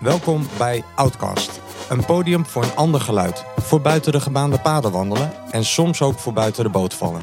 Welkom 0.00 0.46
bij 0.58 0.84
Outcast. 0.94 1.60
Een 1.90 2.04
podium 2.04 2.46
voor 2.46 2.62
een 2.62 2.74
ander 2.74 3.00
geluid. 3.00 3.44
Voor 3.56 3.80
buiten 3.80 4.12
de 4.12 4.20
gebaande 4.20 4.60
paden 4.60 4.92
wandelen 4.92 5.32
en 5.50 5.64
soms 5.64 6.02
ook 6.02 6.18
voor 6.18 6.32
buiten 6.32 6.64
de 6.64 6.70
boot 6.70 6.94
vallen. 6.94 7.22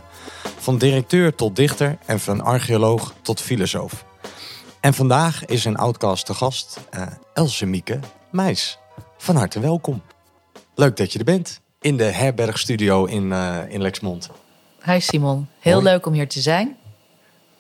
Van 0.58 0.78
directeur 0.78 1.36
tot 1.36 1.56
dichter 1.56 1.98
en 2.06 2.20
van 2.20 2.42
archeoloog 2.42 3.14
tot 3.22 3.42
filosoof. 3.42 4.06
En 4.80 4.94
vandaag 4.94 5.46
is 5.46 5.66
een 5.66 5.76
Outcast 5.76 6.26
te 6.26 6.34
gast 6.34 6.80
uh, 6.96 7.02
Else 7.34 7.66
Mieke 7.66 8.00
Meis. 8.32 8.78
Van 9.18 9.36
harte 9.36 9.60
welkom. 9.60 10.02
Leuk 10.76 10.98
dat 10.98 11.14
je 11.14 11.20
er 11.20 11.26
bent 11.26 11.62
in 11.82 11.98
de 11.98 12.04
herbergstudio 12.04 13.06
in, 13.06 13.24
uh, 13.24 13.58
in 13.70 13.82
Lexmond. 13.82 14.30
Hi 14.84 15.00
Simon, 15.00 15.48
heel 15.60 15.74
Hoi. 15.74 15.84
leuk 15.84 16.06
om 16.06 16.14
hier 16.14 16.28
te 16.28 16.42
zijn. 16.42 16.78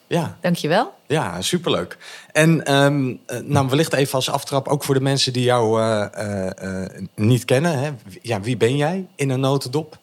Ja. 0.07 0.37
Dankjewel. 0.41 0.93
Ja, 1.07 1.41
superleuk. 1.41 1.97
En 2.31 2.73
um, 2.73 3.19
nou, 3.43 3.67
wellicht 3.69 3.93
even 3.93 4.13
als 4.13 4.29
aftrap, 4.29 4.67
ook 4.67 4.83
voor 4.83 4.95
de 4.95 5.01
mensen 5.01 5.33
die 5.33 5.43
jou 5.43 5.81
uh, 5.81 6.05
uh, 6.61 6.85
niet 7.15 7.45
kennen. 7.45 7.79
Hè. 7.79 7.91
Ja, 8.21 8.41
wie 8.41 8.57
ben 8.57 8.77
jij 8.77 9.07
in 9.15 9.29
een 9.29 9.39
notendop? 9.39 9.97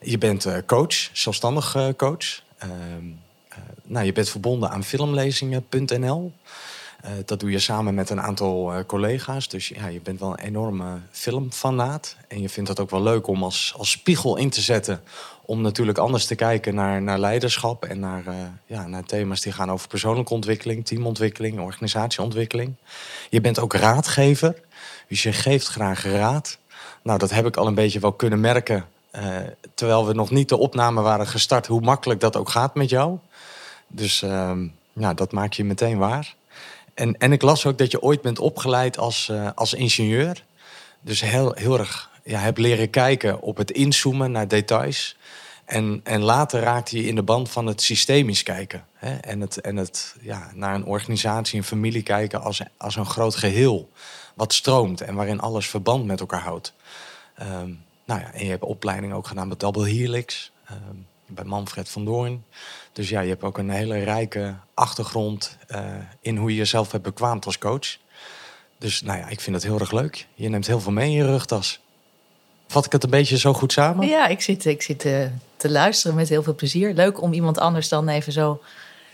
Je 0.00 0.18
bent 0.18 0.46
coach, 0.66 0.94
zelfstandig 1.12 1.76
coach. 1.96 2.42
Ehm, 2.58 2.70
nou, 3.82 4.06
je 4.06 4.12
bent 4.12 4.28
verbonden 4.28 4.70
aan 4.70 4.84
filmlezingen.nl. 4.84 6.32
dat 7.24 7.40
doe 7.40 7.50
je 7.50 7.58
samen 7.58 7.94
met 7.94 8.10
een 8.10 8.20
aantal 8.20 8.84
collega's. 8.86 9.48
Dus 9.48 9.68
ja, 9.68 9.86
je 9.86 10.00
bent 10.00 10.20
wel 10.20 10.30
een 10.30 10.44
enorme 10.44 10.98
filmfanaat. 11.10 12.16
En 12.28 12.40
je 12.40 12.48
vindt 12.48 12.68
het 12.68 12.80
ook 12.80 12.90
wel 12.90 13.02
leuk 13.02 13.26
om 13.26 13.42
als, 13.42 13.74
als 13.76 13.90
spiegel 13.90 14.36
in 14.36 14.50
te 14.50 14.60
zetten 14.60 15.02
om 15.44 15.60
natuurlijk 15.60 15.98
anders 15.98 16.26
te 16.26 16.34
kijken 16.34 16.74
naar, 16.74 17.02
naar 17.02 17.18
leiderschap 17.18 17.84
en 17.84 17.98
naar, 17.98 18.22
uh, 18.28 18.34
ja, 18.66 18.86
naar 18.86 19.04
thema's 19.04 19.40
die 19.40 19.52
gaan 19.52 19.70
over 19.70 19.88
persoonlijke 19.88 20.34
ontwikkeling, 20.34 20.86
teamontwikkeling, 20.86 21.60
organisatieontwikkeling. 21.60 22.74
Je 23.30 23.40
bent 23.40 23.58
ook 23.58 23.74
raadgever, 23.74 24.60
dus 25.08 25.22
je 25.22 25.32
geeft 25.32 25.66
graag 25.66 26.04
raad. 26.04 26.58
Nou, 27.02 27.18
dat 27.18 27.30
heb 27.30 27.46
ik 27.46 27.56
al 27.56 27.66
een 27.66 27.74
beetje 27.74 28.00
wel 28.00 28.12
kunnen 28.12 28.40
merken, 28.40 28.86
uh, 29.16 29.36
terwijl 29.74 30.06
we 30.06 30.12
nog 30.12 30.30
niet 30.30 30.48
de 30.48 30.56
opname 30.56 31.00
waren 31.00 31.26
gestart, 31.26 31.66
hoe 31.66 31.80
makkelijk 31.80 32.20
dat 32.20 32.36
ook 32.36 32.48
gaat 32.48 32.74
met 32.74 32.90
jou. 32.90 33.18
Dus 33.86 34.22
uh, 34.22 34.52
ja, 34.92 35.14
dat 35.14 35.32
maak 35.32 35.52
je 35.52 35.64
meteen 35.64 35.98
waar. 35.98 36.34
En, 36.94 37.18
en 37.18 37.32
ik 37.32 37.42
las 37.42 37.66
ook 37.66 37.78
dat 37.78 37.90
je 37.90 38.02
ooit 38.02 38.20
bent 38.20 38.38
opgeleid 38.38 38.98
als, 38.98 39.28
uh, 39.30 39.48
als 39.54 39.74
ingenieur. 39.74 40.44
Dus 41.00 41.20
heel, 41.20 41.52
heel 41.54 41.78
erg 41.78 42.10
ja, 42.24 42.38
heb 42.38 42.58
leren 42.58 42.90
kijken 42.90 43.40
op 43.40 43.56
het 43.56 43.70
inzoomen 43.70 44.30
naar 44.30 44.48
details. 44.48 45.16
En, 45.64 46.00
en 46.04 46.20
later 46.20 46.60
raakte 46.60 46.96
je 46.96 47.06
in 47.06 47.14
de 47.14 47.22
band 47.22 47.50
van 47.50 47.66
het 47.66 47.82
systemisch 47.82 48.42
kijken. 48.42 48.86
Hè? 48.94 49.16
En, 49.16 49.40
het, 49.40 49.60
en 49.60 49.76
het 49.76 50.14
ja, 50.20 50.50
naar 50.54 50.74
een 50.74 50.84
organisatie, 50.84 51.58
een 51.58 51.64
familie 51.64 52.02
kijken 52.02 52.42
als, 52.42 52.62
als 52.76 52.96
een 52.96 53.06
groot 53.06 53.34
geheel. 53.34 53.90
Wat 54.34 54.52
stroomt 54.52 55.00
en 55.00 55.14
waarin 55.14 55.40
alles 55.40 55.68
verband 55.68 56.04
met 56.04 56.20
elkaar 56.20 56.40
houdt. 56.40 56.74
Um, 57.40 57.84
nou 58.04 58.20
ja, 58.20 58.32
en 58.32 58.44
je 58.44 58.50
hebt 58.50 58.62
opleiding 58.62 59.12
ook 59.12 59.26
gedaan 59.26 59.48
bij 59.48 59.56
Double 59.56 59.88
Helix. 59.88 60.52
Um, 60.70 61.06
bij 61.34 61.44
Manfred 61.44 61.88
van 61.88 62.04
Doorn. 62.04 62.44
Dus 62.92 63.08
ja, 63.08 63.20
je 63.20 63.28
hebt 63.28 63.42
ook 63.42 63.58
een 63.58 63.70
hele 63.70 63.98
rijke 63.98 64.54
achtergrond 64.74 65.58
uh, 65.68 65.80
in 66.20 66.36
hoe 66.36 66.50
je 66.50 66.56
jezelf 66.56 66.92
hebt 66.92 67.04
bekwaamd 67.04 67.46
als 67.46 67.58
coach. 67.58 67.96
Dus 68.78 69.02
nou 69.02 69.18
ja, 69.18 69.28
ik 69.28 69.40
vind 69.40 69.56
het 69.56 69.64
heel 69.64 69.78
erg 69.78 69.92
leuk. 69.92 70.26
Je 70.34 70.48
neemt 70.48 70.66
heel 70.66 70.80
veel 70.80 70.92
mee 70.92 71.10
in 71.10 71.16
je 71.16 71.24
rugtas. 71.24 71.80
Vat 72.72 72.86
ik 72.86 72.92
het 72.92 73.04
een 73.04 73.10
beetje 73.10 73.38
zo 73.38 73.52
goed 73.52 73.72
samen? 73.72 74.08
Ja, 74.08 74.26
ik 74.26 74.40
zit, 74.40 74.64
ik 74.64 74.82
zit 74.82 75.04
uh, 75.04 75.24
te 75.56 75.70
luisteren 75.70 76.16
met 76.16 76.28
heel 76.28 76.42
veel 76.42 76.54
plezier. 76.54 76.94
Leuk 76.94 77.22
om 77.22 77.32
iemand 77.32 77.58
anders 77.58 77.88
dan 77.88 78.08
even 78.08 78.32
zo 78.32 78.62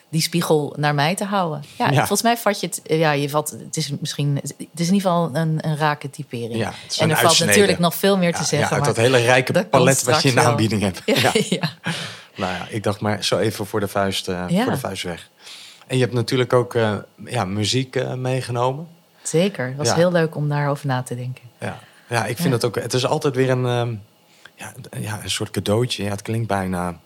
die 0.08 0.20
spiegel 0.20 0.74
naar 0.76 0.94
mij 0.94 1.14
te 1.14 1.24
houden. 1.24 1.64
Ja, 1.78 1.92
volgens 1.92 2.22
mij 2.22 2.36
vat 2.36 2.60
je 2.60 2.66
het. 2.66 2.82
Eh, 2.82 2.98
ja, 2.98 3.12
je 3.12 3.28
vat. 3.28 3.50
Het 3.50 3.76
is 3.76 3.92
misschien. 4.00 4.34
Het 4.42 4.54
is 4.56 4.88
in 4.88 4.94
ieder 4.94 5.10
geval 5.10 5.30
een, 5.32 5.58
een 5.60 5.76
rake 5.76 6.10
typering. 6.10 6.56
Ja, 6.56 6.72
en 6.98 7.10
er 7.10 7.16
valt 7.16 7.38
natuurlijk 7.38 7.78
nog 7.78 7.94
veel 7.94 8.16
meer 8.16 8.34
te 8.34 8.44
zeggen. 8.44 8.68
Ja, 8.68 8.74
uit 8.74 8.84
dat 8.84 8.96
hele 8.96 9.18
rijke 9.18 9.64
palet 9.64 10.02
wat 10.02 10.22
je 10.22 10.28
in 10.28 10.34
de 10.34 10.40
aanbieding 10.40 10.82
hebt. 10.82 11.02
Ja, 11.48 11.70
Nou 12.36 12.52
ja, 12.52 12.66
ik 12.68 12.82
dacht 12.82 13.00
maar 13.00 13.24
zo 13.24 13.38
even 13.38 13.66
voor 13.66 13.80
de 13.80 13.88
vuist, 13.88 14.28
uh, 14.28 14.44
voor 14.48 14.72
de 14.72 14.78
vuist 14.78 15.02
weg. 15.02 15.30
En 15.86 15.96
je 15.96 16.02
hebt 16.02 16.14
natuurlijk 16.14 16.52
ook 16.52 16.74
uh, 16.74 16.94
ja, 17.24 17.44
muziek 17.44 17.96
uh, 17.96 18.14
meegenomen. 18.14 18.88
Zeker. 19.22 19.66
Het 19.66 19.76
was 19.76 19.94
heel 19.94 20.12
leuk 20.12 20.36
om 20.36 20.48
daarover 20.48 20.86
na 20.86 21.02
te 21.02 21.16
denken. 21.16 21.44
Ja, 21.60 21.78
ja 22.08 22.26
ik 22.26 22.36
vind 22.36 22.52
het 22.52 22.64
ook. 22.64 22.74
Het 22.74 22.94
is 22.94 23.06
altijd 23.06 23.34
weer 23.34 23.50
een. 23.50 23.64
Um, 23.64 24.02
ja, 24.54 24.72
ja, 25.00 25.22
een 25.22 25.30
soort 25.30 25.50
cadeautje. 25.50 26.04
Ja, 26.04 26.10
het 26.10 26.22
klinkt 26.22 26.46
bijna 26.46 27.00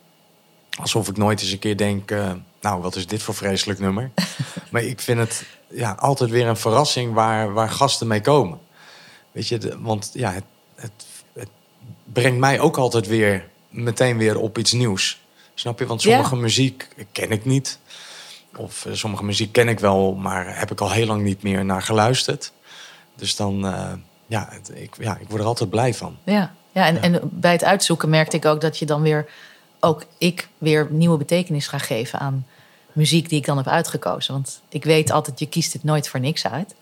alsof 0.80 1.08
ik 1.08 1.16
nooit 1.16 1.40
eens 1.40 1.50
een 1.50 1.58
keer 1.58 1.76
denk... 1.76 2.10
Uh, 2.10 2.32
nou, 2.60 2.82
wat 2.82 2.96
is 2.96 3.06
dit 3.06 3.22
voor 3.22 3.34
vreselijk 3.34 3.78
nummer? 3.78 4.10
maar 4.70 4.82
ik 4.82 5.00
vind 5.00 5.18
het 5.18 5.44
ja, 5.68 5.92
altijd 5.92 6.30
weer 6.30 6.46
een 6.46 6.56
verrassing 6.56 7.12
waar, 7.12 7.52
waar 7.52 7.70
gasten 7.70 8.06
mee 8.06 8.20
komen. 8.20 8.58
Weet 9.32 9.48
je, 9.48 9.58
de, 9.58 9.80
want 9.80 10.10
ja, 10.14 10.32
het, 10.32 10.44
het, 10.74 11.06
het, 11.32 11.48
brengt 12.04 12.38
mij 12.38 12.60
ook 12.60 12.76
altijd 12.76 13.06
weer 13.06 13.48
meteen 13.68 14.18
weer 14.18 14.38
op 14.38 14.58
iets 14.58 14.72
nieuws. 14.72 15.20
Snap 15.54 15.78
je? 15.78 15.86
Want 15.86 16.02
sommige 16.02 16.34
ja. 16.34 16.40
muziek 16.40 16.88
ken 17.12 17.30
ik 17.30 17.44
niet. 17.44 17.78
Of 18.56 18.84
uh, 18.84 18.94
sommige 18.94 19.24
muziek 19.24 19.52
ken 19.52 19.68
ik 19.68 19.80
wel, 19.80 20.14
maar 20.14 20.58
heb 20.58 20.70
ik 20.70 20.80
al 20.80 20.90
heel 20.90 21.06
lang 21.06 21.22
niet 21.22 21.42
meer 21.42 21.64
naar 21.64 21.82
geluisterd. 21.82 22.52
Dus 23.14 23.36
dan, 23.36 23.66
uh, 23.66 23.92
ja, 24.32 24.52
ik, 24.74 24.94
ja, 24.98 25.18
ik 25.18 25.28
word 25.28 25.40
er 25.40 25.46
altijd 25.46 25.70
blij 25.70 25.94
van. 25.94 26.16
Ja. 26.24 26.52
Ja, 26.72 26.86
en, 26.86 27.02
en 27.02 27.20
bij 27.22 27.52
het 27.52 27.64
uitzoeken 27.64 28.08
merkte 28.08 28.36
ik 28.36 28.44
ook 28.44 28.60
dat 28.60 28.78
je 28.78 28.86
dan 28.86 29.02
weer, 29.02 29.26
ook 29.80 30.04
ik 30.18 30.48
weer 30.58 30.86
nieuwe 30.90 31.16
betekenis 31.16 31.66
ga 31.66 31.78
geven 31.78 32.18
aan 32.18 32.46
muziek 32.92 33.28
die 33.28 33.38
ik 33.38 33.46
dan 33.46 33.56
heb 33.56 33.66
uitgekozen. 33.66 34.32
Want 34.32 34.60
ik 34.68 34.84
weet 34.84 35.10
altijd, 35.10 35.38
je 35.38 35.46
kiest 35.46 35.72
het 35.72 35.84
nooit 35.84 36.08
voor 36.08 36.20
niks 36.20 36.46
uit. 36.46 36.74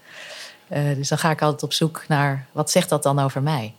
Uh, 0.69 0.95
dus 0.95 1.09
dan 1.09 1.19
ga 1.19 1.31
ik 1.31 1.43
altijd 1.43 1.63
op 1.63 1.73
zoek 1.73 2.05
naar, 2.09 2.47
wat 2.53 2.71
zegt 2.71 2.89
dat 2.89 3.03
dan 3.03 3.19
over 3.19 3.43
mij? 3.43 3.75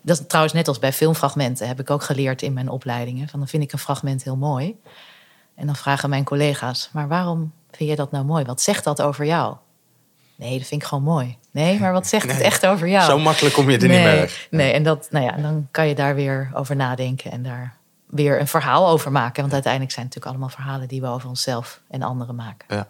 Dat 0.00 0.20
is 0.20 0.26
trouwens 0.26 0.54
net 0.54 0.68
als 0.68 0.78
bij 0.78 0.92
filmfragmenten, 0.92 1.68
heb 1.68 1.80
ik 1.80 1.90
ook 1.90 2.02
geleerd 2.02 2.42
in 2.42 2.52
mijn 2.52 2.68
opleidingen. 2.68 3.28
Van 3.28 3.38
dan 3.38 3.48
vind 3.48 3.62
ik 3.62 3.72
een 3.72 3.78
fragment 3.78 4.22
heel 4.24 4.36
mooi. 4.36 4.80
En 5.54 5.66
dan 5.66 5.76
vragen 5.76 6.10
mijn 6.10 6.24
collega's, 6.24 6.90
maar 6.92 7.08
waarom 7.08 7.52
vind 7.70 7.90
je 7.90 7.96
dat 7.96 8.10
nou 8.10 8.24
mooi? 8.24 8.44
Wat 8.44 8.60
zegt 8.60 8.84
dat 8.84 9.02
over 9.02 9.24
jou? 9.24 9.56
Nee, 10.36 10.58
dat 10.58 10.66
vind 10.66 10.82
ik 10.82 10.88
gewoon 10.88 11.04
mooi. 11.04 11.36
Nee, 11.50 11.80
maar 11.80 11.92
wat 11.92 12.06
zegt 12.06 12.32
het 12.32 12.40
echt 12.40 12.66
over 12.66 12.88
jou? 12.88 13.04
Zo 13.04 13.18
makkelijk 13.18 13.54
kom 13.54 13.70
je 13.70 13.78
er 13.78 13.88
nee, 13.88 13.96
niet 13.96 14.06
meer 14.06 14.16
weg. 14.16 14.46
Nee, 14.50 14.72
en 14.72 14.82
dat, 14.82 15.08
nou 15.10 15.24
ja, 15.24 15.32
dan 15.32 15.68
kan 15.70 15.88
je 15.88 15.94
daar 15.94 16.14
weer 16.14 16.50
over 16.54 16.76
nadenken 16.76 17.30
en 17.30 17.42
daar 17.42 17.76
weer 18.06 18.40
een 18.40 18.48
verhaal 18.48 18.88
over 18.88 19.12
maken. 19.12 19.40
Want 19.40 19.52
uiteindelijk 19.52 19.92
zijn 19.92 20.06
het 20.06 20.14
natuurlijk 20.14 20.26
allemaal 20.26 20.64
verhalen 20.64 20.88
die 20.88 21.00
we 21.00 21.06
over 21.06 21.28
onszelf 21.28 21.80
en 21.90 22.02
anderen 22.02 22.34
maken. 22.34 22.66
Ja. 22.68 22.88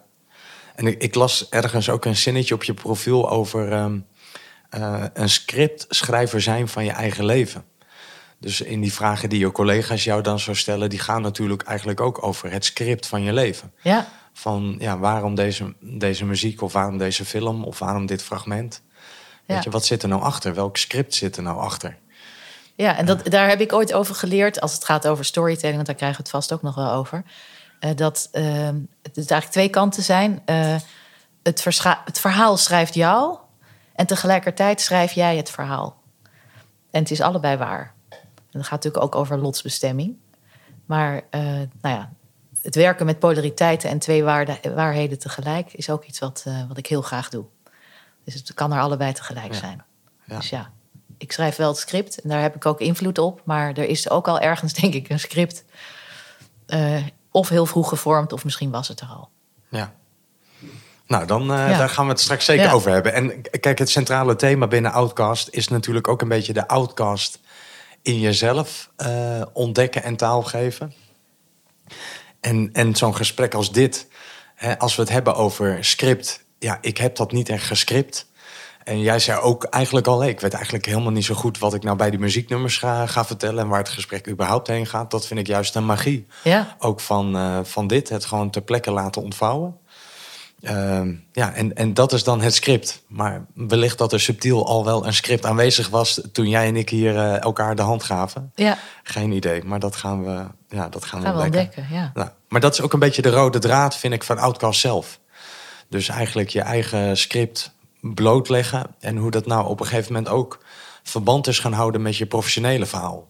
En 0.75 0.87
ik, 0.87 1.03
ik 1.03 1.15
las 1.15 1.49
ergens 1.49 1.91
ook 1.91 2.05
een 2.05 2.17
zinnetje 2.17 2.55
op 2.55 2.65
je 2.65 2.75
profiel 2.75 3.31
over 3.31 3.73
um, 3.73 4.07
uh, 4.71 5.05
een 5.15 5.29
scriptschrijver 5.29 6.41
zijn 6.41 6.69
van 6.69 6.85
je 6.85 6.91
eigen 6.91 7.25
leven. 7.25 7.65
Dus 8.39 8.61
in 8.61 8.81
die 8.81 8.93
vragen 8.93 9.29
die 9.29 9.39
je 9.39 9.53
collega's 9.53 10.05
jou 10.05 10.23
dan 10.23 10.39
zo 10.39 10.55
stellen, 10.55 10.91
die 10.91 10.99
gaan 10.99 11.23
natuurlijk 11.23 11.63
eigenlijk 11.63 12.01
ook 12.01 12.23
over 12.23 12.51
het 12.51 12.65
script 12.65 13.07
van 13.07 13.23
je 13.23 13.33
leven. 13.33 13.73
Ja 13.83 14.09
van 14.39 14.77
ja, 14.79 14.99
waarom 14.99 15.35
deze, 15.35 15.75
deze 15.81 16.25
muziek 16.25 16.63
of 16.63 16.73
waarom 16.73 16.99
deze 16.99 17.25
film 17.25 17.65
of 17.65 17.79
waarom 17.79 18.07
dit 18.07 18.23
fragment. 18.23 18.83
Ja. 19.47 19.55
Weet 19.55 19.65
je, 19.65 19.71
wat 19.71 19.85
zit 19.85 20.03
er 20.03 20.09
nou 20.09 20.23
achter? 20.23 20.55
Welk 20.55 20.77
script 20.77 21.15
zit 21.15 21.37
er 21.37 21.43
nou 21.43 21.59
achter? 21.59 21.99
Ja, 22.75 22.97
en 22.97 23.07
dat, 23.07 23.31
daar 23.31 23.49
heb 23.49 23.61
ik 23.61 23.73
ooit 23.73 23.93
over 23.93 24.15
geleerd 24.15 24.61
als 24.61 24.73
het 24.73 24.85
gaat 24.85 25.07
over 25.07 25.25
storytelling, 25.25 25.75
want 25.75 25.87
daar 25.87 25.97
krijgen 25.97 26.17
we 26.17 26.23
het 26.23 26.33
vast 26.33 26.53
ook 26.53 26.63
nog 26.63 26.75
wel 26.75 26.91
over. 26.91 27.25
Uh, 27.81 27.91
dat 27.95 28.29
uh, 28.33 28.43
het 29.03 29.17
eigenlijk 29.17 29.51
twee 29.51 29.69
kanten 29.69 30.03
zijn. 30.03 30.43
Uh, 30.47 30.77
het, 31.43 31.65
het 32.05 32.21
verhaal 32.21 32.57
schrijft 32.57 32.95
jou 32.95 33.39
en 33.95 34.07
tegelijkertijd 34.07 34.81
schrijf 34.81 35.13
jij 35.13 35.37
het 35.37 35.51
verhaal. 35.51 36.03
En 36.91 37.01
het 37.03 37.11
is 37.11 37.21
allebei 37.21 37.57
waar. 37.57 37.95
En 38.11 38.19
dat 38.51 38.63
gaat 38.63 38.85
natuurlijk 38.85 39.05
ook 39.05 39.15
over 39.15 39.39
lotsbestemming. 39.39 40.17
Maar 40.87 41.23
nou 41.31 41.69
ja, 41.81 42.11
het 42.67 42.75
werken 42.75 43.07
met 43.07 43.19
polariteiten 43.19 43.91
en 43.91 43.99
twee 43.99 44.25
waarheden 44.75 45.19
tegelijk 45.19 45.73
is 45.73 45.91
ook 45.91 46.05
iets 46.05 46.19
wat, 46.19 46.45
uh, 46.49 46.69
wat 46.69 46.79
ik 46.79 46.87
heel 46.87 47.03
graag 47.03 47.29
doe. 47.29 47.45
Dus 48.25 48.35
het 48.35 48.55
kan 48.55 48.73
er 48.73 48.81
allebei 48.81 49.13
tegelijk 49.13 49.53
ja. 49.53 49.59
zijn. 49.59 49.85
Ja. 50.25 50.37
Dus 50.37 50.49
ja, 50.49 50.71
ik 51.19 51.33
schrijf 51.33 51.57
wel 51.57 51.69
het 51.69 51.79
script 51.79 52.21
en 52.21 52.29
daar 52.29 52.43
heb 52.43 52.55
ik 52.55 52.67
ook 52.67 52.81
invloed 52.81 53.19
op. 53.19 53.41
Maar 53.45 53.73
er 53.73 53.89
is 53.89 54.11
ook 54.11 54.29
al 54.29 54.41
ergens, 54.41 54.73
denk 54.81 54.95
ik, 54.95 55.09
een 55.09 55.21
script. 55.21 55.65
Uh, 56.69 56.97
of 57.31 57.49
heel 57.49 57.67
vroeg 57.67 57.89
gevormd, 57.89 58.33
of 58.33 58.45
misschien 58.45 58.71
was 58.71 58.89
het 58.89 59.01
er 59.01 59.07
al. 59.07 59.29
Ja. 59.69 59.93
Nou, 61.07 61.27
dan 61.27 61.43
uh, 61.43 61.71
ja. 61.71 61.79
daar 61.79 61.89
gaan 61.89 62.05
we 62.05 62.11
het 62.11 62.21
straks 62.21 62.45
zeker 62.45 62.73
over 62.73 62.91
hebben. 62.91 63.13
En 63.13 63.43
kijk, 63.61 63.79
het 63.79 63.91
centrale 63.91 64.37
thema 64.37 64.67
binnen 64.67 64.93
Outcast 64.93 65.49
is 65.51 65.69
natuurlijk 65.69 66.09
ook 66.09 66.23
een 66.23 66.29
beetje 66.29 66.53
de 66.53 66.69
Outcast 66.69 67.39
in 68.03 68.21
jezelf 68.21 68.91
ontdekken 69.53 70.03
en 70.03 70.17
taal 70.17 70.43
geven. 70.43 70.93
En, 72.47 72.71
en 72.73 72.97
zo'n 72.97 73.17
gesprek 73.17 73.55
als 73.55 73.73
dit, 73.73 74.09
hè, 74.55 74.79
als 74.79 74.97
we 74.97 75.03
het 75.03 75.11
hebben 75.11 75.35
over 75.35 75.85
script, 75.85 76.45
ja, 76.59 76.79
ik 76.81 76.99
heb 76.99 77.17
dat 77.17 77.33
niet 77.33 77.49
echt 77.49 77.65
gescript. 77.65 78.27
En 78.85 79.01
jij 79.01 79.19
zei 79.19 79.41
ook 79.41 79.65
eigenlijk 79.65 80.07
al, 80.07 80.25
ik 80.25 80.41
weet 80.41 80.55
eigenlijk 80.55 80.87
helemaal 80.87 81.13
niet 81.13 81.25
zo 81.25 81.35
goed 81.35 81.59
wat 81.59 81.75
ik 81.75 81.83
nou 81.83 81.97
bij 81.97 82.11
die 82.11 82.19
muzieknummers 82.19 82.79
ga, 82.79 83.07
ga 83.07 83.25
vertellen 83.25 83.63
en 83.63 83.69
waar 83.69 83.79
het 83.79 83.89
gesprek 83.89 84.29
überhaupt 84.29 84.67
heen 84.67 84.87
gaat. 84.87 85.11
Dat 85.11 85.27
vind 85.27 85.41
ik 85.41 85.47
juist 85.47 85.75
een 85.75 85.87
magie. 85.87 86.27
Ja. 86.43 86.77
Ook 86.79 87.01
van, 87.01 87.37
uh, 87.37 87.59
van 87.63 87.87
dit, 87.87 88.09
het 88.09 88.25
gewoon 88.25 88.51
ter 88.51 88.63
plekke 88.63 88.91
laten 88.91 89.23
ontvouwen. 89.23 89.77
Ehm, 90.61 91.15
ja, 91.33 91.53
en, 91.53 91.75
en 91.75 91.95
dat 91.95 92.13
is 92.13 92.25
dan 92.25 92.41
het 92.41 92.55
script. 92.55 93.03
Maar 93.09 93.47
wellicht 93.55 93.99
dat 93.99 94.13
er 94.13 94.21
subtiel 94.21 94.67
al 94.67 94.85
wel 94.85 95.07
een 95.07 95.15
script 95.15 95.47
aanwezig 95.47 95.89
was 95.89 96.21
toen 96.33 96.49
jij 96.49 96.67
en 96.67 96.77
ik 96.77 96.89
hier 96.89 97.17
eh, 97.17 97.43
elkaar 97.43 97.77
de 97.77 97.83
hand 97.83 98.03
gaven. 98.03 98.53
Ja. 98.55 98.79
Geen 99.03 99.33
idee, 99.33 99.65
maar 99.65 99.81
dat 99.81 99.97
gaan 99.97 100.25
we, 100.25 100.47
ja, 100.69 100.89
dat 100.89 101.05
gaan, 101.05 101.23
Gaan 101.23 101.37
we 101.37 101.43
ontdekken. 101.43 101.87
ja. 101.91 102.11
Nou, 102.15 102.29
maar 102.49 102.61
dat 102.61 102.73
is 102.73 102.81
ook 102.81 102.93
een 102.93 102.99
beetje 102.99 103.23
de 103.23 103.31
rode 103.31 103.59
draad, 103.59 103.97
vind 103.97 104.15
ik, 104.15 104.25
van 104.25 104.39
Outcast 104.39 104.81
zelf. 104.81 105.21
Dus 105.89 106.09
eigenlijk 106.09 106.49
je 106.49 106.61
eigen 106.61 107.17
script 107.17 107.75
blootleggen. 108.01 108.87
En 109.01 109.17
hoe 109.17 109.31
dat 109.31 109.47
nou 109.47 109.67
op 109.67 109.81
een 109.81 109.87
gegeven 109.87 110.13
moment 110.13 110.33
ook 110.33 110.65
verband 111.03 111.47
is 111.47 111.59
gaan 111.59 111.73
houden 111.73 112.03
met 112.03 112.17
je 112.17 112.27
professionele 112.27 112.87
verhaal. 112.87 113.29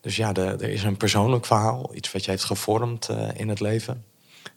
Dus 0.00 0.16
ja, 0.16 0.32
er, 0.34 0.62
er 0.62 0.68
is 0.70 0.82
een 0.82 0.96
persoonlijk 0.96 1.46
verhaal, 1.46 1.90
iets 1.94 2.12
wat 2.12 2.24
je 2.24 2.30
heeft 2.30 2.44
gevormd 2.44 3.08
eh, 3.08 3.28
in 3.34 3.48
het 3.48 3.60
leven. 3.60 4.04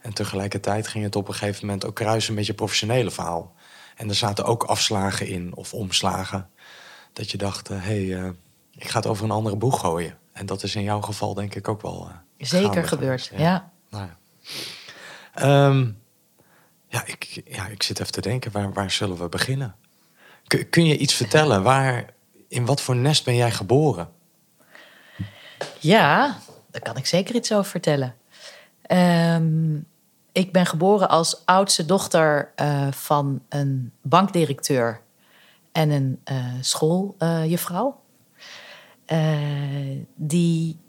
En 0.08 0.14
tegelijkertijd 0.14 0.88
ging 0.88 1.04
het 1.04 1.16
op 1.16 1.28
een 1.28 1.34
gegeven 1.34 1.66
moment 1.66 1.86
ook 1.86 1.96
kruisen 1.96 2.34
met 2.34 2.46
je 2.46 2.54
professionele 2.54 3.12
verhaal. 3.12 3.54
En 3.96 4.10
er 4.10 4.16
zaten 4.16 4.46
ook 4.46 4.64
afslagen 4.64 5.28
in 5.28 5.56
of 5.56 5.74
omslagen. 5.74 6.50
Dat 7.14 7.32
je 7.32 7.38
dacht, 7.38 7.68
hé, 7.68 7.76
hey, 7.76 8.16
eh, 8.24 8.30
ik 8.72 8.88
ga 8.90 8.98
het 8.98 9.08
over 9.08 9.24
een 9.24 9.32
andere 9.32 9.56
boeg 9.56 9.80
gooien. 9.80 10.18
En 10.34 10.46
dat 10.46 10.64
is 10.64 10.76
in 10.76 10.84
jouw 10.84 11.02
geval 11.02 11.34
denk 11.34 11.56
ik 11.56 11.68
ook 11.68 11.82
wel. 11.82 12.10
eh, 12.10 12.48
Zeker 12.48 12.88
gebeurd, 12.88 13.22
geweest. 13.22 13.44
ja. 13.46 13.72
Nou 13.90 14.06
ja. 14.06 14.18
Ehm, 15.34 15.90
ja, 16.88 17.06
ik, 17.06 17.42
ja, 17.46 17.68
ik 17.68 17.84
zit 17.84 18.00
even 18.00 18.12
te 18.12 18.22
denken, 18.22 18.52
waar, 18.52 18.74
waar 18.74 18.92
zullen 18.92 19.18
we 19.18 19.30
beginnen? 19.30 19.76
Kun, 20.48 20.70
kun 20.70 20.86
je 20.86 20.98
iets 20.98 21.14
vertellen? 21.14 21.64
Waar, 21.64 22.14
in 22.48 22.66
wat 22.66 22.82
voor 22.82 22.96
nest 22.96 23.26
ben 23.26 23.36
jij 23.36 23.52
geboren? 23.52 24.10
Ja, 25.80 26.38
daar 26.72 26.82
kan 26.82 26.98
ik 26.98 27.06
zeker 27.06 27.36
iets 27.36 27.52
over 27.54 27.72
vertellen. 27.72 28.16
Ehm, 28.82 29.76
ik 30.38 30.52
ben 30.52 30.66
geboren 30.66 31.10
als 31.10 31.42
oudste 31.46 31.86
dochter 31.86 32.52
eh, 32.56 32.92
van 32.92 33.42
een 33.50 33.92
bankdirecteur 34.02 35.02
en 35.72 35.90
een 35.90 36.20
eh, 36.24 36.46
schooljuffrouw. 36.62 38.02
Eh, 39.06 39.38
die 40.16 40.80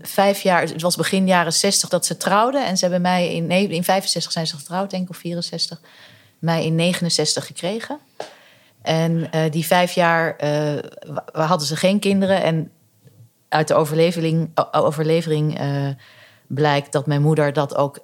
vijf 0.00 0.42
jaar, 0.42 0.60
het 0.62 0.82
was 0.82 0.96
begin 0.96 1.26
jaren 1.26 1.52
60 1.52 1.88
dat 1.88 2.06
ze 2.06 2.16
trouwden. 2.16 2.66
En 2.66 2.76
ze 2.76 2.84
hebben 2.84 3.02
mij 3.02 3.34
in, 3.34 3.46
nee, 3.46 3.68
in 3.68 3.84
65 3.84 4.32
zijn 4.32 4.46
ze 4.46 4.56
getrouwd, 4.56 4.90
denk 4.90 5.02
ik, 5.02 5.10
of 5.10 5.16
64. 5.16 5.80
Mij 6.38 6.64
in 6.64 6.74
69 6.74 7.46
gekregen. 7.46 7.98
En 8.82 9.30
die 9.50 9.66
vijf 9.66 9.92
jaar 9.92 10.36
wa- 11.06 11.46
hadden 11.46 11.66
ze 11.66 11.76
geen 11.76 11.98
kinderen. 11.98 12.42
En 12.42 12.70
uit 13.48 13.68
de 13.68 13.74
overlevering, 13.74 14.50
blijkt 16.46 16.92
dat 16.92 17.06
mijn 17.06 17.22
moeder 17.22 17.52
dat 17.52 17.76
ook 17.76 17.98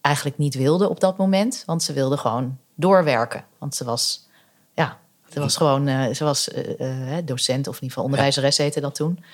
eigenlijk 0.00 0.38
niet 0.38 0.54
wilde 0.54 0.88
op 0.88 1.00
dat 1.00 1.16
moment. 1.16 1.62
Want 1.66 1.82
ze 1.82 1.92
wilde 1.92 2.16
gewoon 2.16 2.58
doorwerken. 2.74 3.44
Want 3.58 3.74
ze 3.74 3.84
was, 3.84 4.28
ja, 4.74 4.98
ze 5.32 5.40
was 5.40 5.56
gewoon, 5.56 5.88
eh, 5.88 6.14
ze 6.14 6.24
was 6.24 6.50
eh, 6.50 7.16
eh, 7.16 7.26
docent 7.26 7.68
of 7.68 7.74
in 7.74 7.82
ieder 7.82 7.88
geval 7.88 8.04
onderwijzeres 8.04 8.58
heette 8.58 8.80
dat 8.80 8.94
toen. 8.94 9.24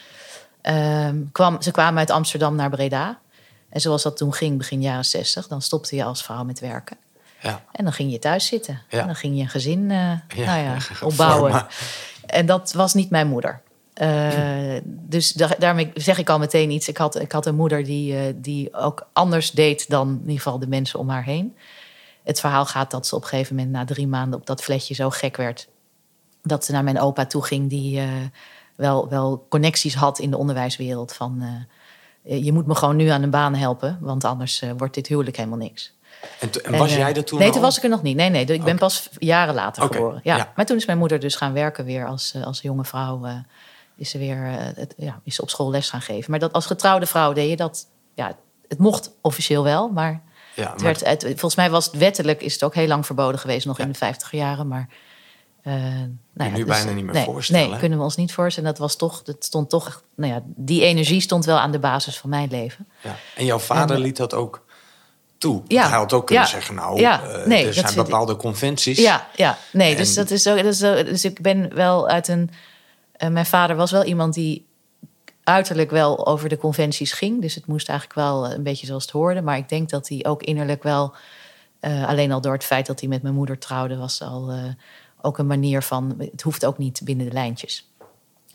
Ehm, 0.63 1.17
kwam, 1.33 1.63
ze 1.63 1.71
kwamen 1.71 1.99
uit 1.99 2.11
Amsterdam 2.11 2.55
naar 2.55 2.71
Breda. 2.71 3.19
En 3.69 3.81
zoals 3.81 4.03
dat 4.03 4.17
toen 4.17 4.35
ging, 4.35 4.59
begin 4.59 4.83
jaren 4.83 5.05
60, 5.05 5.49
dan 5.49 5.63
stopte 5.63 5.97
je 5.97 6.05
als 6.05 6.23
vrouw 6.23 6.45
met 6.45 6.61
werken. 6.61 6.97
Ja, 7.41 7.63
En 7.73 7.85
dan 7.85 7.93
ging 7.93 8.13
je 8.13 8.19
thuis 8.19 8.47
zitten. 8.47 8.83
Ja. 8.89 9.01
En 9.01 9.07
dan 9.07 9.17
ging 9.17 9.37
je 9.37 9.43
een 9.43 9.49
gezin 9.49 9.87
nou 9.87 10.21
ja, 10.37 10.81
vormen. 10.81 11.07
opbouwen. 11.07 11.67
En 12.27 12.47
dat 12.47 12.73
was 12.73 12.95
niet 12.95 13.11
mijn 13.11 13.29
moeder. 13.29 13.61
Eh, 13.95 14.77
Dus 14.85 15.33
da- 15.33 15.57
daarmee 15.59 15.91
zeg 15.95 16.19
ik 16.19 16.29
al 16.29 16.39
meteen 16.39 16.71
iets. 16.71 16.89
Ik 16.89 16.97
had, 16.97 17.21
ik 17.21 17.33
had 17.33 17.47
een 17.47 17.55
moeder 17.55 17.85
die, 17.85 18.17
eh, 18.17 18.23
die 18.37 18.75
ook 18.75 19.07
anders 19.13 19.51
deed 19.51 19.89
dan 19.91 20.09
in 20.09 20.21
ieder 20.21 20.37
geval 20.37 20.59
de 20.59 20.67
mensen 20.69 20.99
om 20.99 21.09
haar 21.09 21.25
heen. 21.25 21.57
Het 22.25 22.41
verhaal 22.41 22.67
gaat 22.67 22.91
dat 22.91 23.07
ze 23.07 23.15
op 23.15 23.23
een 23.23 23.29
gegeven 23.29 23.57
moment 23.57 23.73
na 23.75 23.85
drie 23.85 24.07
maanden 24.07 24.39
op 24.39 24.47
dat 24.47 24.63
fletje 24.63 24.95
zo 24.95 25.11
gek 25.11 25.37
werd. 25.37 25.69
Dat 26.43 26.65
ze 26.65 26.73
naar 26.73 26.85
mijn 26.85 27.01
opa 27.01 27.27
toe 27.27 27.45
ging, 27.45 27.69
die 27.69 27.99
eh, 28.01 28.09
wel, 28.77 29.09
wel 29.09 29.47
connecties 29.49 29.95
had 29.95 30.19
in 30.19 30.31
de 30.31 30.37
onderwijswereld. 30.37 31.13
Van 31.13 31.43
je 32.23 32.53
moet 32.53 32.67
me 32.67 32.75
gewoon 32.75 32.97
nu 32.97 33.09
aan 33.09 33.23
een 33.23 33.31
baan 33.31 33.55
helpen, 33.55 33.99
want 34.01 34.25
anders 34.25 34.63
wordt 34.77 34.95
dit 34.95 35.07
huwelijk 35.07 35.37
helemaal 35.37 35.59
niks. 35.59 35.95
en, 36.63 36.79
was 36.79 36.93
En, 36.93 36.99
jij 36.99 37.15
er 37.15 37.25
toen 37.25 37.39
Nee, 37.39 37.51
toen 37.51 37.61
was 37.61 37.77
ik 37.77 37.83
er 37.83 37.89
nog 37.89 38.03
niet. 38.03 38.17
Nee, 38.17 38.29
nee, 38.29 38.45
ik 38.45 38.65
ben 38.65 38.79
pas 38.79 39.09
jaren 39.19 39.55
later 39.55 39.83
geboren. 39.83 40.21
Ja. 40.23 40.37
ja. 40.37 40.53
Maar 40.57 40.67
toen 40.67 40.77
is 40.77 40.87
mijn 40.87 40.99
moeder 40.99 41.21
dus 41.21 41.37
gaan 41.37 41.53
werken 41.53 41.85
weer 41.85 42.07
als, 42.07 42.35
als 42.45 42.61
jonge 42.61 42.85
vrouw. 42.85 43.43
Is 44.01 44.11
ze 44.11 44.19
weer 44.19 44.45
eh, 44.47 44.55
het, 44.75 44.95
ja, 44.97 45.21
is 45.25 45.35
ze 45.35 45.43
op 45.43 45.51
school 45.51 45.71
les 45.71 45.91
gaan 45.91 46.01
geven. 46.03 46.31
Maar 46.31 46.41
dat 46.41 46.53
als 46.53 46.67
getrouwde 46.67 47.07
vrouw 47.07 47.33
deed 47.33 47.51
je 47.51 47.57
dat. 47.57 47.87
Ja, 48.15 48.37
het 48.69 48.79
mocht 48.79 49.11
officieel 49.21 49.63
wel, 49.63 49.89
maar, 49.89 50.23
Ja, 50.55 50.73
het 50.73 50.83
werd, 50.83 51.05
het, 51.07 51.23
volgens 51.23 51.55
mij 51.55 51.71
was 51.71 51.85
het 51.87 51.97
wettelijk 51.97 52.43
is 52.43 52.53
het 52.53 52.63
ook 52.65 52.75
heel 52.75 52.87
lang 52.87 53.07
verboden 53.07 53.41
geweest, 53.41 53.67
nog 53.67 53.77
Ja. 53.79 53.85
in 53.85 53.93
de 53.93 53.99
50 53.99 54.31
jaren. 54.33 54.69
Maar 54.69 54.89
eh, 55.63 55.73
nou 56.35 56.51
ja, 56.51 56.57
nu 56.57 56.65
bijna 56.65 56.91
niet 56.93 57.05
meer 57.05 57.15
nee, 57.15 57.25
voorstellen, 57.25 57.63
Nee, 57.63 57.73
hè? 57.73 57.79
kunnen 57.79 57.99
we 57.99 58.05
ons 58.05 58.17
niet 58.17 58.33
voorstellen. 58.33 58.69
Dat 58.71 58.79
was 58.79 58.97
toch, 58.97 59.23
dat 59.23 59.45
stond 59.45 59.71
toch, 59.71 60.03
nou 60.17 60.33
ja, 60.33 60.43
die 60.45 60.83
energie 60.85 61.21
stond 61.21 61.45
wel 61.45 61.59
aan 61.59 61.71
de 61.71 61.79
basis 61.79 62.19
van 62.19 62.31
mijn 62.31 62.49
leven. 62.51 62.87
ja. 63.03 63.17
En 63.37 63.45
jouw 63.45 63.59
vader 63.59 63.97
En- 63.97 64.03
liet 64.03 64.17
dat 64.17 64.35
ook 64.35 64.65
toe. 65.39 65.63
Ja. 65.67 65.89
Hij 65.89 65.99
had 65.99 66.13
ook 66.13 66.27
kunnen 66.27 66.45
Ja. 66.45 66.51
zeggen, 66.51 66.75
nou, 66.75 67.01
Ja. 67.01 67.23
eh, 67.23 67.47
Nee, 67.47 67.67
er 67.67 67.75
zijn 67.75 67.95
bepaalde 67.95 68.37
conventies. 68.37 68.99
Ja, 68.99 69.27
ja. 69.37 69.59
Nee, 69.73 69.97
dus 69.97 70.15
dat 70.15 70.31
is 70.31 70.43
zo. 70.43 70.57
Dat 70.57 70.65
is 70.65 70.79
zo 70.79 71.03
dus 71.05 71.25
ik 71.25 71.41
ben 71.43 71.75
wel 71.75 72.09
uit 72.09 72.29
een. 72.29 72.51
Eh, 73.21 73.29
mijn 73.29 73.47
vader 73.47 73.77
was 73.77 73.91
wel 73.91 74.05
iemand 74.05 74.35
die 74.35 74.67
uiterlijk 75.45 75.91
wel 75.91 76.27
over 76.27 76.49
de 76.49 76.57
conventies 76.59 77.13
ging. 77.13 77.41
Dus 77.41 77.55
het 77.55 77.67
moest 77.67 77.89
eigenlijk 77.89 78.19
wel 78.19 78.47
eh, 78.47 78.53
een 78.57 78.63
beetje 78.63 78.87
zoals 78.87 79.03
het 79.03 79.13
hoorde. 79.13 79.43
Maar 79.43 79.57
ik 79.57 79.69
denk 79.69 79.91
dat 79.91 80.09
hij 80.09 80.25
ook 80.29 80.43
innerlijk 80.43 80.83
wel. 80.83 81.15
eh, 81.81 82.09
alleen 82.09 82.33
al 82.33 82.41
door 82.41 82.53
het 82.53 82.65
feit 82.65 82.87
dat 82.87 83.01
hij 83.01 83.09
met 83.09 83.23
mijn 83.23 83.35
moeder 83.35 83.59
trouwde, 83.59 83.97
was 83.97 84.23
al 84.23 84.53
ook 85.23 85.39
een 85.39 85.47
manier 85.47 85.83
van. 85.83 86.15
Het 86.19 86.43
hoeft 86.43 86.65
ook 86.67 86.79
niet 86.79 87.01
binnen 87.05 87.27
de 87.27 87.33
lijntjes. 87.33 87.91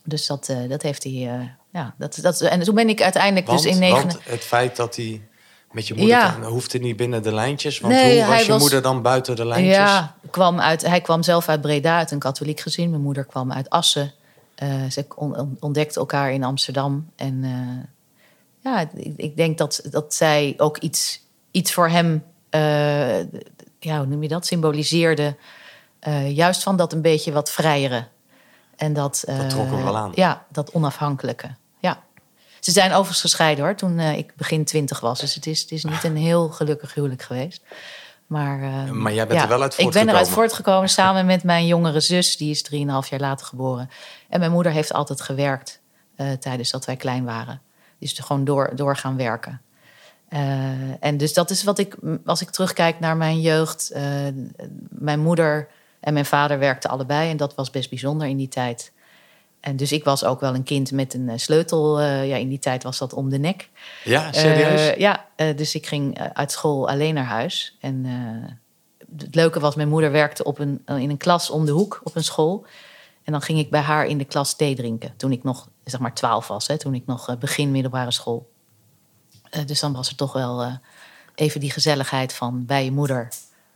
Dus 0.03 0.27
dat, 0.27 0.53
dat 0.69 0.81
heeft 0.81 1.03
hij. 1.03 1.55
ja, 1.71 1.93
dat, 1.97 2.19
dat, 2.21 2.41
en 2.41 2.59
toen 2.63 2.75
ben 2.75 2.89
ik 2.89 3.01
uiteindelijk 3.01 3.47
Want, 3.47 3.63
dus 3.63 3.71
in 3.73 3.79
negen. 3.79 3.97
want 3.97 4.19
het 4.23 4.41
feit 4.43 4.75
dat 4.75 4.95
hij 4.95 5.27
met 5.71 5.87
je 5.87 5.93
moeder... 5.93 6.17
Ja. 6.17 6.29
kan- 6.31 6.43
hoefde 6.43 6.79
niet 6.79 6.95
binnen 6.97 7.23
de 7.23 7.33
lijntjes. 7.33 7.79
Want 7.79 7.93
Nee, 7.93 8.21
hoe 8.23 8.31
was 8.33 8.45
je 8.45 8.51
was- 8.51 8.61
moeder 8.61 8.81
dan 8.81 9.01
buiten 9.01 9.35
de 9.35 9.45
lijntjes? 9.45 9.75
Ja, 9.75 10.15
kwam 10.29 10.59
uit, 10.59 10.81
hij 10.85 11.01
kwam 11.01 11.23
zelf 11.23 11.49
uit 11.49 11.61
Breda, 11.61 11.97
uit 11.97 12.11
een 12.11 12.19
katholiek 12.19 12.59
gezin. 12.59 12.89
Mijn 12.89 13.01
moeder 13.01 13.25
kwam 13.25 13.51
uit 13.51 13.69
Assen. 13.69 14.11
Eh, 14.55 14.83
ze 14.89 15.05
on- 15.15 15.37
on- 15.37 15.57
ontdekten 15.59 16.01
elkaar 16.01 16.31
in 16.31 16.43
Amsterdam. 16.43 17.09
En 17.15 17.43
eh, 17.43 17.87
ja, 18.71 18.89
ik, 18.95 19.13
ik 19.17 19.35
denk 19.37 19.57
dat, 19.57 19.81
dat 19.89 20.13
zij 20.13 20.53
ook 20.57 20.77
iets, 20.77 21.21
iets 21.51 21.73
voor 21.73 21.89
hem, 21.89 22.23
eh, 22.49 23.19
ja, 23.79 23.97
hoe 23.97 24.05
noem 24.05 24.21
je 24.21 24.27
dat, 24.27 24.45
symboliseerde. 24.45 25.35
Juist 26.27 26.63
van 26.63 26.77
dat 26.77 26.93
een 26.93 27.01
beetje 27.01 27.31
wat 27.31 27.51
vrijere. 27.51 28.07
En 28.75 28.93
dat, 28.93 29.23
Dat 29.25 29.49
trok 29.49 29.65
hem 29.65 29.83
wel 29.83 29.97
aan. 29.97 30.11
Ja, 30.15 30.45
dat 30.51 30.71
onafhankelijke. 30.71 31.55
Ja. 31.79 32.03
Ze 32.59 32.71
zijn 32.71 32.91
overigens 32.91 33.21
gescheiden 33.21 33.63
hoor, 33.65 33.75
toen 33.75 33.99
ik 33.99 34.33
begin 34.35 34.65
twintig 34.65 34.99
was. 34.99 35.19
Dus 35.19 35.35
het 35.35 35.45
is, 35.45 35.61
het 35.61 35.71
is 35.71 35.83
niet 35.83 36.03
een 36.03 36.17
heel 36.17 36.49
gelukkig 36.49 36.93
huwelijk 36.93 37.21
geweest. 37.21 37.61
Maar, 38.27 38.61
eh, 38.61 38.91
Maar 38.91 39.13
jij 39.13 39.27
bent 39.27 39.41
er 39.41 39.47
wel 39.47 39.61
uit 39.61 39.71
Ik 39.71 39.77
ben 39.77 39.85
voortgekomen. 39.85 40.13
eruit 40.13 40.29
voortgekomen 40.29 40.89
samen 40.89 41.25
met 41.25 41.43
mijn 41.43 41.67
jongere 41.67 41.99
zus. 41.99 42.37
Die 42.37 42.49
is 42.49 42.61
3,5 42.61 43.09
jaar 43.09 43.19
later 43.19 43.45
geboren. 43.45 43.89
En 44.29 44.39
mijn 44.39 44.51
moeder 44.51 44.71
heeft 44.71 44.93
altijd 44.93 45.21
gewerkt 45.21 45.81
eh, 46.15 46.31
tijdens 46.31 46.71
dat 46.71 46.85
wij 46.85 46.95
klein 46.95 47.25
waren. 47.25 47.61
Er 47.99 48.23
gewoon 48.23 48.45
door, 48.45 48.71
door 48.75 48.95
gaan 48.95 49.17
werken. 49.17 49.61
Eh, 50.29 51.03
en 51.03 51.17
dus 51.17 51.33
dat 51.33 51.49
is 51.49 51.63
wat 51.63 51.79
ik, 51.79 51.95
als 52.25 52.41
ik 52.41 52.49
terugkijk 52.49 52.99
naar 52.99 53.17
mijn 53.17 53.41
jeugd. 53.41 53.89
eh, 53.91 54.03
mijn 54.89 55.19
moeder 55.19 55.67
en 55.99 56.13
mijn 56.13 56.25
vader 56.25 56.59
werkten 56.59 56.89
allebei. 56.89 57.29
En 57.29 57.37
dat 57.37 57.55
was 57.55 57.69
best 57.69 57.89
bijzonder 57.89 58.27
in 58.27 58.37
die 58.37 58.47
tijd. 58.47 58.91
En 59.65 59.75
dus 59.75 59.91
ik 59.91 60.03
was 60.03 60.23
ook 60.23 60.39
wel 60.39 60.55
een 60.55 60.63
kind 60.63 60.91
met 60.91 61.13
een 61.13 61.29
eh, 61.29 61.37
sleutel. 61.37 61.99
eh, 61.99 62.27
ja, 62.27 62.35
in 62.35 62.49
die 62.49 62.59
tijd 62.59 62.83
was 62.83 62.97
dat 62.97 63.13
om 63.13 63.29
de 63.29 63.37
nek. 63.37 63.69
Ja, 64.03 64.31
serieus? 64.31 64.89
Eh, 64.89 64.97
ja, 64.97 65.25
dus 65.35 65.75
ik 65.75 65.87
ging 65.87 66.19
uit 66.33 66.51
school 66.51 66.89
alleen 66.89 67.13
naar 67.13 67.25
huis. 67.25 67.77
En 67.79 68.05
het 69.17 69.35
leuke 69.35 69.59
was, 69.59 69.75
mijn 69.75 69.89
moeder 69.89 70.11
werkte 70.11 70.43
op 70.43 70.59
een, 70.59 70.81
in 70.85 71.09
een 71.09 71.17
klas 71.17 71.49
om 71.49 71.65
de 71.65 71.71
hoek 71.71 72.01
op 72.03 72.15
een 72.15 72.23
school. 72.23 72.65
En 73.23 73.31
dan 73.31 73.41
ging 73.41 73.59
ik 73.59 73.69
bij 73.69 73.81
haar 73.81 74.05
in 74.05 74.17
de 74.17 74.25
klas 74.25 74.55
thee 74.55 74.75
drinken. 74.75 75.13
Toen 75.17 75.31
ik 75.31 75.43
nog, 75.43 75.67
zeg 75.83 75.99
maar, 75.99 76.13
twaalf 76.13 76.47
was. 76.47 76.67
Hè, 76.67 76.77
toen 76.77 76.93
ik 76.93 77.05
nog 77.05 77.37
begin 77.37 77.71
middelbare 77.71 78.11
school. 78.11 78.51
Dus 79.65 79.79
dan 79.79 79.93
was 79.93 80.09
er 80.09 80.15
toch 80.15 80.33
wel 80.33 80.79
even 81.35 81.59
die 81.59 81.71
gezelligheid 81.71 82.33
van 82.33 82.65
bij 82.65 82.83
je 82.83 82.91
moeder... 82.91 83.27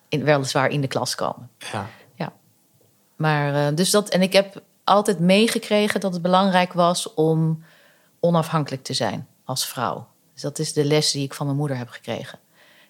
In, 0.10 0.24
weliswaar 0.24 0.70
in 0.70 0.82
de 0.82 0.88
klas 0.88 1.16
komen. 1.16 1.50
ja. 1.72 1.90
Maar 3.20 3.68
eh, 3.68 3.76
dus 3.76 3.90
dat, 3.90 4.10
en 4.10 4.22
ik 4.22 4.34
heb 4.34 4.62
altijd 4.90 5.20
meegekregen 5.20 6.00
dat 6.00 6.14
het 6.14 6.22
belangrijk 6.22 6.74
was 6.74 7.14
om 7.14 7.64
onafhankelijk 8.20 8.84
te 8.84 8.94
zijn 8.94 9.28
als 9.44 9.66
vrouw. 9.68 10.08
Dus 10.34 10.42
dat 10.42 10.60
is 10.60 10.74
de 10.74 10.86
les 10.86 11.12
die 11.12 11.24
ik 11.24 11.34
van 11.34 11.46
mijn 11.46 11.58
moeder 11.58 11.78
heb 11.78 11.90
gekregen. 11.90 12.40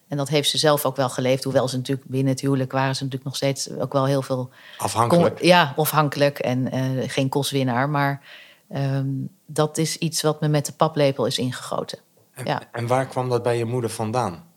En 0.07 0.17
dat 0.17 0.29
heeft 0.29 0.49
ze 0.49 0.57
zelf 0.57 0.85
ook 0.85 0.95
wel 0.95 1.09
geleefd. 1.09 1.43
Hoewel 1.43 1.67
ze 1.67 1.77
natuurlijk 1.77 2.07
binnen 2.07 2.31
het 2.31 2.41
huwelijk 2.41 2.71
waren 2.71 2.95
ze 2.95 3.03
natuurlijk 3.03 3.29
nog 3.29 3.35
steeds 3.35 3.69
ook 3.71 3.93
wel 3.93 4.05
heel 4.05 4.21
veel. 4.21 4.49
Afhankelijk. 4.77 5.35
Kon- 5.35 5.47
ja, 5.47 5.73
afhankelijk 5.75 6.39
en 6.39 6.71
eh, 6.71 7.09
geen 7.09 7.29
kostwinnaar. 7.29 7.89
Maar 7.89 8.21
ehm, 8.69 9.07
dat 9.45 9.77
is 9.77 9.97
iets 9.97 10.21
wat 10.21 10.41
me 10.41 10.47
met 10.47 10.65
de 10.65 10.71
paplepel 10.71 11.25
is 11.25 11.37
ingegoten. 11.37 11.99
En, 12.33 12.45
ja. 12.45 12.61
en 12.71 12.87
waar 12.87 13.05
kwam 13.05 13.29
dat 13.29 13.43
bij 13.43 13.57
je 13.57 13.65
moeder 13.65 13.89
vandaan? 13.89 14.47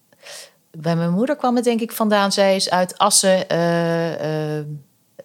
bij 0.78 0.96
mijn 0.96 1.11
moeder 1.12 1.37
kwam 1.37 1.54
het 1.56 1.64
denk 1.64 1.80
ik 1.80 1.92
vandaan. 1.92 2.32
Zij 2.32 2.56
is 2.56 2.70
uit 2.70 2.99
Assen. 2.99 3.49
eh, 3.49 4.58
eh, 4.58 4.66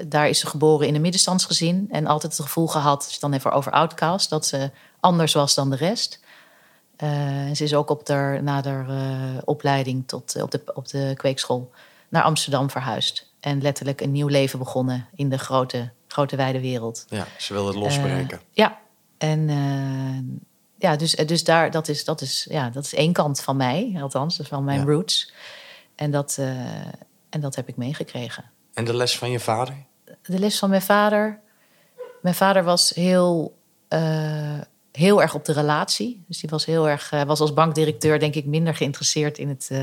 daar 0.05 0.29
is 0.29 0.39
ze 0.39 0.47
geboren 0.47 0.87
in 0.87 0.95
een 0.95 1.01
middenstandsgezin. 1.01 1.87
En 1.91 2.07
altijd 2.07 2.37
het 2.37 2.45
gevoel 2.45 2.67
gehad, 2.67 3.03
als 3.03 3.13
je 3.13 3.19
dan 3.19 3.33
even 3.33 3.51
over 3.51 3.71
outcast... 3.71 4.29
dat 4.29 4.45
ze 4.45 4.71
anders 4.99 5.33
was 5.33 5.55
dan 5.55 5.69
de 5.69 5.75
rest. 5.75 6.19
Eh, 6.95 7.09
ze 7.53 7.63
is 7.63 7.73
ook 7.73 7.89
op 7.89 8.05
de, 8.05 8.39
na 8.41 8.61
de 8.61 8.83
eh, 8.87 9.41
opleiding 9.45 10.07
tot, 10.07 10.41
op, 10.41 10.51
de, 10.51 10.61
op 10.73 10.87
de 10.87 11.13
kweekschool 11.15 11.71
naar 12.09 12.23
Amsterdam 12.23 12.69
verhuisd. 12.69 13.31
En 13.39 13.61
letterlijk 13.61 14.01
een 14.01 14.11
nieuw 14.11 14.27
leven 14.27 14.59
begonnen 14.59 15.07
in 15.15 15.29
de 15.29 15.37
grote, 15.37 15.91
grote 16.07 16.35
wijde 16.35 16.59
wereld. 16.59 17.05
Ja, 17.09 17.27
ze 17.37 17.53
wilde 17.53 17.67
het 17.69 17.77
losbreken. 17.77 18.37
Eh, 18.37 18.43
ja, 18.51 18.79
en 19.17 19.49
eh, 19.49 20.37
ja, 20.89 20.95
dus, 20.95 21.11
dus 21.11 21.43
daar, 21.43 21.71
dat, 21.71 21.87
is, 21.87 22.05
dat, 22.05 22.21
is, 22.21 22.47
ja, 22.49 22.69
dat 22.69 22.83
is 22.83 22.93
één 22.93 23.13
kant 23.13 23.41
van 23.41 23.57
mij, 23.57 23.97
althans, 24.01 24.39
van 24.43 24.63
mijn 24.63 24.79
Ja. 24.79 24.85
roots. 24.85 25.33
En 25.95 26.11
dat, 26.11 26.37
eh, 26.39 26.49
en 27.29 27.39
dat 27.39 27.55
heb 27.55 27.67
ik 27.67 27.77
meegekregen. 27.77 28.43
En 28.77 28.85
de 28.85 28.93
les 28.93 29.17
van 29.17 29.31
je 29.31 29.39
vader? 29.39 29.75
De 30.21 30.39
les 30.39 30.59
van 30.59 30.69
mijn 30.69 30.81
vader. 30.81 31.39
Mijn 32.21 32.35
vader 32.35 32.63
was 32.63 32.89
heel, 32.89 33.57
eh, 33.87 34.59
heel 34.91 35.21
erg 35.21 35.33
op 35.33 35.45
de 35.45 35.53
relatie. 35.53 36.23
Dus 36.27 36.39
die 36.39 36.49
was 36.49 36.65
heel 36.65 36.89
erg, 36.89 37.11
eh, 37.11 37.23
was 37.23 37.39
als 37.39 37.53
bankdirecteur, 37.53 38.19
denk 38.19 38.35
ik, 38.35 38.45
minder 38.45 38.75
geïnteresseerd 38.75 39.37
in 39.37 39.49
het, 39.49 39.67
eh, 39.71 39.77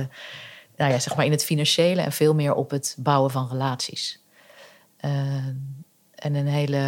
nou 0.77 0.93
ja, 0.93 0.99
zeg 0.99 1.17
maar 1.17 1.25
in 1.25 1.31
het 1.31 1.45
financiële 1.45 2.01
en 2.01 2.13
veel 2.13 2.35
meer 2.35 2.55
op 2.55 2.71
het 2.71 2.97
bouwen 2.99 3.31
van 3.31 3.49
relaties. 3.49 4.23
En 6.15 6.35
een 6.35 6.47
hele, 6.47 6.79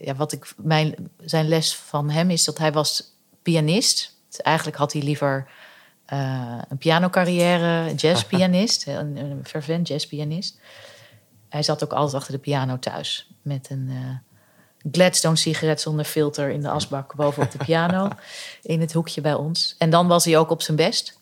ja, 0.00 0.14
wat 0.14 0.32
ik, 0.32 0.54
mijn, 0.56 0.94
zijn 1.18 1.48
les 1.48 1.76
van 1.76 2.10
hem 2.10 2.30
is 2.30 2.44
dat 2.44 2.58
hij 2.58 2.72
was 2.72 3.16
pianist. 3.42 4.16
Dus 4.28 4.40
eigenlijk 4.40 4.76
had 4.76 4.92
hij 4.92 5.02
liever 5.02 5.48
een 6.68 6.78
pianocarrière, 6.78 7.94
jazzpianist, 7.94 8.86
een, 8.86 9.16
een 9.16 9.40
fervent 9.44 9.88
jazzpianist. 9.88 10.58
Hij 11.54 11.62
zat 11.62 11.84
ook 11.84 11.92
altijd 11.92 12.14
achter 12.14 12.32
de 12.32 12.38
piano 12.38 12.78
thuis 12.78 13.30
met 13.42 13.70
een 13.70 13.88
eh, 13.90 14.90
Gladstone 14.92 15.36
sigaret 15.36 15.80
zonder 15.80 16.04
filter 16.04 16.50
in 16.50 16.60
de 16.60 16.68
asbak 16.68 17.14
bovenop 17.14 17.50
de 17.50 17.64
piano 17.64 18.08
in 18.62 18.80
het 18.80 18.92
hoekje 18.92 19.20
bij 19.20 19.34
ons. 19.34 19.74
En 19.78 19.90
dan 19.90 20.06
was 20.06 20.24
hij 20.24 20.38
ook 20.38 20.50
op 20.50 20.62
zijn 20.62 20.76
best. 20.76 21.20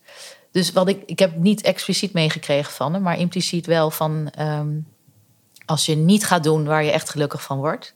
Dus 0.51 0.73
wat 0.73 0.89
ik, 0.89 1.03
ik 1.07 1.19
heb 1.19 1.37
niet 1.37 1.63
expliciet 1.63 2.13
meegekregen 2.13 2.73
van 2.73 2.93
hem, 2.93 3.03
maar 3.03 3.19
impliciet 3.19 3.67
wel 3.67 3.91
van 3.91 4.31
ehm, 4.31 4.79
als 5.65 5.87
je 5.87 5.97
niet 5.97 6.27
gaat 6.27 6.45
doen 6.45 6.65
waar 6.65 6.85
je 6.85 6.91
echt 6.91 7.11
gelukkig 7.11 7.43
van 7.43 7.59
wordt, 7.59 7.95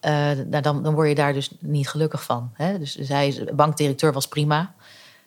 eh, 0.00 0.12
nou, 0.30 0.60
dan, 0.60 0.82
dan 0.82 0.94
word 0.94 1.08
je 1.08 1.14
daar 1.14 1.32
dus 1.32 1.50
niet 1.60 1.88
gelukkig 1.88 2.22
van. 2.22 2.50
Hè? 2.54 2.78
Dus, 2.78 2.94
dus 2.94 3.08
hij, 3.08 3.48
bankdirecteur 3.54 4.12
was 4.12 4.28
prima. 4.28 4.74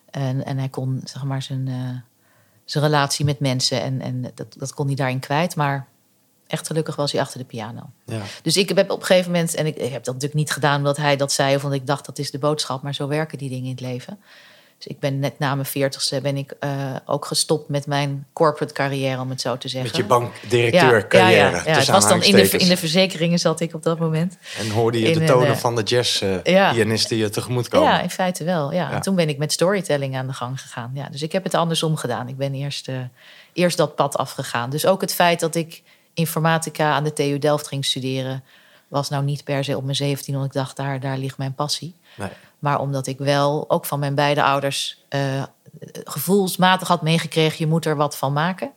En, 0.10 0.46
en 0.46 0.58
hij 0.58 0.70
kon 0.70 1.01
zeg 1.03 1.24
maar 1.24 1.41
zijn, 1.41 1.67
eh, 1.67 1.98
zijn 2.65 2.84
relatie 2.84 3.25
met 3.25 3.39
mensen 3.39 3.82
en, 3.82 4.01
en 4.01 4.32
dat, 4.36 4.55
dat 4.58 4.74
kon 4.74 4.86
hij 4.86 4.96
daarin 4.96 5.20
kwijt. 5.20 5.55
Maar 5.55 5.94
echt 6.47 6.67
gelukkig 6.67 6.95
was 6.95 7.11
hij 7.11 7.21
achter 7.21 7.39
de 7.39 7.45
piano. 7.45 7.89
Ja. 8.05 8.21
Dus 8.41 8.57
ik 8.57 8.69
heb 8.69 8.91
op 8.91 8.99
een 8.99 9.05
gegeven 9.05 9.31
moment, 9.31 9.55
en 9.55 9.65
ik, 9.65 9.75
ik 9.75 9.91
heb 9.91 10.03
dat 10.03 10.13
natuurlijk 10.13 10.33
niet 10.33 10.51
gedaan 10.51 10.77
omdat 10.77 10.97
hij 10.97 11.15
dat 11.15 11.31
zei 11.31 11.55
of 11.55 11.63
omdat 11.63 11.79
ik 11.79 11.87
dacht 11.87 12.05
dat 12.05 12.19
is 12.19 12.31
de 12.31 12.39
boodschap, 12.39 12.81
maar 12.81 12.93
zo 12.93 13.07
werken 13.07 13.37
die 13.37 13.49
dingen 13.49 13.65
in 13.65 13.71
het 13.71 13.81
leven. 13.81 14.19
Dus 14.77 14.87
ik 14.87 14.99
ben 14.99 15.19
net 15.19 15.39
na 15.39 15.55
mijn 15.55 15.67
veertigste 15.67 16.21
ben 16.21 16.37
ik 16.37 16.53
eh, 16.59 16.95
ook 17.05 17.25
gestopt 17.25 17.69
met 17.69 17.85
mijn 17.87 18.25
corporate 18.33 18.73
carrière, 18.73 19.21
om 19.21 19.29
het 19.29 19.41
zo 19.41 19.57
te 19.57 19.67
zeggen. 19.67 19.91
Met 19.91 19.99
je 19.99 20.05
bankdirecteur 20.05 21.07
carrière. 21.07 21.37
Ja, 21.37 21.49
ja, 21.49 21.63
ja. 21.65 21.77
het 21.77 21.87
was 21.87 22.07
dan 22.07 22.23
in 22.23 22.35
de, 22.35 22.49
in 22.49 22.67
de 22.67 22.77
verzekeringen 22.77 23.39
zat 23.39 23.59
ik 23.59 23.73
op 23.73 23.83
dat 23.83 23.99
moment. 23.99 24.37
En 24.57 24.69
hoorde 24.69 24.99
je 24.99 25.07
in 25.11 25.19
de 25.19 25.25
tonen 25.25 25.47
eh, 25.47 25.55
van 25.55 25.75
de 25.75 25.81
ja. 25.85 25.97
jazz-pianisten 25.97 27.17
je 27.17 27.29
tegemoet 27.29 27.67
komen? 27.67 27.89
Ja, 27.89 28.01
in 28.01 28.09
feite 28.09 28.43
wel. 28.43 28.71
Ja. 28.71 28.89
Ja. 28.89 28.91
En 28.91 29.01
toen 29.01 29.15
ben 29.15 29.29
ik 29.29 29.37
met 29.37 29.51
storytelling 29.51 30.15
aan 30.15 30.27
de 30.27 30.33
gang 30.33 30.61
gegaan. 30.61 30.91
Ja, 30.93 31.09
dus 31.09 31.21
ik 31.21 31.31
heb 31.31 31.43
het 31.43 31.53
andersom 31.53 31.95
gedaan. 31.95 32.27
Ik 32.27 32.37
ben 32.37 32.53
eerst, 32.53 32.89
eerst 33.53 33.77
dat 33.77 33.95
pad 33.95 34.17
afgegaan. 34.17 34.69
Dus 34.69 34.85
ook 34.85 35.01
het 35.01 35.13
feit 35.13 35.39
dat 35.39 35.55
ik 35.55 35.81
informatica 36.15 36.93
aan 36.93 37.03
de 37.03 37.13
TU 37.13 37.39
Delft 37.39 37.67
ging 37.67 37.86
studeren... 37.86 38.43
was 38.88 39.10
nou 39.10 39.24
niet 39.24 39.43
per 39.43 39.63
se 39.63 39.77
op 39.77 39.84
mijn 39.84 39.95
17, 39.95 40.34
want 40.34 40.45
ik 40.45 40.53
dacht, 40.53 40.77
daar, 40.77 41.00
daar 41.00 41.17
ligt 41.17 41.38
mijn 41.38 41.53
passie. 41.53 41.95
Nee. 42.15 42.29
Maar 42.60 42.79
omdat 42.79 43.07
ik 43.07 43.17
wel 43.17 43.69
ook 43.69 43.86
van 43.86 44.00
mijn 44.00 44.15
beide 44.15 44.43
ouders 44.43 45.03
eh, 45.10 45.43
gevoelsmatig 46.03 46.88
had 46.88 47.01
meegekregen... 47.01 47.57
je 47.60 47.67
moet 47.67 47.86
er 47.86 47.95
wat 47.95 48.17
van 48.17 48.34
maken. 48.34 48.72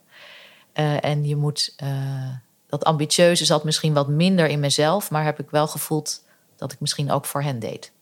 Eh, 0.73 1.05
en 1.05 1.25
je 1.25 1.37
moet... 1.37 1.75
eh, 1.77 1.89
dat 2.69 2.85
ambitieuze 2.85 3.45
zat 3.45 3.65
misschien 3.65 3.93
wat 3.93 4.09
minder 4.09 4.47
in 4.47 4.61
mezelf... 4.61 5.11
maar 5.11 5.25
heb 5.25 5.39
ik 5.39 5.51
wel 5.51 5.67
gevoeld 5.67 6.23
dat 6.57 6.73
ik 6.73 6.81
misschien 6.81 7.11
ook 7.11 7.25
voor 7.25 7.43
hen 7.43 7.59
deed. 7.59 7.93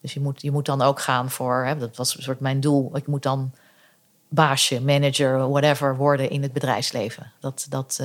Dus 0.00 0.14
je 0.14 0.20
moet, 0.20 0.42
je 0.42 0.50
moet 0.50 0.66
dan 0.66 0.82
ook 0.82 1.00
gaan 1.00 1.30
voor... 1.30 1.64
Hè, 1.64 1.76
dat 1.78 1.96
was 1.96 2.16
een 2.16 2.22
soort 2.22 2.40
mijn 2.40 2.60
doel. 2.60 2.96
Ik 2.96 3.06
moet 3.06 3.22
dan 3.22 3.52
baasje, 4.28 4.80
manager, 4.80 5.48
whatever 5.48 5.96
worden 5.96 6.30
in 6.30 6.42
het 6.42 6.52
bedrijfsleven. 6.52 7.32
Dat, 7.40 7.66
dat, 7.68 8.00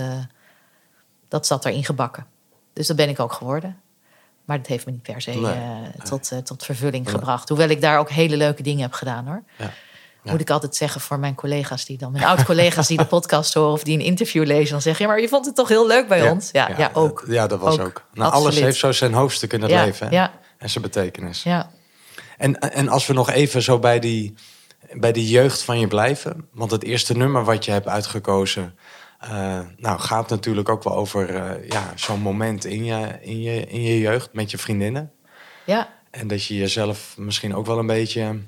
dat 1.31 1.45
zat 1.47 1.65
erin 1.65 1.83
gebakken. 1.85 2.25
Dus 2.73 2.87
dat 2.87 2.95
ben 2.95 3.09
ik 3.09 3.19
ook 3.19 3.33
geworden. 3.33 3.81
Maar 4.45 4.57
dat 4.57 4.67
heeft 4.67 4.85
me 4.85 4.91
niet 4.91 5.01
per 5.01 5.21
se 5.21 5.31
Nee, 5.31 5.53
eh, 5.53 6.03
tot, 6.03 6.31
eh, 6.31 6.37
tot 6.37 6.65
vervulling 6.65 7.05
Nee. 7.05 7.13
gebracht. 7.13 7.49
Hoewel 7.49 7.69
ik 7.69 7.81
daar 7.81 7.99
ook 7.99 8.09
hele 8.09 8.37
leuke 8.37 8.63
dingen 8.63 8.81
heb 8.81 8.93
gedaan 8.93 9.27
hoor. 9.27 9.43
Ja. 9.57 9.71
Ja. 10.23 10.31
Moet 10.31 10.41
ik 10.41 10.49
altijd 10.49 10.75
zeggen 10.75 11.01
voor 11.01 11.19
mijn 11.19 11.35
collega's 11.35 11.85
die 11.85 11.97
dan, 11.97 12.11
mijn 12.11 12.23
oud-collega's 12.25 12.87
die 12.87 12.97
de 12.97 13.05
podcast 13.15 13.53
horen 13.53 13.71
of 13.71 13.83
die 13.83 13.93
een 13.99 14.05
interview 14.05 14.45
lezen, 14.45 14.71
dan 14.71 14.81
zeggen: 14.81 15.05
Ja, 15.05 15.11
maar 15.11 15.21
je 15.21 15.27
vond 15.27 15.45
het 15.45 15.55
toch 15.55 15.67
heel 15.67 15.87
leuk 15.87 16.07
bij 16.07 16.29
ons? 16.29 16.49
Ja, 16.51 16.69
ja, 16.77 16.89
ook. 16.93 17.23
Ja, 17.27 17.47
dat 17.47 17.59
was 17.59 17.79
ook. 17.79 17.85
Ook. 17.85 18.05
Nou, 18.13 18.31
alles 18.31 18.59
heeft 18.59 18.77
zo 18.77 18.91
zijn 18.91 19.13
hoofdstuk 19.13 19.53
in 19.53 19.61
het 19.61 19.71
leven. 19.71 20.07
hè? 20.09 20.27
En 20.57 20.69
zijn 20.69 20.83
betekenis. 20.83 21.43
ja. 21.43 21.71
En, 22.37 22.59
en 22.59 22.89
als 22.89 23.07
we 23.07 23.13
nog 23.13 23.29
even 23.29 23.61
zo 23.61 23.79
bij 23.79 23.99
die, 23.99 24.33
bij 24.93 25.11
die 25.11 25.29
jeugd 25.29 25.63
van 25.63 25.79
je 25.79 25.87
blijven. 25.87 26.47
Want 26.53 26.71
het 26.71 26.83
eerste 26.83 27.17
nummer 27.17 27.43
wat 27.43 27.65
je 27.65 27.71
hebt 27.71 27.87
uitgekozen. 27.87 28.77
Eh, 29.21 29.59
nou, 29.77 29.99
gaat 29.99 30.29
natuurlijk 30.29 30.69
ook 30.69 30.83
wel 30.83 30.95
over 30.95 31.35
eh, 31.35 31.69
ja, 31.69 31.91
zo'n 31.95 32.19
moment 32.19 32.65
in 32.65 32.83
je, 32.83 33.17
in, 33.21 33.41
je, 33.41 33.65
in 33.67 33.81
je 33.81 33.99
jeugd 33.99 34.33
met 34.33 34.51
je 34.51 34.57
vriendinnen. 34.57 35.11
ja. 35.65 35.99
En 36.11 36.27
dat 36.27 36.45
je 36.45 36.55
jezelf 36.55 37.13
misschien 37.17 37.55
ook 37.55 37.65
wel 37.65 37.79
een 37.79 37.87
beetje 37.87 38.39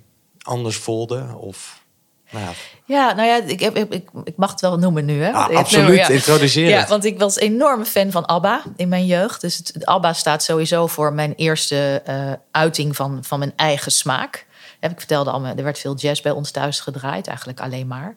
anders 0.41 0.77
voelde. 0.77 1.35
Of, 1.37 1.83
nou 2.31 2.45
ja, 2.45 2.51
Ja, 2.85 3.13
nou 3.13 3.27
ja, 3.27 3.41
ik, 3.45 3.61
ik, 3.61 3.77
ik, 3.77 4.09
ik 4.23 4.37
mag 4.37 4.51
het 4.51 4.61
wel 4.61 4.77
noemen 4.77 5.05
nu. 5.05 5.23
Hè? 5.23 5.31
ah, 5.31 5.55
absoluut, 5.55 5.87
nummer, 5.87 5.93
ja. 5.95 6.07
introduceer 6.07 6.69
Ja, 6.69 6.79
het. 6.79 6.89
want 6.89 7.05
ik 7.05 7.19
was 7.19 7.35
een 7.35 7.41
enorme 7.41 7.85
fan 7.85 8.11
van 8.11 8.25
ABBA 8.25 8.61
in 8.75 8.89
mijn 8.89 9.05
jeugd. 9.05 9.41
Dus 9.41 9.57
het, 9.57 9.85
ABBA 9.85 10.13
staat 10.13 10.43
sowieso 10.43 10.87
voor 10.87 11.13
mijn 11.13 11.33
eerste 11.35 12.01
eh, 12.05 12.31
uiting 12.51 12.95
van, 12.95 13.23
van 13.23 13.39
mijn 13.39 13.53
eigen 13.55 13.91
smaak. 13.91 14.45
Heb 14.79 14.91
ik 14.91 14.99
vertelde 14.99 15.31
al, 15.31 15.45
er 15.45 15.63
werd 15.63 15.79
veel 15.79 15.95
jazz 15.95 16.21
bij 16.21 16.31
ons 16.31 16.51
thuis 16.51 16.79
gedraaid, 16.79 17.27
eigenlijk 17.27 17.59
alleen 17.59 17.87
maar. 17.87 18.15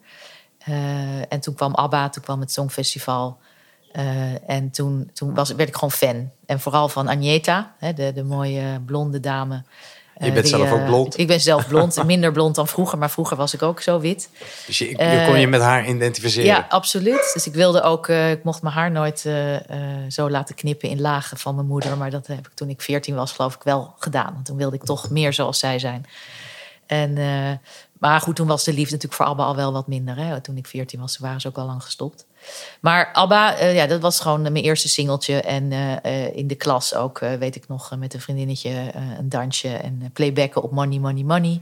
Eh, 0.66 1.32
en 1.32 1.40
toen 1.40 1.54
kwam 1.54 1.74
ABBA, 1.74 2.08
toen 2.08 2.22
kwam 2.22 2.40
het 2.40 2.52
Songfestival. 2.52 3.38
Eh, 3.92 4.50
en 4.50 4.70
toen, 4.70 5.10
toen 5.12 5.34
was, 5.34 5.50
werd 5.54 5.68
ik 5.68 5.74
gewoon 5.74 5.90
fan. 5.90 6.30
En 6.46 6.60
vooral 6.60 6.88
van 6.88 7.08
Agneta, 7.08 7.74
hè, 7.78 7.92
de, 7.92 8.12
de 8.12 8.24
mooie 8.24 8.80
blonde 8.86 9.20
dame. 9.20 9.62
Je 10.18 10.24
Eh, 10.26 10.32
bent 10.32 10.46
die, 10.46 10.56
zelf 10.56 10.70
ook 10.72 10.78
eh, 10.78 10.86
blond. 10.86 11.18
Ik 11.18 11.26
ben 11.26 11.40
zelf 11.40 11.68
blond, 11.68 12.04
minder 12.04 12.32
blond 12.32 12.54
dan 12.54 12.68
vroeger. 12.68 12.98
Maar 12.98 13.10
vroeger 13.10 13.36
was 13.36 13.54
ik 13.54 13.62
ook 13.62 13.80
zo 13.80 14.00
wit. 14.00 14.28
Dus 14.66 14.78
je, 14.78 14.88
je 14.88 14.96
eh, 14.96 15.26
kon 15.26 15.38
je 15.40 15.46
met 15.46 15.60
haar 15.60 15.88
identificeren. 15.88 16.46
Ja, 16.46 16.66
absoluut. 16.68 17.30
Dus 17.34 17.46
ik 17.46 17.54
wilde 17.54 17.82
ook, 17.82 18.08
eh, 18.08 18.30
ik 18.30 18.44
mocht 18.44 18.62
mijn 18.62 18.74
haar 18.74 18.90
nooit 18.90 19.24
eh, 19.26 19.54
eh, 19.70 20.10
zo 20.10 20.30
laten 20.30 20.54
knippen 20.54 20.88
in 20.88 21.00
lagen 21.00 21.36
van 21.36 21.54
mijn 21.54 21.66
moeder. 21.66 21.96
Maar 21.96 22.10
dat 22.10 22.26
heb 22.26 22.38
ik 22.46 22.52
toen 22.54 22.68
ik 22.68 22.80
14 22.82 23.14
was, 23.14 23.32
geloof 23.32 23.54
ik, 23.54 23.62
wel 23.62 23.94
gedaan. 23.98 24.32
Want 24.32 24.44
toen 24.46 24.56
wilde 24.56 24.76
ik 24.76 24.84
toch 24.84 25.10
meer 25.10 25.32
zoals 25.32 25.58
zij 25.58 25.78
zijn. 25.78 26.06
En, 26.86 27.18
eh, 27.18 27.50
maar 27.98 28.20
goed, 28.20 28.36
toen 28.36 28.46
was 28.46 28.64
de 28.64 28.72
liefde 28.72 28.94
natuurlijk 28.94 29.22
voor 29.22 29.26
Abba 29.26 29.44
al 29.44 29.56
wel 29.56 29.72
wat 29.72 29.86
minder. 29.86 30.16
Hè? 30.16 30.40
Toen 30.40 30.56
ik 30.56 30.66
14 30.66 31.00
was, 31.00 31.18
waren 31.18 31.40
ze 31.40 31.48
ook 31.48 31.58
al 31.58 31.66
lang 31.66 31.82
gestopt. 31.82 32.26
Maar 32.80 33.12
Abba, 33.12 33.56
eh, 33.56 33.74
ja, 33.74 33.86
dat 33.86 34.00
was 34.00 34.20
gewoon 34.20 34.42
mijn 34.42 34.56
eerste 34.56 34.88
singeltje. 34.88 35.40
En 35.40 35.72
eh, 35.72 36.04
eh, 36.04 36.36
in 36.36 36.46
de 36.46 36.54
klas 36.54 36.94
ook, 36.94 37.18
eh, 37.18 37.34
weet 37.34 37.56
ik 37.56 37.68
nog, 37.68 37.90
eh, 37.92 37.98
met 37.98 38.14
een 38.14 38.20
vriendinnetje 38.20 38.70
eh, 38.70 39.02
een 39.18 39.28
dansje 39.28 39.68
en 39.68 39.98
eh, 40.02 40.08
playbacken 40.12 40.62
op 40.62 40.72
Money, 40.72 40.98
Money, 40.98 41.22
Money. 41.22 41.60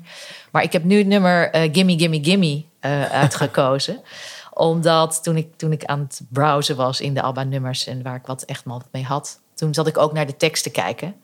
Maar 0.51 0.63
ik 0.63 0.73
heb 0.73 0.85
nu 0.85 0.99
het 0.99 1.07
nummer 1.07 1.51
eh, 1.51 1.73
Gimme, 1.73 1.99
Gimme, 1.99 2.25
Gimme 2.25 2.65
eh, 2.81 3.05
uitgekozen. 3.05 4.01
Omdat 4.55 5.23
toen 5.23 5.37
ik, 5.37 5.57
toen 5.57 5.73
ik 5.73 5.85
aan 5.85 6.01
het 6.01 6.21
browsen 6.29 6.77
was 6.77 7.01
in 7.01 7.15
de 7.15 7.23
ABBA-nummers... 7.23 7.87
en 7.87 8.03
waar 8.03 8.17
ik 8.17 8.27
wat 8.27 8.43
echt 8.43 8.65
mal 8.65 8.83
mee 8.93 9.05
had... 9.05 9.41
toen 9.55 9.75
zat 9.75 9.87
ik 9.87 9.99
ook 9.99 10.13
naar 10.13 10.27
de 10.27 10.37
tekst 10.37 10.63
te 10.63 10.71
kijken. 10.71 11.15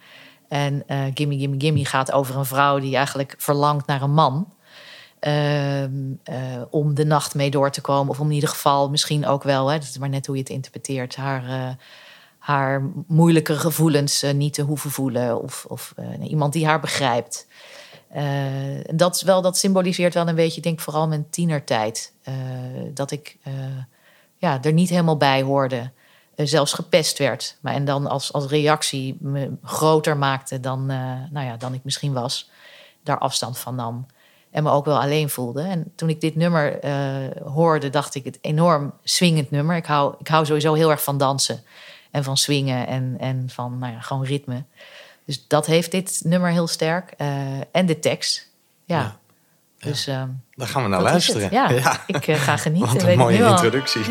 En 0.49 0.83
eh 0.87 0.99
Gimme, 1.15 1.39
Gimme, 1.39 1.57
Gimme 1.59 1.85
gaat 1.85 2.13
over 2.13 2.37
een 2.37 2.45
vrouw... 2.45 2.79
die 2.79 2.97
eigenlijk 2.97 3.35
verlangt 3.39 3.87
naar 3.87 4.03
een 4.03 4.15
man... 4.15 4.53
Ehm, 5.21 5.93
eh, 6.23 6.63
om 6.71 6.95
de 6.95 7.05
nacht 7.05 7.35
mee 7.35 7.51
door 7.51 7.71
te 7.71 7.81
komen. 7.81 8.11
Of 8.11 8.21
om 8.21 8.29
in 8.29 8.35
ieder 8.35 8.49
geval 8.49 8.91
misschien 8.91 9.27
ook 9.27 9.43
wel... 9.43 9.69
Hè, 9.69 9.79
dat 9.79 9.89
is 9.89 9.99
maar 9.99 10.09
net 10.09 10.27
hoe 10.27 10.35
je 10.35 10.43
het 10.43 10.51
interpreteert... 10.51 11.17
haar, 11.17 11.49
eh, 11.49 11.75
haar 12.39 12.91
moeilijke 13.07 13.55
gevoelens 13.59 14.23
eh, 14.23 14.35
niet 14.35 14.55
te 14.55 14.63
hoeven 14.63 14.91
voelen. 14.91 15.43
Of, 15.43 15.65
of 15.69 15.95
iemand 16.23 16.53
die 16.53 16.67
haar 16.67 16.81
begrijpt. 16.81 17.47
Dat, 18.93 19.15
is 19.15 19.23
wel, 19.23 19.43
dat 19.43 19.59
symboliseert 19.59 20.15
wel 20.15 20.29
een 20.29 20.35
beetje, 20.35 20.61
denk 20.61 20.81
vooral 20.81 21.09
mijn 21.09 21.31
tienertijd. 21.31 22.13
Dat 22.95 23.11
ik 23.11 23.39
ja, 24.37 24.63
er 24.63 24.73
niet 24.73 24.91
helemaal 24.91 25.17
bij 25.17 25.43
hoorde. 25.43 25.91
Zelfs 26.37 26.73
gepest 26.73 27.19
werd. 27.19 27.57
Maar 27.61 27.75
en 27.75 27.85
dan 27.85 28.07
als, 28.07 28.33
als 28.33 28.47
reactie 28.47 29.17
me 29.21 29.51
groter 29.63 30.17
maakte 30.17 30.61
dan, 30.61 30.87
nou 31.31 31.47
ja, 31.47 31.57
dan 31.57 31.75
ik 31.75 31.85
misschien 31.85 32.13
was. 32.13 32.51
Daar 33.03 33.19
afstand 33.19 33.59
van 33.59 33.75
nam. 33.75 34.07
En 34.51 34.63
me 34.63 34.71
ook 34.71 34.85
wel 34.85 35.01
alleen 35.01 35.31
voelde. 35.31 35.63
En 35.63 35.93
toen 35.97 36.09
ik 36.09 36.21
dit 36.21 36.37
nummer 36.37 36.81
eh, 36.81 36.93
hoorde, 37.53 37.91
dacht 37.91 38.15
ik 38.15 38.25
het 38.25 38.39
enorm 38.41 38.93
swingend 39.05 39.51
nummer. 39.51 39.77
Ik 39.77 39.87
hou, 39.87 40.15
ik 40.19 40.29
hou 40.29 40.47
sowieso 40.47 40.75
heel 40.75 40.91
erg 40.91 41.03
van 41.03 41.19
dansen. 41.19 41.63
En 42.11 42.25
van 42.25 42.37
swingen 42.37 42.87
en, 42.87 43.17
en 43.19 43.51
van 43.51 43.79
nou 43.79 43.93
ja, 43.93 44.01
gewoon 44.01 44.25
ritme. 44.25 44.65
Dus 45.25 45.47
dat 45.47 45.67
heeft 45.67 45.91
dit 45.91 46.21
nummer 46.25 46.51
heel 46.51 46.67
sterk. 46.67 47.15
Eh, 47.17 47.29
en 47.73 47.87
de 47.87 47.99
tekst. 47.99 48.49
Ja. 48.85 49.17
Dus, 49.79 50.07
ehm, 50.07 50.29
Daar 50.55 50.69
gaan 50.69 50.83
we 50.83 50.89
naar 50.89 51.03
luisteren. 51.03 51.49
Ja, 51.51 51.71
ik 52.07 52.27
eh, 52.27 52.35
ga 52.41 52.57
genieten. 52.57 52.93
Wat 52.95 53.03
een 53.03 53.19
mooie 53.19 53.49
introductie. 53.49 54.03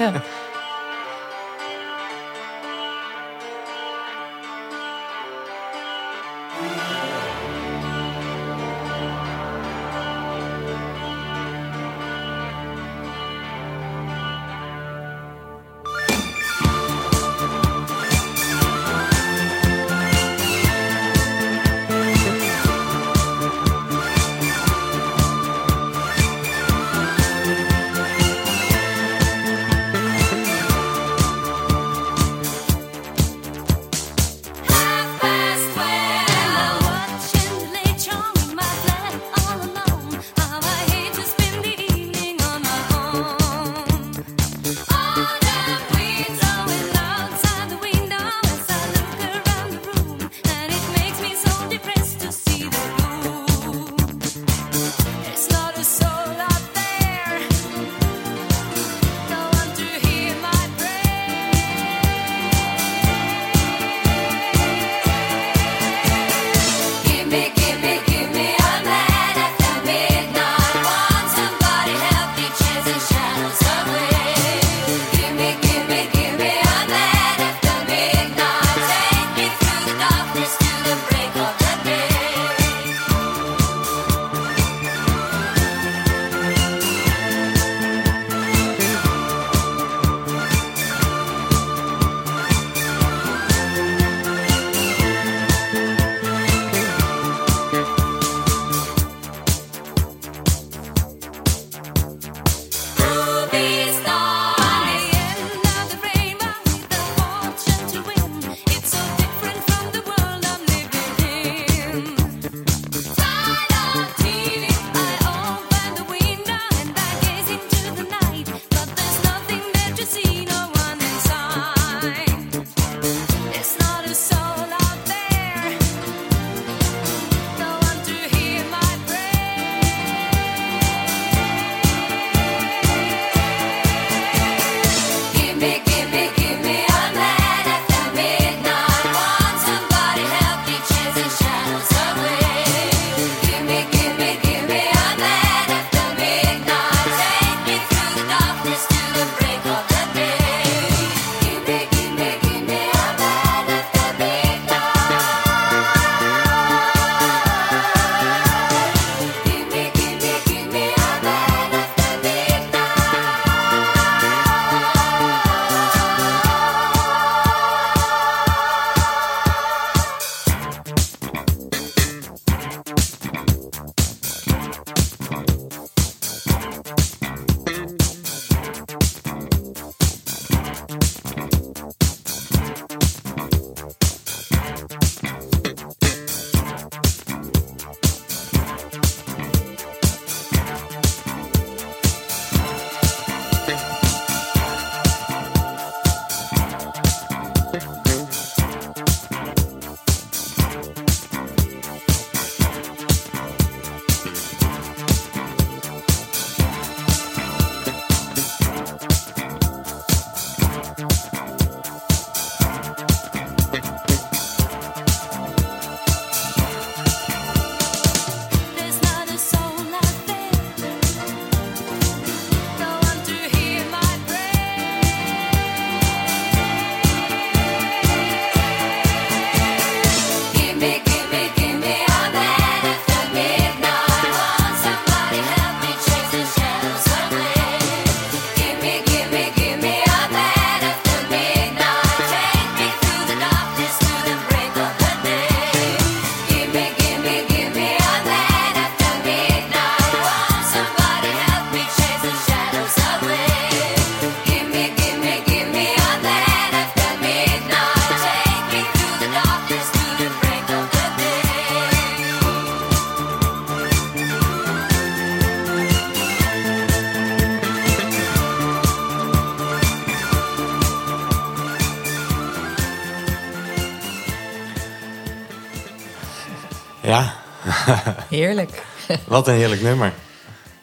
Heerlijk. 278.39 278.83
Wat 279.27 279.47
een 279.47 279.53
heerlijk 279.53 279.81
nummer. 279.81 280.13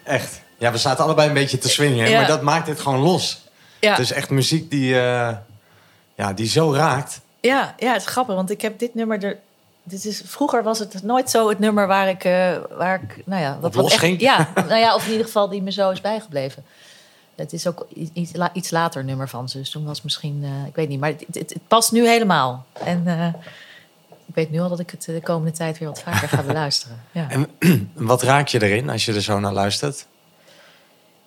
Echt. 0.03 0.41
Ja, 0.59 0.73
we 0.73 0.79
zaten 0.79 1.05
allebei 1.05 1.29
een 1.29 1.35
beetje 1.35 1.59
te 1.59 1.69
swingen, 1.69 2.13
maar 2.13 2.27
dat 2.27 2.43
maakt 2.43 2.67
dit 2.67 2.81
gewoon 2.81 2.99
los. 2.99 3.45
Ja. 3.81 3.91
Het 3.91 3.99
is 3.99 4.13
echt 4.13 4.31
muziek 4.31 4.71
die, 4.71 4.95
eh, 4.95 5.37
ja, 6.15 6.33
die 6.33 6.49
zo 6.49 6.75
raakt. 6.75 7.21
Ja, 7.41 7.75
ja, 7.79 7.93
het 7.93 8.01
is 8.03 8.09
grappig, 8.09 8.35
want 8.35 8.51
ik 8.51 8.61
heb 8.61 8.79
dit 8.79 8.95
nummer 8.95 9.25
er 9.25 9.39
dit 9.89 10.05
is, 10.05 10.23
vroeger 10.25 10.63
was 10.63 10.79
het 10.79 11.03
nooit 11.03 11.31
zo 11.31 11.49
het 11.49 11.59
nummer 11.59 11.87
waar 11.87 12.09
ik, 12.09 12.25
uh, 12.25 12.57
waar 12.77 13.03
ik 13.03 13.23
nou 13.27 13.43
ja, 13.43 13.59
wat, 13.61 13.75
wat 13.75 13.93
echt, 13.93 14.21
ja, 14.21 14.49
nou 14.69 14.77
ja, 14.77 14.95
of 14.95 15.05
in 15.05 15.11
ieder 15.11 15.27
geval 15.27 15.49
die 15.49 15.63
me 15.63 15.73
zo 15.73 15.91
is 15.91 16.01
bijgebleven. 16.01 16.65
Het 17.35 17.53
is 17.53 17.67
ook 17.67 17.87
iets, 18.13 18.33
iets 18.53 18.71
later 18.71 19.05
nummer 19.05 19.29
van 19.29 19.49
ze, 19.49 19.59
dus 19.59 19.71
toen 19.71 19.85
was 19.85 20.03
misschien, 20.03 20.41
eh, 20.43 20.67
ik 20.67 20.75
weet 20.75 20.89
niet, 20.89 21.01
maar 21.01 21.15
het, 21.33 21.55
past 21.69 21.93
nu 21.93 22.09
helemaal. 22.09 22.67
En 22.73 23.05
weet 24.37 24.51
nu 24.51 24.61
al 24.61 24.69
dat 24.69 24.79
ik 24.81 24.91
het 24.91 25.03
de 25.05 25.21
komende 25.23 25.57
tijd 25.57 25.79
weer 25.79 25.89
wat 25.89 26.03
vaker 26.03 26.29
ga 26.29 26.43
beluisteren. 26.43 27.03
Ja. 27.13 27.31
En 27.31 27.47
wat 28.13 28.23
raak 28.23 28.49
je 28.49 28.63
erin 28.63 28.91
als 28.91 29.05
je 29.05 29.13
er 29.15 29.23
zo 29.23 29.41
naar 29.41 29.53
luistert? 29.53 30.07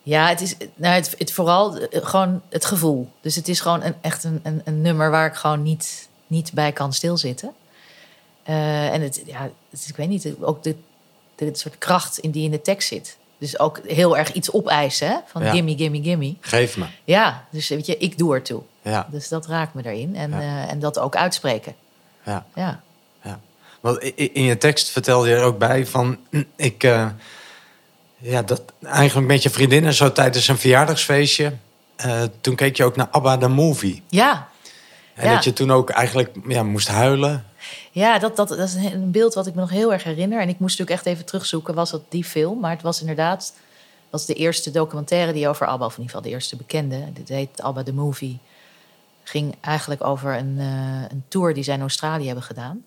Ja, 0.02 0.28
het 0.28 0.40
is 0.40 0.56
nou, 0.74 0.94
het, 0.94 1.14
het 1.18 1.32
vooral 1.32 1.78
eh, 1.78 2.06
gewoon 2.06 2.42
het 2.48 2.64
gevoel. 2.64 3.08
Dus 3.20 3.34
het 3.34 3.48
is 3.48 3.60
gewoon 3.60 3.82
een, 3.82 3.94
echt 4.00 4.24
een, 4.24 4.40
een, 4.42 4.62
een 4.64 4.80
nummer 4.82 5.10
waar 5.10 5.26
ik 5.26 5.34
gewoon 5.34 5.62
niet, 5.62 6.08
niet 6.26 6.52
bij 6.52 6.72
kan 6.72 6.92
stilzitten. 6.92 7.52
Eh, 8.42 8.92
en 8.92 9.00
het, 9.02 9.22
ja, 9.26 9.50
het 9.70 9.86
ik 9.88 9.96
weet 9.96 10.08
niet, 10.08 10.28
ook 10.40 10.62
de, 10.62 10.76
de 11.34 11.50
soort 11.52 11.78
kracht 11.78 12.18
in 12.18 12.30
die 12.30 12.44
in 12.44 12.50
de 12.50 12.62
tekst 12.62 12.88
zit. 12.88 13.16
Dus 13.38 13.58
ook 13.58 13.80
heel 13.86 14.18
erg 14.18 14.32
iets 14.32 14.52
opeisen, 14.52 15.08
hè? 15.08 15.16
Van 15.26 15.44
Ja. 15.44 15.50
gimme, 15.50 15.76
gimme, 15.76 16.02
gimme. 16.02 16.34
Geef 16.40 16.76
me. 16.76 16.84
Ja, 17.04 17.44
dus 17.50 17.68
weet 17.68 17.86
je, 17.86 17.96
ik 17.96 18.18
doe 18.18 18.34
ertoe. 18.34 18.62
Ja, 18.82 19.08
Dus 19.10 19.28
dat 19.28 19.46
raakt 19.46 19.74
me 19.74 19.82
erin. 19.84 20.16
En, 20.16 20.30
Ja. 20.30 20.38
eh, 20.40 20.70
en 20.70 20.78
dat 20.78 20.98
ook 20.98 21.16
uitspreken. 21.16 21.74
Ja, 22.24 22.46
ja. 22.54 22.80
Want 23.80 23.98
in 24.14 24.42
je 24.42 24.58
tekst 24.58 24.88
vertelde 24.88 25.28
je 25.28 25.34
er 25.34 25.42
ook 25.42 25.58
bij 25.58 25.86
van... 25.86 26.18
Ik, 26.56 26.84
eh, 26.84 27.06
ja, 28.18 28.42
dat 28.42 28.62
eigenlijk 28.82 29.26
met 29.26 29.42
je 29.42 29.50
vriendinnen 29.50 29.94
zo 29.94 30.12
tijdens 30.12 30.48
een 30.48 30.58
verjaardagsfeestje... 30.58 31.52
eh, 31.96 32.22
toen 32.40 32.54
keek 32.54 32.76
je 32.76 32.84
ook 32.84 32.96
naar 32.96 33.08
ABBA 33.10 33.36
the 33.36 33.48
Movie. 33.48 34.02
ja 34.08 34.48
En 35.14 35.28
Ja. 35.28 35.34
dat 35.34 35.44
je 35.44 35.52
toen 35.52 35.70
ook 35.70 35.90
eigenlijk 35.90 36.30
ja, 36.48 36.62
moest 36.62 36.88
huilen. 36.88 37.44
Ja, 37.90 38.18
dat, 38.18 38.36
dat, 38.36 38.48
dat 38.48 38.58
is 38.58 38.74
een 38.74 39.10
beeld 39.10 39.34
wat 39.34 39.46
ik 39.46 39.54
me 39.54 39.60
nog 39.60 39.70
heel 39.70 39.92
erg 39.92 40.04
herinner. 40.04 40.40
En 40.40 40.48
ik 40.48 40.58
moest 40.58 40.78
natuurlijk 40.78 41.06
echt 41.06 41.14
even 41.14 41.26
terugzoeken, 41.26 41.74
was 41.74 41.90
dat 41.90 42.02
die 42.08 42.24
film? 42.24 42.60
Maar 42.60 42.70
het 42.70 42.82
was 42.82 43.00
inderdaad 43.00 43.52
was 44.10 44.26
de 44.26 44.34
eerste 44.34 44.70
documentaire 44.70 45.32
die 45.32 45.48
over 45.48 45.66
ABBA, 45.66 45.84
of 45.84 45.96
in 45.96 46.00
ieder 46.02 46.14
geval 46.16 46.30
de 46.30 46.34
eerste 46.34 46.56
bekende. 46.56 47.12
Dit 47.12 47.28
heet 47.28 47.62
ABBA 47.62 47.82
The 47.82 47.92
Movie. 47.92 48.38
Ging 49.22 49.54
eigenlijk 49.60 50.04
over 50.04 50.36
een, 50.36 50.56
eh, 50.58 51.10
een 51.10 51.24
tour 51.28 51.54
die 51.54 51.62
zij 51.62 51.74
in 51.74 51.80
Australië 51.80 52.26
hebben 52.26 52.44
gedaan. 52.44 52.84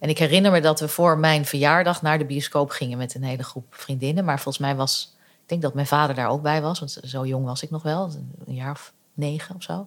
En 0.00 0.08
ik 0.08 0.18
herinner 0.18 0.50
me 0.50 0.60
dat 0.60 0.80
we 0.80 0.88
voor 0.88 1.18
mijn 1.18 1.44
verjaardag 1.44 2.02
naar 2.02 2.18
de 2.18 2.24
bioscoop 2.24 2.70
gingen 2.70 2.98
met 2.98 3.14
een 3.14 3.22
hele 3.22 3.42
groep 3.42 3.64
vriendinnen. 3.70 4.24
Maar 4.24 4.40
volgens 4.40 4.58
mij 4.58 4.76
was, 4.76 5.16
ik 5.42 5.48
denk 5.48 5.62
dat 5.62 5.74
mijn 5.74 5.86
vader 5.86 6.14
daar 6.14 6.28
ook 6.28 6.42
bij 6.42 6.62
was, 6.62 6.78
want 6.78 6.98
zo 7.02 7.26
jong 7.26 7.44
was 7.44 7.62
ik 7.62 7.70
nog 7.70 7.82
wel, 7.82 8.10
een 8.46 8.54
jaar 8.54 8.70
of 8.70 8.92
negen 9.14 9.54
of 9.56 9.62
zo. 9.62 9.86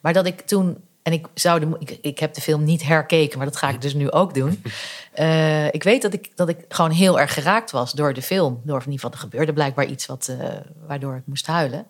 Maar 0.00 0.12
dat 0.12 0.26
ik 0.26 0.40
toen, 0.40 0.84
en 1.02 1.12
ik, 1.12 1.26
zou 1.34 1.60
de, 1.60 1.76
ik, 1.78 1.98
ik 2.02 2.18
heb 2.18 2.34
de 2.34 2.40
film 2.40 2.64
niet 2.64 2.82
herkeken, 2.82 3.38
maar 3.38 3.46
dat 3.46 3.56
ga 3.56 3.68
ik 3.68 3.80
dus 3.80 3.94
nu 3.94 4.10
ook 4.10 4.34
doen. 4.34 4.62
Eh, 5.16 5.66
ik 5.66 5.82
weet 5.82 6.02
dat 6.02 6.12
ik, 6.12 6.30
dat 6.34 6.48
ik 6.48 6.64
gewoon 6.68 6.90
heel 6.90 7.20
erg 7.20 7.34
geraakt 7.34 7.70
was 7.70 7.92
door 7.92 8.12
de 8.12 8.22
film. 8.22 8.60
Door 8.64 8.78
in 8.78 8.84
ieder 8.84 8.94
geval, 8.94 9.10
er 9.10 9.18
gebeurde 9.18 9.52
blijkbaar 9.52 9.86
iets 9.86 10.06
wat, 10.06 10.28
eh, 10.28 10.48
waardoor 10.86 11.16
ik 11.16 11.22
moest 11.26 11.46
huilen. 11.46 11.86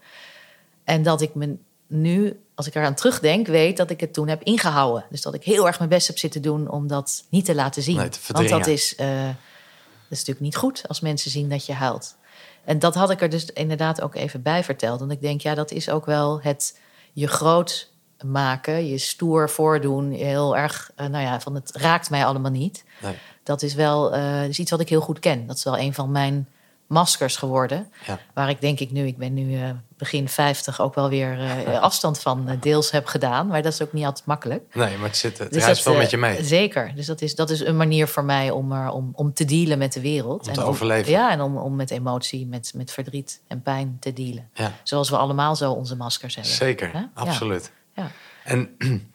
En 0.85 1.03
dat 1.03 1.21
ik 1.21 1.35
me 1.35 1.57
nu, 1.87 2.41
als 2.55 2.67
ik 2.67 2.75
eraan 2.75 2.95
terugdenk, 2.95 3.47
weet 3.47 3.77
dat 3.77 3.91
ik 3.91 4.01
het 4.01 4.13
toen 4.13 4.29
heb 4.29 4.43
ingehouden. 4.43 5.05
Dus 5.11 5.23
dat 5.23 5.35
ik 5.35 5.45
heel 5.45 5.67
erg 5.67 5.79
mijn 5.79 5.91
best 5.91 6.07
heb 6.07 6.19
zitten 6.19 6.43
doen 6.43 6.71
om 6.71 6.87
dat 6.87 7.25
niet 7.29 7.45
te 7.45 7.55
laten 7.55 7.83
zien. 7.83 7.97
Nee, 7.97 8.09
te 8.09 8.19
Want 8.33 8.49
dat 8.49 8.49
verdringen. 8.49 8.73
is, 8.73 8.95
eh, 8.95 9.27
dat 9.27 10.11
is 10.11 10.19
natuurlijk 10.19 10.41
niet 10.41 10.57
goed 10.57 10.85
als 10.89 11.01
mensen 11.01 11.31
zien 11.31 11.49
dat 11.49 11.67
je 11.67 11.73
huilt. 11.73 12.17
En 12.65 12.79
dat 12.79 12.95
had 12.95 13.11
ik 13.11 13.21
er 13.21 13.29
dus 13.29 13.45
inderdaad 13.45 14.01
ook 14.01 14.15
even 14.15 14.43
bij 14.43 14.65
verteld. 14.65 14.99
Want 14.99 15.13
ik 15.13 15.21
denk, 15.21 15.41
ja, 15.41 15.55
dat 15.55 15.71
is 15.71 15.91
ook 15.91 16.07
wel 16.07 16.41
het 16.43 16.79
je 17.13 17.27
groot 17.27 17.91
maken, 18.25 18.87
je 18.87 18.99
stoer 18.99 19.51
voordoen. 19.51 20.11
Heel 20.11 20.57
erg, 20.57 20.91
eh, 20.97 21.07
nou 21.07 21.25
ja, 21.25 21.41
van 21.41 21.55
het 21.55 21.71
raakt 21.75 22.11
mij 22.11 22.25
allemaal 22.25 22.51
niet. 22.51 22.85
Nee. 23.03 23.15
Dat 23.43 23.63
is 23.63 23.75
wel 23.75 24.15
eh, 24.15 24.49
is 24.49 24.59
iets 24.59 24.71
wat 24.71 24.81
ik 24.81 24.89
heel 24.89 25.01
goed 25.01 25.19
ken. 25.19 25.47
Dat 25.47 25.57
is 25.57 25.65
wel 25.65 25.79
een 25.79 25.95
van 25.95 26.11
mijn 26.11 26.49
maskers 26.87 27.37
geworden. 27.37 27.93
Ja. 28.07 28.19
Waar 28.35 28.49
ik 28.49 28.61
denk 28.61 28.81
ik 28.81 28.91
nu, 28.91 29.07
ik 29.07 29.17
ben 29.17 29.35
nu 29.35 29.61
eh, 29.61 29.71
begin 29.97 30.29
50, 30.29 30.81
ook 30.81 30.95
wel 30.95 31.09
weer 31.09 31.41
eh, 31.41 31.81
afstand 31.89 32.21
van 32.21 32.49
eh, 32.49 32.61
deels 32.61 32.91
heb 32.91 33.07
gedaan. 33.07 33.47
Maar 33.47 33.63
dat 33.63 33.73
is 33.73 33.83
ook 33.83 33.93
niet 33.93 34.05
altijd 34.05 34.27
makkelijk. 34.27 34.75
Nee, 34.75 34.97
maar 34.97 35.09
het, 35.09 35.17
zit, 35.17 35.39
het 35.39 35.53
Dus 35.53 35.83
wel 35.83 35.97
met 35.97 36.11
je 36.11 36.17
mee. 36.17 36.45
Zeker. 36.45 36.93
Dus 36.95 37.07
dat 37.07 37.21
is, 37.21 37.35
dat 37.35 37.51
is 37.51 37.61
een 37.61 37.77
manier 37.77 38.09
voor 38.09 38.25
mij 38.25 38.51
om, 38.51 38.73
er, 38.73 38.91
om, 38.91 39.11
om 39.13 39.33
te 39.33 39.45
dealen 39.45 39.79
met 39.79 39.93
de 39.93 40.01
wereld. 40.01 40.47
Om 40.47 40.55
te 40.55 40.61
en 40.61 40.67
overleven. 40.67 41.13
Ja, 41.13 41.31
en 41.31 41.41
om, 41.41 41.57
om 41.57 41.77
met 41.77 41.91
emotie, 41.91 42.47
met, 42.47 42.73
met 42.75 42.93
verdriet 42.93 43.41
en 43.47 43.63
pijn 43.63 43.97
te 44.01 44.13
dealen. 44.13 44.51
Ja, 44.55 44.73
Zoals 44.83 45.11
we 45.11 45.17
allemaal 45.17 45.57
zo 45.57 45.73
onze 45.73 45.97
maskers 45.97 46.35
hebben. 46.35 46.53
zeker. 46.53 47.11
Absoluut. 47.15 47.73
Ja. 47.95 48.11
En 48.45 48.77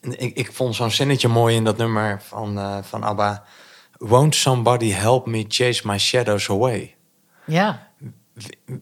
ik, 0.00 0.36
ik 0.36 0.52
vond 0.52 0.74
zo'n 0.74 0.90
zinnetje 0.90 1.28
mooi 1.28 1.56
in 1.56 1.64
dat 1.64 1.76
nummer 1.76 2.22
van, 2.22 2.82
van 2.84 3.02
ABBA. 3.02 3.44
Won't 3.98 4.34
somebody 4.34 4.90
help 4.92 5.26
me 5.26 5.44
chase 5.48 5.86
my 5.86 5.98
shadows 5.98 6.48
away? 6.48 6.94
Ja. 7.46 7.88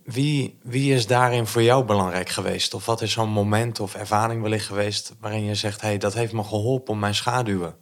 Wie, 0.05 0.59
wie 0.63 0.95
is 0.95 1.07
daarin 1.07 1.47
voor 1.47 1.63
jou 1.63 1.85
belangrijk 1.85 2.29
geweest? 2.29 2.75
Of 2.75 2.87
wat 2.87 3.03
is 3.03 3.13
zo'n 3.13 3.29
moment 3.29 3.81
of 3.81 3.95
ervaring 3.95 4.43
wellicht 4.43 4.67
geweest... 4.67 5.15
waarin 5.21 5.45
je 5.45 5.55
zegt, 5.55 5.81
hey, 5.81 5.99
dat 5.99 6.15
heeft 6.15 6.33
me 6.33 6.45
geholpen 6.45 6.93
om 6.93 6.99
mijn 6.99 7.15
schaduwen 7.15 7.77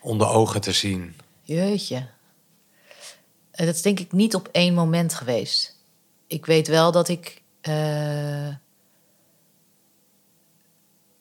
onder 0.00 0.28
ogen 0.28 0.60
te 0.60 0.72
zien? 0.72 1.16
Jeetje. 1.42 2.06
Eh, 3.50 3.66
Dat 3.66 3.74
is 3.74 3.82
denk 3.82 4.00
ik 4.00 4.12
niet 4.12 4.34
op 4.34 4.48
één 4.52 4.74
moment 4.74 5.14
geweest. 5.14 5.76
Ik 6.26 6.46
weet 6.46 6.68
wel 6.68 6.92
dat 6.92 7.08
ik. 7.08 7.42
eh, 7.60 8.48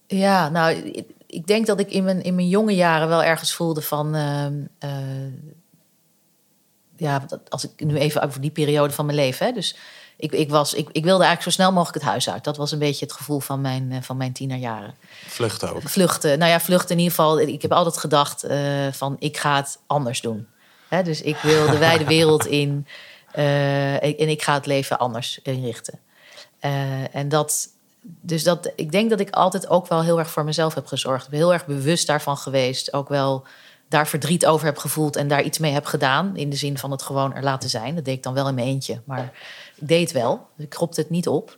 Ja, 0.08 0.50
nou, 0.50 1.04
ik- 1.28 1.48
denk 1.48 1.66
dat 1.66 1.80
ik 1.80 1.92
in 1.92 2.04
mijn, 2.04 2.22
in 2.24 2.36
mijn 2.36 2.48
jonge 2.48 2.76
jaren 2.76 3.08
wel 3.08 3.24
ergens 3.24 3.54
voelde 3.54 3.82
van. 3.82 4.16
ehm, 4.16 4.54
eh, 4.80 4.90
ja, 6.98 7.26
als 7.50 7.64
ik 7.64 7.86
nu 7.86 7.98
even 7.98 8.22
over 8.22 8.42
die 8.42 8.52
periode 8.52 8.94
van 8.94 9.06
mijn 9.06 9.18
leven. 9.18 9.46
Hè, 9.46 9.52
dus 9.52 9.76
ik, 10.18 10.32
ik, 10.32 10.50
was, 10.50 10.74
ik, 10.74 10.88
ik 10.92 11.04
wilde 11.04 11.24
eigenlijk 11.24 11.42
zo 11.44 11.50
snel 11.62 11.72
mogelijk 11.72 11.96
het 12.04 12.12
huis 12.12 12.30
uit. 12.30 12.44
Dat 12.44 12.58
was 12.58 12.72
een 12.72 12.80
beetje 12.80 13.06
het 13.06 13.14
gevoel 13.14 13.40
van 13.40 13.62
mijn, 13.62 13.92
eh, 13.92 14.02
van 14.02 14.18
mijn 14.18 14.34
tienerjaren. 14.34 14.96
Vluchten 15.28 15.74
ook. 15.76 15.90
Vluchten. 15.90 16.40
Nou 16.40 16.52
ja, 16.52 16.60
vluchten 16.60 16.90
in 16.92 16.98
ieder 17.02 17.16
geval. 17.16 17.40
Ik 17.40 17.62
heb 17.62 17.72
altijd 17.72 17.98
gedacht 17.98 18.44
eh, 18.44 18.88
van 18.92 19.16
ik 19.20 19.38
ga 19.38 19.56
het 19.56 19.80
anders 19.88 20.22
doen. 20.22 20.48
Hè, 20.88 21.04
dus 21.04 21.22
ik 21.22 21.38
wil 21.38 21.70
de 21.70 21.78
wijde 21.78 22.06
wereld 22.18 22.46
in. 22.46 22.88
en 23.32 24.30
ik 24.30 24.42
ga 24.42 24.54
het 24.54 24.66
leven 24.66 25.00
anders 25.00 25.40
inrichten. 25.44 26.00
En 27.12 27.30
dat, 27.30 27.68
dus 28.22 28.44
dat, 28.44 28.72
ik 28.76 28.92
denk 28.92 29.10
dat 29.10 29.20
ik 29.20 29.30
altijd 29.30 29.70
ook 29.70 29.88
wel 29.88 30.04
heel 30.04 30.20
erg 30.20 30.30
voor 30.30 30.44
mezelf 30.44 30.74
heb 30.74 30.86
gezorgd. 30.86 31.24
Ik 31.24 31.30
ben 31.30 31.40
heel 31.40 31.54
erg 31.54 31.66
bewust 31.66 32.08
daarvan 32.08 32.38
geweest. 32.38 32.94
Ook 32.94 33.10
wel 33.10 33.46
daar 33.88 34.08
verdriet 34.08 34.46
over 34.46 34.66
heb 34.66 34.78
gevoeld 34.78 35.16
en 35.16 35.28
daar 35.28 35.44
iets 35.44 35.58
mee 35.58 35.72
heb 35.72 35.86
gedaan. 35.86 36.36
In 36.36 36.50
de 36.50 36.56
zin 36.56 36.78
van 36.78 36.92
het 36.92 37.02
gewoon 37.02 37.34
er 37.34 37.44
laten 37.44 37.70
zijn. 37.70 37.96
Dat 37.96 38.06
deed 38.06 38.18
ik 38.18 38.24
dan 38.24 38.34
wel 38.34 38.48
in 38.48 38.56
mijn 38.56 38.68
eentje. 38.68 39.02
Maar 39.06 39.34
ik 39.76 39.88
deed 39.88 40.12
wel. 40.12 40.48
Dus 40.56 40.66
ik 40.66 40.70
kropte 40.70 41.02
het 41.02 41.10
niet 41.10 41.28
op. 41.28 41.58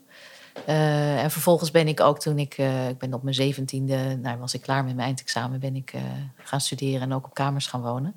Eh, 0.65 1.23
en 1.23 1.31
vervolgens 1.31 1.71
ben 1.71 1.88
ik 1.88 1.99
ook 1.99 2.19
toen 2.19 2.39
ik, 2.39 2.53
eh, 2.57 2.89
ik 2.89 2.97
ben 2.97 3.13
op 3.13 3.23
mijn 3.23 3.35
zeventiende, 3.35 4.17
nou 4.21 4.38
was 4.38 4.53
ik 4.53 4.62
klaar 4.62 4.83
met 4.83 4.95
mijn 4.95 5.07
eindexamen, 5.07 5.59
ben 5.59 5.75
ik 5.75 5.91
eh, 5.93 6.01
gaan 6.38 6.62
studeren 6.62 7.01
en 7.01 7.13
ook 7.13 7.25
op 7.25 7.33
kamers 7.33 7.67
gaan 7.67 7.81
wonen. 7.81 8.15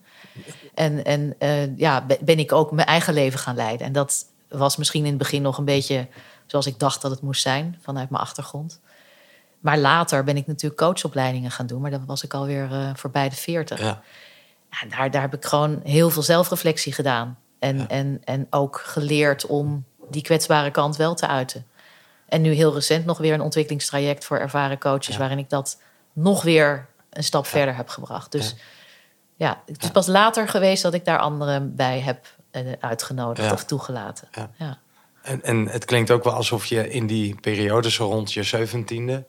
En, 0.74 1.04
en 1.04 1.34
ja, 1.76 2.06
be- 2.06 2.18
ben 2.20 2.38
ik 2.38 2.52
ook 2.52 2.72
mijn 2.72 2.86
eigen 2.86 3.14
leven 3.14 3.38
gaan 3.38 3.56
leiden. 3.56 3.86
En 3.86 3.92
dat 3.92 4.24
was 4.52 4.76
misschien 4.76 5.02
in 5.02 5.08
het 5.08 5.18
begin 5.18 5.42
nog 5.42 5.58
een 5.58 5.64
beetje 5.64 6.08
zoals 6.46 6.66
ik 6.66 6.78
dacht 6.78 7.02
dat 7.02 7.10
het 7.10 7.20
moest 7.20 7.42
zijn, 7.42 7.78
vanuit 7.82 8.10
mijn 8.10 8.22
achtergrond. 8.22 8.80
Maar 9.60 9.78
later 9.78 10.24
ben 10.24 10.36
ik 10.36 10.46
natuurlijk 10.46 10.80
coachopleidingen 10.80 11.50
gaan 11.50 11.66
doen, 11.66 11.80
maar 11.80 11.90
dan 11.90 12.06
was 12.06 12.24
ik 12.24 12.34
alweer 12.34 12.72
eh 12.72 12.90
voorbij 12.94 13.28
de 13.28 13.36
veertig. 13.36 13.80
Ja. 13.80 14.02
Ja, 14.70 14.88
daar, 14.96 15.10
daar 15.10 15.22
heb 15.22 15.34
ik 15.34 15.44
gewoon 15.44 15.80
heel 15.84 16.10
veel 16.10 16.22
zelfreflectie 16.22 16.92
gedaan. 16.92 17.38
En, 17.58 17.78
Ja. 17.78 17.88
en, 17.88 18.20
en 18.24 18.46
ook 18.50 18.80
geleerd 18.84 19.46
om 19.46 19.84
die 20.10 20.22
kwetsbare 20.22 20.70
kant 20.70 20.96
wel 20.96 21.14
te 21.14 21.26
uiten. 21.26 21.66
En 22.28 22.42
nu 22.42 22.52
heel 22.52 22.74
recent 22.74 23.04
nog 23.04 23.18
weer 23.18 23.34
een 23.34 23.40
ontwikkelingstraject 23.40 24.24
voor 24.24 24.38
ervaren 24.38 24.78
coaches... 24.78 25.14
Ja. 25.14 25.18
waarin 25.18 25.38
ik 25.38 25.50
dat 25.50 25.80
nog 26.12 26.42
weer 26.42 26.86
een 27.10 27.24
stap 27.24 27.46
verder 27.46 27.76
heb 27.76 27.88
gebracht. 27.88 28.32
Dus 28.32 28.54
ja, 29.36 29.62
het 29.66 29.82
is 29.82 29.90
pas 29.90 30.06
later 30.06 30.48
geweest 30.48 30.82
dat 30.82 30.94
ik 30.94 31.04
daar 31.04 31.18
anderen 31.18 31.76
bij 31.76 32.00
heb 32.00 32.26
uitgenodigd 32.80 33.48
Ja. 33.48 33.52
of 33.52 33.64
toegelaten. 33.64 34.28
Ja. 34.32 34.50
Ja. 34.58 34.78
En, 35.22 35.42
en 35.42 35.68
het 35.68 35.84
klinkt 35.84 36.10
ook 36.10 36.24
wel 36.24 36.32
alsof 36.32 36.66
je 36.66 36.90
in 36.90 37.06
die 37.06 37.40
periode, 37.40 37.90
zo 37.90 38.06
rond 38.06 38.32
je 38.32 38.42
zeventiende... 38.42 39.26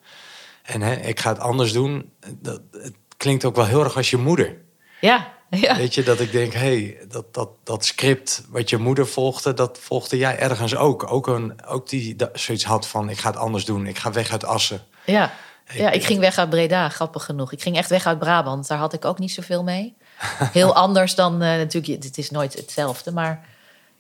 en 0.64 0.82
hè, 0.82 0.94
ik 0.94 1.20
ga 1.20 1.30
het 1.30 1.40
anders 1.40 1.74
doen, 1.74 2.12
dat, 2.42 2.62
het 2.72 2.96
klinkt 3.18 3.46
ook 3.46 3.56
wel 3.56 3.66
heel 3.66 3.84
erg 3.84 3.96
als 3.96 4.10
je 4.10 4.18
moeder. 4.18 4.58
Ja, 5.02 5.34
ja. 5.50 5.76
Weet 5.76 5.94
je, 5.94 6.04
dat 6.04 6.20
ik 6.20 6.32
denk, 6.32 6.54
hé, 6.54 6.60
hey, 6.60 6.98
dat, 7.08 7.34
dat, 7.34 7.50
dat 7.64 7.86
script 7.86 8.44
wat 8.50 8.70
je 8.70 8.78
moeder 8.78 9.08
volgde... 9.08 9.54
dat 9.54 9.80
volgde 9.80 10.18
jij 10.18 10.40
ergens 10.40 10.76
ook. 10.76 11.12
Ook, 11.12 11.28
een, 11.28 11.66
ook 11.66 11.90
die 11.90 12.16
dat, 12.16 12.30
zoiets 12.34 12.66
had 12.66 12.88
van, 12.88 13.10
ik 13.10 13.18
ga 13.18 13.30
het 13.30 13.40
anders 13.40 13.66
doen. 13.66 13.88
Ik 13.88 13.98
ga 13.98 14.12
weg 14.12 14.32
uit 14.32 14.46
Assen. 14.46 14.82
Ja. 15.06 15.34
ja, 15.74 15.92
ik 15.92 16.04
ging 16.04 16.20
weg 16.20 16.38
uit 16.38 16.50
Breda, 16.50 16.90
grappig 16.90 17.24
genoeg. 17.24 17.52
Ik 17.52 17.62
ging 17.62 17.78
echt 17.78 17.90
weg 17.90 18.06
uit 18.06 18.20
Brabant, 18.20 18.68
daar 18.68 18.78
had 18.78 18.94
ik 18.94 19.06
ook 19.06 19.20
niet 19.20 19.32
zoveel 19.32 19.64
mee. 19.64 19.96
Heel 20.60 20.76
anders 20.76 21.16
dan, 21.16 21.34
eh, 21.34 21.40
natuurlijk, 21.40 22.04
het 22.04 22.18
is 22.18 22.30
nooit 22.30 22.54
hetzelfde, 22.54 23.12
maar 23.12 23.46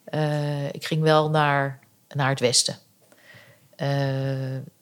Eh, 0.04 0.68
ik 0.68 0.86
ging 0.86 1.02
wel 1.02 1.30
naar, 1.30 1.80
naar 2.08 2.30
het 2.30 2.40
westen. 2.40 2.78
Eh, 3.76 3.88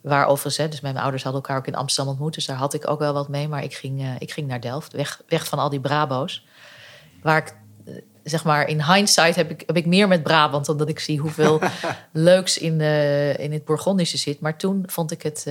waar 0.01 0.25
overigens, 0.25 0.57
hè, 0.57 0.67
dus 0.69 0.81
mijn 0.81 0.97
ouders 0.97 1.23
hadden 1.23 1.41
elkaar 1.41 1.57
ook 1.57 1.67
in 1.67 1.75
Amsterdam 1.75 2.11
ontmoet. 2.13 2.33
Dus 2.33 2.45
daar 2.45 2.57
had 2.57 2.73
ik 2.73 2.87
ook 2.87 2.99
wel 2.99 3.13
wat 3.13 3.27
mee. 3.27 3.47
Maar 3.47 3.63
ik 3.63 3.73
ging, 3.73 4.15
ik 4.19 4.31
ging 4.31 4.47
naar 4.47 4.59
Delft, 4.59 4.91
weg, 4.93 5.21
weg 5.27 5.47
van 5.47 5.59
al 5.59 5.69
die 5.69 5.79
Brabo's. 5.79 6.45
Waar 7.21 7.37
ik, 7.37 7.55
zeg 8.23 8.43
maar, 8.43 8.67
in 8.67 8.83
hindsight 8.83 9.35
heb 9.35 9.51
ik, 9.51 9.63
heb 9.65 9.77
ik 9.77 9.85
meer 9.85 10.07
met 10.07 10.23
Brabant... 10.23 10.69
omdat 10.69 10.89
ik 10.89 10.99
zie 10.99 11.19
hoeveel 11.19 11.61
leuks 12.11 12.57
in, 12.57 12.81
in 13.37 13.51
het 13.51 13.65
Bourgondische 13.65 14.17
zit. 14.17 14.39
Maar 14.39 14.57
toen 14.57 14.83
vond 14.87 15.11
ik 15.11 15.21
het, 15.21 15.47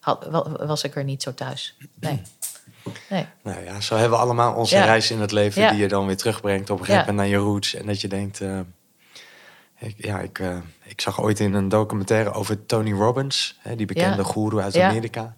had, 0.00 0.26
was 0.60 0.84
ik 0.84 0.96
er 0.96 1.04
niet 1.04 1.22
zo 1.22 1.34
thuis. 1.34 1.76
Nee. 2.00 2.22
Nee. 3.10 3.26
Nou 3.42 3.64
ja, 3.64 3.80
zo 3.80 3.94
hebben 3.96 4.18
we 4.18 4.24
allemaal 4.24 4.54
onze 4.54 4.76
Ja. 4.76 4.84
reis 4.84 5.10
in 5.10 5.20
het 5.20 5.32
leven 5.32 5.62
Ja. 5.62 5.70
die 5.70 5.80
je 5.80 5.88
dan 5.88 6.06
weer 6.06 6.16
terugbrengt 6.16 6.70
op 6.70 6.78
een 6.78 6.84
gegeven 6.84 7.06
moment 7.14 7.30
naar 7.30 7.40
je 7.40 7.44
roots. 7.46 7.74
En 7.74 7.86
dat 7.86 8.00
je 8.00 8.08
denkt, 8.08 8.40
eh, 8.40 8.60
ik, 9.78 9.94
ja, 9.96 10.18
ik, 10.20 10.38
eh, 10.38 10.56
ik 10.84 11.00
zag 11.00 11.20
ooit 11.20 11.40
in 11.40 11.54
een 11.54 11.68
documentaire 11.68 12.32
over 12.32 12.66
Tony 12.66 12.92
Robbins, 12.92 13.58
hè, 13.60 13.76
die 13.76 13.86
bekende 13.86 14.24
goeroe 14.24 14.62
uit. 14.62 14.76
Amerika. 14.78 15.36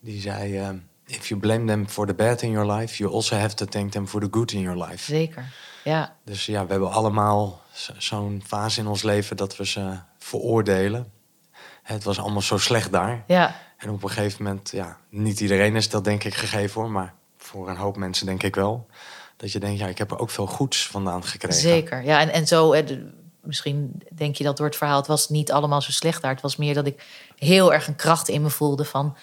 Die 0.00 0.20
zei, 0.20 0.58
eh, 0.58 0.68
if 1.06 1.28
you 1.28 1.40
blame 1.40 1.64
them 1.64 1.88
for 1.88 2.06
the 2.06 2.14
bad 2.14 2.42
in 2.42 2.50
your 2.50 2.72
life, 2.72 2.96
you 2.96 3.14
also 3.14 3.36
have 3.36 3.54
to 3.54 3.64
thank 3.66 3.90
them 3.92 4.06
for 4.08 4.20
the 4.20 4.28
good 4.30 4.52
in 4.52 4.60
your 4.60 4.84
life. 4.84 5.04
Zeker. 5.12 5.44
Ja, 5.84 6.16
Dus 6.24 6.46
ja, 6.46 6.64
we 6.64 6.70
hebben 6.70 6.90
allemaal 6.92 7.60
zo- 7.72 7.92
zo'n 7.98 8.42
fase 8.46 8.80
in 8.80 8.86
ons 8.86 9.02
leven 9.02 9.36
dat 9.36 9.56
we 9.56 9.66
ze 9.66 9.98
veroordelen. 10.18 11.12
Het 11.82 12.04
was 12.04 12.18
allemaal 12.20 12.42
zo 12.42 12.58
slecht 12.58 12.92
daar. 12.92 13.22
ja, 13.26 13.54
En 13.80 13.90
op 13.90 14.02
een 14.02 14.08
gegeven 14.10 14.42
moment, 14.44 14.70
ja, 14.70 14.96
niet 15.08 15.40
iedereen 15.40 15.76
is 15.76 15.88
dat 15.88 16.04
denk 16.04 16.24
ik 16.24 16.34
gegeven 16.34 16.80
hoor, 16.80 16.90
maar 16.90 17.14
voor 17.38 17.68
een 17.68 17.76
hoop 17.76 17.96
mensen 17.96 18.26
denk 18.26 18.42
ik 18.42 18.54
wel. 18.54 18.86
Dat 19.36 19.52
je 19.52 19.58
denkt, 19.60 19.78
ja, 19.80 19.86
ik 19.86 19.98
heb 19.98 20.10
er 20.10 20.18
ook 20.18 20.30
veel 20.30 20.46
goeds 20.46 20.86
vandaan 20.86 21.24
gekregen. 21.24 21.60
zeker. 21.60 22.04
Ja, 22.04 22.20
en, 22.20 22.28
en 22.32 22.46
zo, 22.46 22.72
eh, 22.72 22.96
misschien 23.40 24.02
denk 24.12 24.36
je 24.36 24.44
dat 24.44 24.56
door 24.56 24.66
het 24.66 24.76
verhaal... 24.76 24.96
het 24.96 25.06
was 25.06 25.28
niet 25.28 25.52
allemaal 25.52 25.82
zo 25.82 25.90
slecht 25.90 26.22
daar. 26.22 26.30
Het 26.32 26.40
was 26.40 26.56
meer 26.56 26.74
dat 26.74 26.86
ik 26.86 27.04
heel 27.36 27.72
erg 27.72 27.86
een 27.86 27.96
kracht 27.96 28.28
in 28.28 28.42
me 28.42 28.50
voelde... 28.50 28.84
van 28.84 29.16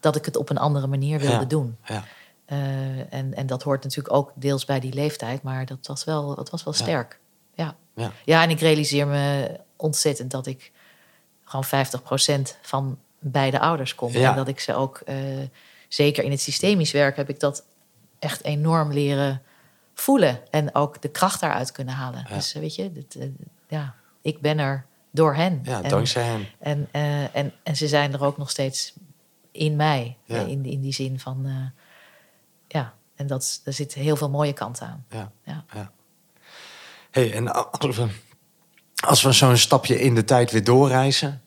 dat 0.00 0.16
ik 0.16 0.24
het 0.24 0.36
op 0.36 0.50
een 0.50 0.58
andere 0.58 0.86
manier 0.86 1.18
wilde 1.18 1.36
Ja. 1.38 1.44
doen. 1.44 1.76
Ja, 1.84 2.04
Eh, 2.44 3.12
en, 3.14 3.34
en 3.34 3.46
dat 3.46 3.62
hoort 3.62 3.82
natuurlijk 3.82 4.14
ook 4.14 4.32
deels 4.34 4.64
bij 4.64 4.80
die 4.80 4.92
leeftijd... 4.94 5.42
maar 5.42 5.66
dat 5.66 5.86
was 5.86 6.04
wel, 6.04 6.34
dat 6.34 6.50
was 6.50 6.64
wel 6.64 6.74
Ja. 6.76 6.80
sterk. 6.82 7.18
Ja. 7.54 7.74
ja, 7.94 8.12
ja, 8.24 8.42
en 8.42 8.50
ik 8.50 8.60
realiseer 8.60 9.06
me 9.06 9.56
ontzettend 9.76 10.30
dat 10.30 10.46
ik 10.46 10.72
gewoon 11.44 11.64
50% 11.64 12.56
van 12.62 12.98
beide 13.22 13.60
ouders 13.60 13.94
kom. 13.94 14.12
Ja. 14.12 14.30
En 14.30 14.36
dat 14.36 14.48
ik 14.48 14.60
ze 14.60 14.74
ook, 14.74 15.00
eh, 15.04 15.16
zeker 15.88 16.24
in 16.24 16.30
het 16.30 16.40
systemisch 16.40 16.92
werk, 16.92 17.16
heb 17.16 17.28
ik 17.28 17.40
dat 17.40 17.64
echt 18.18 18.44
enorm 18.44 18.92
leren 18.92 19.42
voelen. 19.94 20.40
En 20.50 20.74
ook 20.74 21.02
de 21.02 21.08
kracht 21.08 21.40
daaruit 21.40 21.72
kunnen 21.72 21.94
halen. 21.94 22.26
Ja. 22.28 22.34
Dus 22.34 22.54
eh, 22.54 22.60
weet 22.60 22.74
je, 22.74 22.92
dit, 22.92 23.16
eh, 23.16 23.28
ja, 23.68 23.94
ik 24.22 24.40
ben 24.40 24.58
er 24.58 24.86
door 25.10 25.34
hen. 25.34 25.60
ja 25.64 25.82
en, 25.82 25.88
dankzij 25.88 26.24
hem. 26.24 26.46
En, 26.58 26.88
en, 27.32 27.52
en 27.62 27.76
ze 27.76 27.88
zijn 27.88 28.12
er 28.12 28.24
ook 28.24 28.38
nog 28.38 28.50
steeds 28.50 28.92
in 29.50 29.76
mij. 29.76 30.16
Ja. 30.24 30.40
In, 30.40 30.64
in 30.64 30.80
die 30.80 30.92
zin 30.92 31.20
van, 31.20 31.72
ja, 32.68 32.94
en 33.16 33.26
dat, 33.26 33.60
daar 33.64 33.74
zit 33.74 33.94
heel 33.94 34.16
veel 34.16 34.30
mooie 34.30 34.52
kanten 34.52 34.86
aan. 34.86 35.04
Ja, 35.10 35.32
Ja. 35.44 35.64
ja. 35.74 35.92
hey, 37.10 37.32
en 37.32 37.70
als 37.70 37.96
we, 37.96 38.08
als 39.06 39.22
we 39.22 39.32
zo'n 39.32 39.56
stapje 39.56 40.00
in 40.00 40.14
de 40.14 40.24
tijd 40.24 40.50
weer 40.50 40.64
doorreizen. 40.64 41.41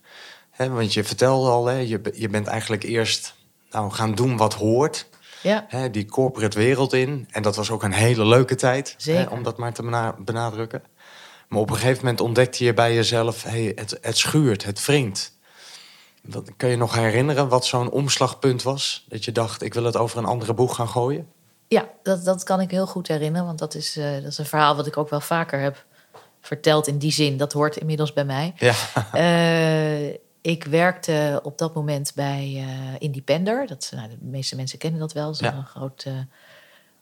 Want 0.58 0.94
je 0.94 1.04
vertelde 1.04 1.50
al, 1.50 1.66
hè, 1.66 1.78
je, 1.78 2.02
je 2.14 2.30
bent 2.30 2.48
eigenlijk 2.48 2.84
eerst 2.84 3.36
nou, 3.72 3.92
gaan 3.92 4.16
doen 4.16 4.38
wat 4.38 4.54
hoort. 4.54 5.08
Ja, 5.42 5.68
die 5.92 6.06
corporate 6.06 6.58
wereld 6.58 6.94
in. 6.94 7.28
En 7.32 7.42
dat 7.42 7.56
was 7.56 7.72
ook 7.72 7.84
een 7.84 7.94
hele 7.94 8.26
leuke 8.26 8.56
tijd, 8.56 8.94
Zeker. 8.98 9.32
om 9.32 9.44
dat 9.44 9.58
maar 9.58 9.74
te 9.74 9.82
bena- 9.84 10.16
benadrukken. 10.20 10.84
Maar 11.48 11.60
op 11.60 11.70
een 11.70 11.76
gegeven 11.76 11.98
moment 12.04 12.22
ontdekte 12.22 12.64
je 12.64 12.74
bij 12.74 12.94
jezelf... 12.94 13.44
Hey, 13.44 13.72
het, 13.76 13.98
het 14.02 14.18
schuurt, 14.18 14.64
het 14.66 14.86
wringt. 14.86 15.34
Wat, 16.22 16.50
kan 16.58 16.70
je 16.70 16.78
nog 16.78 16.96
herinneren 16.96 17.48
wat 17.50 17.66
zo'n 17.66 17.90
omslagpunt 17.92 18.64
was? 18.64 19.06
Dat 19.10 19.26
je 19.26 19.32
dacht, 19.32 19.62
ik 19.62 19.74
wil 19.74 19.84
het 19.84 19.98
over 19.98 20.18
een 20.18 20.26
andere 20.26 20.54
boeg 20.54 20.76
gaan 20.76 20.90
gooien? 20.90 21.28
Ja, 21.68 21.90
dat, 22.04 22.26
dat 22.26 22.44
kan 22.44 22.62
ik 22.62 22.72
heel 22.72 22.88
goed 22.88 23.08
herinneren. 23.08 23.46
Want 23.48 23.60
dat 23.60 23.76
is, 23.76 23.98
eh, 23.98 24.14
dat 24.14 24.24
is 24.32 24.38
een 24.38 24.46
verhaal 24.46 24.76
wat 24.76 24.88
ik 24.88 24.98
ook 24.98 25.10
wel 25.10 25.22
vaker 25.22 25.60
heb 25.60 25.86
verteld 26.42 26.88
in 26.88 26.98
die 26.98 27.12
zin. 27.12 27.38
Dat 27.38 27.54
hoort 27.54 27.78
inmiddels 27.78 28.14
bij 28.14 28.26
mij. 28.26 28.54
Ja, 28.58 28.74
Eh, 29.12 30.14
ik 30.46 30.64
werkte 30.64 31.40
op 31.44 31.58
dat 31.58 31.74
moment 31.74 32.12
bij 32.16 32.54
eh, 32.56 32.96
Independer. 33.00 33.68
Dat, 33.68 33.92
nou, 33.96 34.10
de 34.10 34.18
meeste 34.20 34.56
mensen 34.56 34.78
kennen 34.78 35.00
dat 35.00 35.14
wel. 35.14 35.30
Is 35.30 35.40
Ja. 35.40 35.54
een 35.54 35.66
grote, 35.66 36.28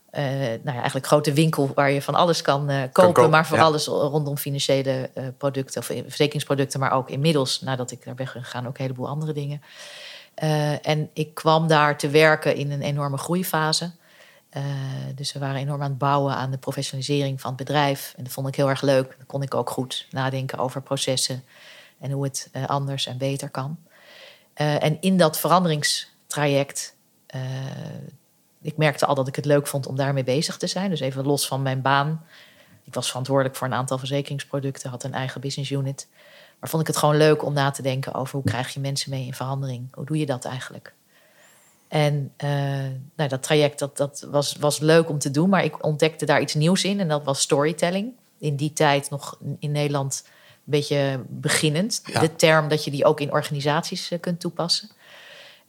eh, 0.10 0.23
nou 0.23 0.62
ja, 0.63 0.73
eigenlijk 0.73 1.06
grote 1.06 1.34
winkel 1.34 1.71
waar 1.75 1.91
je 1.91 2.01
van 2.01 2.15
alles 2.15 2.41
kan 2.41 2.69
eh, 2.69 2.82
kopen. 2.91 3.13
kopen, 3.13 3.29
maar 3.29 3.45
voor 3.45 3.58
ja. 3.58 3.63
alles 3.63 3.86
rondom 3.86 4.38
financiële 4.38 5.10
producten 5.38 5.82
of 5.82 5.86
verzekeringsproducten. 5.86 6.79
Maar 6.79 6.91
ook 6.91 7.10
inmiddels, 7.10 7.62
nadat 7.62 7.91
ik 7.91 8.06
daar 8.06 8.15
ben 8.15 8.27
gegaan, 8.27 8.67
ook 8.67 8.77
een 8.77 8.84
heleboel 8.84 9.08
andere 9.08 9.34
dingen. 9.34 9.62
En 10.82 11.10
ik 11.13 11.34
kwam 11.34 11.67
daar 11.67 11.97
te 11.97 12.10
werken 12.10 12.56
in 12.56 12.71
een 12.71 12.82
enorme 12.82 13.17
groeifase. 13.17 13.91
Dus 15.15 15.34
we 15.34 15.39
waren 15.39 15.56
enorm 15.56 15.82
aan 15.82 15.89
het 15.89 15.97
bouwen 15.97 16.36
aan 16.36 16.51
de 16.51 16.58
professionalisering 16.58 17.41
van 17.41 17.49
het 17.49 17.65
bedrijf. 17.65 18.13
En 18.17 18.23
dat 18.23 18.34
vond 18.34 18.47
ik 18.47 18.56
heel 18.56 18.69
erg 18.69 18.82
leuk. 18.82 19.15
Dan 19.17 19.25
kon 19.25 19.41
ik 19.41 19.53
ook 19.53 19.69
goed 19.69 20.08
nadenken 20.10 20.58
over 20.58 20.82
processen 20.82 21.43
en 22.04 22.12
hoe 22.12 22.24
het 22.24 22.50
eh, 22.52 22.66
anders 22.66 23.06
en 23.06 23.18
beter 23.18 23.50
kan. 23.50 23.78
Eh, 24.54 24.84
en 24.84 24.98
in 25.02 25.18
dat 25.18 25.39
veranderingstraject, 25.39 26.96
eh, 27.26 27.42
ik 28.62 28.78
merkte 28.78 29.06
al 29.06 29.16
dat 29.16 29.28
ik 29.28 29.36
het 29.36 29.46
leuk 29.46 29.68
vond 29.68 29.88
om 29.88 29.96
daarmee 29.96 30.24
bezig 30.24 30.58
te 30.58 30.68
zijn. 30.68 30.89
Dus 30.89 31.00
even 31.00 31.26
los 31.26 31.48
van 31.48 31.62
mijn 31.62 31.82
baan. 31.82 32.26
Ik 32.84 32.94
was 32.94 33.08
verantwoordelijk 33.08 33.56
voor 33.56 33.68
een 33.68 33.74
aantal 33.74 33.98
verzekeringsproducten, 33.98 34.89
had 34.89 35.04
een 35.04 35.13
eigen 35.13 35.42
business 35.42 35.72
unit. 35.72 36.08
Maar 36.60 36.70
vond 36.70 36.82
ik 36.82 36.88
het 36.88 36.98
gewoon 36.98 37.18
leuk 37.18 37.44
om 37.44 37.54
na 37.54 37.72
te 37.72 37.82
denken 37.82 38.13
over 38.13 38.36
hoe 38.36 38.44
krijg 38.44 38.74
je 38.74 38.80
mensen 38.80 39.10
mee 39.10 39.26
in 39.26 39.34
verandering? 39.34 39.88
Hoe 39.92 40.06
doe 40.06 40.18
je 40.18 40.26
dat 40.26 40.46
eigenlijk? 40.46 40.94
En 41.88 42.34
nou, 43.16 43.30
dat 43.30 43.44
traject 43.44 43.80
dat, 43.80 43.98
dat 43.98 44.28
was, 44.32 44.56
was 44.56 44.80
leuk 44.80 45.10
om 45.10 45.20
te 45.20 45.32
doen, 45.32 45.50
maar 45.50 45.63
ik 45.63 45.86
ontdekte 45.86 46.26
daar 46.26 46.42
iets 46.42 46.54
nieuws 46.54 46.84
in. 46.84 47.00
En 47.00 47.08
dat 47.08 47.24
was 47.24 47.42
storytelling. 47.42 48.12
In 48.38 48.56
die 48.56 48.74
tijd 48.74 49.10
nog 49.10 49.38
in 49.60 49.72
Nederland 49.72 50.24
beetje 50.63 51.23
beginnend. 51.28 52.02
Ja. 52.06 52.19
De 52.19 52.36
term 52.36 52.67
dat 52.67 52.84
je 52.84 52.91
die 52.91 53.06
ook 53.06 53.19
in 53.19 53.32
organisaties 53.32 54.12
eh, 54.12 54.19
kunt 54.19 54.39
toepassen. 54.39 54.89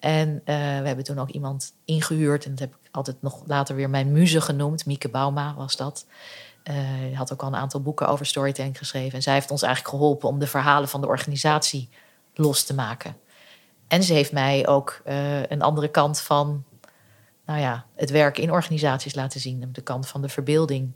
En 0.05 0.41
eh, 0.45 0.57
we 0.57 0.87
hebben 0.87 1.05
toen 1.05 1.19
ook 1.19 1.31
iemand 1.31 1.73
ingehuurd. 1.85 2.45
En 2.45 2.51
dat 2.51 2.59
heb 2.59 2.75
ik 2.83 2.89
altijd 2.91 3.17
nog 3.21 3.43
later 3.47 3.75
weer 3.75 3.91
mijn 3.91 4.13
muze 4.13 4.41
genoemd. 4.41 4.87
Mieke 4.87 5.09
Bauma 5.09 5.55
was 5.55 5.77
dat. 5.77 6.07
Eh, 6.63 6.75
die 7.07 7.17
had 7.17 7.33
ook 7.33 7.43
al 7.43 7.49
een 7.49 7.57
aantal 7.57 7.83
boeken 7.83 8.09
over 8.09 8.27
storytelling 8.27 8.79
geschreven. 8.79 9.13
En 9.13 9.23
zij 9.23 9.35
heeft 9.35 9.51
ons 9.51 9.63
eigenlijk 9.63 9.95
geholpen 9.95 10.29
om 10.29 10.39
de 10.39 10.47
verhalen 10.47 10.89
van 10.89 11.01
de 11.01 11.07
organisatie 11.07 11.89
los 12.35 12.65
te 12.65 12.75
maken. 12.75 13.17
En 13.89 14.03
ze 14.03 14.13
heeft 14.13 14.33
mij 14.33 14.67
ook 14.67 15.01
eh, 15.05 15.43
een 15.43 15.63
andere 15.63 15.89
kant 15.89 16.21
van 16.21 16.65
nou 17.47 17.61
ja, 17.61 17.85
het 17.95 18.11
werken 18.11 18.43
in 18.43 18.53
organisaties 18.53 19.15
laten 19.15 19.41
zien. 19.41 19.69
De 19.73 19.83
kant 19.83 20.07
van 20.07 20.23
de 20.23 20.29
verbeelding. 20.29 20.93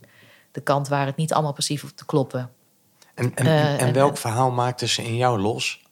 De 0.52 0.60
kant 0.60 0.88
waar 0.88 1.06
het 1.06 1.16
niet 1.16 1.32
allemaal 1.32 1.52
precies 1.52 1.80
hoeft 1.80 1.96
te 1.96 2.06
kloppen. 2.06 2.50
En, 3.18 3.34
en, 3.34 3.46
Eh, 3.46 3.72
en 3.72 3.78
en- 3.78 3.92
welk 3.92 4.16
verhaal 4.16 4.50
maakte 4.50 4.86
ze 4.86 5.02
in 5.04 5.16
jou 5.16 5.40
los? 5.40 5.82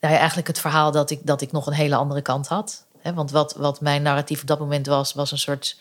Nou 0.00 0.12
ja, 0.12 0.18
eigenlijk 0.18 0.48
het 0.48 0.60
verhaal 0.60 0.92
dat 0.92 1.10
ik, 1.10 1.20
dat 1.26 1.40
ik 1.40 1.52
nog 1.52 1.66
een 1.66 1.72
hele 1.72 1.96
andere 1.96 2.22
kant 2.22 2.46
had. 2.46 2.86
Hè, 2.98 3.14
want 3.14 3.30
wat, 3.30 3.54
wat 3.54 3.80
mijn 3.80 4.02
narratief 4.02 4.40
op 4.40 4.46
dat 4.46 4.58
moment 4.58 4.86
was, 4.86 5.14
was 5.14 5.32
een 5.32 5.38
soort 5.38 5.80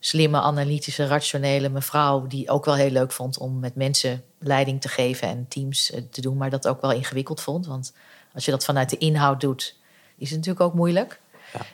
slimme, 0.00 0.40
analytische, 0.40 1.06
rationele 1.06 1.68
mevrouw. 1.68 2.26
die 2.26 2.50
ook 2.50 2.64
wel 2.64 2.74
heel 2.74 2.90
leuk 2.90 3.12
vond 3.12 3.38
om 3.38 3.60
met 3.60 3.74
mensen 3.74 4.24
leiding 4.38 4.80
te 4.80 4.88
geven 4.88 5.28
en 5.28 5.46
teams 5.48 5.90
eh, 5.90 6.02
te 6.10 6.20
doen. 6.20 6.36
maar 6.36 6.50
dat 6.50 6.68
ook 6.68 6.80
wel 6.80 6.92
ingewikkeld 6.92 7.40
vond. 7.40 7.66
Want 7.66 7.92
als 8.34 8.44
je 8.44 8.50
dat 8.50 8.64
vanuit 8.64 8.90
de 8.90 8.98
inhoud 8.98 9.40
doet, 9.40 9.76
is 10.16 10.28
het 10.30 10.38
natuurlijk 10.38 10.64
ook 10.64 10.74
moeilijk. 10.74 11.20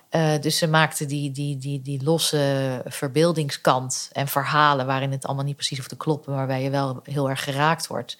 Eh, 0.08 0.40
dus 0.40 0.58
ze 0.58 0.66
maakte 0.68 1.06
die, 1.06 1.30
die, 1.30 1.58
die, 1.58 1.82
die 1.82 2.02
losse 2.02 2.82
verbeeldingskant 2.86 4.08
en 4.12 4.28
verhalen 4.28 4.86
waarin 4.86 5.10
het 5.12 5.26
allemaal 5.26 5.44
niet 5.44 5.56
precies 5.56 5.76
hoeft 5.76 5.88
te 5.90 5.96
kloppen, 5.96 6.34
waarbij 6.34 6.62
je 6.62 6.70
wel 6.70 7.00
heel 7.02 7.30
erg 7.30 7.44
geraakt 7.44 7.86
wordt. 7.86 8.18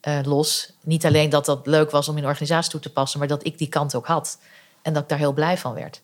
eh, 0.00 0.18
los. 0.22 0.72
Niet 0.82 1.06
alleen 1.06 1.30
dat 1.30 1.44
dat 1.44 1.66
leuk 1.66 1.90
was 1.90 2.08
om 2.08 2.16
in 2.16 2.22
de 2.22 2.28
organisatie 2.28 2.70
toe 2.70 2.80
te 2.80 2.92
passen, 2.92 3.18
maar 3.18 3.28
dat 3.28 3.46
ik 3.46 3.58
die 3.58 3.68
kant 3.68 3.94
ook 3.94 4.06
had. 4.06 4.38
En 4.82 4.92
dat 4.92 5.02
ik 5.02 5.08
daar 5.08 5.18
heel 5.18 5.32
blij 5.32 5.58
van 5.58 5.74
werd. 5.74 6.02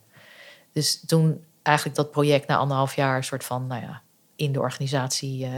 Dus 0.72 1.00
toen 1.06 1.44
eigenlijk 1.62 1.96
dat 1.96 2.10
project 2.10 2.46
na 2.46 2.56
anderhalf 2.56 2.94
jaar 2.96 3.24
soort 3.24 3.44
van, 3.44 3.66
nou 3.66 3.82
ja, 3.82 4.02
in 4.36 4.52
de 4.52 4.60
organisatie 4.60 5.44
eh, 5.44 5.50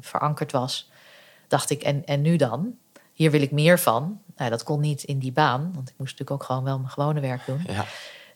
verankerd 0.00 0.52
was, 0.52 0.90
dacht 1.48 1.70
ik, 1.70 1.82
en, 1.82 2.04
en 2.04 2.20
nu 2.22 2.36
dan? 2.36 2.74
Hier 3.12 3.30
wil 3.30 3.42
ik 3.42 3.50
meer 3.50 3.78
van. 3.78 4.20
Nou, 4.36 4.50
dat 4.50 4.62
kon 4.62 4.80
niet 4.80 5.02
in 5.02 5.18
die 5.18 5.32
baan, 5.32 5.60
want 5.74 5.88
ik 5.88 5.94
moest 5.98 6.10
natuurlijk 6.18 6.30
ook 6.30 6.42
gewoon 6.42 6.64
wel 6.64 6.78
mijn 6.78 6.90
gewone 6.90 7.20
werk 7.20 7.46
doen. 7.46 7.64
Ja, 7.68 7.84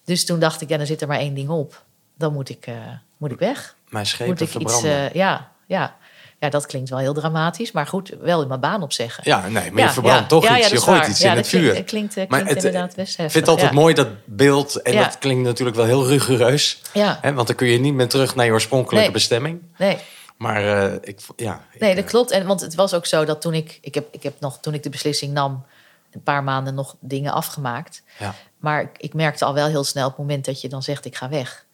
Dus 0.05 0.25
toen 0.25 0.39
dacht 0.39 0.61
ik, 0.61 0.69
ja, 0.69 0.77
dan 0.77 0.87
zit 0.87 1.01
er 1.01 1.09
maar 1.09 1.19
één 1.19 1.35
ding 1.35 1.49
op. 1.49 1.85
Dan 2.19 2.33
moet 2.33 2.49
ik, 2.49 2.67
eh, 2.67 2.75
moet 3.17 3.31
ik 3.33 3.39
weg. 3.39 3.77
mijn 3.89 4.07
schepen 4.07 4.27
Moet 4.33 4.41
ik 4.41 4.49
verbranden. 4.49 4.91
eh, 5.09 5.13
ja, 5.15 5.51
ja. 5.67 5.97
ja, 6.39 6.49
dat 6.49 6.67
klinkt 6.67 6.91
wel 6.91 6.99
heel 6.99 7.13
dramatisch, 7.15 7.73
maar 7.73 7.87
goed, 7.87 8.15
wel 8.21 8.43
in 8.43 8.49
mijn 8.49 8.61
baan 8.61 8.83
opzeggen. 8.83 9.23
ja, 9.27 9.41
nee, 9.49 9.53
maar 9.53 9.65
je 9.81 9.87
Ja, 9.87 9.93
verbrandt 9.93 10.21
ja. 10.21 10.27
toch 10.27 10.45
Ja, 10.45 10.59
iets. 10.59 10.69
je 10.69 10.81
gooit 10.81 10.99
waar. 10.99 11.09
iets 11.09 11.19
Ja, 11.21 11.31
in 11.31 11.37
het 11.37 11.49
vuur. 11.49 11.71
Klinkt, 11.71 11.89
klinkt, 11.91 12.17
eh, 12.17 12.27
Maar 12.29 12.41
klinkt 12.41 12.49
het, 12.55 12.65
inderdaad 12.65 12.97
best 12.97 13.13
Ik 13.13 13.17
heftig. 13.17 13.33
vind 13.33 13.47
het 13.47 13.55
altijd 13.55 13.73
mooi 13.73 13.95
dat 13.95 14.09
beeld. 14.25 14.83
En 14.83 14.97
dat 14.97 15.19
klinkt 15.19 15.45
natuurlijk 15.45 15.77
wel 15.77 15.87
heel 15.87 16.07
rigoureus. 16.09 16.81
Ja, 16.93 17.19
Hè, 17.21 17.33
want 17.35 17.47
dan 17.47 17.57
kun 17.57 17.67
je 17.67 17.79
niet 17.79 17.95
meer 17.95 18.09
terug 18.09 18.35
naar 18.35 18.45
je 18.47 18.53
oorspronkelijke 18.53 19.05
Nee. 19.05 19.13
bestemming. 19.15 19.63
nee. 19.79 19.99
Maar 20.37 20.63
ik, 21.03 21.21
ja. 21.37 21.65
ik, 21.73 21.81
Nee, 21.81 21.95
dat 21.95 22.05
klopt. 22.05 22.31
En, 22.31 22.47
want 22.47 22.61
het 22.61 22.75
was 22.75 22.95
ook 22.95 23.07
zo 23.07 23.25
dat 23.25 23.41
toen 23.41 23.55
ik, 23.55 23.79
ik, 23.83 23.95
heb, 23.95 24.07
ik 24.11 24.23
heb 24.23 24.35
nog, 24.41 24.59
toen 24.61 24.75
ik 24.75 24.83
de 24.83 24.91
beslissing 24.91 25.33
nam, 25.33 25.65
een 26.11 26.23
paar 26.23 26.45
maanden 26.45 26.75
nog 26.75 26.97
dingen 27.01 27.33
afgemaakt. 27.33 28.03
Ja. 28.19 28.35
Maar 28.63 28.91
ik, 28.97 29.15
merkte 29.15 29.45
al 29.45 29.55
wel 29.55 29.67
heel 29.67 29.85
snel 29.85 30.05
op 30.05 30.11
het 30.11 30.21
moment 30.21 30.45
dat 30.45 30.61
je 30.61 30.69
dan 30.69 30.83
zegt 30.83 31.05
ik 31.05 31.17
ga 31.17 31.29
weg. 31.29 31.67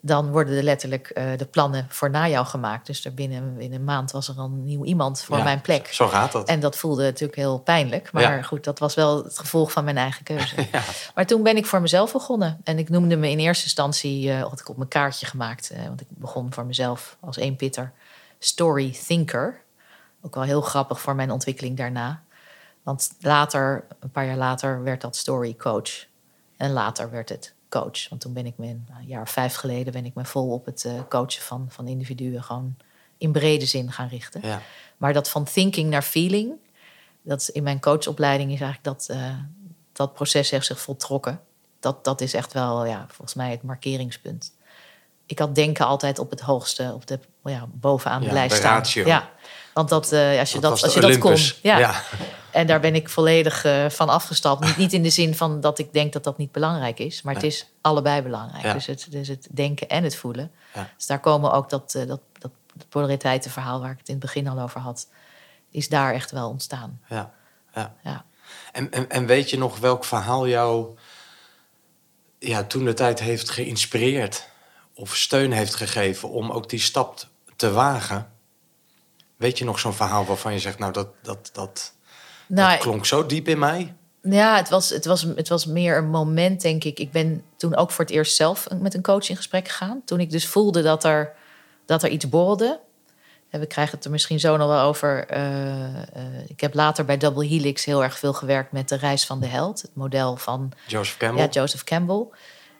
Dan 0.00 0.30
worden 0.30 0.56
er 0.56 0.62
letterlijk 0.62 1.08
eh, 1.08 1.24
de 1.36 1.44
plannen 1.44 1.86
voor 1.88 2.10
na 2.10 2.28
jou 2.28 2.46
gemaakt. 2.46 2.86
Dus 2.86 3.04
er 3.04 3.14
binnen, 3.14 3.54
binnen 3.56 3.78
een 3.78 3.84
maand 3.84 4.10
was 4.10 4.28
er 4.28 4.34
al 4.38 4.44
een 4.44 4.64
nieuw 4.64 4.84
iemand 4.84 5.22
voor 5.22 5.36
ja, 5.36 5.42
mijn 5.42 5.60
plek. 5.60 5.86
Zo 5.86 6.08
gaat 6.08 6.32
dat. 6.32 6.48
En 6.48 6.60
dat 6.60 6.76
voelde 6.76 7.02
natuurlijk 7.02 7.38
heel 7.38 7.58
pijnlijk. 7.58 8.12
Maar 8.12 8.22
Ja. 8.22 8.42
goed, 8.42 8.64
dat 8.64 8.78
was 8.78 8.94
wel 8.94 9.24
het 9.24 9.38
gevolg 9.38 9.72
van 9.72 9.84
mijn 9.84 9.96
eigen 9.96 10.24
keuze. 10.24 10.54
Ja. 10.72 10.82
Maar 11.14 11.26
toen 11.26 11.42
ben 11.42 11.56
ik 11.56 11.66
voor 11.66 11.80
mezelf 11.80 12.12
begonnen. 12.12 12.60
En 12.64 12.78
ik 12.78 12.88
noemde 12.88 13.16
me 13.16 13.30
in 13.30 13.38
eerste 13.38 13.64
instantie, 13.64 14.30
eh, 14.32 14.42
had 14.42 14.60
ik 14.60 14.68
op 14.68 14.76
mijn 14.76 14.88
kaartje 14.88 15.26
gemaakt. 15.26 15.70
eh, 15.70 15.84
want 15.84 16.00
ik 16.00 16.06
begon 16.10 16.52
voor 16.52 16.66
mezelf 16.66 17.16
als 17.20 17.36
één 17.36 17.56
pitter. 17.56 17.92
Story 18.38 18.96
thinker. 19.06 19.60
Ook 20.22 20.34
wel 20.34 20.44
heel 20.44 20.60
grappig 20.60 21.00
voor 21.00 21.14
mijn 21.14 21.30
ontwikkeling 21.30 21.76
daarna. 21.76 22.22
Want 22.82 23.10
later, 23.20 23.84
een 24.00 24.10
paar 24.10 24.26
jaar 24.26 24.36
later, 24.36 24.82
werd 24.82 25.00
dat 25.00 25.16
story 25.16 25.54
coach. 25.56 25.90
En 26.56 26.70
later 26.72 27.10
werd 27.10 27.28
het 27.28 27.54
coach. 27.68 28.08
Want 28.08 28.20
toen 28.20 28.32
ben 28.32 28.46
ik 28.46 28.54
me, 28.56 28.66
een 28.66 28.86
jaar 29.06 29.22
of 29.22 29.30
vijf 29.30 29.54
geleden, 29.54 29.92
ben 29.92 30.04
ik 30.04 30.14
me 30.14 30.24
vol 30.24 30.52
op 30.52 30.64
het 30.66 30.84
eh, 30.84 30.92
coachen 31.08 31.42
van, 31.42 31.66
van 31.68 31.88
individuen 31.88 32.42
gewoon 32.42 32.76
in 33.18 33.32
brede 33.32 33.66
zin 33.66 33.92
gaan 33.92 34.08
richten. 34.08 34.40
Ja. 34.44 34.60
Maar 34.96 35.12
dat 35.12 35.28
van 35.30 35.44
thinking 35.44 35.90
naar 35.90 36.02
feeling, 36.02 36.52
dat 37.22 37.40
is 37.40 37.50
in 37.50 37.62
mijn 37.62 37.80
coachopleiding 37.80 38.52
is 38.52 38.60
eigenlijk 38.60 38.98
dat, 38.98 39.08
eh, 39.16 39.38
dat 39.92 40.14
proces 40.14 40.50
heeft 40.50 40.66
zich 40.66 40.80
voltrokken. 40.80 41.40
Dat, 41.80 42.04
dat 42.04 42.20
is 42.20 42.34
echt 42.34 42.52
wel, 42.52 42.84
ja, 42.84 43.04
volgens 43.08 43.34
mij 43.34 43.50
het 43.50 43.62
markeringspunt. 43.62 44.52
Ik 45.26 45.38
had 45.38 45.54
denken 45.54 45.86
altijd 45.86 46.18
op 46.18 46.30
het 46.30 46.40
hoogste, 46.40 46.92
op 46.94 47.06
de, 47.06 47.18
ja, 47.44 47.66
bovenaan 47.72 48.20
de 48.20 48.26
Ja, 48.26 48.32
lijst 48.32 48.56
staan. 48.56 48.76
ratio. 48.76 49.06
Ja, 49.06 49.30
want 49.74 49.88
dat, 49.88 50.12
eh, 50.12 50.38
als 50.38 50.52
je 50.52 50.58
dat, 50.58 50.82
als 50.82 50.94
je 50.94 51.00
dat 51.00 51.18
kon. 51.18 51.30
Olympus. 51.30 51.58
Ja. 51.62 51.78
Ja. 51.78 52.02
En 52.50 52.66
daar 52.66 52.80
ben 52.80 52.94
ik 52.94 53.08
volledig 53.08 53.64
eh, 53.64 53.88
van 53.88 54.08
afgestapt. 54.08 54.64
Niet, 54.64 54.76
niet 54.84 54.92
in 54.92 55.02
de 55.02 55.10
zin 55.10 55.34
van 55.34 55.60
dat 55.60 55.78
ik 55.78 55.92
denk 55.92 56.12
dat 56.12 56.24
dat 56.24 56.38
niet 56.38 56.52
belangrijk 56.52 56.98
is, 56.98 57.22
maar 57.22 57.34
het 57.34 57.42
is 57.42 57.66
allebei 57.80 58.22
belangrijk. 58.22 58.64
Ja. 58.64 58.72
Dus, 58.72 58.86
het, 58.86 59.06
dus 59.10 59.28
het 59.28 59.48
denken 59.50 59.88
en 59.88 60.04
het 60.04 60.16
voelen. 60.16 60.50
Ja. 60.74 60.90
Dus 60.96 61.06
daar 61.06 61.20
komen 61.20 61.52
ook 61.52 61.70
dat, 61.70 61.94
eh, 61.94 62.06
dat, 62.06 62.20
dat, 62.38 62.50
polariteitenverhaal 62.88 63.80
waar 63.80 63.90
ik 63.90 63.98
het 63.98 64.08
in 64.08 64.14
het 64.14 64.22
begin 64.22 64.48
al 64.48 64.60
over 64.60 64.80
had, 64.80 65.08
is 65.70 65.88
daar 65.88 66.14
echt 66.14 66.30
wel 66.30 66.48
ontstaan. 66.48 67.00
Ja. 67.08 67.32
Ja. 67.74 67.94
Ja. 68.02 68.24
En, 68.72 68.90
en, 68.90 69.10
en 69.10 69.26
weet 69.26 69.50
je 69.50 69.58
nog 69.58 69.78
welk 69.78 70.04
verhaal 70.04 70.48
jou 70.48 70.96
ja, 72.38 72.64
toen 72.64 72.84
de 72.84 72.94
tijd 72.94 73.20
heeft 73.20 73.50
geïnspireerd 73.50 74.48
of 74.94 75.16
steun 75.16 75.52
heeft 75.52 75.74
gegeven 75.74 76.30
om 76.30 76.50
ook 76.50 76.68
die 76.68 76.80
stap 76.80 77.26
te 77.56 77.72
wagen? 77.72 78.33
Weet 79.44 79.58
je 79.58 79.64
nog 79.64 79.78
zo'n 79.78 79.92
verhaal 79.94 80.24
waarvan 80.24 80.52
je 80.52 80.58
zegt, 80.58 80.78
nou 80.78 80.92
dat, 80.92 81.08
dat, 81.22 81.50
dat, 81.52 81.92
Nou, 82.46 82.70
dat 82.70 82.78
klonk 82.78 83.06
zo 83.06 83.26
diep 83.26 83.48
in 83.48 83.58
mij? 83.58 83.94
Ja, 84.22 84.56
het 84.56 84.68
was, 84.68 84.90
het, 84.90 85.04
was, 85.04 85.22
het 85.22 85.48
was 85.48 85.66
meer 85.66 85.96
een 85.96 86.10
moment, 86.10 86.60
denk 86.60 86.84
ik. 86.84 86.98
Ik 86.98 87.12
ben 87.12 87.42
toen 87.56 87.76
ook 87.76 87.90
voor 87.90 88.04
het 88.04 88.14
eerst 88.14 88.36
zelf 88.36 88.66
met 88.80 88.94
een 88.94 89.02
coach 89.02 89.28
in 89.28 89.36
gesprek 89.36 89.68
gegaan. 89.68 90.02
Toen 90.04 90.20
ik 90.20 90.30
dus 90.30 90.46
voelde 90.46 90.82
dat 90.82 91.04
er, 91.04 91.32
dat 91.86 92.02
er 92.02 92.08
iets 92.08 92.28
borrelde. 92.28 92.80
En 93.50 93.60
we 93.60 93.66
krijgen 93.66 93.96
het 93.96 94.04
er 94.04 94.10
misschien 94.10 94.40
zo 94.40 94.56
nog 94.56 94.68
wel 94.68 94.80
over. 94.80 95.26
eh, 95.26 96.02
eh, 96.02 96.02
ik 96.46 96.60
heb 96.60 96.74
later 96.74 97.04
bij 97.04 97.16
Double 97.16 97.46
Helix 97.46 97.84
heel 97.84 98.02
erg 98.02 98.18
veel 98.18 98.32
gewerkt 98.32 98.72
met 98.72 98.88
de 98.88 98.96
reis 98.96 99.26
van 99.26 99.40
de 99.40 99.46
held. 99.46 99.82
Het 99.82 99.94
model 99.94 100.36
van 100.36 100.72
Joseph 100.86 101.16
Campbell? 101.16 101.44
ja, 101.44 101.50
Joseph 101.50 101.84
Campbell. 101.84 102.26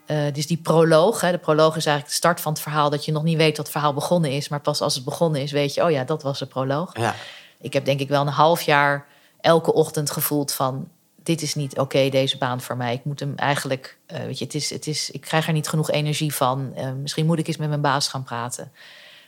Eh, 0.07 0.33
dus 0.33 0.47
die 0.47 0.57
proloog, 0.57 1.21
hè, 1.21 1.31
de 1.31 1.39
proloog 1.39 1.77
is 1.77 1.87
eigenlijk 1.87 2.07
de 2.07 2.15
start 2.15 2.41
van 2.41 2.53
het 2.53 2.61
verhaal... 2.61 2.91
dat 2.91 3.05
je 3.05 3.13
nog 3.13 3.23
niet 3.23 3.37
weet 3.37 3.57
dat 3.57 3.65
het 3.65 3.71
verhaal 3.71 3.95
begonnen 3.95 4.31
is... 4.31 4.49
maar 4.49 4.61
pas 4.61 4.81
als 4.81 4.95
het 4.95 5.05
begonnen 5.05 5.43
is 5.43 5.53
weet 5.53 5.75
je... 5.75 5.85
oh 5.85 5.91
ja, 5.91 6.05
dat 6.05 6.23
was 6.23 6.39
de 6.39 6.47
proloog. 6.47 6.99
ja. 6.99 7.15
Ik 7.61 7.73
heb 7.73 7.85
denk 7.85 8.01
ik 8.01 8.09
wel 8.09 8.21
een 8.21 8.29
half 8.29 8.63
jaar 8.63 9.07
elke 9.41 9.73
ochtend 9.73 10.11
gevoeld 10.11 10.53
van... 10.53 10.89
dit 11.23 11.43
is 11.43 11.55
niet 11.55 11.79
oké, 11.79 12.09
deze 12.09 12.39
baan 12.39 12.61
voor 12.61 12.77
mij. 12.77 12.95
Ik 12.95 13.05
moet 13.05 13.21
hem 13.21 13.33
eigenlijk... 13.37 13.99
eh, 14.07 14.19
weet 14.19 14.39
je, 14.39 14.45
het 14.45 14.55
is, 14.55 14.71
het 14.71 14.87
is, 14.87 15.11
ik 15.11 15.21
krijg 15.21 15.47
er 15.47 15.53
niet 15.53 15.69
genoeg 15.69 15.91
energie 15.91 16.35
van. 16.35 16.73
Eh, 16.75 16.93
misschien 16.93 17.27
moet 17.27 17.39
ik 17.39 17.47
eens 17.47 17.57
met 17.57 17.69
mijn 17.69 17.81
baas 17.81 18.09
gaan 18.09 18.23
praten. 18.23 18.73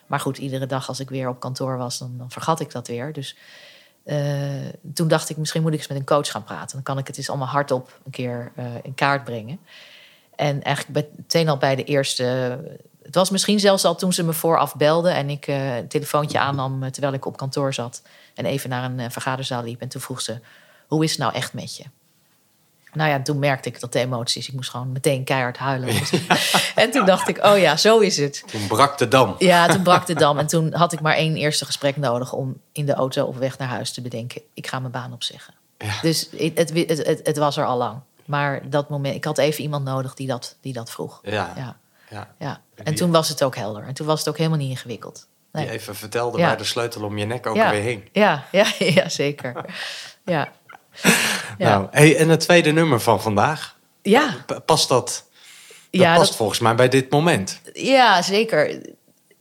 Maar 0.06 0.20
goed, 0.20 0.38
iedere 0.38 0.66
dag 0.66 0.88
als 0.88 1.00
ik 1.00 1.10
weer 1.10 1.28
op 1.28 1.40
kantoor 1.40 1.76
was... 1.76 1.98
dan, 1.98 2.14
dan 2.18 2.30
vergat 2.30 2.60
ik 2.60 2.70
dat 2.72 2.86
weer. 2.86 3.12
Dus 3.12 3.36
toen 4.94 5.08
dacht 5.08 5.28
ik, 5.28 5.36
misschien 5.36 5.62
moet 5.62 5.72
ik 5.72 5.78
eens 5.78 5.88
met 5.88 5.98
een 5.98 6.04
coach 6.04 6.30
gaan 6.30 6.44
praten. 6.44 6.74
Dan 6.74 6.82
kan 6.82 6.98
ik 6.98 7.06
het 7.06 7.16
eens 7.16 7.28
allemaal 7.28 7.48
hardop 7.48 7.98
een 8.04 8.10
keer 8.10 8.52
in 8.82 8.94
kaart 8.94 9.24
brengen. 9.24 9.58
En 10.36 10.62
eigenlijk 10.62 11.06
meteen 11.16 11.48
al 11.48 11.56
bij 11.56 11.76
de 11.76 11.84
eerste... 11.84 12.24
Het 13.02 13.14
was 13.14 13.30
misschien 13.30 13.60
zelfs 13.60 13.84
al 13.84 13.94
toen 13.94 14.12
ze 14.12 14.24
me 14.24 14.32
vooraf 14.32 14.76
belden... 14.76 15.14
en 15.14 15.30
ik 15.30 15.46
eh, 15.46 15.76
een 15.76 15.88
telefoontje 15.88 16.38
aannam 16.38 16.82
eh, 16.82 16.90
terwijl 16.90 17.14
ik 17.14 17.26
op 17.26 17.36
kantoor 17.36 17.74
zat... 17.74 18.02
en 18.34 18.44
even 18.44 18.70
naar 18.70 18.84
een 18.84 19.00
eh, 19.00 19.10
vergaderzaal 19.10 19.62
liep. 19.62 19.80
En 19.80 19.88
toen 19.88 20.00
vroeg 20.00 20.20
ze, 20.20 20.40
hoe 20.86 21.04
is 21.04 21.10
het 21.10 21.18
nou 21.18 21.34
echt 21.34 21.52
met 21.52 21.76
je? 21.76 21.84
Nou 22.92 23.10
ja, 23.10 23.22
toen 23.22 23.38
merkte 23.38 23.68
ik 23.68 23.80
dat 23.80 23.92
de 23.92 23.98
emoties... 23.98 24.48
Ik 24.48 24.54
moest 24.54 24.70
gewoon 24.70 24.92
meteen 24.92 25.24
keihard 25.24 25.56
huilen. 25.56 25.88
en 26.74 26.90
toen 26.90 27.06
dacht 27.06 27.28
ik, 27.28 27.44
oh 27.44 27.58
ja, 27.58 27.76
zo 27.76 27.98
is 27.98 28.16
het. 28.16 28.44
Toen 28.46 28.66
brak 28.66 28.98
de 28.98 29.08
dam. 29.08 29.34
Ja, 29.38 29.66
toen 29.66 29.82
brak 29.82 30.06
de 30.06 30.14
dam. 30.14 30.38
En 30.38 30.46
toen 30.46 30.74
had 30.74 30.92
ik 30.92 31.00
maar 31.00 31.14
één 31.14 31.36
eerste 31.36 31.64
gesprek 31.64 31.96
nodig... 31.96 32.32
om 32.32 32.60
in 32.72 32.86
de 32.86 32.94
auto 32.94 33.24
op 33.24 33.36
weg 33.36 33.58
naar 33.58 33.68
huis 33.68 33.92
te 33.92 34.00
bedenken... 34.00 34.42
ik 34.54 34.66
ga 34.66 34.78
mijn 34.78 34.92
baan 34.92 35.12
opzeggen. 35.12 35.54
Ja. 35.78 36.00
Dus 36.02 36.28
het, 36.36 36.58
het, 36.58 37.20
het 37.22 37.36
was 37.36 37.56
er 37.56 37.66
al 37.66 37.76
lang. 37.76 38.00
Maar 38.26 38.60
dat 38.70 38.88
moment, 38.88 39.14
ik 39.14 39.24
had 39.24 39.38
even 39.38 39.62
iemand 39.62 39.84
nodig 39.84 40.14
die 40.14 40.26
dat, 40.26 40.56
die 40.60 40.72
dat 40.72 40.90
vroeg. 40.90 41.20
Ja. 41.22 41.52
Ja, 41.56 41.76
ja. 42.10 42.28
ja. 42.38 42.60
En 42.74 42.84
Die- 42.84 42.94
toen 42.94 43.10
was 43.10 43.28
het 43.28 43.42
ook 43.42 43.56
helder. 43.56 43.82
En 43.86 43.94
toen 43.94 44.06
was 44.06 44.18
het 44.18 44.28
ook 44.28 44.36
helemaal 44.36 44.58
niet 44.58 44.70
ingewikkeld. 44.70 45.26
Die 45.52 45.70
even 45.70 45.94
vertelde 45.96 46.38
waar 46.38 46.56
de 46.58 46.64
sleutel 46.64 47.02
om 47.04 47.18
je 47.18 47.24
nek 47.24 47.46
ook 47.46 47.56
Ja. 47.56 47.70
weer 47.70 47.82
hing. 47.82 48.08
Ja, 48.12 48.44
ja, 48.52 48.66
ja, 48.78 49.08
zeker. 49.08 49.54
Ja. 50.24 50.48
Nou, 51.58 51.86
hey, 51.90 52.16
en 52.16 52.28
het 52.28 52.40
tweede 52.40 52.72
nummer 52.72 53.00
van 53.00 53.22
vandaag, 53.22 53.76
Ja, 54.02 54.34
past 54.64 54.88
dat? 54.88 55.06
Dat 55.06 55.24
ja, 55.90 56.14
past 56.14 56.28
dat- 56.28 56.36
volgens 56.36 56.58
mij 56.58 56.74
bij 56.74 56.88
dit 56.88 57.10
moment. 57.10 57.60
ja, 57.72 58.22
zeker. 58.22 58.68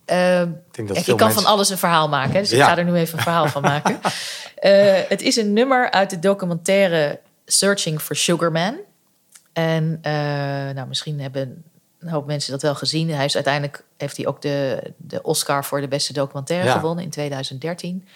Eh, 0.05 0.41
Ik 0.41 0.47
denk 0.71 0.87
dat 0.87 0.97
ik 0.97 1.03
kan 1.05 1.15
mensen... 1.17 1.41
van 1.41 1.45
alles 1.51 1.69
een 1.69 1.77
verhaal 1.77 2.09
maken. 2.09 2.33
Dus 2.33 2.51
ik 2.51 2.57
Ja. 2.57 2.65
ga 2.67 2.77
er 2.77 2.83
nu 2.83 2.93
even 2.95 3.17
een 3.17 3.23
verhaal 3.23 3.47
van 3.47 3.61
maken. 3.61 3.99
Eh, 4.55 4.93
het 5.07 5.21
is 5.21 5.35
een 5.35 5.53
nummer 5.53 5.91
uit 5.91 6.09
de 6.09 6.19
documentaire 6.19 7.19
Searching 7.45 8.01
for 8.01 8.15
Sugar 8.15 8.51
Man. 8.51 8.75
En 9.53 9.99
eh, 10.01 10.11
nou, 10.75 10.87
misschien 10.87 11.19
hebben 11.21 11.63
een 11.99 12.09
hoop 12.09 12.25
mensen 12.25 12.51
dat 12.51 12.61
wel 12.61 12.75
gezien. 12.75 13.09
Hij 13.09 13.25
is 13.25 13.35
uiteindelijk 13.35 13.83
heeft 13.97 14.17
hij 14.17 14.27
ook 14.27 14.41
de, 14.41 14.81
de 14.97 15.21
Oscar 15.23 15.65
voor 15.65 15.81
de 15.81 15.87
beste 15.87 16.13
documentaire 16.13 16.67
Ja. 16.67 16.73
gewonnen 16.75 17.03
in 17.03 17.09
2013. 17.09 18.07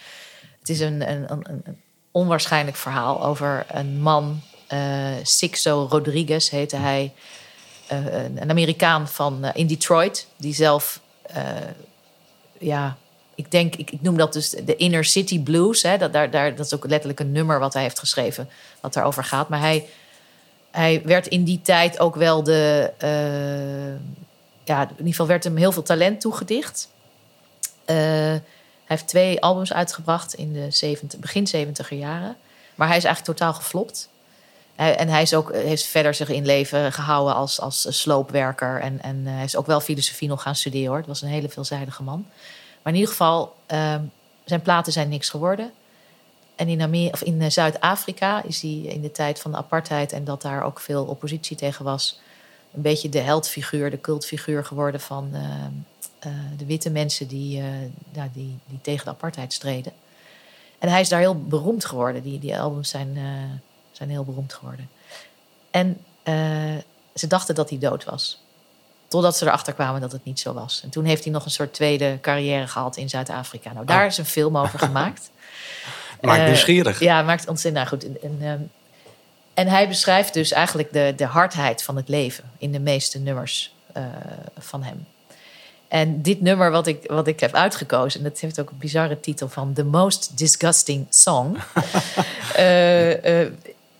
Het 0.60 0.70
is 0.70 0.80
een, 0.80 1.12
een, 1.12 1.32
een, 1.32 1.46
een 1.66 1.82
onwaarschijnlijk 2.12 2.78
verhaal 2.78 3.24
over 3.24 3.66
een 3.72 4.02
man, 4.02 4.42
eh 4.68 5.14
Sixto 5.24 5.88
Rodriguez 5.90 6.50
heette 6.50 6.76
hij. 6.76 7.14
Eh, 7.88 8.24
een 8.24 8.50
Amerikaan 8.50 9.08
van 9.08 9.46
in 9.54 9.68
Detroit, 9.68 10.28
die 10.38 10.54
zelf 10.54 11.02
ja, 12.60 12.98
ik 13.40 13.52
denk, 13.52 13.76
ik, 13.76 13.92
ik 13.92 14.02
noem 14.02 14.18
dat 14.18 14.34
dus 14.34 14.50
de 14.50 14.76
Inner 14.76 15.06
City 15.06 15.40
Blues. 15.44 15.82
Hè. 15.82 15.98
Dat, 15.98 16.14
daar, 16.14 16.32
daar, 16.32 16.56
dat 16.56 16.66
is 16.66 16.74
ook 16.74 16.86
letterlijk 16.86 17.20
een 17.20 17.32
nummer 17.32 17.60
wat 17.60 17.74
hij 17.74 17.82
heeft 17.82 18.00
geschreven, 18.00 18.50
wat 18.80 18.94
daarover 18.94 19.24
gaat. 19.24 19.50
Maar 19.50 19.60
hij, 19.60 19.86
hij 20.72 21.02
werd 21.06 21.28
in 21.28 21.44
die 21.44 21.62
tijd 21.62 22.00
ook 22.00 22.16
wel 22.16 22.44
de. 22.44 22.92
eh, 22.98 24.18
ja, 24.64 24.82
in 24.82 24.90
ieder 24.90 25.08
geval 25.08 25.28
werd 25.28 25.44
hem 25.44 25.56
heel 25.56 25.72
veel 25.72 25.84
talent 25.84 26.22
toegedicht. 26.22 26.90
Eh, 27.86 27.96
hij 27.96 28.42
heeft 28.86 29.08
twee 29.08 29.42
albums 29.42 29.74
uitgebracht 29.74 30.34
in 30.34 30.54
de 30.54 30.72
70, 30.72 31.20
begin 31.20 31.48
70er 31.48 31.88
jaren. 31.90 32.36
Maar 32.76 32.88
hij 32.88 32.98
is 32.98 33.04
eigenlijk 33.04 33.38
totaal 33.38 33.54
geflopt. 33.54 34.10
En 34.76 35.08
hij 35.08 35.22
is 35.22 35.34
ook, 35.34 35.54
heeft 35.54 35.86
verder 35.86 36.14
zich 36.14 36.30
in 36.30 36.46
leven 36.46 36.92
gehouden 36.92 37.36
als, 37.36 37.62
als 37.62 37.88
sloopwerker. 37.90 38.82
En, 38.82 39.02
en 39.02 39.22
eh, 39.26 39.34
hij 39.34 39.44
is 39.44 39.56
ook 39.56 39.66
wel 39.66 39.80
filosofie 39.80 40.28
nog 40.28 40.42
gaan 40.42 40.56
studeren 40.56 40.88
hoor. 40.88 40.98
Het 40.98 41.08
was 41.08 41.22
een 41.22 41.28
hele 41.28 41.50
veelzijdige 41.50 42.04
man. 42.04 42.26
Maar 42.82 42.94
in 42.94 43.00
ieder 43.00 43.12
geval, 43.12 43.56
ehm, 43.66 44.04
zijn 44.46 44.62
platen 44.62 44.92
zijn 44.92 45.10
niks 45.10 45.30
geworden. 45.30 45.72
En 46.60 46.68
in, 46.68 47.14
in 47.24 47.42
eh, 47.42 47.50
Zuid-Afrika 47.50 48.44
is 48.44 48.62
hij 48.62 48.72
in 48.72 49.02
de 49.02 49.12
tijd 49.12 49.40
van 49.40 49.52
de 49.52 49.58
apartheid... 49.58 50.12
en 50.12 50.24
dat 50.24 50.42
daar 50.42 50.64
ook 50.64 50.80
veel 50.80 51.06
oppositie 51.06 51.58
tegen 51.58 51.86
was... 51.86 52.20
een 52.74 52.82
beetje 52.82 53.10
de 53.10 53.20
heldfiguur, 53.20 53.92
de 53.92 54.02
cultfiguur 54.02 54.66
geworden 54.66 55.02
van 55.02 55.30
ehm, 55.34 55.72
eh, 56.20 56.32
de 56.58 56.66
witte 56.66 56.90
mensen... 56.90 57.28
Die, 57.28 57.60
eh, 57.60 57.66
ja, 58.12 58.30
die, 58.34 58.58
die 58.66 58.82
tegen 58.82 59.06
de 59.06 59.12
apartheid 59.12 59.54
streden. 59.54 59.94
En 60.80 60.90
hij 60.90 61.02
is 61.02 61.10
daar 61.10 61.20
heel 61.20 61.44
beroemd 61.44 61.86
geworden. 61.86 62.24
Die, 62.24 62.40
die 62.40 62.60
albums 62.60 62.90
zijn, 62.90 63.18
zijn 63.92 64.10
heel 64.10 64.24
beroemd 64.24 64.54
geworden. 64.54 64.90
En 65.72 65.98
ze 67.14 67.28
dachten 67.28 67.56
dat 67.56 67.70
hij 67.70 67.80
dood 67.80 68.04
was. 68.04 68.42
Totdat 69.10 69.38
ze 69.38 69.46
erachter 69.46 69.74
kwamen 69.74 70.02
dat 70.02 70.12
het 70.12 70.24
niet 70.24 70.40
zo 70.40 70.54
was. 70.54 70.82
En 70.84 70.90
toen 70.90 71.06
heeft 71.06 71.24
hij 71.24 71.34
nog 71.34 71.46
een 71.46 71.52
soort 71.52 71.74
tweede 71.74 72.18
carrière 72.22 72.68
gehad 72.68 72.98
in 72.98 73.10
Zuid-Afrika. 73.10 73.74
Nou, 73.74 73.86
daar 73.86 74.02
Oh. 74.02 74.08
is 74.08 74.18
een 74.18 74.26
film 74.26 74.58
over 74.58 74.80
gemaakt. 74.80 75.30
Maakt 76.22 76.40
Eh, 76.40 76.46
nieuwsgierig. 76.46 77.00
Ja, 77.00 77.22
maakt 77.22 77.48
ontzettend 77.48 77.90
nou 77.90 78.02
goed. 78.02 78.22
En, 78.22 78.30
en, 78.30 78.48
ehm, 78.48 78.60
en 79.54 79.68
hij 79.68 79.88
beschrijft 79.88 80.34
dus 80.34 80.52
eigenlijk 80.52 80.94
de, 80.94 81.14
de 81.16 81.26
hardheid 81.26 81.84
van 81.84 81.96
het 81.96 82.10
leven 82.10 82.44
in 82.58 82.72
de 82.72 82.80
meeste 82.80 83.20
nummers 83.20 83.74
eh, 83.94 84.04
van 84.58 84.84
hem. 84.84 85.08
En 85.88 86.22
dit 86.22 86.42
nummer 86.42 86.72
wat 86.72 86.88
ik, 86.88 87.04
wat 87.08 87.28
ik 87.28 87.40
heb 87.40 87.54
uitgekozen, 87.54 88.20
en 88.20 88.30
dat 88.30 88.40
heeft 88.40 88.60
ook 88.60 88.70
een 88.70 88.78
bizarre 88.78 89.20
titel 89.20 89.48
van 89.50 89.74
The 89.74 89.84
Most 89.84 90.38
Disgusting 90.38 91.06
Song. 91.10 91.58
Eh, 92.56 93.42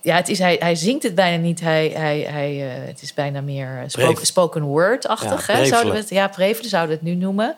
ja, 0.02 0.16
het 0.16 0.30
is, 0.30 0.40
hij, 0.40 0.56
hij 0.60 0.76
zingt 0.76 1.04
het 1.04 1.16
bijna 1.16 1.44
niet. 1.44 1.60
Hij, 1.60 1.88
hij, 1.88 2.20
hij, 2.20 2.70
eh, 2.70 2.88
het 2.88 3.02
is 3.02 3.14
bijna 3.14 3.42
meer 3.42 3.84
spoken, 3.88 4.14
Breef. 4.14 4.26
spoken 4.26 4.62
word-achtig. 4.62 5.48
Ja, 5.48 5.54
hè, 5.54 5.66
zouden 5.66 5.92
we 5.94 6.00
het, 6.00 6.10
ja, 6.10 6.28
prevelen 6.28 6.70
zouden 6.70 6.98
we 6.98 7.04
het 7.04 7.14
nu 7.14 7.22
noemen. 7.22 7.56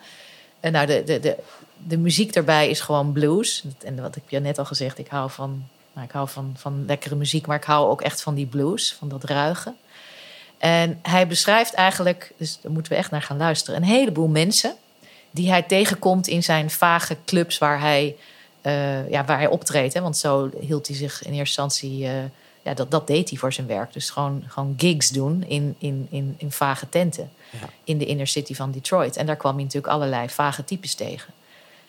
En 0.60 0.72
nou, 0.72 0.86
de, 0.86 1.02
de, 1.04 1.20
de, 1.20 1.36
de 1.76 1.98
muziek 1.98 2.32
daarbij 2.32 2.68
is 2.68 2.80
gewoon 2.80 3.12
blues. 3.12 3.64
En 3.84 4.00
wat 4.00 4.16
ik 4.16 4.22
je 4.28 4.40
net 4.40 4.58
al 4.58 4.64
gezegd, 4.64 4.98
ik 4.98 5.08
hou 5.08 5.30
van, 5.30 5.64
nou, 5.92 6.06
ik 6.06 6.12
hou 6.12 6.28
van, 6.28 6.54
van 6.56 6.84
lekkere 6.86 7.14
muziek, 7.14 7.46
maar 7.46 7.56
ik 7.56 7.64
hou 7.64 7.90
ook 7.90 8.02
echt 8.02 8.22
van 8.22 8.34
die 8.34 8.46
blues, 8.46 8.96
van 8.98 9.08
dat 9.08 9.24
ruige. 9.24 9.74
En 10.58 10.98
hij 11.02 11.26
beschrijft 11.26 11.74
eigenlijk, 11.74 12.32
dus 12.36 12.58
daar 12.60 12.72
moeten 12.72 12.92
we 12.92 12.98
echt 12.98 13.10
naar 13.10 13.22
gaan 13.22 13.36
luisteren, 13.36 13.82
een 13.82 13.88
heleboel 13.88 14.28
mensen 14.28 14.74
die 15.30 15.50
hij 15.50 15.62
tegenkomt 15.62 16.26
in 16.26 16.42
zijn 16.42 16.70
vage 16.70 17.16
clubs 17.24 17.58
waar 17.58 17.80
hij, 17.80 18.16
eh, 18.62 19.10
ja, 19.10 19.24
waar 19.24 19.38
hij 19.38 19.46
optreedt. 19.46 19.94
Hè? 19.94 20.00
Want 20.00 20.16
zo 20.16 20.50
hield 20.60 20.86
hij 20.86 20.96
zich 20.96 21.22
in 21.22 21.32
eerste 21.32 21.62
instantie, 21.62 22.06
eh, 22.06 22.12
ja, 22.62 22.74
dat, 22.74 22.90
dat 22.90 23.06
deed 23.06 23.28
hij 23.30 23.38
voor 23.38 23.52
zijn 23.52 23.66
werk. 23.66 23.92
Dus 23.92 24.10
gewoon, 24.10 24.44
gewoon 24.48 24.74
gigs 24.76 25.08
doen 25.10 25.44
in, 25.46 25.74
in, 25.78 26.06
in, 26.10 26.34
in 26.38 26.52
vage 26.52 26.88
tenten 26.88 27.30
Ja. 27.50 27.68
in 27.84 27.98
de 27.98 28.06
inner 28.06 28.26
city 28.26 28.54
van 28.54 28.70
Detroit. 28.70 29.16
En 29.16 29.26
daar 29.26 29.36
kwam 29.36 29.54
hij 29.54 29.64
natuurlijk 29.64 29.92
allerlei 29.92 30.28
vage 30.28 30.64
types 30.64 30.94
tegen. 30.94 31.32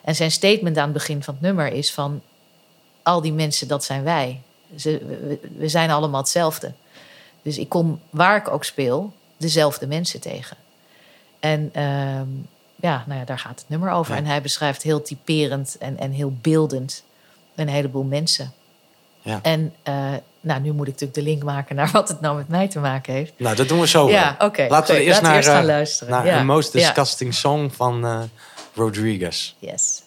En 0.00 0.14
zijn 0.14 0.30
statement 0.30 0.76
aan 0.76 0.84
het 0.84 0.92
begin 0.92 1.22
van 1.22 1.34
het 1.34 1.42
nummer 1.42 1.72
is 1.72 1.92
van... 1.92 2.22
al 3.02 3.20
die 3.20 3.32
mensen, 3.32 3.68
dat 3.68 3.84
zijn 3.84 4.02
wij. 4.02 4.40
Ze, 4.76 4.90
we, 5.06 5.38
we 5.56 5.68
zijn 5.68 5.90
allemaal 5.90 6.20
hetzelfde. 6.20 6.72
Dus 7.42 7.58
ik 7.58 7.68
kom, 7.68 8.00
waar 8.10 8.36
ik 8.36 8.48
ook 8.50 8.64
speel, 8.64 9.12
dezelfde 9.36 9.86
mensen 9.86 10.20
tegen. 10.20 10.56
En 11.40 11.70
ehm, 11.72 12.28
ja, 12.84 13.04
nou 13.06 13.18
ja, 13.18 13.24
daar 13.24 13.38
gaat 13.38 13.58
het 13.60 13.68
nummer 13.68 13.90
over. 13.90 14.12
Ja. 14.12 14.18
En 14.18 14.26
hij 14.26 14.42
beschrijft 14.42 14.82
heel 14.82 15.02
typerend 15.02 15.76
en, 15.78 15.98
en 15.98 16.10
heel 16.10 16.32
beeldend 16.40 17.04
een 17.54 17.68
heleboel 17.68 18.02
mensen. 18.02 18.52
Ja. 19.22 19.38
En 19.42 19.74
eh, 19.82 20.12
nou, 20.40 20.60
nu 20.60 20.72
moet 20.72 20.86
ik 20.86 20.92
natuurlijk 20.92 21.14
de 21.14 21.22
link 21.22 21.42
maken 21.42 21.76
naar 21.76 21.90
wat 21.92 22.08
het 22.08 22.20
nou 22.20 22.36
met 22.36 22.48
mij 22.48 22.68
te 22.68 22.78
maken 22.78 23.12
heeft. 23.12 23.32
Nou, 23.36 23.56
dat 23.56 23.68
doen 23.68 23.80
we 23.80 23.86
zo. 23.86 24.08
Ja, 24.08 24.36
oké. 24.38 24.66
Laten 24.68 24.94
we 24.94 25.00
eerst 25.02 25.22
naar, 25.22 25.36
eerst 25.36 25.48
gaan 25.48 25.60
eh, 25.60 25.66
luisteren. 25.66 26.12
naar 26.12 26.26
Ja. 26.26 26.42
Most. 26.42 26.72
Disgusting 26.72 27.34
Song 27.34 27.70
van 27.70 28.06
eh, 28.06 28.22
Rodriguez. 28.74 29.54
Yes. 29.58 30.02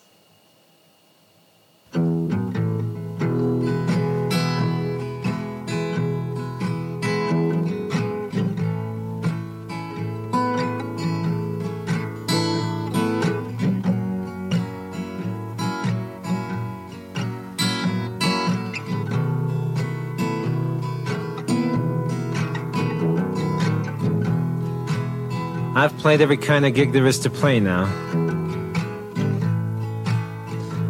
I've 25.78 25.96
played 26.00 26.22
every 26.22 26.38
kind 26.38 26.66
of 26.66 26.74
gig 26.74 26.92
there 26.92 27.06
is 27.06 27.20
to 27.20 27.30
play 27.30 27.60
now. 27.60 27.84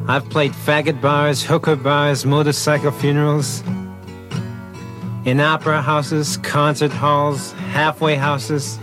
I've 0.08 0.30
played 0.30 0.54
faggot 0.54 1.02
bars, 1.02 1.44
hooker 1.44 1.76
bars, 1.76 2.26
motorcycle 2.26 2.92
funerals, 2.92 3.64
in 5.26 5.42
opera 5.42 5.82
houses, 5.82 6.38
concert 6.38 6.94
halls, 6.94 7.52
halfway 7.52 8.16
houses. 8.16 8.80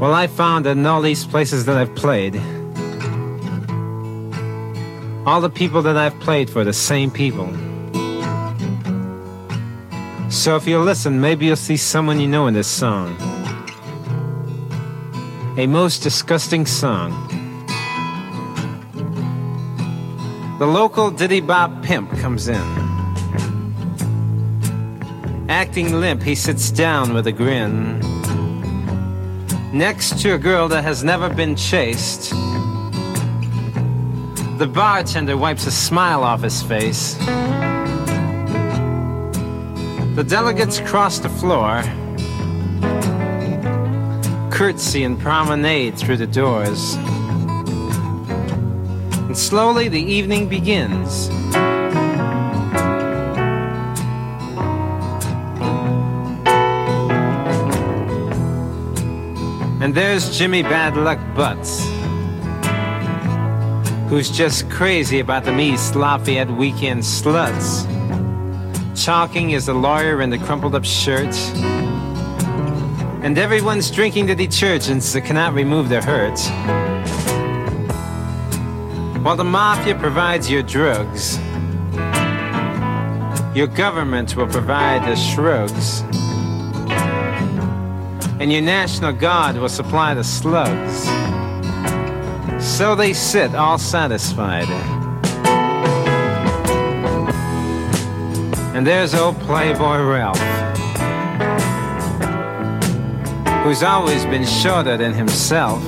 Well, 0.00 0.14
I 0.14 0.26
found 0.26 0.64
that 0.64 0.78
in 0.78 0.86
all 0.86 1.02
these 1.02 1.26
places 1.26 1.66
that 1.66 1.76
I've 1.76 1.94
played, 1.94 2.36
all 5.26 5.42
the 5.42 5.52
people 5.54 5.82
that 5.82 5.98
I've 5.98 6.18
played 6.20 6.48
for, 6.48 6.64
the 6.64 6.72
same 6.72 7.10
people. 7.10 7.54
So 10.30 10.56
if 10.56 10.66
you 10.66 10.78
listen, 10.78 11.22
maybe 11.22 11.46
you'll 11.46 11.56
see 11.56 11.78
someone 11.78 12.20
you 12.20 12.28
know 12.28 12.48
in 12.48 12.54
this 12.54 12.68
song. 12.68 13.16
A 15.56 15.66
most 15.66 16.02
disgusting 16.02 16.66
song. 16.66 17.12
The 20.58 20.66
local 20.66 21.10
diddy 21.10 21.40
bop 21.40 21.82
pimp 21.82 22.10
comes 22.18 22.46
in. 22.48 22.62
Acting 25.48 25.98
limp, 25.98 26.22
he 26.22 26.34
sits 26.34 26.70
down 26.70 27.14
with 27.14 27.26
a 27.26 27.32
grin. 27.32 27.98
Next 29.72 30.20
to 30.20 30.34
a 30.34 30.38
girl 30.38 30.68
that 30.68 30.84
has 30.84 31.02
never 31.02 31.32
been 31.32 31.56
chased. 31.56 32.30
The 34.58 34.70
bartender 34.70 35.38
wipes 35.38 35.66
a 35.66 35.70
smile 35.70 36.22
off 36.22 36.42
his 36.42 36.62
face. 36.62 37.16
The 40.18 40.24
delegates 40.24 40.80
cross 40.80 41.20
the 41.20 41.28
floor, 41.28 41.80
curtsy 44.50 45.04
and 45.04 45.16
promenade 45.16 45.96
through 45.96 46.16
the 46.16 46.26
doors. 46.26 46.94
And 49.28 49.38
slowly 49.38 49.86
the 49.86 50.02
evening 50.02 50.48
begins. 50.48 51.28
And 59.80 59.94
there's 59.94 60.36
Jimmy 60.36 60.64
Bad 60.64 60.96
Luck 60.96 61.20
Butts, 61.36 61.86
who's 64.10 64.32
just 64.32 64.68
crazy 64.68 65.20
about 65.20 65.44
the 65.44 65.56
East 65.56 65.94
Lafayette 65.94 66.50
weekend 66.50 67.02
sluts. 67.02 67.97
Chalking 68.98 69.52
is 69.52 69.66
the 69.66 69.74
lawyer 69.74 70.22
in 70.22 70.30
the 70.30 70.38
crumpled 70.38 70.74
up 70.74 70.84
shirt. 70.84 71.32
And 73.22 73.38
everyone's 73.38 73.92
drinking 73.92 74.26
the 74.26 74.34
detergents 74.34 75.12
that 75.12 75.20
cannot 75.20 75.54
remove 75.54 75.88
their 75.88 76.02
hurts. 76.02 76.48
While 79.22 79.36
the 79.36 79.44
mafia 79.44 79.94
provides 79.94 80.50
your 80.50 80.62
drugs, 80.62 81.38
your 83.56 83.68
government 83.68 84.34
will 84.34 84.48
provide 84.48 85.08
the 85.08 85.14
shrugs. 85.14 86.00
And 88.40 88.52
your 88.52 88.62
National 88.62 89.12
Guard 89.12 89.56
will 89.56 89.68
supply 89.68 90.14
the 90.14 90.24
slugs. 90.24 91.04
So 92.64 92.96
they 92.96 93.12
sit 93.12 93.54
all 93.54 93.78
satisfied. 93.78 94.97
And 98.78 98.86
there's 98.86 99.12
old 99.12 99.36
Playboy 99.40 100.04
Ralph, 100.04 100.38
who's 103.64 103.82
always 103.82 104.24
been 104.26 104.46
shorter 104.46 104.96
than 104.96 105.14
himself. 105.14 105.82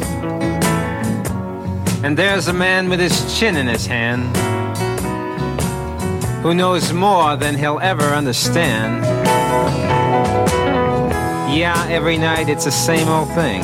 And 2.03 2.17
there's 2.17 2.49
a 2.49 2.53
man 2.53 2.89
with 2.89 2.99
his 2.99 3.39
chin 3.39 3.57
in 3.57 3.69
his 3.69 3.87
hand, 3.87 4.37
who 6.43 6.53
knows 6.53 6.93
more 6.93 7.37
than 7.37 7.55
he'll 7.55 7.79
ever 7.79 8.03
understand. 8.03 9.05
Yeah, 11.55 11.87
every 11.89 12.19
night 12.19 12.49
it's 12.49 12.65
the 12.65 12.73
same 12.73 13.07
old 13.07 13.29
thing. 13.37 13.63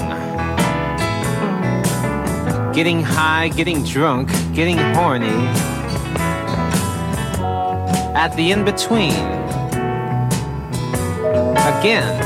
Getting 2.72 3.02
high, 3.02 3.48
getting 3.48 3.82
drunk, 3.82 4.28
getting 4.54 4.78
horny 4.94 5.65
at 8.16 8.34
the 8.34 8.50
in 8.50 8.64
between. 8.64 9.12
Again. 11.52 12.22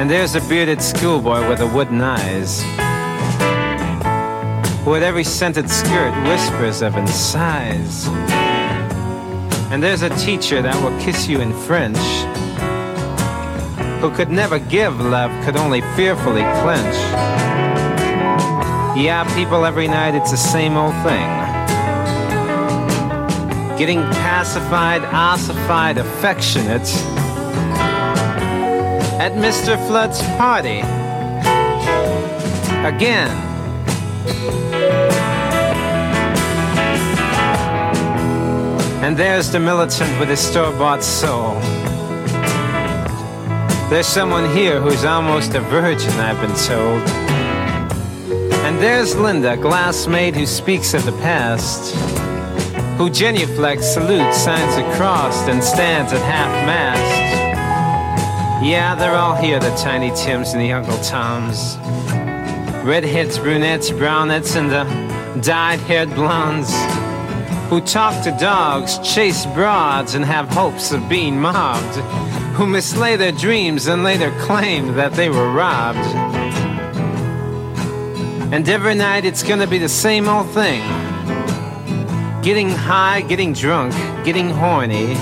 And 0.00 0.10
there's 0.10 0.34
a 0.34 0.40
bearded 0.48 0.82
schoolboy 0.82 1.48
with 1.48 1.60
the 1.60 1.66
wooden 1.68 2.00
eyes, 2.00 2.60
who 4.82 4.96
at 4.96 5.04
every 5.04 5.22
scented 5.22 5.70
skirt 5.70 6.12
whispers 6.28 6.82
of 6.82 6.96
and 6.96 7.08
sighs. 7.08 8.08
And 9.70 9.80
there's 9.80 10.02
a 10.02 10.10
teacher 10.16 10.60
that 10.60 10.74
will 10.82 10.98
kiss 11.00 11.28
you 11.28 11.40
in 11.40 11.52
French, 11.52 11.98
who 14.00 14.10
could 14.10 14.30
never 14.30 14.58
give 14.58 15.00
love, 15.00 15.30
could 15.44 15.56
only 15.56 15.82
fearfully 15.94 16.42
clench. 16.62 16.96
Yeah, 18.96 19.24
people, 19.36 19.66
every 19.66 19.88
night 19.88 20.14
it's 20.14 20.30
the 20.30 20.38
same 20.38 20.74
old 20.74 20.94
thing. 21.04 21.28
Getting 23.76 24.00
pacified, 24.00 25.02
ossified, 25.04 25.98
affectionate 25.98 26.88
at 29.20 29.32
Mr. 29.32 29.76
Flood's 29.86 30.22
party. 30.38 30.80
Again. 32.86 33.30
And 39.04 39.14
there's 39.14 39.50
the 39.52 39.60
militant 39.60 40.18
with 40.18 40.30
his 40.30 40.40
store 40.40 40.72
bought 40.72 41.04
soul. 41.04 41.60
There's 43.90 44.06
someone 44.06 44.50
here 44.56 44.80
who's 44.80 45.04
almost 45.04 45.54
a 45.54 45.60
virgin, 45.60 46.12
I've 46.12 46.40
been 46.40 46.56
told. 46.56 47.45
And 48.76 48.84
there's 48.84 49.16
Linda, 49.16 49.56
glassmaid 49.56 50.34
who 50.34 50.44
speaks 50.44 50.92
of 50.92 51.06
the 51.06 51.12
past, 51.12 51.94
who 52.98 53.08
genuflects, 53.08 53.84
salutes, 53.94 54.36
signs 54.36 54.76
a 54.76 54.96
cross, 54.98 55.48
and 55.48 55.64
stands 55.64 56.12
at 56.12 56.20
half 56.20 56.50
mast. 56.66 58.62
Yeah, 58.62 58.94
they're 58.94 59.14
all 59.14 59.34
here, 59.34 59.58
the 59.58 59.74
Tiny 59.76 60.14
Tims 60.14 60.52
and 60.52 60.60
the 60.60 60.72
Uncle 60.72 60.98
Toms. 60.98 61.78
Redheads, 62.86 63.38
brunettes, 63.38 63.88
brownettes, 63.88 64.56
and 64.56 64.70
the 64.70 65.40
dyed 65.40 65.80
haired 65.80 66.14
blondes 66.14 66.70
who 67.70 67.80
talk 67.80 68.22
to 68.24 68.30
dogs, 68.32 68.98
chase 68.98 69.46
broads, 69.54 70.14
and 70.14 70.22
have 70.22 70.50
hopes 70.50 70.92
of 70.92 71.08
being 71.08 71.40
mobbed, 71.40 71.96
who 72.56 72.66
mislay 72.66 73.16
their 73.16 73.32
dreams 73.32 73.86
and 73.86 74.04
later 74.04 74.30
claim 74.38 74.96
that 74.96 75.14
they 75.14 75.30
were 75.30 75.50
robbed. 75.50 76.35
And 78.52 78.68
every 78.68 78.94
night 78.94 79.24
it's 79.24 79.42
gonna 79.42 79.66
be 79.66 79.78
the 79.78 79.88
same 79.88 80.28
old 80.28 80.48
thing 80.50 80.82
getting 82.42 82.70
high, 82.70 83.22
getting 83.22 83.52
drunk, 83.52 83.92
getting 84.24 84.48
horny, 84.50 85.14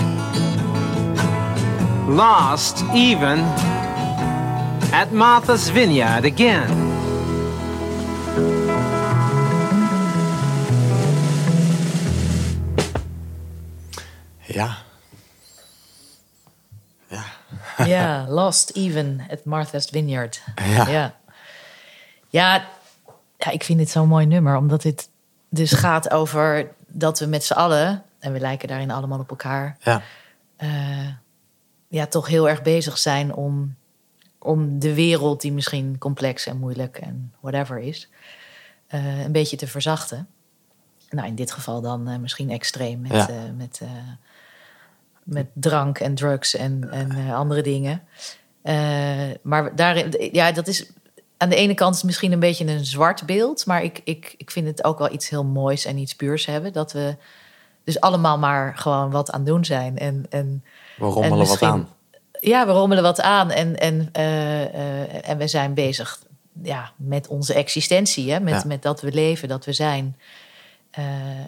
lost 2.07 2.85
even 2.95 3.39
at 4.93 5.11
Martha's 5.11 5.70
Vineyard 5.70 6.27
again. 6.27 6.68
Yeah. 14.49 14.75
Yeah. 17.11 17.25
yeah, 17.87 18.27
Lost 18.29 18.77
Even 18.77 19.25
at 19.31 19.47
Martha's 19.47 19.89
Vineyard. 19.91 20.39
Yeah. 20.59 20.89
Yeah. 20.91 21.11
Ja, 22.31 22.61
ja, 23.37 23.51
ik 23.51 23.64
vind 23.64 23.78
dit 23.78 23.91
zo'n 23.91 24.09
mooi 24.09 24.26
nummer, 24.26 24.57
omdat 24.57 24.82
dit 24.82 25.09
dus 25.49 25.72
gaat 25.72 26.11
over 26.11 26.72
dat 26.87 27.18
we 27.18 27.26
met 27.26 27.45
z'n 27.45 27.53
allen, 27.53 28.03
en 28.18 28.32
we 28.32 28.41
lijken 28.41 28.68
daarin 28.68 28.91
allemaal 28.91 29.18
op 29.18 29.30
elkaar, 29.30 29.76
Ja. 29.80 30.03
eh, 30.57 31.09
ja, 31.89 32.07
toch 32.07 32.26
heel 32.26 32.49
erg 32.49 32.62
bezig 32.62 32.99
zijn 32.99 33.35
om, 33.35 33.74
om 34.39 34.78
de 34.78 34.95
wereld, 34.95 35.41
die 35.41 35.53
misschien 35.53 35.99
complex 35.99 36.47
en 36.47 36.59
moeilijk 36.59 36.99
en 36.99 37.32
whatever 37.41 37.78
is, 37.78 38.09
eh, 38.87 39.24
een 39.24 39.32
beetje 39.32 39.57
te 39.57 39.66
verzachten. 39.66 40.28
Nou, 41.11 41.26
in 41.26 41.35
dit 41.35 41.51
geval 41.53 41.80
dan 41.80 42.09
eh, 42.09 42.18
misschien 42.18 42.51
extreem 42.51 43.01
met, 43.01 43.12
Ja. 43.12 43.28
met, 43.57 43.80
met 45.22 45.47
drank 45.53 45.99
en 45.99 46.14
drugs 46.14 46.55
en, 46.57 46.91
en 46.91 47.30
andere 47.35 47.62
dingen. 47.62 48.03
Maar 49.43 49.76
daarin, 49.76 50.14
ja, 50.32 50.53
dat 50.53 50.66
is 50.66 50.87
aan 51.37 51.49
de 51.49 51.57
ene 51.57 51.74
kant 51.74 51.91
is 51.91 51.97
het 51.97 52.07
misschien 52.07 52.32
een 52.32 52.41
beetje 52.41 52.66
een 52.66 52.85
zwart 52.85 53.26
beeld, 53.26 53.66
maar 53.66 53.82
ik, 53.82 54.01
ik, 54.05 54.35
ik 54.37 54.51
vind 54.51 54.66
het 54.66 54.85
ook 54.85 54.99
wel 54.99 55.12
iets 55.12 55.28
heel 55.28 55.45
moois 55.45 55.85
en 55.85 55.99
iets 55.99 56.14
puurs 56.16 56.47
hebben. 56.47 56.72
Dat 56.72 56.93
we 56.93 57.16
dus 57.85 58.01
allemaal 58.01 58.39
maar 58.39 58.76
gewoon 58.76 59.11
wat 59.11 59.30
aan 59.30 59.45
doen 59.45 59.64
zijn. 59.64 59.99
En, 59.99 60.26
en 60.30 60.64
We 60.97 61.05
rommelen 61.05 61.41
En 61.41 61.47
wat 61.47 61.62
aan. 61.62 61.89
ja, 62.41 62.66
we 62.66 62.72
rommelen 62.72 63.03
wat 63.03 63.20
aan 63.20 63.51
en, 63.51 63.78
en, 63.78 64.09
eh, 64.12 64.62
eh, 64.64 65.28
en 65.28 65.39
we 65.39 65.49
zijn 65.49 65.74
bezig 65.74 66.22
ja, 66.62 66.93
met 66.97 67.28
onze 67.28 67.55
existentie. 67.55 68.32
Hè? 68.32 68.41
Met, 68.41 68.55
Ja. 68.55 68.62
met 68.66 68.82
dat 68.82 69.01
we 69.01 69.12
leven, 69.12 69.49
dat 69.49 69.64
we 69.64 69.72
zijn. 69.72 70.16
Eh, 70.91 71.05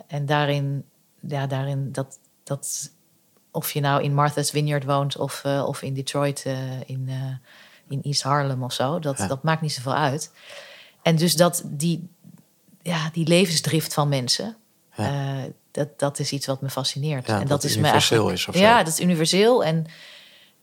en 0.06 0.26
daarin, 0.26 0.84
ja, 1.20 1.46
daarin 1.46 1.92
dat, 1.92 2.18
dat, 2.44 2.90
of 3.50 3.72
je 3.72 3.80
nou 3.80 4.02
in 4.02 4.14
Martha's 4.14 4.50
Vineyard 4.50 4.84
woont 4.84 5.16
of, 5.16 5.44
of 5.44 5.82
in 5.82 5.94
Detroit, 5.94 6.44
in, 6.86 7.10
in 7.88 8.02
East 8.02 8.22
Harlem 8.22 8.62
of 8.62 8.72
zo, 8.72 8.98
dat, 8.98 9.18
Ja. 9.18 9.26
dat 9.26 9.42
maakt 9.42 9.60
niet 9.60 9.72
zoveel 9.72 9.94
uit. 9.94 10.30
En 11.02 11.16
dus 11.16 11.36
dat 11.36 11.62
die, 11.64 12.08
ja, 12.82 13.10
die 13.12 13.26
levensdrift 13.26 13.94
van 13.94 14.08
mensen, 14.08 14.56
Ja. 14.96 15.38
eh, 15.44 15.50
dat, 15.70 15.98
dat 15.98 16.18
is 16.18 16.32
iets 16.32 16.46
wat 16.46 16.60
me 16.60 16.70
fascineert. 16.70 17.26
Ja, 17.26 17.40
en 17.40 17.46
dat 17.46 17.64
is 17.64 17.76
universeel 17.76 18.28
is 18.30 18.48
of 18.48 18.54
zo. 18.54 18.60
Ja, 18.60 18.78
dat 18.82 18.92
is 18.92 19.00
universeel. 19.00 19.64
En 19.64 19.86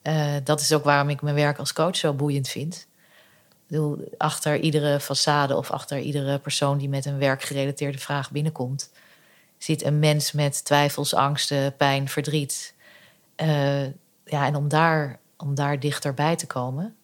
eh, 0.02 0.34
dat 0.44 0.62
is 0.62 0.74
ook 0.74 0.84
waarom 0.84 1.10
ik 1.10 1.22
mijn 1.22 1.36
werk 1.36 1.58
als 1.58 1.74
coach 1.74 1.96
zo 1.96 2.14
boeiend 2.14 2.48
vind. 2.48 2.88
Ik 3.50 3.70
bedoel, 3.80 4.08
achter 4.18 4.60
iedere 4.60 5.02
façade 5.02 5.52
of 5.56 5.72
achter 5.72 6.00
iedere 6.00 6.40
persoon 6.40 6.78
die 6.78 6.90
met 6.90 7.06
een 7.06 7.18
werkgerelateerde 7.18 7.98
vraag 7.98 8.32
binnenkomt, 8.32 8.92
zit 9.58 9.84
een 9.84 10.00
mens 10.00 10.32
met 10.32 10.66
twijfels, 10.66 11.14
angsten, 11.14 11.76
pijn, 11.76 12.10
verdriet. 12.10 12.74
Eh, 13.36 13.84
ja, 14.26 14.46
en 14.46 14.56
om 14.56 14.68
daar, 14.68 15.20
om 15.38 15.56
daar 15.56 15.80
dichterbij 15.80 16.36
te 16.36 16.48
komen. 16.48 16.96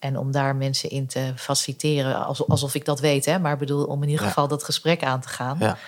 En 0.00 0.16
om 0.18 0.30
daar 0.32 0.56
mensen 0.56 0.90
in 0.90 1.06
te 1.06 1.32
faciliteren, 1.36 2.26
als- 2.26 2.48
alsof 2.48 2.74
ik 2.74 2.84
dat 2.84 3.00
weet, 3.00 3.24
hè, 3.24 3.38
maar 3.38 3.56
bedoel, 3.56 3.84
om 3.84 4.02
in 4.02 4.08
ieder 4.08 4.22
Ja. 4.24 4.28
geval 4.30 4.48
dat 4.48 4.64
gesprek 4.64 5.02
aan 5.02 5.20
te 5.20 5.28
gaan. 5.28 5.56
Ja. 5.60 5.78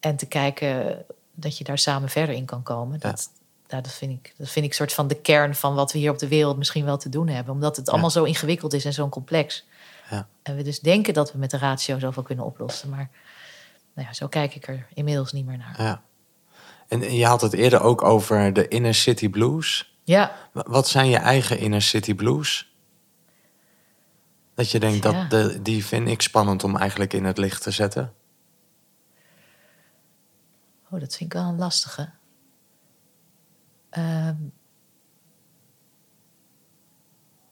En 0.00 0.16
te 0.16 0.26
kijken 0.26 1.04
dat 1.34 1.58
je 1.58 1.64
daar 1.64 1.78
samen 1.78 2.08
verder 2.08 2.34
in 2.34 2.44
kan 2.44 2.62
komen. 2.62 3.00
Dat, 3.00 3.28
ja, 3.68 3.80
dat, 3.80 3.92
vind 3.92 4.12
ik, 4.12 4.34
dat 4.36 4.48
vind 4.48 4.64
ik 4.66 4.74
soort 4.74 4.92
van 4.92 5.08
de 5.08 5.14
kern 5.14 5.54
van 5.54 5.74
wat 5.74 5.92
we 5.92 5.98
hier 5.98 6.10
op 6.10 6.18
de 6.18 6.28
wereld 6.28 6.56
misschien 6.56 6.84
wel 6.84 6.96
te 6.98 7.08
doen 7.08 7.28
hebben. 7.28 7.54
Omdat 7.54 7.76
het 7.76 7.88
allemaal 7.90 8.10
zo 8.10 8.24
ingewikkeld 8.24 8.72
is 8.72 8.84
en 8.84 8.92
zo 8.92 9.08
complex. 9.08 9.64
Ja. 10.10 10.26
En 10.42 10.56
we 10.56 10.62
dus 10.62 10.80
denken 10.80 11.14
dat 11.14 11.32
we 11.32 11.38
met 11.38 11.50
de 11.50 11.58
ratio 11.58 11.98
zoveel 11.98 12.22
kunnen 12.22 12.44
oplossen. 12.44 12.88
Maar 12.88 13.10
nou 13.94 14.06
ja, 14.08 14.14
zo 14.14 14.28
kijk 14.28 14.54
ik 14.54 14.68
er 14.68 14.86
inmiddels 14.94 15.32
niet 15.32 15.46
meer 15.46 15.58
naar. 15.58 15.74
ja. 15.78 16.02
En 16.88 17.14
je 17.14 17.26
had 17.26 17.40
het 17.40 17.52
eerder 17.52 17.80
ook 17.80 18.02
over 18.02 18.52
de 18.52 18.68
inner 18.68 18.94
city 18.94 19.28
blues. 19.28 19.94
Ja, 20.04 20.32
Wa- 20.52 20.64
Wat 20.68 20.88
zijn 20.88 21.08
je 21.08 21.16
eigen 21.16 21.58
inner 21.58 21.82
city 21.82 22.14
blues? 22.14 22.71
Dat 24.54 24.70
je 24.70 24.80
denkt, 24.80 25.04
Ja. 25.04 25.10
dat 25.12 25.30
de, 25.30 25.62
die 25.62 25.84
vind 25.84 26.08
ik 26.08 26.22
spannend 26.22 26.64
om 26.64 26.76
eigenlijk 26.76 27.12
in 27.12 27.24
het 27.24 27.38
licht 27.38 27.62
te 27.62 27.70
zetten. 27.70 28.12
oh, 30.90 31.00
dat 31.00 31.16
vind 31.16 31.20
ik 31.20 31.32
wel 31.32 31.48
een 31.48 31.58
lastige. 31.58 32.10
Ehm, 33.90 34.36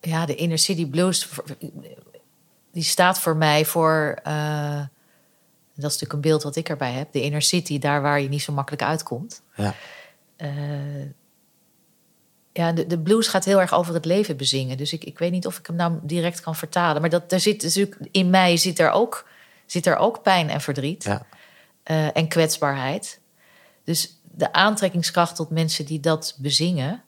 ja, 0.00 0.26
de 0.26 0.34
Inner 0.34 0.58
City 0.58 0.86
Blues, 0.90 1.28
die 2.72 2.82
staat 2.82 3.20
voor 3.20 3.36
mij 3.36 3.64
voor... 3.64 4.18
eh, 4.22 4.78
dat 5.74 5.90
is 5.90 5.98
natuurlijk 6.00 6.12
een 6.12 6.20
beeld 6.30 6.42
wat 6.42 6.56
ik 6.56 6.68
erbij 6.68 6.92
heb. 6.92 7.12
De 7.12 7.22
Inner 7.22 7.42
City, 7.42 7.78
daar 7.78 8.02
waar 8.02 8.20
je 8.20 8.28
niet 8.28 8.42
zo 8.42 8.52
makkelijk 8.52 8.82
uitkomt. 8.82 9.42
Ja. 9.54 9.74
Eh, 10.36 10.50
ja, 12.52 12.72
de, 12.72 12.86
de 12.86 12.98
blues 12.98 13.26
gaat 13.28 13.44
heel 13.44 13.60
erg 13.60 13.72
over 13.74 13.94
het 13.94 14.04
leven 14.04 14.36
bezingen. 14.36 14.76
Dus 14.76 14.92
ik, 14.92 15.04
ik 15.04 15.18
weet 15.18 15.30
niet 15.30 15.46
of 15.46 15.58
ik 15.58 15.66
hem 15.66 15.76
nou 15.76 15.98
direct 16.02 16.40
kan 16.40 16.56
vertalen. 16.56 17.00
Maar 17.00 17.10
dat, 17.10 17.32
er 17.32 17.40
zit 17.40 17.62
natuurlijk, 17.62 17.96
in 18.10 18.30
mij 18.30 18.56
zit 18.56 18.78
er 18.78 18.90
ook, 18.90 19.28
zit 19.66 19.86
er 19.86 19.96
ook 19.96 20.22
pijn 20.22 20.50
en 20.50 20.60
verdriet. 20.60 21.04
Ja. 21.04 21.26
eh, 21.82 22.16
en 22.16 22.28
kwetsbaarheid. 22.28 23.20
Dus 23.84 24.20
de 24.22 24.52
aantrekkingskracht 24.52 25.36
tot 25.36 25.50
mensen 25.50 25.84
die 25.86 26.00
dat 26.00 26.36
bezingen... 26.38 27.02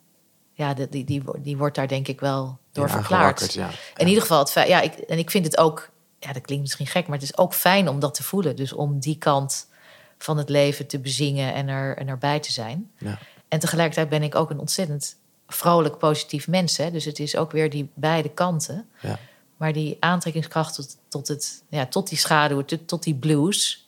ja, 0.52 0.74
die, 0.74 0.88
die, 0.88 1.04
die, 1.04 1.22
wordt- 1.22 1.44
die 1.44 1.56
wordt 1.56 1.76
daar 1.76 1.88
denk 1.88 2.08
ik 2.08 2.20
wel 2.20 2.58
door 2.72 2.86
Ja, 2.86 2.92
verklaard. 2.92 3.52
ja. 3.52 3.70
In 3.96 4.06
ieder 4.06 4.22
geval, 4.22 4.38
het 4.38 4.52
ja, 4.68 4.80
ik, 4.80 4.92
en 4.92 5.18
ik 5.18 5.30
vind 5.30 5.44
het 5.44 5.58
ook... 5.58 5.90
ja, 6.18 6.32
dat 6.32 6.42
klinkt 6.42 6.62
misschien 6.62 6.86
gek, 6.86 7.06
maar 7.06 7.18
het 7.18 7.28
is 7.28 7.36
ook 7.38 7.54
fijn 7.54 7.88
om 7.88 8.00
dat 8.00 8.14
te 8.14 8.22
voelen. 8.22 8.56
Dus 8.56 8.72
om 8.72 8.98
die 9.00 9.16
kant 9.18 9.68
van 10.18 10.36
het 10.38 10.48
leven 10.48 10.86
te 10.86 10.98
bezingen 10.98 11.54
en, 11.54 11.68
er, 11.68 11.96
en 11.96 12.08
erbij 12.08 12.40
te 12.40 12.52
zijn. 12.52 12.90
Ja. 12.98 13.18
En 13.48 13.58
tegelijkertijd 13.58 14.08
ben 14.08 14.22
ik 14.22 14.34
ook 14.34 14.50
een 14.50 14.58
ontzettend 14.58 15.16
vrolijk, 15.54 15.98
positief 15.98 16.48
mens. 16.48 16.76
Hè? 16.76 16.90
Dus 16.90 17.04
het 17.04 17.18
is 17.18 17.36
ook 17.36 17.50
weer 17.52 17.70
die 17.70 17.90
beide 17.94 18.28
kanten. 18.28 18.88
Ja. 19.00 19.18
Maar 19.56 19.72
die 19.72 19.96
aantrekkingskracht 20.00 20.74
tot, 20.74 20.96
tot, 21.08 21.28
het, 21.28 21.62
ja, 21.68 21.86
tot 21.86 22.08
die 22.08 22.18
schaduw, 22.18 22.64
tot, 22.64 22.88
tot 22.88 23.02
die 23.02 23.14
blues. 23.14 23.86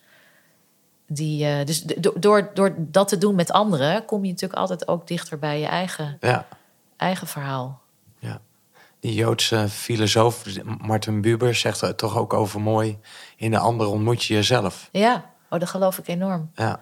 Die, 1.07 1.45
eh, 1.45 1.65
dus 1.65 1.81
do- 1.83 2.13
door, 2.19 2.49
door 2.53 2.73
dat 2.77 3.07
te 3.07 3.17
doen 3.17 3.35
met 3.35 3.51
anderen, 3.51 4.05
kom 4.05 4.23
je 4.25 4.31
natuurlijk 4.31 4.59
altijd 4.59 4.87
ook 4.87 5.07
dichter 5.07 5.39
bij 5.39 5.59
je 5.59 5.65
eigen, 5.65 6.17
Ja. 6.21 6.47
eigen 6.97 7.27
verhaal. 7.27 7.81
ja. 8.19 8.41
Die 8.99 9.13
Joodse 9.13 9.69
filosoof 9.69 10.43
Martin 10.81 11.21
Buber 11.21 11.55
zegt 11.55 11.81
er 11.81 11.95
toch 11.95 12.17
ook 12.17 12.33
over 12.33 12.61
mooi... 12.61 12.99
in 13.37 13.51
de 13.51 13.57
ander 13.57 13.87
ontmoet 13.87 14.23
je 14.23 14.33
jezelf. 14.33 14.89
Ja, 14.91 15.25
oh, 15.49 15.59
dat 15.59 15.69
geloof 15.69 15.97
ik 15.97 16.07
enorm. 16.07 16.51
Ja. 16.55 16.79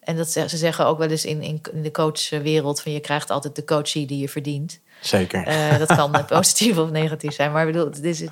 En 0.00 0.16
dat, 0.16 0.30
ze 0.30 0.48
ze 0.48 0.56
zeggen 0.56 0.86
ook 0.86 0.98
wel 0.98 1.08
eens 1.08 1.24
in, 1.24 1.42
in, 1.42 1.60
in 1.72 1.82
de 1.82 1.90
coachwereld: 1.90 2.80
van 2.80 2.92
je 2.92 3.00
krijgt 3.00 3.30
altijd 3.30 3.56
de 3.56 3.64
coachie 3.64 4.06
die 4.06 4.18
je 4.18 4.28
verdient. 4.28 4.80
Zeker. 5.00 5.46
Eh, 5.46 5.78
dat 5.78 5.88
kan 5.96 6.24
positief 6.26 6.78
of 6.78 6.90
negatief 6.90 7.34
zijn. 7.34 7.52
Maar 7.52 7.66
ik 7.66 7.72
bedoel, 7.72 7.86
het 7.90 8.04
is, 8.04 8.24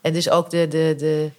en 0.00 0.12
dus 0.12 0.30
ook 0.30 0.50
de, 0.50 0.68
de, 0.68 0.94
de, 0.98 1.30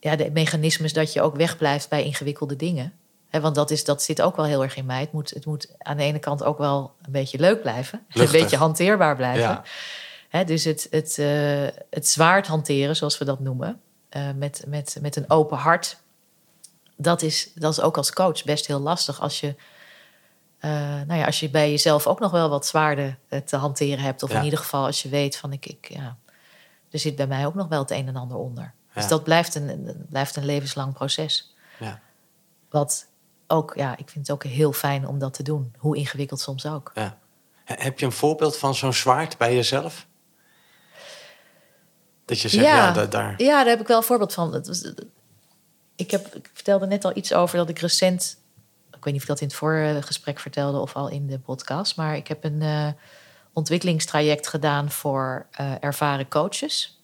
ja, 0.00 0.16
de 0.16 0.30
mechanismes 0.32 0.92
dat 0.92 1.12
je 1.12 1.22
ook 1.22 1.36
wegblijft 1.36 1.88
bij 1.88 2.04
ingewikkelde 2.04 2.56
dingen. 2.56 2.92
Want 3.30 3.54
dat, 3.54 3.70
is, 3.70 3.84
dat 3.84 4.02
zit 4.02 4.22
ook 4.22 4.36
wel 4.36 4.44
heel 4.44 4.62
erg 4.62 4.76
in 4.76 4.86
mij. 4.86 5.00
Het 5.00 5.12
moet, 5.12 5.30
het 5.30 5.46
moet 5.46 5.74
aan 5.78 5.96
de 5.96 6.02
ene 6.02 6.18
kant 6.18 6.44
ook 6.44 6.58
wel 6.58 6.92
een 7.02 7.12
beetje 7.12 7.38
leuk 7.38 7.60
blijven. 7.60 8.04
Luchtig. 8.08 8.34
Een 8.34 8.40
beetje 8.40 8.56
hanteerbaar 8.56 9.16
blijven. 9.16 9.62
Ja. 10.30 10.44
Dus 10.44 10.64
het, 10.64 10.86
het, 10.90 11.18
eh, 11.18 11.26
het 11.90 12.08
zwaard 12.08 12.46
hanteren, 12.46 12.96
zoals 12.96 13.18
we 13.18 13.24
dat 13.24 13.40
noemen. 13.40 13.80
eh, 14.08 14.22
met, 14.36 14.64
met, 14.66 14.98
met 15.00 15.16
een 15.16 15.30
open 15.30 15.58
hart. 15.58 15.96
Dat 17.04 17.22
is, 17.22 17.50
dat 17.54 17.72
is 17.72 17.80
ook 17.80 17.96
als 17.96 18.12
coach 18.12 18.44
best 18.44 18.66
heel 18.66 18.80
lastig 18.80 19.20
als 19.20 19.40
je 19.40 19.54
eh, 20.58 20.70
nou 21.06 21.14
ja, 21.14 21.24
als 21.26 21.40
je 21.40 21.50
bij 21.50 21.70
jezelf 21.70 22.06
ook 22.06 22.20
nog 22.20 22.30
wel 22.30 22.48
wat 22.48 22.66
zwaarden 22.66 23.18
eh, 23.28 23.40
te 23.40 23.56
hanteren 23.56 23.98
hebt. 24.04 24.22
Of 24.22 24.30
Ja. 24.30 24.38
in 24.38 24.44
ieder 24.44 24.58
geval 24.58 24.84
als 24.84 25.02
je 25.02 25.08
weet 25.08 25.36
van 25.36 25.52
ik, 25.52 25.66
ik 25.66 25.88
ja, 25.92 26.16
er 26.90 26.98
zit 26.98 27.16
bij 27.16 27.26
mij 27.26 27.46
ook 27.46 27.54
nog 27.54 27.68
wel 27.68 27.80
het 27.80 27.90
een 27.90 28.08
en 28.08 28.16
ander 28.16 28.36
onder. 28.36 28.72
Dus 28.94 29.08
dat 29.08 29.24
blijft 29.24 29.54
een, 29.54 29.68
een- 29.68 30.06
blijft 30.10 30.36
een 30.36 30.44
levenslang 30.44 30.92
proces. 30.94 31.54
Ja. 31.78 32.00
Wat 32.70 33.06
ook, 33.46 33.72
ja, 33.76 33.92
ik 33.96 34.08
vind 34.08 34.26
het 34.26 34.30
ook 34.30 34.44
heel 34.44 34.72
fijn 34.72 35.06
om 35.06 35.18
dat 35.18 35.34
te 35.34 35.42
doen. 35.42 35.74
Hoe 35.78 35.96
ingewikkeld 35.96 36.40
soms 36.40 36.66
ook. 36.66 36.90
Ja. 36.94 37.18
He- 37.64 37.74
Heb 37.82 37.98
je 37.98 38.06
een 38.06 38.12
voorbeeld 38.12 38.56
van 38.56 38.74
zo'n 38.74 38.92
zwaard 38.92 39.36
bij 39.38 39.54
jezelf? 39.54 40.06
Dat 42.24 42.40
je 42.40 42.48
zegt, 42.48 42.64
ja, 42.64 42.92
da- 42.92 43.06
daar... 43.06 43.34
Ja, 43.36 43.56
daar 43.58 43.66
heb 43.66 43.80
ik 43.80 43.86
wel 43.86 43.96
een 43.96 44.02
voorbeeld 44.02 44.32
van. 44.34 44.52
Het 44.54 44.66
was, 44.66 44.92
ik, 45.96 46.10
heb, 46.10 46.34
ik 46.34 46.50
vertelde 46.52 46.86
net 46.86 47.04
al 47.04 47.16
iets 47.16 47.32
over 47.32 47.56
dat 47.56 47.68
ik 47.68 47.78
recent... 47.78 48.42
Ik 48.96 49.04
weet 49.04 49.12
niet 49.12 49.22
of 49.22 49.28
ik 49.28 49.28
dat 49.28 49.40
in 49.40 49.46
het 49.46 49.56
voorgesprek 49.56 50.38
vertelde 50.38 50.78
of 50.78 50.94
al 50.94 51.08
in 51.08 51.26
de 51.26 51.38
podcast... 51.38 51.96
maar 51.96 52.16
ik 52.16 52.28
heb 52.28 52.44
een 52.44 52.62
eh, 52.62 52.88
ontwikkelingstraject 53.52 54.48
gedaan 54.48 54.90
voor 54.90 55.46
eh, 55.50 55.72
ervaren 55.80 56.28
coaches... 56.28 57.00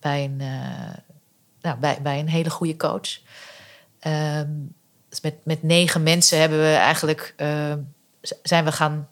bij 0.00 0.24
een, 0.24 0.40
eh, 0.40 0.96
nou, 1.60 1.78
bij, 1.78 1.98
bij 2.02 2.18
een 2.18 2.28
hele 2.28 2.50
goede 2.50 2.76
coach. 2.76 3.18
Ehm, 3.98 4.50
dus 5.08 5.20
met, 5.20 5.34
met 5.44 5.62
negen 5.62 6.02
mensen 6.02 6.38
hebben 6.40 6.58
we 6.58 6.74
eigenlijk... 6.74 7.34
zijn 8.42 8.64
we 8.64 8.72
gaan... 8.72 9.08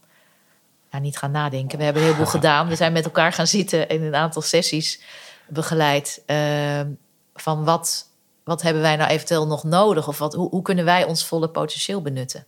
Niet 1.01 1.19
gaan 1.19 1.31
nadenken. 1.31 1.79
We 1.79 1.85
hebben 1.85 2.03
een 2.03 2.09
heleboel 2.09 2.31
gedaan. 2.41 2.69
We 2.69 2.77
zijn 2.77 2.93
met 2.93 3.05
elkaar 3.05 3.33
gaan 3.33 3.47
zitten 3.47 3.89
in 3.89 4.03
een 4.03 4.15
aantal 4.15 4.43
sessies 4.43 5.01
begeleid. 5.49 6.23
ehm, 6.27 6.89
van 7.35 7.65
wat, 7.65 8.10
wat 8.51 8.63
hebben 8.63 8.83
wij 8.83 8.97
nou 8.97 9.11
eventueel 9.11 9.47
nog 9.47 9.65
nodig? 9.65 10.09
Of 10.09 10.19
wat, 10.19 10.35
hoe, 10.35 10.49
hoe 10.49 10.63
kunnen 10.63 10.85
wij 10.85 11.05
ons 11.05 11.25
volle 11.27 11.49
potentieel 11.49 12.03
benutten? 12.03 12.47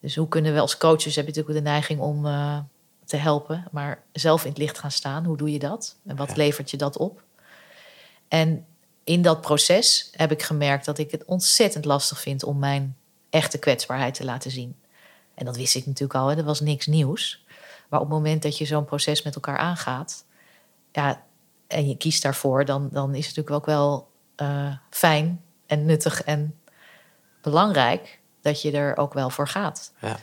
Dus 0.00 0.16
hoe 0.16 0.28
kunnen 0.28 0.54
we 0.54 0.60
als 0.60 0.76
coaches, 0.76 1.16
heb 1.16 1.26
je 1.26 1.30
natuurlijk 1.30 1.64
de 1.64 1.70
neiging 1.70 2.00
om 2.00 2.26
eh, 2.26 2.58
te 3.04 3.16
helpen, 3.16 3.64
maar 3.70 4.02
zelf 4.12 4.42
in 4.44 4.48
het 4.48 4.58
licht 4.58 4.78
gaan 4.78 4.90
staan. 4.90 5.24
Hoe 5.24 5.36
doe 5.36 5.52
je 5.52 5.58
dat? 5.58 5.96
En 6.06 6.16
wat 6.16 6.28
Ja. 6.28 6.34
levert 6.36 6.70
je 6.70 6.76
dat 6.76 6.96
op? 6.96 7.22
En 8.28 8.66
in 9.04 9.22
dat 9.22 9.40
proces 9.40 10.10
heb 10.12 10.32
ik 10.32 10.42
gemerkt 10.42 10.84
dat 10.84 10.98
ik 10.98 11.10
het 11.10 11.24
ontzettend 11.24 11.84
lastig 11.84 12.20
vind 12.20 12.44
om 12.44 12.58
mijn 12.58 12.96
echte 13.30 13.58
kwetsbaarheid 13.58 14.14
te 14.14 14.24
laten 14.24 14.50
zien. 14.50 14.76
En 15.34 15.44
dat 15.44 15.56
wist 15.56 15.74
ik 15.74 15.86
natuurlijk 15.86 16.18
al, 16.18 16.28
hè, 16.28 16.36
dat 16.36 16.44
was 16.44 16.60
niks 16.60 16.86
nieuws. 16.86 17.44
Maar 17.88 18.00
op 18.00 18.06
het 18.06 18.14
moment 18.14 18.42
dat 18.42 18.58
je 18.58 18.64
zo'n 18.64 18.84
proces 18.84 19.22
met 19.22 19.34
elkaar 19.34 19.58
aangaat, 19.58 20.24
ja, 20.92 21.22
en 21.66 21.88
je 21.88 21.96
kiest 21.96 22.22
daarvoor, 22.22 22.64
dan, 22.64 22.88
dan 22.92 23.14
is 23.14 23.26
het 23.26 23.36
natuurlijk 23.36 23.56
ook 23.56 23.74
wel 23.74 24.12
eh, 24.36 24.72
fijn 24.90 25.42
en 25.66 25.84
nuttig 25.86 26.22
en 26.22 26.54
belangrijk 27.42 28.18
dat 28.42 28.62
je 28.62 28.70
er 28.72 28.96
ook 28.96 29.12
wel 29.14 29.30
voor 29.30 29.48
gaat. 29.48 29.92
Ja. 30.00 30.16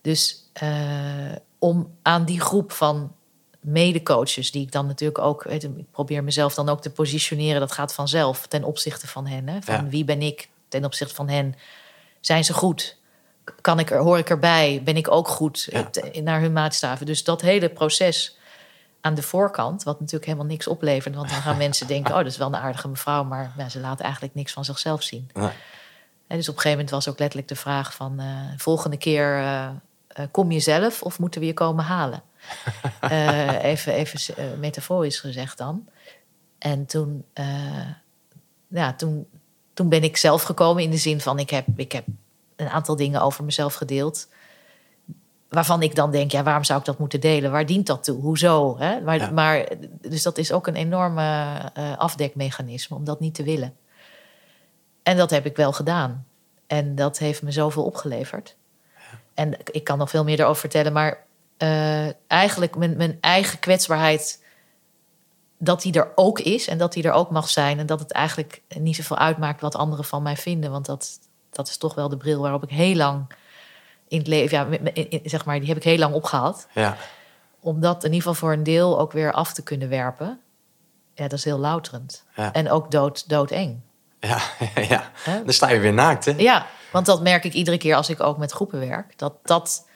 Dus 0.00 0.50
eh, 0.52 1.32
om 1.58 1.96
aan 2.02 2.24
die 2.24 2.40
groep 2.40 2.72
van 2.72 3.14
medecoaches, 3.60 4.50
die 4.50 4.62
ik 4.62 4.72
dan 4.72 4.86
natuurlijk 4.86 5.18
ook, 5.18 5.42
weet 5.44 5.62
ik 5.64 5.90
probeer 5.90 6.24
mezelf 6.24 6.54
dan 6.54 6.68
ook 6.68 6.82
te 6.82 6.90
positioneren, 6.90 7.60
dat 7.60 7.72
gaat 7.72 7.94
vanzelf 7.94 8.46
ten 8.46 8.64
opzichte 8.64 9.06
van 9.06 9.26
hen. 9.26 9.48
Hè? 9.48 9.62
Van 9.62 9.74
Ja. 9.74 9.84
wie 9.88 10.04
ben 10.04 10.22
ik 10.22 10.48
ten 10.68 10.84
opzichte 10.84 11.14
van 11.14 11.28
hen? 11.28 11.54
Zijn 12.20 12.44
ze 12.44 12.52
goed? 12.52 12.96
Kan 13.60 13.78
ik 13.78 13.90
er, 13.90 13.98
hoor 13.98 14.18
ik 14.18 14.30
erbij? 14.30 14.80
Ben 14.84 14.96
ik 14.96 15.10
ook 15.10 15.28
goed 15.28 15.66
Ja. 15.70 15.90
eh, 15.90 16.22
naar 16.22 16.40
hun 16.40 16.52
maatstaven? 16.52 17.06
Dus 17.06 17.24
dat 17.24 17.40
hele 17.40 17.68
proces 17.68 18.38
aan 19.04 19.14
de 19.14 19.22
voorkant, 19.22 19.82
wat 19.82 20.00
natuurlijk 20.00 20.24
helemaal 20.24 20.46
niks 20.46 20.66
oplevert. 20.66 21.14
Want 21.14 21.28
dan 21.28 21.40
gaan 21.40 21.56
mensen 21.56 21.86
denken, 21.86 22.10
oh, 22.10 22.18
dat 22.18 22.26
is 22.26 22.36
wel 22.36 22.46
een 22.46 22.56
aardige 22.56 22.88
mevrouw, 22.88 23.24
maar 23.24 23.52
ja, 23.56 23.68
ze 23.68 23.80
laat 23.80 24.00
eigenlijk 24.00 24.34
niks 24.34 24.52
van 24.52 24.64
zichzelf 24.64 25.02
zien. 25.02 25.30
En 26.26 26.36
dus 26.36 26.48
op 26.48 26.54
een 26.54 26.60
gegeven 26.60 26.70
moment 26.70 26.90
was 26.90 27.08
ook 27.08 27.18
letterlijk 27.18 27.48
de 27.48 27.56
vraag 27.56 27.94
van... 27.94 28.20
eh, 28.20 28.26
volgende 28.56 28.96
keer 28.96 29.36
eh, 29.36 29.64
eh, 30.08 30.26
kom 30.30 30.50
je 30.52 30.60
zelf 30.60 31.02
of 31.02 31.18
moeten 31.18 31.40
we 31.40 31.46
je 31.46 31.54
komen 31.54 31.84
halen? 31.84 32.22
Eh, 33.00 33.64
even 33.64 33.92
even 33.92 34.60
metaforisch 34.60 35.20
gezegd 35.20 35.58
dan. 35.58 35.88
En 36.58 36.86
toen, 36.86 37.24
ja, 38.68 38.92
toen, 38.92 39.26
toen 39.74 39.88
ben 39.88 40.02
ik 40.02 40.16
zelf 40.16 40.42
gekomen 40.42 40.82
in 40.82 40.90
de 40.90 40.96
zin 40.96 41.20
van... 41.20 41.38
Ik 41.38 41.50
heb, 41.50 41.66
ik 41.76 41.92
heb 41.92 42.04
een 42.56 42.68
aantal 42.68 42.96
dingen 42.96 43.20
over 43.20 43.44
mezelf 43.44 43.74
gedeeld... 43.74 44.28
waarvan 45.54 45.82
ik 45.82 45.94
dan 45.94 46.10
denk, 46.10 46.30
ja, 46.30 46.42
waarom 46.42 46.64
zou 46.64 46.78
ik 46.78 46.84
dat 46.84 46.98
moeten 46.98 47.20
delen? 47.20 47.50
Waar 47.50 47.66
dient 47.66 47.86
dat 47.86 48.04
toe? 48.04 48.20
Hoezo? 48.20 48.78
Hè? 48.78 49.00
Maar, 49.00 49.18
Ja. 49.18 49.30
maar, 49.30 49.68
dus 50.00 50.22
dat 50.22 50.38
is 50.38 50.52
ook 50.52 50.66
een 50.66 50.74
enorme 50.74 51.54
eh, 51.74 51.96
afdekmechanisme 51.96 52.96
om 52.96 53.04
dat 53.04 53.20
niet 53.20 53.34
te 53.34 53.42
willen. 53.42 53.76
En 55.02 55.16
dat 55.16 55.30
heb 55.30 55.46
ik 55.46 55.56
wel 55.56 55.72
gedaan. 55.72 56.26
En 56.66 56.94
dat 56.94 57.18
heeft 57.18 57.42
me 57.42 57.50
zoveel 57.50 57.84
opgeleverd. 57.84 58.56
En 59.34 59.56
ik 59.70 59.84
kan 59.84 59.98
nog 59.98 60.10
veel 60.10 60.24
meer 60.24 60.40
erover 60.40 60.60
vertellen, 60.60 60.92
maar 60.92 61.24
eh, 61.56 62.06
eigenlijk 62.26 62.76
mijn, 62.76 62.96
mijn 62.96 63.18
eigen 63.20 63.58
kwetsbaarheid, 63.58 64.44
dat 65.58 65.82
die 65.82 65.92
er 65.92 66.12
ook 66.14 66.40
is 66.40 66.68
en 66.68 66.78
dat 66.78 66.92
die 66.92 67.02
er 67.02 67.12
ook 67.12 67.30
mag 67.30 67.48
zijn. 67.48 67.78
En 67.78 67.86
dat 67.86 68.00
het 68.00 68.12
eigenlijk 68.12 68.62
niet 68.78 68.96
zoveel 68.96 69.18
uitmaakt 69.18 69.60
wat 69.60 69.76
anderen 69.76 70.04
van 70.04 70.22
mij 70.22 70.36
vinden. 70.36 70.70
Want 70.70 70.86
dat, 70.86 71.18
dat 71.50 71.68
is 71.68 71.76
toch 71.76 71.94
wel 71.94 72.08
de 72.08 72.16
bril 72.16 72.40
waarop 72.40 72.62
ik 72.62 72.70
heel 72.70 72.94
lang 72.94 73.26
in 74.14 74.18
het 74.18 74.28
leven, 74.28 74.58
ja, 74.58 74.78
in- 74.92 75.20
zeg 75.24 75.44
maar, 75.44 75.58
die 75.58 75.68
heb 75.68 75.76
ik 75.76 75.84
heel 75.84 75.98
lang 75.98 76.14
opgehaald. 76.14 76.66
Ja. 76.74 76.96
Om 77.60 77.80
dat 77.80 77.96
in 78.04 78.12
ieder 78.12 78.28
geval 78.28 78.34
voor 78.34 78.52
een 78.52 78.62
deel 78.62 78.98
ook 78.98 79.12
weer 79.12 79.32
af 79.32 79.52
te 79.52 79.62
kunnen 79.62 79.88
werpen. 79.88 80.40
Ja, 81.14 81.22
dat 81.28 81.38
is 81.38 81.44
heel 81.44 81.58
louterend. 81.58 82.24
Ja. 82.36 82.52
En 82.52 82.70
ook 82.70 82.90
dood, 82.90 83.28
doodeng. 83.28 83.80
Ja, 84.20 84.38
ja. 84.88 85.10
Dan 85.24 85.52
sta 85.52 85.68
je 85.70 85.78
weer 85.80 85.92
naakt, 85.92 86.24
hè? 86.24 86.32
Ja, 86.36 86.66
want 86.92 87.06
dat 87.06 87.22
merk 87.22 87.44
ik 87.44 87.52
iedere 87.52 87.76
keer 87.78 87.94
als 87.96 88.08
ik 88.10 88.20
ook 88.22 88.38
met 88.38 88.52
groepen 88.52 88.80
werk. 88.88 89.18
Dat 89.18 89.34
dat 89.42 89.86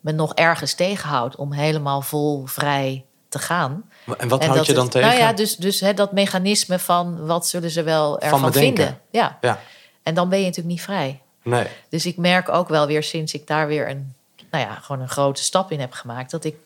me 0.00 0.12
nog 0.12 0.34
ergens 0.34 0.74
tegenhoudt 0.74 1.36
om 1.36 1.52
helemaal 1.52 2.00
vol 2.02 2.46
vrij 2.46 3.04
te 3.28 3.38
gaan. 3.38 3.90
En 4.18 4.28
wat 4.28 4.40
En 4.42 4.48
houd 4.50 4.66
je 4.66 4.72
dan 4.72 4.82
het- 4.82 4.92
tegen? 4.92 5.08
Nou 5.08 5.20
ja, 5.20 5.32
dus, 5.32 5.56
dus 5.56 5.80
hè, 5.80 5.94
dat 5.94 6.12
mechanisme 6.12 6.78
van 6.78 7.26
wat 7.26 7.46
zullen 7.48 7.70
ze 7.70 7.82
wel 7.82 8.20
ervan 8.20 8.52
vinden. 8.52 9.00
Ja. 9.10 9.38
Ja, 9.40 9.58
En 10.02 10.14
dan 10.14 10.28
ben 10.28 10.38
je 10.38 10.44
natuurlijk 10.44 10.74
niet 10.74 10.82
vrij. 10.82 11.20
Nee. 11.42 11.66
Dus 11.88 12.06
ik 12.06 12.16
merk 12.16 12.48
ook 12.48 12.68
wel 12.68 12.86
weer 12.86 13.02
sinds 13.02 13.34
ik 13.34 13.46
daar 13.46 13.66
weer 13.66 13.88
een, 13.88 14.14
nou 14.50 14.64
ja, 14.64 14.74
gewoon 14.74 15.02
een 15.02 15.08
grote 15.08 15.42
stap 15.42 15.70
in 15.70 15.80
heb 15.80 15.92
gemaakt, 15.92 16.30
dat 16.30 16.44
ik 16.44 16.56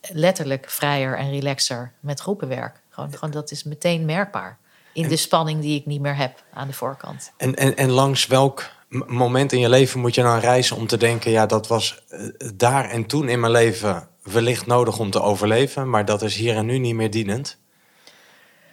letterlijk 0.00 0.70
vrijer 0.70 1.16
en 1.16 1.30
relaxer 1.30 1.92
met 2.00 2.20
groepen 2.20 2.48
werk. 2.48 2.80
Gewoon, 2.88 3.12
gewoon 3.12 3.30
dat 3.30 3.50
is 3.50 3.64
meteen 3.64 4.04
merkbaar 4.04 4.58
in 4.92 5.08
de 5.08 5.16
spanning 5.16 5.60
die 5.60 5.78
ik 5.78 5.86
niet 5.86 6.00
meer 6.00 6.16
heb 6.16 6.42
aan 6.52 6.66
de 6.66 6.72
voorkant. 6.72 7.32
En, 7.36 7.54
en, 7.54 7.76
en 7.76 7.90
langs 7.90 8.26
welk 8.26 8.70
moment 8.88 9.52
in 9.52 9.60
je 9.60 9.68
leven 9.68 10.00
moet 10.00 10.14
je 10.14 10.22
dan 10.22 10.38
reizen 10.38 10.76
om 10.76 10.86
te 10.86 10.96
denken... 10.96 11.30
ja, 11.30 11.46
dat 11.46 11.66
was 11.66 12.02
eh, 12.08 12.20
daar 12.54 12.90
en 12.90 13.06
toen 13.06 13.28
in 13.28 13.40
mijn 13.40 13.52
leven 13.52 14.08
wellicht 14.22 14.66
nodig 14.66 14.98
om 14.98 15.10
te 15.10 15.22
overleven... 15.22 15.90
maar 15.90 16.04
dat 16.04 16.22
is 16.22 16.36
hier 16.36 16.56
en 16.56 16.66
nu 16.66 16.78
niet 16.78 16.94
meer 16.94 17.10
dienend? 17.10 17.58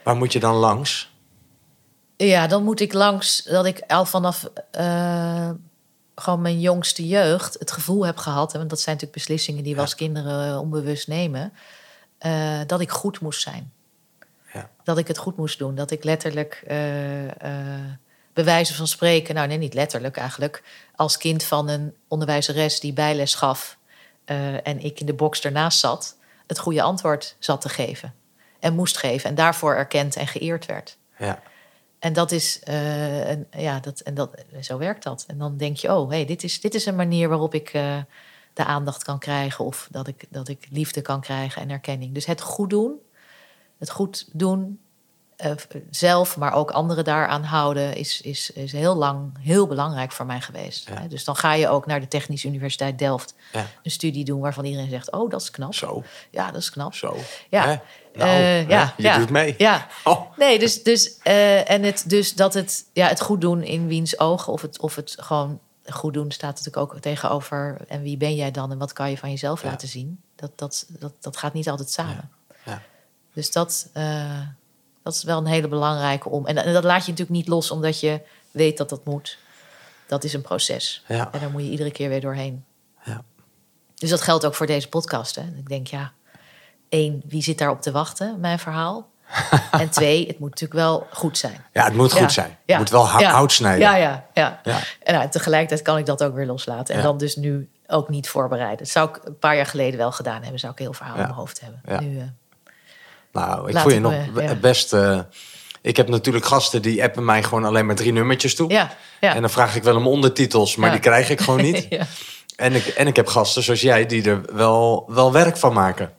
Waar 0.04 0.16
moet 0.16 0.34
je 0.34 0.40
dan 0.40 0.56
langs? 0.56 1.16
Ja, 2.18 2.48
dan 2.48 2.64
moet 2.64 2.80
ik 2.80 2.94
langs 2.94 3.44
dat 3.44 3.66
ik 3.66 3.82
al 3.88 4.06
vanaf 4.06 4.50
eh, 4.72 5.50
gewoon 6.16 6.42
mijn 6.42 6.60
jongste 6.60 7.08
jeugd 7.08 7.60
het 7.60 7.72
gevoel 7.72 8.06
heb 8.06 8.18
gehad, 8.18 8.54
want 8.54 8.70
dat 8.70 8.80
zijn 8.80 8.96
natuurlijk 8.96 9.26
beslissingen 9.26 9.64
die 9.64 9.76
we 9.76 9.82
als 9.82 9.96
kinderen 9.96 10.50
eh, 10.50 10.60
onbewust 10.60 11.08
nemen, 11.08 11.54
eh, 12.18 12.60
dat 12.68 12.80
ik 12.80 12.92
goed 12.92 13.20
moest 13.20 13.42
zijn. 13.42 13.72
Ja. 14.54 14.70
Dat 14.84 14.98
ik 14.98 15.08
het 15.08 15.18
goed 15.18 15.38
moest 15.38 15.58
doen. 15.58 15.76
Dat 15.76 15.92
ik 15.92 16.04
letterlijk, 16.04 16.64
eh 16.68 16.76
bij 18.34 18.46
wijze 18.46 18.76
van 18.76 18.88
spreken, 18.88 19.36
nou 19.36 19.48
nee, 19.48 19.58
niet 19.58 19.74
letterlijk 19.74 20.18
eigenlijk, 20.18 20.64
als 20.96 21.18
kind 21.18 21.44
van 21.44 21.68
een 21.68 21.96
onderwijzeres 22.08 22.80
die 22.80 22.94
bijles 22.94 23.36
gaf 23.36 23.78
en 24.64 24.80
ik 24.80 25.00
in 25.00 25.06
de 25.06 25.14
box 25.14 25.42
ernaast 25.42 25.80
zat, 25.80 26.16
het 26.48 26.60
goede 26.60 26.82
antwoord 26.82 27.36
zat 27.40 27.62
te 27.62 27.70
geven 27.70 28.14
en 28.60 28.76
moest 28.76 28.98
geven 28.98 29.30
en 29.30 29.36
daarvoor 29.36 29.76
erkend 29.76 30.16
en 30.16 30.28
geëerd 30.28 30.66
werd. 30.66 30.98
Ja, 31.18 31.42
En 32.00 32.14
dat 32.14 32.32
is, 32.32 32.60
eh, 32.60 33.62
ja, 33.62 33.80
dat, 33.80 34.00
en 34.00 34.14
dat, 34.14 34.44
zo 34.62 34.78
werkt 34.78 35.04
dat. 35.04 35.24
En 35.28 35.38
dan 35.38 35.58
denk 35.58 35.78
je, 35.78 35.96
oh, 35.96 36.10
hey, 36.10 36.26
dit, 36.26 36.44
is, 36.44 36.62
dit 36.62 36.74
is 36.76 36.86
een 36.86 36.96
manier 36.96 37.30
waarop 37.30 37.54
ik 37.54 37.70
eh, 37.70 37.98
de 38.54 38.66
aandacht 38.66 39.04
kan 39.04 39.20
krijgen. 39.20 39.66
Of 39.66 39.88
dat 39.92 40.08
ik, 40.08 40.26
dat 40.30 40.48
ik 40.48 40.68
liefde 40.72 41.02
kan 41.02 41.22
krijgen 41.22 41.62
en 41.62 41.70
erkenning. 41.70 42.14
Dus 42.14 42.26
het 42.26 42.42
goed 42.42 42.70
doen, 42.70 42.96
het 43.78 43.90
goed 43.90 44.30
doen, 44.34 44.80
eh, 45.38 45.52
zelf, 45.90 46.38
maar 46.38 46.54
ook 46.54 46.72
anderen 46.72 47.04
daaraan 47.04 47.44
houden, 47.44 47.96
is, 47.96 48.22
is, 48.22 48.52
is 48.52 48.72
heel 48.72 48.96
lang 48.96 49.38
heel 49.40 49.68
belangrijk 49.68 50.12
voor 50.12 50.26
mij 50.26 50.42
geweest. 50.42 50.90
Ja. 50.90 51.02
Hè? 51.02 51.08
Dus 51.08 51.24
dan 51.24 51.36
ga 51.36 51.54
je 51.54 51.68
ook 51.68 51.86
naar 51.86 52.00
de 52.00 52.08
Technische 52.08 52.48
Universiteit 52.48 53.00
Delft 53.00 53.34
ja. 53.52 53.66
een 53.84 53.92
studie 53.92 54.26
doen 54.26 54.40
waarvan 54.40 54.66
iedereen 54.66 54.90
zegt, 54.90 55.12
oh, 55.12 55.30
dat 55.30 55.42
is 55.42 55.52
knap. 55.52 55.74
Zo, 55.74 56.04
Ja, 56.32 56.52
dat 56.52 56.62
is 56.62 56.70
knap. 56.70 56.94
zo. 56.94 57.18
Ja. 57.50 57.66
Nou, 57.66 57.80
Eh, 58.14 58.26
hè? 58.26 58.58
ja, 58.60 58.94
je 58.98 59.04
ja. 59.04 59.18
doet 59.18 59.30
mee. 59.30 59.56
Ja, 59.58 59.88
Oh, 60.04 60.38
Nee, 60.38 60.60
dus, 60.60 60.84
dus, 60.84 61.18
eh, 61.24 61.70
en 61.70 61.84
het, 61.84 62.04
dus 62.08 62.34
dat 62.34 62.54
het, 62.54 62.86
ja, 62.94 63.08
het 63.08 63.22
goed 63.22 63.42
doen 63.42 63.64
in 63.64 63.88
wiens 63.88 64.20
ogen, 64.20 64.54
of 64.54 64.62
het, 64.62 64.80
of 64.80 64.96
het 64.96 65.16
gewoon 65.20 65.60
goed 65.86 66.14
doen, 66.14 66.32
staat 66.32 66.56
natuurlijk 66.56 66.78
ook 66.78 67.00
tegenover. 67.00 67.78
En 67.88 68.02
wie 68.02 68.18
ben 68.18 68.36
jij 68.36 68.52
dan 68.52 68.72
en 68.72 68.78
wat 68.78 68.94
kan 68.94 69.10
je 69.10 69.18
van 69.18 69.30
jezelf 69.30 69.64
laten 69.64 69.88
zien? 69.88 70.22
Dat, 70.36 70.52
dat, 70.56 70.86
dat, 71.00 71.14
dat 71.20 71.38
gaat 71.38 71.54
niet 71.54 71.70
altijd 71.70 71.90
samen. 71.90 72.30
Ja. 72.66 72.82
Dus 73.34 73.52
dat, 73.52 73.90
dat 75.08 75.16
is 75.16 75.24
wel 75.24 75.38
een 75.38 75.46
hele 75.46 75.68
belangrijke 75.68 76.30
om. 76.30 76.46
En, 76.46 76.58
en 76.58 76.74
dat 76.74 76.84
laat 76.84 77.06
je 77.06 77.12
natuurlijk 77.12 77.38
niet 77.38 77.48
los 77.48 77.72
omdat 77.72 78.00
je 78.00 78.22
weet 78.52 78.78
dat 78.78 78.90
dat 78.90 79.06
moet. 79.06 79.38
Dat 80.08 80.24
is 80.24 80.34
een 80.34 80.42
proces. 80.42 81.04
Ja. 81.08 81.30
En 81.32 81.40
daar 81.40 81.50
moet 81.50 81.62
je 81.62 81.70
iedere 81.70 81.92
keer 81.92 82.10
weer 82.10 82.22
doorheen. 82.22 82.66
Ja. 83.04 83.24
Dus 83.96 84.10
dat 84.10 84.22
geldt 84.22 84.46
ook 84.46 84.56
voor 84.56 84.66
deze 84.66 84.90
podcast. 84.90 85.36
Hè. 85.36 85.42
Ik 85.42 85.70
denk, 85.70 85.88
ja, 85.88 86.12
één, 86.90 87.22
wie 87.26 87.44
zit 87.44 87.58
daarop 87.58 87.82
te 87.82 87.92
wachten, 87.92 88.40
mijn 88.40 88.60
verhaal? 88.60 89.10
en 89.72 89.90
twee, 89.90 90.28
het 90.28 90.40
moet 90.40 90.50
natuurlijk 90.50 90.80
wel 90.80 91.08
goed 91.12 91.38
zijn. 91.38 91.66
Ja, 91.74 91.84
het 91.84 91.94
moet 91.94 92.14
goed 92.14 92.32
zijn. 92.32 92.58
ja, 92.66 92.78
Het 92.78 92.78
moet 92.78 92.90
wel 92.90 93.08
hout 93.08 93.52
snijden. 93.52 93.80
Ja, 93.80 93.96
ja, 93.96 94.26
ja. 94.34 94.62
En 95.04 95.14
nou, 95.14 95.30
tegelijkertijd 95.30 95.82
kan 95.82 95.98
ik 95.98 96.06
dat 96.06 96.24
ook 96.24 96.36
weer 96.36 96.46
loslaten. 96.46 96.96
En 96.96 97.02
dan 97.02 97.18
dus 97.18 97.36
nu 97.36 97.70
ook 97.88 98.10
niet 98.10 98.30
voorbereiden. 98.30 98.78
Dat 98.78 98.88
zou 98.88 99.10
ik 99.10 99.20
een 99.24 99.40
paar 99.40 99.56
jaar 99.56 99.66
geleden 99.66 99.98
wel 99.98 100.12
gedaan 100.12 100.42
hebben. 100.42 100.60
Zou 100.60 100.72
ik 100.72 100.80
heel 100.80 100.94
verhaal 100.94 101.16
in 101.16 101.22
mijn 101.22 101.34
hoofd 101.34 101.62
hebben. 101.62 101.82
Ja. 101.86 102.00
Nu, 102.00 102.20
eh, 102.20 102.26
Nou, 103.46 103.68
ik 103.68 103.74
Laat 103.74 103.84
voel 103.84 103.92
je 103.94 104.00
nog 104.00 104.12
me- 104.12 104.32
be- 104.34 104.42
ja. 104.42 104.56
best... 104.56 104.94
eh, 104.94 105.20
ik 105.82 105.98
heb 105.98 106.08
natuurlijk 106.10 106.46
gasten 106.46 106.82
die 106.82 107.04
appen 107.04 107.26
mij 107.26 107.44
gewoon 107.44 107.66
alleen 107.66 107.86
maar 107.86 107.96
drie 107.96 108.12
nummertjes 108.12 108.56
toe. 108.56 108.70
ja, 108.72 108.96
ja. 109.20 109.36
En 109.36 109.42
dan 109.42 109.50
vraag 109.50 109.76
ik 109.76 109.84
wel 109.84 109.96
om 109.96 110.08
ondertitels, 110.08 110.76
maar 110.76 110.92
die 110.92 111.00
krijg 111.00 111.30
ik 111.30 111.40
gewoon 111.42 111.62
niet. 111.62 111.86
ja. 111.90 112.06
En 112.56 112.74
ik, 112.74 112.86
en 112.88 113.08
ik 113.08 113.16
heb 113.16 113.28
gasten 113.28 113.64
zoals 113.64 113.82
jij 113.82 114.06
die 114.06 114.30
er 114.30 114.42
wel, 114.54 115.06
wel 115.08 115.32
werk 115.32 115.58
van 115.58 115.74
maken. 115.74 116.14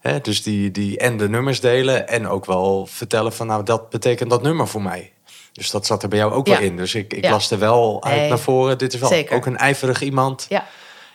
Hè, 0.00 0.20
dus 0.20 0.42
die, 0.42 0.70
die 0.70 0.98
en 0.98 1.16
de 1.16 1.28
nummers 1.28 1.60
delen 1.60 2.08
en 2.08 2.28
ook 2.28 2.44
wel 2.46 2.86
vertellen 2.90 3.32
van 3.32 3.46
nou 3.46 3.62
dat 3.64 3.90
betekent 3.90 4.30
dat 4.30 4.42
nummer 4.42 4.68
voor 4.68 4.82
mij. 4.82 5.12
Dus 5.52 5.70
dat 5.70 5.86
zat 5.86 6.02
er 6.02 6.08
bij 6.08 6.18
jou 6.18 6.32
ook 6.32 6.46
wel 6.46 6.58
in. 6.60 6.76
Dus 6.76 6.94
ik, 6.94 7.12
ik 7.12 7.28
las 7.30 7.50
er 7.50 7.58
wel 7.58 8.04
uit 8.04 8.16
Nee. 8.16 8.28
naar 8.28 8.38
voren. 8.38 8.78
Dit 8.78 8.94
is 8.94 9.00
wel 9.00 9.08
Zeker. 9.08 9.36
ook 9.36 9.46
een 9.46 9.56
ijverig 9.56 10.00
iemand. 10.02 10.46
ja, 10.48 10.66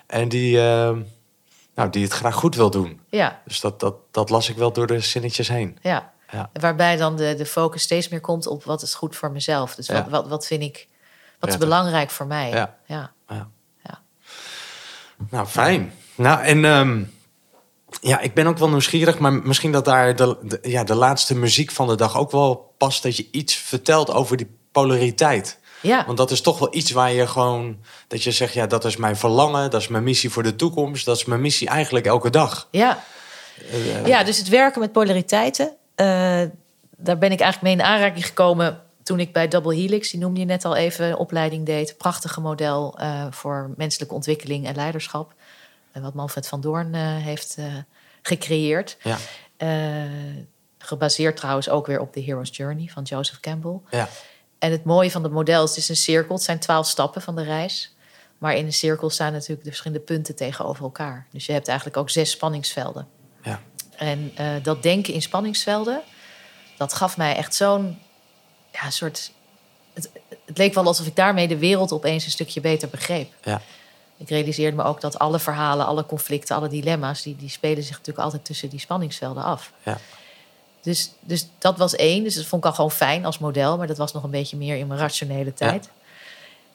En 0.08 0.30
die, 0.30 0.62
eh, 0.62 0.92
nou, 1.80 1.92
die 1.92 2.04
het 2.04 2.14
graag 2.14 2.36
goed 2.36 2.56
wil 2.56 2.70
doen. 2.70 3.02
ja, 3.10 3.42
Dus 3.46 3.60
dat, 3.60 3.80
dat, 3.80 3.96
dat 4.12 4.30
las 4.30 4.50
ik 4.50 4.58
wel 4.58 4.72
door 4.74 4.88
de 4.88 5.00
zinnetjes 5.00 5.48
heen. 5.48 5.78
ja. 5.82 6.12
Ja. 6.32 6.50
Waarbij 6.54 6.96
dan 6.98 7.16
de, 7.16 7.36
de 7.36 7.46
focus 7.46 7.82
steeds 7.82 8.10
meer 8.10 8.22
komt 8.22 8.48
op 8.48 8.64
wat 8.64 8.82
is 8.82 8.94
goed 8.94 9.16
voor 9.16 9.32
mezelf. 9.32 9.76
Dus 9.76 9.88
wat, 9.88 9.98
Ja. 9.98 10.10
wat, 10.10 10.28
wat 10.28 10.46
vind 10.48 10.62
ik, 10.64 10.88
wat 11.40 11.50
is 11.50 11.58
belangrijk 11.58 12.10
voor 12.10 12.26
mij? 12.28 12.50
Ja. 12.50 12.76
ja. 12.86 13.12
Ja. 13.28 13.50
Nou, 15.30 15.48
fijn. 15.48 15.94
Nou, 16.16 16.42
en 16.42 16.66
ehm, 16.66 17.04
ja, 18.02 18.20
ik 18.20 18.34
ben 18.34 18.48
ook 18.48 18.58
wel 18.58 18.70
nieuwsgierig, 18.70 19.20
maar 19.20 19.34
misschien 19.34 19.72
dat 19.72 19.86
daar 19.86 20.16
de, 20.16 20.38
de- 20.42 20.60
ja, 20.62 20.84
de 20.84 20.96
laatste 20.96 21.36
muziek 21.36 21.72
van 21.72 21.88
de 21.88 21.96
dag 21.96 22.18
ook 22.18 22.32
wel 22.32 22.74
past. 22.78 23.04
Dat 23.04 23.18
je 23.18 23.28
iets 23.32 23.56
vertelt 23.56 24.12
over 24.12 24.38
die 24.38 24.58
polariteit. 24.72 25.59
Ja. 25.82 26.06
Want 26.06 26.18
dat 26.18 26.32
is 26.32 26.42
toch 26.42 26.60
wel 26.60 26.76
iets 26.76 26.92
waar 26.92 27.12
je 27.12 27.28
gewoon, 27.28 27.78
dat 28.08 28.24
je 28.24 28.32
zegt, 28.32 28.54
ja, 28.54 28.68
dat 28.68 28.86
is 28.86 28.98
mijn 28.98 29.16
verlangen, 29.18 29.70
dat 29.72 29.82
is 29.82 29.88
mijn 29.88 30.04
missie 30.04 30.30
voor 30.30 30.44
de 30.44 30.56
toekomst, 30.56 31.06
dat 31.06 31.16
is 31.18 31.26
mijn 31.26 31.42
missie 31.42 31.68
eigenlijk 31.68 32.06
elke 32.06 32.30
dag. 32.30 32.68
Ja. 32.72 33.04
ja, 34.06 34.24
dus 34.24 34.38
het 34.38 34.48
werken 34.50 34.80
met 34.82 34.92
polariteiten. 34.92 35.72
eh, 35.96 36.42
daar 37.02 37.18
ben 37.18 37.32
ik 37.32 37.40
eigenlijk 37.40 37.62
mee 37.62 37.74
in 37.74 37.94
aanraking 37.94 38.26
gekomen 38.26 38.82
toen 39.04 39.20
ik 39.20 39.34
bij 39.34 39.48
Double 39.48 39.76
Helix, 39.76 40.10
die 40.12 40.20
noemde 40.20 40.40
je 40.40 40.46
net 40.46 40.66
al 40.66 40.76
even, 40.76 41.06
een 41.08 41.16
opleiding 41.16 41.66
deed. 41.66 41.98
Prachtige 41.98 42.42
model 42.42 42.98
eh, 43.00 43.26
voor 43.30 43.70
menselijke 43.78 44.14
ontwikkeling 44.14 44.68
en 44.68 44.76
leiderschap. 44.76 45.34
En 45.92 46.02
wat 46.02 46.14
Manfred 46.14 46.48
van 46.48 46.62
Doorn 46.62 46.94
eh, 46.96 47.02
heeft 47.02 47.56
eh, 47.58 47.66
gecreëerd. 48.22 48.98
Ja, 49.04 49.18
Eh, 49.58 49.68
gebaseerd 50.78 51.36
trouwens 51.38 51.70
ook 51.70 51.88
weer 51.88 52.00
op 52.00 52.14
The 52.14 52.22
Hero's 52.22 52.50
Journey 52.52 52.90
van 52.94 53.04
Joseph 53.04 53.40
Campbell. 53.40 53.80
ja, 53.92 54.10
En 54.60 54.72
het 54.72 54.84
mooie 54.84 55.12
van 55.12 55.24
het 55.24 55.32
model 55.32 55.64
is, 55.64 55.70
het 55.70 55.78
is 55.78 55.90
een 55.90 55.96
cirkel. 55.96 56.36
Het 56.36 56.44
zijn 56.44 56.60
twaalf 56.60 56.88
stappen 56.88 57.22
van 57.22 57.36
de 57.36 57.44
reis. 57.44 57.94
Maar 58.38 58.56
in 58.56 58.66
een 58.66 58.74
cirkel 58.74 59.10
staan 59.10 59.32
natuurlijk 59.32 59.64
de 59.64 59.70
verschillende 59.70 60.04
punten 60.04 60.36
tegenover 60.36 60.84
elkaar. 60.84 61.28
Dus 61.32 61.46
je 61.46 61.52
hebt 61.52 61.68
eigenlijk 61.68 61.98
ook 61.98 62.10
zes 62.10 62.32
spanningsvelden. 62.32 63.08
ja, 63.44 63.62
En 63.96 64.32
eh, 64.36 64.48
dat 64.64 64.84
denken 64.84 65.14
in 65.14 65.22
spanningsvelden, 65.22 66.02
dat 66.78 66.94
gaf 66.94 67.18
mij 67.18 67.36
echt 67.36 67.56
zo'n 67.56 68.00
ja, 68.72 68.90
soort. 68.90 69.32
Het, 69.94 70.10
het 70.46 70.58
leek 70.58 70.74
wel 70.74 70.86
alsof 70.86 71.08
ik 71.08 71.16
daarmee 71.16 71.48
de 71.48 71.58
wereld 71.58 71.92
opeens 71.92 72.26
een 72.26 72.32
stukje 72.32 72.62
beter 72.62 72.90
begreep. 72.90 73.34
ja, 73.44 73.62
Ik 74.18 74.30
realiseerde 74.30 74.76
me 74.76 74.84
ook 74.84 75.02
dat 75.02 75.20
alle 75.20 75.40
verhalen, 75.40 75.86
alle 75.86 76.06
conflicten, 76.06 76.56
alle 76.56 76.68
dilemma's, 76.70 77.22
die, 77.22 77.36
die 77.36 77.50
spelen 77.50 77.84
zich 77.84 77.92
natuurlijk 77.98 78.26
altijd 78.26 78.46
tussen 78.46 78.70
die 78.70 78.80
spanningsvelden 78.80 79.44
af. 79.44 79.72
ja, 79.84 79.98
Dus, 80.82 81.12
dus 81.20 81.48
dat 81.58 81.78
was 81.78 81.96
één. 81.96 82.24
Dus 82.24 82.36
dat 82.36 82.46
vond 82.46 82.64
ik 82.64 82.70
al 82.70 82.76
gewoon 82.76 82.92
fijn 82.92 83.26
als 83.26 83.38
model. 83.40 83.78
Maar 83.78 83.88
dat 83.88 83.98
was 83.98 84.14
nog 84.14 84.24
een 84.24 84.30
beetje 84.30 84.58
meer 84.58 84.76
in 84.78 84.88
mijn 84.88 85.00
rationele 85.00 85.54
tijd. 85.54 85.90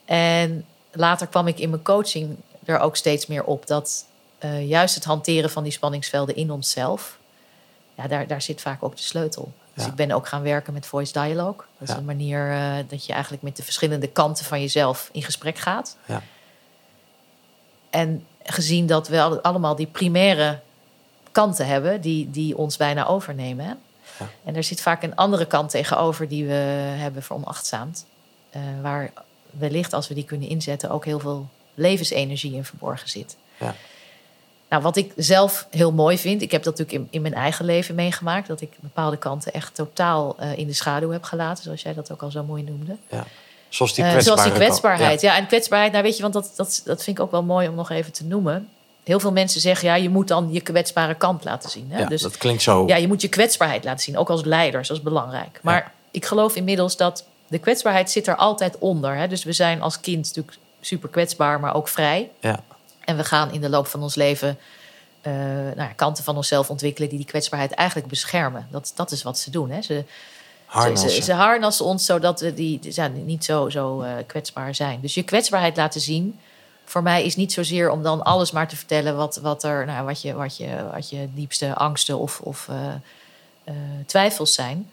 En 0.05 0.65
later 0.93 1.27
kwam 1.27 1.47
ik 1.47 1.59
in 1.59 1.71
mijn 1.71 1.83
coaching 1.83 2.37
er 2.65 2.79
ook 2.79 2.97
steeds 2.97 3.27
meer 3.27 3.45
op 3.45 3.67
dat 3.67 4.05
eh, 4.39 4.69
juist 4.69 4.95
het 4.95 5.05
hanteren 5.05 5.51
van 5.51 5.63
die 5.63 5.73
spanningsvelden 5.73 6.37
in 6.37 6.51
onszelf, 6.51 7.19
ja, 7.95 8.07
daar, 8.09 8.27
daar 8.27 8.43
zit 8.43 8.61
vaak 8.61 8.83
ook 8.83 8.97
de 8.97 9.03
sleutel. 9.03 9.53
Dus 9.75 9.85
Ja. 9.85 9.91
ik 9.91 9.97
ben 9.97 10.11
ook 10.11 10.29
gaan 10.29 10.43
werken 10.43 10.73
met 10.73 10.87
voice 10.87 11.13
dialogue. 11.13 11.57
Dat 11.79 11.89
is 11.89 11.89
Ja. 11.89 11.97
een 11.97 12.05
manier 12.05 12.51
eh, 12.53 12.75
dat 12.89 13.07
je 13.07 13.13
eigenlijk 13.13 13.43
met 13.43 13.57
de 13.57 13.63
verschillende 13.63 14.07
kanten 14.07 14.45
van 14.45 14.61
jezelf 14.61 15.09
in 15.13 15.23
gesprek 15.23 15.59
gaat. 15.59 15.97
ja, 16.07 16.23
En 17.91 18.27
gezien 18.43 18.87
dat 18.87 19.09
we 19.09 19.21
al- 19.23 19.41
allemaal 19.41 19.77
die 19.77 19.87
primaire 19.87 20.61
kanten 21.33 21.67
hebben, 21.67 22.01
die, 22.01 22.31
die 22.31 22.57
ons 22.57 22.77
bijna 22.77 23.07
overnemen. 23.07 23.79
Ja. 24.19 24.29
En 24.45 24.57
er 24.57 24.65
zit 24.65 24.81
vaak 24.81 25.03
een 25.03 25.17
andere 25.17 25.47
kant 25.47 25.71
tegenover 25.71 26.29
die 26.29 26.45
we 26.47 26.53
hebben 26.99 27.23
veronachtzaamd. 27.23 28.07
eh 28.51 28.61
waar 28.83 29.13
wellicht 29.51 29.93
als 29.93 30.09
we 30.09 30.15
die 30.15 30.25
kunnen 30.25 30.49
inzetten 30.49 30.91
ook 30.91 31.05
heel 31.05 31.19
veel 31.19 31.49
levensenergie 31.75 32.55
in 32.55 32.65
verborgen 32.65 33.09
zit. 33.09 33.37
Ja. 33.59 33.75
Nou, 34.69 34.83
wat 34.83 34.97
ik 34.97 35.13
zelf 35.17 35.67
heel 35.71 35.93
mooi 35.93 36.19
vind, 36.19 36.43
ik 36.43 36.51
heb 36.51 36.63
dat 36.63 36.79
natuurlijk 36.79 37.05
in, 37.05 37.17
in 37.17 37.23
mijn 37.23 37.35
eigen 37.35 37.65
leven 37.65 37.95
meegemaakt, 37.95 38.49
dat 38.49 38.61
ik 38.61 38.71
bepaalde 38.81 39.17
kanten 39.17 39.53
echt 39.53 39.75
totaal 39.75 40.37
eh, 40.39 40.59
in 40.59 40.67
de 40.67 40.73
schaduw 40.73 41.11
heb 41.11 41.23
gelaten, 41.23 41.65
zoals 41.65 41.83
jij 41.83 41.95
dat 41.95 42.13
ook 42.13 42.23
al 42.23 42.31
zo 42.31 42.45
mooi 42.45 42.63
noemde. 42.63 42.97
ja. 43.11 43.25
Zoals 43.69 43.95
die 43.95 44.05
kwetsbare 44.05 44.37
zoals 44.37 44.43
die 44.43 44.67
kwetsbaarheid. 44.67 45.21
Ja. 45.21 45.37
en 45.37 45.47
kwetsbaarheid, 45.47 45.93
nou 45.93 46.05
weet 46.05 46.17
je, 46.17 46.23
want 46.23 46.35
dat, 46.35 46.53
dat, 46.57 46.83
dat 46.85 47.03
vind 47.03 47.19
ik 47.19 47.25
ook 47.25 47.31
wel 47.31 47.43
mooi 47.43 47.69
om 47.69 47.75
nog 47.75 47.91
even 47.91 48.13
te 48.13 48.25
noemen. 48.25 48.69
Heel 49.05 49.21
veel 49.21 49.33
mensen 49.33 49.61
zeggen, 49.61 49.89
ja, 49.89 49.95
je 49.95 50.09
moet 50.09 50.29
dan 50.29 50.49
je 50.53 50.61
kwetsbare 50.61 51.15
kant 51.15 51.45
laten 51.45 51.71
zien. 51.71 51.87
Hè? 51.91 51.99
Ja, 51.99 52.07
dus 52.07 52.23
dat 52.23 52.37
klinkt 52.37 52.63
zo. 52.63 52.87
ja, 52.87 52.97
je 52.97 53.07
moet 53.09 53.21
je 53.23 53.29
kwetsbaarheid 53.29 53.85
laten 53.85 54.01
zien, 54.05 54.19
ook 54.19 54.31
als 54.31 54.45
leiders, 54.45 54.89
dat 54.89 54.97
is 54.97 55.03
belangrijk. 55.03 55.59
Maar 55.63 55.77
Ja. 55.77 55.93
ik 56.11 56.25
geloof 56.25 56.57
inmiddels 56.57 56.97
dat 56.97 57.25
de 57.49 57.59
kwetsbaarheid 57.59 58.11
zit 58.11 58.27
er 58.27 58.37
altijd 58.37 58.79
onder. 58.79 59.17
Hè? 59.17 59.29
Dus 59.29 59.45
we 59.45 59.53
zijn 59.53 59.83
als 59.83 60.01
kind 60.01 60.27
natuurlijk 60.27 60.57
super 60.81 61.09
kwetsbaar, 61.09 61.61
maar 61.61 61.75
ook 61.75 61.89
vrij. 61.89 62.31
Ja, 62.41 62.61
En 63.05 63.17
we 63.17 63.25
gaan 63.25 63.53
in 63.53 63.61
de 63.61 63.69
loop 63.69 63.87
van 63.87 64.03
ons 64.03 64.15
leven 64.15 64.59
eh, 65.21 65.33
nou 65.33 65.77
ja, 65.77 65.93
kanten 65.97 66.25
van 66.25 66.37
onszelf 66.37 66.71
ontwikkelen 66.71 67.09
die 67.09 67.19
die 67.19 67.27
kwetsbaarheid 67.27 67.73
eigenlijk 67.73 68.09
beschermen. 68.09 68.67
Dat, 68.71 68.93
dat 68.97 69.11
is 69.13 69.23
wat 69.23 69.39
ze 69.39 69.51
doen. 69.51 69.71
Hè? 69.71 69.83
Ze, 69.83 70.05
harnassen. 70.67 71.11
ze, 71.11 71.17
ze, 71.17 71.23
ze 71.23 71.33
harnassen 71.33 71.85
ons 71.85 72.05
zodat 72.05 72.41
we 72.41 72.55
die, 72.55 72.81
zijn 72.89 73.25
niet 73.25 73.45
zo, 73.45 73.69
zo 73.71 74.01
eh, 74.01 74.13
kwetsbaar 74.27 74.75
zijn. 74.75 75.01
Dus 75.01 75.15
je 75.15 75.23
kwetsbaarheid 75.23 75.77
laten 75.77 76.01
zien. 76.01 76.39
Voor 76.85 77.03
mij 77.03 77.25
is 77.25 77.37
niet 77.37 77.53
zozeer 77.53 77.91
om 77.91 78.03
dan 78.03 78.23
alles 78.23 78.51
maar 78.51 78.69
te 78.69 78.77
vertellen 78.77 79.17
wat, 79.17 79.37
wat, 79.37 79.63
er, 79.63 79.87
nou, 79.87 80.05
wat, 80.05 80.23
je, 80.23 80.35
wat, 80.35 80.57
je, 80.57 80.91
wat 80.93 81.11
je 81.11 81.29
diepste 81.35 81.75
angsten 81.75 82.19
of, 82.19 82.41
of 82.41 82.69
eh, 82.69 82.95
eh, 83.65 83.75
twijfels 84.07 84.55
zijn. 84.55 84.91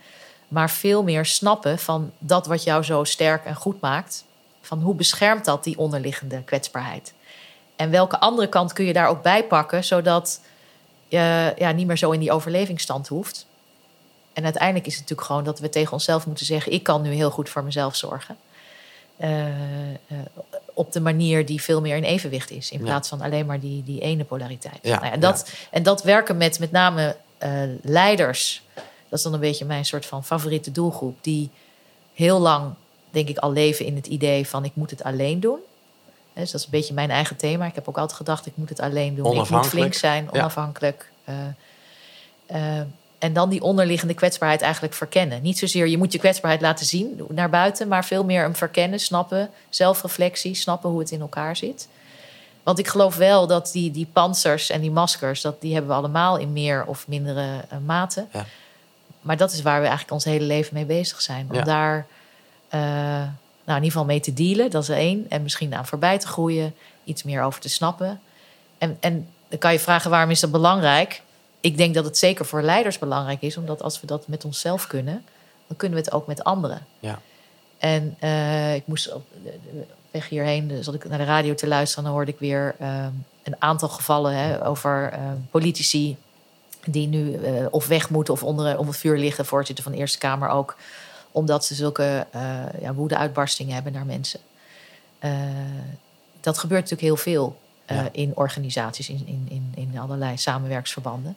Maar 0.48 0.70
veel 0.70 1.04
meer 1.04 1.26
snappen 1.26 1.80
van 1.80 2.12
dat 2.18 2.48
wat 2.48 2.64
jou 2.64 2.84
zo 2.84 3.04
sterk 3.04 3.46
en 3.46 3.56
goed 3.56 3.82
maakt. 3.82 4.24
Van 4.62 4.82
hoe 4.82 4.96
beschermt 4.96 5.46
dat 5.46 5.64
die 5.64 5.78
onderliggende 5.78 6.44
kwetsbaarheid? 6.44 7.14
En 7.76 7.90
welke 7.90 8.20
andere 8.20 8.48
kant 8.48 8.74
kun 8.74 8.86
je 8.86 8.94
daar 8.94 9.08
ook 9.08 9.22
bij 9.22 9.44
pakken, 9.44 9.84
zodat 9.84 10.42
je 11.08 11.54
ja, 11.58 11.72
niet 11.72 11.88
meer 11.88 11.98
zo 11.98 12.12
in 12.12 12.20
die 12.20 12.32
overlevingsstand 12.32 13.08
hoeft. 13.08 13.46
En 14.34 14.44
uiteindelijk 14.44 14.86
is 14.86 14.92
het 14.94 15.02
natuurlijk 15.02 15.28
gewoon 15.28 15.44
dat 15.44 15.60
we 15.60 15.70
tegen 15.70 15.94
onszelf 15.94 16.26
moeten 16.26 16.46
zeggen: 16.46 16.72
ik 16.72 16.84
kan 16.84 17.02
nu 17.02 17.12
heel 17.12 17.32
goed 17.32 17.50
voor 17.50 17.64
mezelf 17.64 17.96
zorgen. 17.96 18.38
Eh, 19.18 19.48
op 20.82 20.92
de 20.92 21.00
manier 21.02 21.46
die 21.46 21.62
veel 21.62 21.82
meer 21.82 21.96
in 21.96 22.04
evenwicht 22.04 22.52
is, 22.52 22.72
in 22.72 22.80
Ja. 22.80 22.86
plaats 22.86 23.10
van 23.10 23.22
alleen 23.22 23.46
maar 23.46 23.60
die, 23.60 23.84
die 23.84 24.02
ene 24.02 24.24
polariteit. 24.24 24.80
Ja, 24.82 24.94
Nou 24.96 25.06
ja, 25.06 25.12
en, 25.12 25.20
dat, 25.20 25.52
en 25.72 25.84
dat 25.84 26.04
werken 26.04 26.38
met 26.38 26.60
met 26.60 26.72
name 26.72 27.16
eh, 27.38 27.52
leiders, 27.82 28.62
dat 29.10 29.20
is 29.20 29.22
dan 29.22 29.34
een 29.34 29.40
beetje 29.40 29.66
mijn 29.66 29.86
soort 29.86 30.06
van 30.06 30.24
favoriete 30.24 30.72
doelgroep, 30.72 31.18
die 31.22 31.50
heel 32.14 32.40
lang, 32.40 32.74
denk 33.10 33.28
ik, 33.30 33.38
al 33.38 33.52
leven 33.52 33.86
in 33.86 33.96
het 33.96 34.08
idee 34.08 34.48
van 34.48 34.66
ik 34.66 34.72
moet 34.76 34.90
het 34.90 35.04
alleen 35.04 35.40
doen. 35.40 35.60
Dus 36.34 36.52
dat 36.52 36.60
is 36.60 36.66
een 36.66 36.72
beetje 36.72 36.94
mijn 36.94 37.12
eigen 37.12 37.36
thema. 37.36 37.66
Ik 37.66 37.76
heb 37.76 37.88
ook 37.90 37.98
altijd 37.98 38.18
gedacht, 38.18 38.46
ik 38.46 38.56
moet 38.56 38.70
het 38.70 38.80
alleen 38.80 39.16
doen. 39.16 39.42
Ik 39.42 39.50
moet 39.50 39.68
flink 39.68 39.94
zijn, 39.94 40.32
onafhankelijk. 40.32 41.12
Eh, 41.24 41.36
eh, 42.46 42.86
en 43.22 43.34
dan 43.34 43.50
die 43.50 43.62
onderliggende 43.62 44.14
kwetsbaarheid 44.14 44.62
eigenlijk 44.62 44.94
verkennen. 44.94 45.42
Niet 45.42 45.58
zozeer 45.58 45.88
je 45.88 45.98
moet 45.98 46.12
je 46.12 46.20
kwetsbaarheid 46.20 46.62
laten 46.62 46.86
zien 46.86 47.22
naar 47.30 47.50
buiten, 47.50 47.88
maar 47.88 48.06
veel 48.06 48.24
meer 48.24 48.42
hem 48.42 48.56
verkennen, 48.56 49.00
snappen, 49.00 49.50
zelfreflectie, 49.70 50.56
snappen 50.56 50.90
hoe 50.90 51.00
het 51.00 51.12
in 51.12 51.22
elkaar 51.22 51.56
zit. 51.56 51.88
Want 52.64 52.80
ik 52.80 52.88
geloof 52.88 53.16
wel 53.16 53.48
dat 53.48 53.70
die, 53.72 53.92
die 53.92 54.08
panzers 54.14 54.70
en 54.70 54.82
die 54.82 54.92
maskers, 54.92 55.42
dat, 55.42 55.62
die 55.62 55.74
hebben 55.74 55.92
we 55.92 55.98
allemaal 55.98 56.38
in 56.38 56.54
meer 56.54 56.86
of 56.86 57.08
mindere 57.08 57.62
eh, 57.70 57.78
mate. 57.86 58.26
Ja. 58.34 58.46
Maar 59.22 59.38
dat 59.38 59.52
is 59.52 59.62
waar 59.62 59.80
we 59.80 59.88
eigenlijk 59.88 60.14
ons 60.14 60.24
hele 60.24 60.46
leven 60.46 60.74
mee 60.74 60.86
bezig 60.86 61.22
zijn. 61.22 61.48
Om 61.50 61.56
Ja. 61.56 61.64
daar 61.64 62.06
eh, 62.70 62.80
nou, 62.80 63.28
in 63.66 63.74
ieder 63.74 63.92
geval 63.92 64.06
mee 64.06 64.20
te 64.20 64.34
dealen, 64.34 64.70
dat 64.70 64.84
is 64.84 64.90
één. 64.90 65.26
En 65.30 65.42
misschien 65.44 65.76
aan 65.76 65.86
voorbij 65.86 66.18
te 66.20 66.28
groeien, 66.28 66.74
iets 67.04 67.24
meer 67.24 67.44
over 67.44 67.62
te 67.62 67.70
snappen. 67.70 68.20
En, 68.78 68.98
en 69.00 69.28
dan 69.50 69.60
kan 69.60 69.72
je 69.72 69.80
vragen, 69.80 70.10
waarom 70.10 70.30
is 70.32 70.40
dat 70.40 70.52
belangrijk? 70.52 71.22
Ik 71.62 71.78
denk 71.78 71.94
dat 71.94 72.06
het 72.06 72.18
zeker 72.18 72.46
voor 72.46 72.62
leiders 72.62 73.00
belangrijk 73.00 73.42
is, 73.42 73.58
omdat 73.58 73.82
als 73.82 74.02
we 74.02 74.08
dat 74.08 74.28
met 74.28 74.46
onszelf 74.46 74.88
kunnen, 74.88 75.26
dan 75.68 75.78
kunnen 75.78 75.98
we 75.98 76.04
het 76.04 76.14
ook 76.14 76.28
met 76.28 76.44
anderen. 76.44 76.86
Ja. 77.00 77.22
En 77.78 78.16
eh, 78.20 78.76
ik 78.76 78.88
moest 78.88 79.14
op 79.14 79.24
weg 80.12 80.30
hierheen, 80.30 80.68
dus 80.68 80.86
zat 80.86 80.94
ik 80.94 81.10
naar 81.10 81.18
de 81.18 81.24
radio 81.24 81.54
te 81.54 81.68
luisteren, 81.68 82.04
dan 82.04 82.14
hoorde 82.14 82.32
ik 82.32 82.40
weer 82.40 82.76
ehm, 82.80 83.12
een 83.44 83.56
aantal 83.60 83.90
gevallen 83.90 84.36
hè, 84.36 84.68
over 84.68 85.10
eh, 85.14 85.20
politici 85.52 86.18
die 86.86 87.08
nu 87.08 87.34
eh, 87.34 87.66
of 87.70 87.88
weg 87.88 88.10
moeten 88.10 88.34
of 88.34 88.44
onder, 88.44 88.72
onder 88.72 88.94
het 88.94 88.98
vuur 88.98 89.18
liggen, 89.18 89.46
voorzitter 89.46 89.84
van 89.84 89.94
de 89.94 89.98
Eerste 89.98 90.18
Kamer 90.18 90.50
ook, 90.50 90.76
omdat 91.32 91.66
ze 91.66 91.76
zulke 91.76 92.28
eh 92.32 92.82
ja, 92.82 92.94
woede-uitbarstingen 92.94 93.74
hebben 93.74 93.94
naar 93.94 94.06
mensen. 94.06 94.40
Dat 96.40 96.58
gebeurt 96.58 96.82
natuurlijk 96.82 97.08
heel 97.08 97.34
veel 97.34 97.58
Ja. 97.96 98.10
in 98.12 98.32
organisaties, 98.36 99.10
in, 99.10 99.24
in, 99.26 99.46
in, 99.50 99.72
in 99.76 100.00
allerlei 100.00 100.38
samenwerksverbanden. 100.38 101.36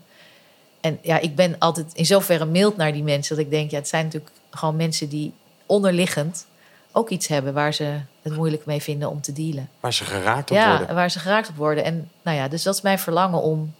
En 0.80 0.98
ja, 1.02 1.18
ik 1.18 1.34
ben 1.36 1.58
altijd 1.58 1.94
in 1.94 2.06
zoverre 2.06 2.44
mild 2.44 2.76
naar 2.76 2.92
die 2.92 3.02
mensen 3.02 3.36
dat 3.36 3.44
ik 3.44 3.50
denk, 3.50 3.70
ja, 3.70 3.76
het 3.78 3.88
zijn 3.88 4.04
natuurlijk 4.04 4.32
gewoon 4.50 4.76
mensen 4.76 5.08
die 5.08 5.32
onderliggend 5.66 6.46
ook 6.92 7.10
iets 7.10 7.26
hebben 7.26 7.54
waar 7.54 7.74
ze 7.74 7.98
het 8.22 8.36
moeilijk 8.36 8.64
mee 8.66 8.82
vinden 8.82 9.10
om 9.10 9.20
te 9.20 9.32
dealen. 9.32 9.68
Waar 9.80 9.92
ze 9.92 10.04
geraakt 10.04 10.50
op 10.50 10.56
Ja, 10.56 10.76
worden. 10.78 10.94
waar 10.94 11.10
ze 11.10 11.18
geraakt 11.18 11.48
op 11.48 11.56
worden. 11.56 11.84
En 11.84 12.10
nou 12.22 12.36
ja, 12.36 12.48
dus 12.48 12.62
dat 12.62 12.74
is 12.74 12.80
mijn 12.80 12.98
verlangen 12.98 13.42
om, 13.42 13.74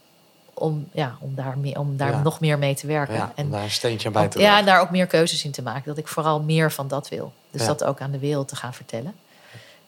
om, 0.54 0.88
ja, 0.92 1.16
om 1.20 1.34
daar, 1.34 1.56
om 1.76 1.96
daar 1.96 2.10
Ja. 2.10 2.22
nog 2.22 2.40
meer 2.40 2.58
mee 2.58 2.74
te 2.74 2.86
werken. 2.86 3.14
Ja, 3.14 3.32
en 3.34 3.50
daar 3.50 3.62
een 3.62 3.70
steentje 3.70 4.06
aan 4.06 4.12
bij 4.12 4.28
te 4.28 4.38
ja, 4.40 4.58
en 4.58 4.64
daar 4.64 4.80
ook 4.80 4.90
meer 4.90 5.06
keuzes 5.06 5.44
in 5.44 5.50
te 5.50 5.62
maken. 5.62 5.82
Dat 5.84 5.98
ik 5.98 6.08
vooral 6.08 6.40
meer 6.40 6.72
van 6.72 6.88
dat 6.88 7.08
wil. 7.08 7.32
Dus 7.50 7.60
Ja. 7.60 7.66
dat 7.66 7.84
ook 7.84 8.00
aan 8.00 8.10
de 8.10 8.18
wereld 8.18 8.48
te 8.48 8.56
gaan 8.56 8.74
vertellen. 8.74 9.14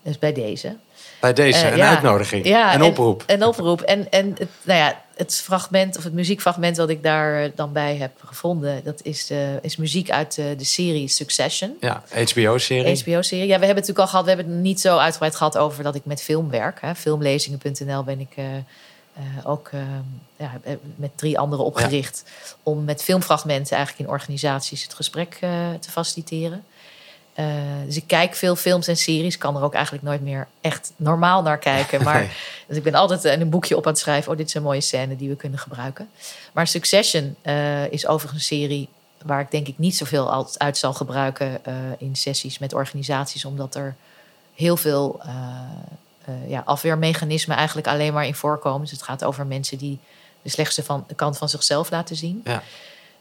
Dus 0.06 0.18
bij 0.18 0.32
deze. 0.32 0.76
Bij 1.20 1.32
deze, 1.32 1.64
Eh, 1.64 1.70
een 1.70 1.76
ja. 1.76 1.88
uitnodiging. 1.88 2.46
Ja, 2.46 2.74
een 2.74 2.80
en- 2.80 2.86
oproep. 2.86 3.22
Een 3.26 3.44
oproep. 3.44 3.80
En, 3.80 4.10
en 4.10 4.34
het, 4.38 4.48
nou 4.62 4.78
ja, 4.78 5.02
het 5.16 5.34
fragment 5.34 5.96
of 5.96 6.04
het 6.04 6.12
muziekfragment 6.12 6.76
wat 6.76 6.88
ik 6.88 7.02
daar 7.02 7.42
eh, 7.42 7.50
dan 7.54 7.72
bij 7.72 7.96
heb 7.96 8.10
gevonden, 8.24 8.84
dat 8.84 9.00
is, 9.02 9.26
de, 9.26 9.58
is 9.62 9.76
muziek 9.76 10.10
uit 10.10 10.34
de, 10.34 10.54
de 10.56 10.64
serie 10.64 11.08
Succession. 11.08 11.76
Ja, 11.80 12.02
HBO-serie. 12.10 13.02
HBO-serie. 13.02 13.46
Ja, 13.46 13.58
we 13.58 13.66
hebben 13.66 13.68
het 13.68 13.68
natuurlijk 13.68 13.98
al 13.98 14.06
gehad. 14.06 14.24
We 14.24 14.30
hebben 14.30 14.52
het 14.52 14.62
niet 14.62 14.80
zo 14.80 14.96
uitgebreid 14.96 15.36
gehad 15.36 15.58
over 15.58 15.82
dat 15.82 15.94
ik 15.94 16.04
met 16.04 16.22
film 16.22 16.50
werk. 16.50 16.80
Hè. 16.80 16.94
Filmlezingen.nl 16.94 18.02
ben 18.04 18.20
ik 18.20 18.34
ook 19.44 19.70
ja, 20.36 20.52
met 20.96 21.10
drie 21.14 21.38
anderen 21.38 21.64
opgericht. 21.64 22.24
Om 22.62 22.84
met 22.84 23.02
filmfragmenten 23.02 23.76
eigenlijk 23.76 24.08
in 24.08 24.14
organisaties 24.14 24.82
het 24.82 24.94
gesprek 24.94 25.36
te 25.80 25.90
faciliteren. 25.90 26.64
Eh, 27.36 27.46
dus 27.86 27.96
ik 27.96 28.04
kijk 28.06 28.34
veel 28.34 28.56
films 28.56 28.88
en 28.88 28.96
series. 28.96 29.38
Kan 29.38 29.56
er 29.56 29.62
ook 29.62 29.74
eigenlijk 29.74 30.04
nooit 30.04 30.22
meer 30.22 30.46
echt 30.60 30.92
normaal 30.96 31.42
naar 31.42 31.58
kijken. 31.58 32.02
Maar 32.04 32.18
Nee. 32.18 32.30
dus 32.66 32.76
ik 32.76 32.82
ben 32.82 32.94
altijd 32.94 33.24
in 33.24 33.40
een 33.40 33.50
boekje 33.50 33.76
op 33.76 33.86
aan 33.86 33.92
het 33.92 34.00
schrijven. 34.00 34.32
Oh, 34.32 34.36
dit 34.38 34.46
is 34.46 34.54
een 34.54 34.62
mooie 34.62 34.80
scène 34.80 35.16
die 35.16 35.28
we 35.28 35.36
kunnen 35.36 35.58
gebruiken. 35.58 36.08
Maar 36.52 36.66
Succession 36.66 37.36
eh, 37.42 37.92
is 37.92 38.06
overigens 38.06 38.40
een 38.50 38.56
serie 38.56 38.88
waar 39.22 39.40
ik 39.40 39.50
denk 39.50 39.68
ik 39.68 39.78
niet 39.78 39.96
zoveel 39.96 40.46
uit 40.56 40.78
zal 40.78 40.92
gebruiken 40.92 41.64
eh, 41.64 41.74
in 41.98 42.16
sessies 42.16 42.58
met 42.58 42.72
organisaties, 42.74 43.44
omdat 43.44 43.74
er 43.74 43.94
heel 44.54 44.76
veel 44.76 45.20
eh, 45.22 45.30
eh, 46.24 46.50
ja, 46.50 46.62
afweermechanismen 46.64 47.56
eigenlijk 47.56 47.86
alleen 47.86 48.12
maar 48.12 48.26
in 48.26 48.34
voorkomen. 48.34 48.80
Dus 48.80 48.90
het 48.90 49.02
gaat 49.02 49.24
over 49.24 49.46
mensen 49.46 49.78
die 49.78 49.98
de 50.42 50.50
slechtste 50.50 50.82
van, 50.82 51.04
de 51.06 51.14
kant 51.14 51.38
van 51.38 51.48
zichzelf 51.48 51.90
laten 51.90 52.16
zien. 52.16 52.40
Ja. 52.44 52.62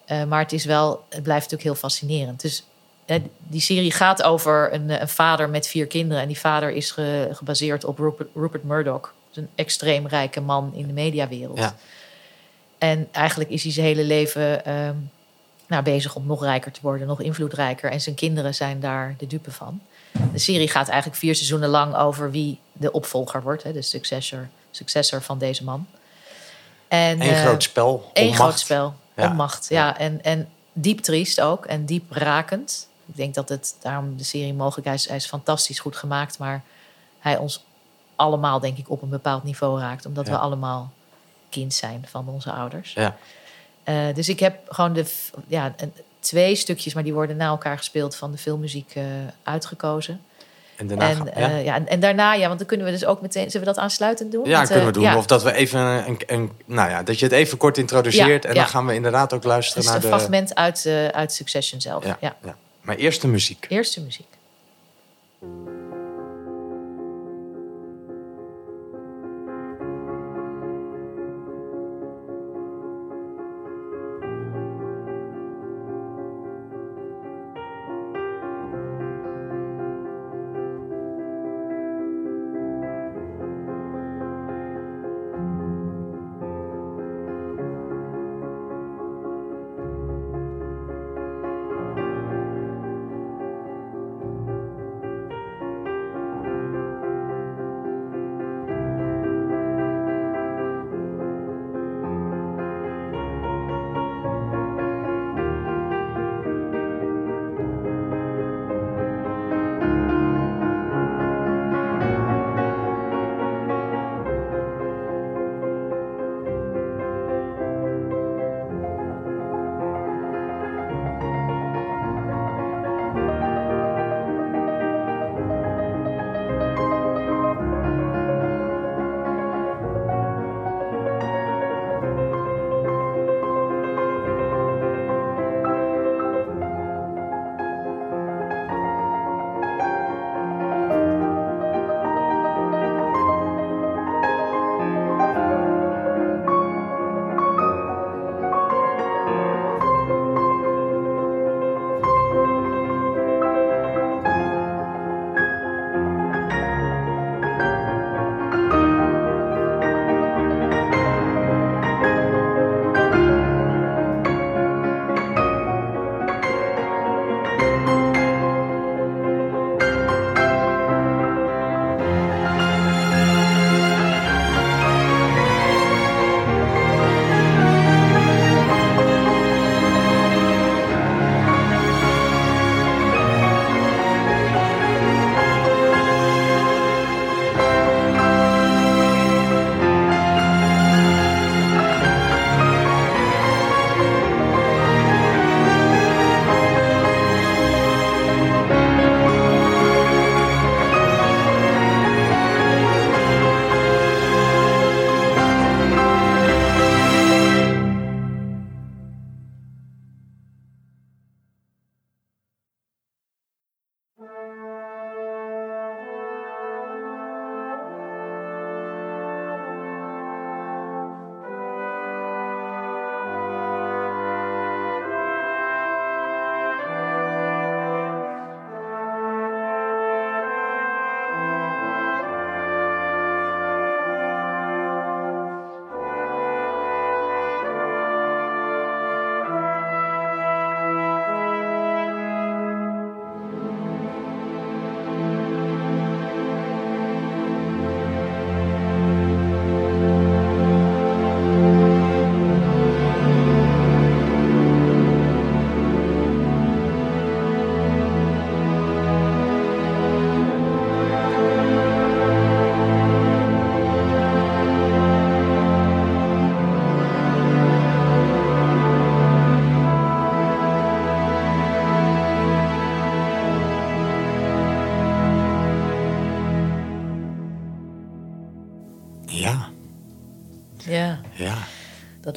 Eh, 0.06 0.24
maar 0.24 0.40
het, 0.40 0.52
is 0.54 0.66
wel, 0.66 0.90
het 1.10 1.24
blijft 1.24 1.42
natuurlijk 1.52 1.64
heel 1.64 1.90
fascinerend. 1.90 2.42
Dus 2.42 2.60
eh, 2.60 2.66
die 3.48 3.62
serie 3.62 3.92
gaat 3.92 4.24
over 4.24 4.74
een, 4.74 4.90
eh, 4.90 5.00
een 5.02 5.08
vader 5.08 5.50
met 5.50 5.68
vier 5.68 5.88
kinderen. 5.88 6.22
En 6.22 6.28
die 6.28 6.40
vader 6.40 6.70
is 6.72 6.92
ge- 6.92 7.30
gebaseerd 7.32 7.84
op 7.86 8.00
Rupert, 8.00 8.30
Rupert 8.36 8.64
Murdoch. 8.64 9.14
Een 9.34 9.50
extreem 9.56 10.08
rijke 10.08 10.42
man 10.42 10.72
in 10.76 10.88
de 10.88 10.94
mediawereld. 10.94 11.58
Ja. 11.58 11.76
En 12.78 13.08
eigenlijk 13.12 13.50
is 13.50 13.64
hij 13.64 13.72
zijn 13.72 13.86
hele 13.86 14.04
leven 14.04 14.66
ehm, 14.66 14.96
nou, 15.68 15.84
bezig 15.84 16.16
om 16.16 16.26
nog 16.26 16.44
rijker 16.44 16.72
te 16.72 16.80
worden, 16.82 17.08
nog 17.08 17.22
invloedrijker. 17.22 17.92
En 17.92 18.02
zijn 18.02 18.16
kinderen 18.16 18.56
zijn 18.56 18.80
daar 18.80 19.16
de 19.18 19.28
dupe 19.28 19.52
van. 19.52 19.82
De 20.32 20.40
serie 20.40 20.68
gaat 20.68 20.88
eigenlijk 20.88 21.20
vier 21.20 21.36
seizoenen 21.36 21.70
lang 21.70 21.96
over 21.96 22.32
wie 22.32 22.60
de 22.74 22.92
opvolger 22.92 23.42
wordt, 23.42 23.64
hè, 23.64 23.74
de 23.74 23.82
successor, 23.82 24.48
successor 24.72 25.22
van 25.22 25.38
deze 25.38 25.64
man. 25.64 25.88
En, 26.88 27.22
Eén 27.22 27.30
eh, 27.30 27.42
groot 27.42 27.64
spel. 27.64 28.10
Eén 28.14 28.34
groot 28.34 28.60
spel. 28.60 28.94
Ja. 29.16 29.30
Om 29.30 29.36
macht. 29.36 29.66
Ja. 29.70 29.98
En, 29.98 30.24
en 30.24 30.50
diep 30.74 31.00
triest 31.00 31.42
ook. 31.42 31.66
En 31.66 31.86
diep 31.86 32.12
rakend. 32.12 32.88
Ik 33.08 33.16
denk 33.16 33.34
dat 33.34 33.50
het 33.50 33.76
daarom 33.82 34.18
de 34.18 34.24
serie 34.24 34.54
mogelijk 34.54 34.86
hij 34.88 34.96
is, 34.96 35.08
hij 35.08 35.18
is 35.18 35.26
fantastisch 35.26 35.80
goed 35.80 35.96
gemaakt. 35.96 36.38
Maar 36.40 36.62
hij 37.20 37.38
ons 37.38 37.64
allemaal, 38.16 38.60
denk 38.60 38.78
ik, 38.78 38.90
op 38.90 39.02
een 39.02 39.10
bepaald 39.10 39.44
niveau 39.44 39.80
raakt. 39.80 40.06
Omdat 40.06 40.26
Ja. 40.26 40.32
we 40.32 40.38
allemaal 40.38 40.92
kind 41.50 41.74
zijn 41.74 42.06
van 42.10 42.28
onze 42.28 42.52
ouders. 42.52 42.94
Ja. 42.94 43.16
Eh, 43.84 43.96
dus 44.14 44.30
ik 44.30 44.40
heb 44.40 44.60
gewoon 44.68 44.94
de, 44.94 45.06
ja, 45.48 45.76
twee 46.20 46.56
stukjes, 46.56 46.94
maar 46.94 47.04
die 47.04 47.14
worden 47.14 47.38
na 47.38 47.46
elkaar 47.48 47.78
gespeeld 47.78 48.16
van 48.16 48.32
de 48.32 48.38
filmmuziek 48.38 48.92
eh, 48.96 49.04
uitgekozen. 49.44 50.22
En 50.76 50.88
daarna 50.88 51.10
en, 51.10 51.16
gaan- 51.16 51.30
eh, 51.30 51.42
ja. 51.50 51.58
ja, 51.58 51.76
en, 51.76 51.88
en 51.88 52.00
daarna, 52.00 52.34
ja, 52.34 52.48
want 52.48 52.60
dan 52.60 52.68
kunnen 52.68 52.86
we 52.86 52.92
dus 52.92 53.06
ook 53.06 53.22
meteen, 53.22 53.52
zullen 53.52 53.68
we 53.68 53.74
dat 53.74 53.84
aansluitend 53.84 54.32
doen? 54.32 54.46
Ja, 54.46 54.56
Want, 54.58 54.68
kunnen 54.68 54.86
we 54.86 54.92
doen. 54.92 55.04
ja. 55.04 55.18
Of 55.18 55.26
dat 55.26 55.44
we 55.44 55.54
even 55.54 55.80
een, 55.80 56.22
een, 56.28 56.52
nou 56.66 56.90
ja, 56.90 57.04
dat 57.04 57.20
je 57.20 57.26
het 57.26 57.34
even 57.34 57.58
kort 57.58 57.78
introduceert. 57.78 58.44
Ja, 58.44 58.50
en 58.50 58.56
dan 58.56 58.68
gaan 58.68 58.86
we 58.86 58.94
inderdaad 58.94 59.34
ook 59.34 59.44
luisteren 59.44 59.82
Dus 59.84 59.92
naar 59.92 60.04
een 60.04 60.10
de. 60.10 60.16
fragment 60.18 60.56
uit, 60.56 60.86
uit 61.12 61.34
Succession 61.34 61.82
zelf. 61.82 62.06
Ja, 62.06 62.18
ja. 62.22 62.36
Maar 62.86 62.96
eerst 62.96 63.22
de 63.22 63.28
muziek. 63.28 63.66
Eerste 63.70 64.02
muziek. 64.02 64.35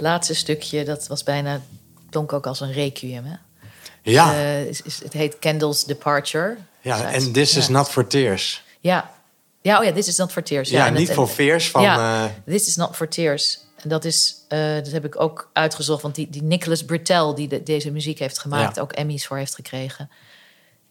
Laatste 0.09 0.34
stukje, 0.34 0.84
dat 0.84 1.06
was 1.06 1.22
bijna, 1.22 1.61
klonk 2.11 2.32
ook 2.32 2.46
als 2.46 2.61
een 2.61 2.72
requiem. 2.72 3.24
Hè? 3.24 3.34
Ja, 4.02 4.32
Eh, 4.34 4.64
is, 4.66 4.82
is, 4.82 5.02
het 5.02 5.12
heet 5.12 5.38
Kendall's 5.38 5.84
Departure. 5.84 6.56
ja. 6.80 7.11
En 7.12 7.14
is- 7.14 7.30
This 7.32 7.56
is 7.56 7.68
not 7.68 7.88
for 7.88 8.06
tears. 8.06 8.62
Ja. 8.80 9.11
ja, 9.62 9.78
oh 9.78 9.84
ja, 9.84 9.92
This 9.92 10.09
is 10.09 10.16
not 10.16 10.32
for 10.32 10.42
tears. 10.42 10.70
Ja, 10.70 10.88
niet 10.90 11.06
het- 11.06 11.16
voor 11.16 11.28
veers 11.28 11.70
van... 11.70 11.82
ja, 11.82 12.24
eh, 12.24 12.30
This 12.46 12.66
is 12.66 12.76
not 12.76 12.96
for 12.96 13.09
tears. 13.09 13.61
En 13.82 13.88
dat 13.88 14.04
is, 14.04 14.44
eh, 14.48 14.74
dat 14.74 14.90
heb 14.90 15.04
ik 15.04 15.20
ook 15.20 15.50
uitgezocht, 15.52 16.02
want 16.02 16.14
die, 16.14 16.30
die 16.30 16.42
Nicholas 16.42 16.84
Britell, 16.84 17.34
die 17.34 17.48
de- 17.48 17.62
deze 17.62 17.90
muziek 17.90 18.18
heeft 18.18 18.38
gemaakt, 18.38 18.76
Ja. 18.76 18.82
ook 18.82 18.92
Emmys 18.92 19.26
voor 19.26 19.36
heeft 19.36 19.54
gekregen, 19.54 20.11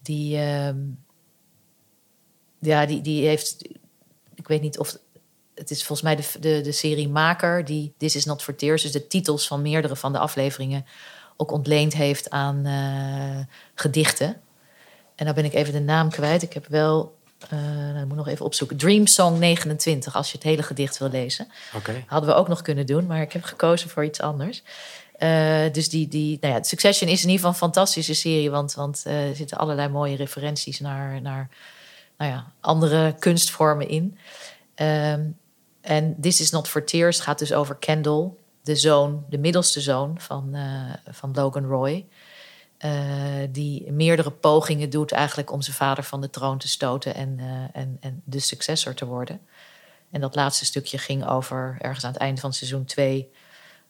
die, 0.01 0.37
ehm, 0.37 0.77
ja, 2.59 2.85
die, 2.85 3.01
die 3.01 3.27
heeft, 3.27 3.57
ik 4.35 4.47
weet 4.47 4.61
niet 4.61 4.77
of 4.79 4.97
het 5.57 5.71
is 5.71 5.83
volgens 5.83 6.01
mij 6.01 6.15
de, 6.15 6.39
de, 6.39 6.61
de 6.61 6.71
seriemaker 6.71 7.65
die 7.65 7.93
This 7.97 8.15
is 8.15 8.25
not 8.25 8.43
for 8.43 8.55
tears, 8.55 8.81
dus 8.81 8.91
de 8.91 9.07
titels 9.07 9.47
van 9.47 9.61
meerdere 9.61 9.95
van 9.95 10.11
de 10.11 10.19
afleveringen 10.19 10.85
ook 11.37 11.51
ontleend 11.51 11.93
heeft 11.93 12.29
aan 12.29 12.65
eh, 12.65 13.45
gedichten. 13.75 14.41
En 15.15 15.25
dan 15.25 15.35
ben 15.35 15.45
ik 15.45 15.53
even 15.53 15.73
de 15.73 15.79
naam 15.79 16.09
kwijt. 16.09 16.41
Ik 16.41 16.53
heb 16.53 16.67
wel, 16.67 17.15
eh 17.49 17.59
nou, 17.59 17.99
ik 17.99 18.07
moet 18.07 18.17
nog 18.17 18.27
even 18.27 18.45
opzoeken. 18.45 18.77
Dream 18.77 19.07
Song 19.07 19.39
29, 19.39 20.15
als 20.15 20.31
je 20.31 20.37
het 20.37 20.47
hele 20.47 20.63
gedicht 20.63 20.97
wil 20.97 21.09
lezen. 21.09 21.47
Hadden 22.07 22.29
we 22.29 22.35
ook 22.35 22.47
nog 22.47 22.61
kunnen 22.61 22.85
doen, 22.85 23.05
maar 23.05 23.21
ik 23.21 23.33
heb 23.33 23.43
gekozen 23.43 23.89
voor 23.89 24.05
iets 24.05 24.21
anders. 24.21 24.63
Eh, 25.17 25.71
dus 25.71 25.89
die, 25.89 26.07
die, 26.07 26.37
nou 26.41 26.53
ja, 26.53 26.63
Succession 26.63 27.09
is 27.09 27.23
in 27.23 27.29
ieder 27.29 27.35
geval 27.35 27.49
een 27.49 27.73
fantastische 27.73 28.13
serie, 28.13 28.51
want, 28.51 28.73
want 28.73 29.03
er 29.05 29.35
zitten 29.35 29.57
allerlei 29.57 29.89
mooie 29.89 30.15
referenties 30.15 30.79
naar, 30.79 31.21
naar 31.21 31.49
nou 32.17 32.31
ja, 32.31 32.51
andere 32.61 33.15
kunstvormen 33.19 33.89
in. 33.89 34.17
Ehm, 34.75 35.21
en 35.87 36.15
This 36.21 36.41
is 36.41 36.51
Not 36.51 36.67
for 36.67 36.83
Tears 36.83 37.19
gaat 37.19 37.39
dus 37.39 37.53
over 37.53 37.75
Kendall, 37.75 38.29
de 38.61 38.75
zoon, 38.75 39.25
de 39.29 39.37
middelste 39.37 39.81
zoon 39.81 40.19
van, 40.19 40.55
eh, 40.55 41.13
van 41.13 41.31
Logan 41.33 41.65
Roy. 41.65 42.07
eh, 42.77 42.91
die 43.49 43.91
meerdere 43.91 44.31
pogingen 44.31 44.89
doet 44.89 45.11
eigenlijk 45.11 45.51
om 45.51 45.61
zijn 45.61 45.75
vader 45.75 46.03
van 46.03 46.21
de 46.21 46.29
troon 46.29 46.57
te 46.57 46.67
stoten 46.67 47.15
en, 47.15 47.39
eh, 47.39 47.81
en, 47.81 47.97
en 47.99 48.21
de 48.23 48.39
successor 48.39 48.93
te 48.93 49.05
worden. 49.05 49.39
En 50.11 50.21
dat 50.21 50.35
laatste 50.35 50.65
stukje 50.65 50.97
ging 50.97 51.27
over 51.27 51.77
ergens 51.79 52.05
aan 52.05 52.11
het 52.11 52.21
einde 52.21 52.41
van 52.41 52.53
seizoen 52.53 52.85
2, 52.85 53.31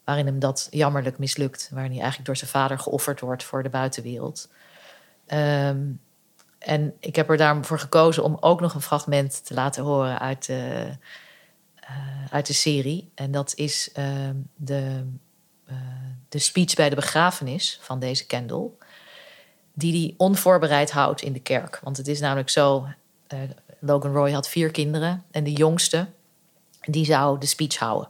waarin 0.04 0.26
hem 0.26 0.40
dat 0.40 0.68
jammerlijk 0.72 1.18
mislukt. 1.18 1.70
Waarin 1.72 1.92
hij 1.92 2.00
eigenlijk 2.00 2.26
door 2.26 2.38
zijn 2.38 2.50
vader 2.50 2.80
geofferd 2.80 3.20
wordt 3.20 3.44
voor 3.44 3.64
de 3.64 3.70
buitenwereld. 3.70 4.50
Ehm, 5.26 5.86
en 6.60 6.94
ik 7.00 7.16
heb 7.16 7.30
er 7.30 7.38
daarvoor 7.38 7.80
gekozen 7.80 8.24
om 8.24 8.38
ook 8.40 8.62
nog 8.62 8.74
een 8.74 8.82
fragment 8.82 9.46
te 9.46 9.54
laten 9.54 9.84
horen 9.84 10.20
uit 10.20 10.46
de, 10.46 10.90
uit 12.30 12.46
de 12.46 12.54
serie. 12.54 13.12
En 13.16 13.32
dat 13.32 13.54
is 13.56 13.90
ehm, 13.94 14.36
de, 14.56 15.06
eh, 15.66 15.76
de 16.30 16.40
speech 16.40 16.76
bij 16.76 16.90
de 16.90 16.96
begrafenis 16.96 17.80
van 17.82 18.00
deze 18.00 18.26
Kendall. 18.26 18.70
Die 19.74 19.92
hij 19.92 20.14
onvoorbereid 20.18 20.92
houdt 20.92 21.22
in 21.22 21.34
de 21.34 21.40
kerk. 21.40 21.80
Want 21.84 21.98
het 21.98 22.08
is 22.08 22.20
namelijk 22.20 22.50
zo, 22.50 22.88
eh, 23.28 23.40
Logan 23.80 24.12
Roy 24.12 24.32
had 24.32 24.50
vier 24.50 24.72
kinderen. 24.72 25.24
En 25.32 25.44
de 25.44 25.54
jongste, 25.54 26.08
die 26.82 27.06
zou 27.06 27.40
de 27.40 27.46
speech 27.46 27.78
houden. 27.78 28.10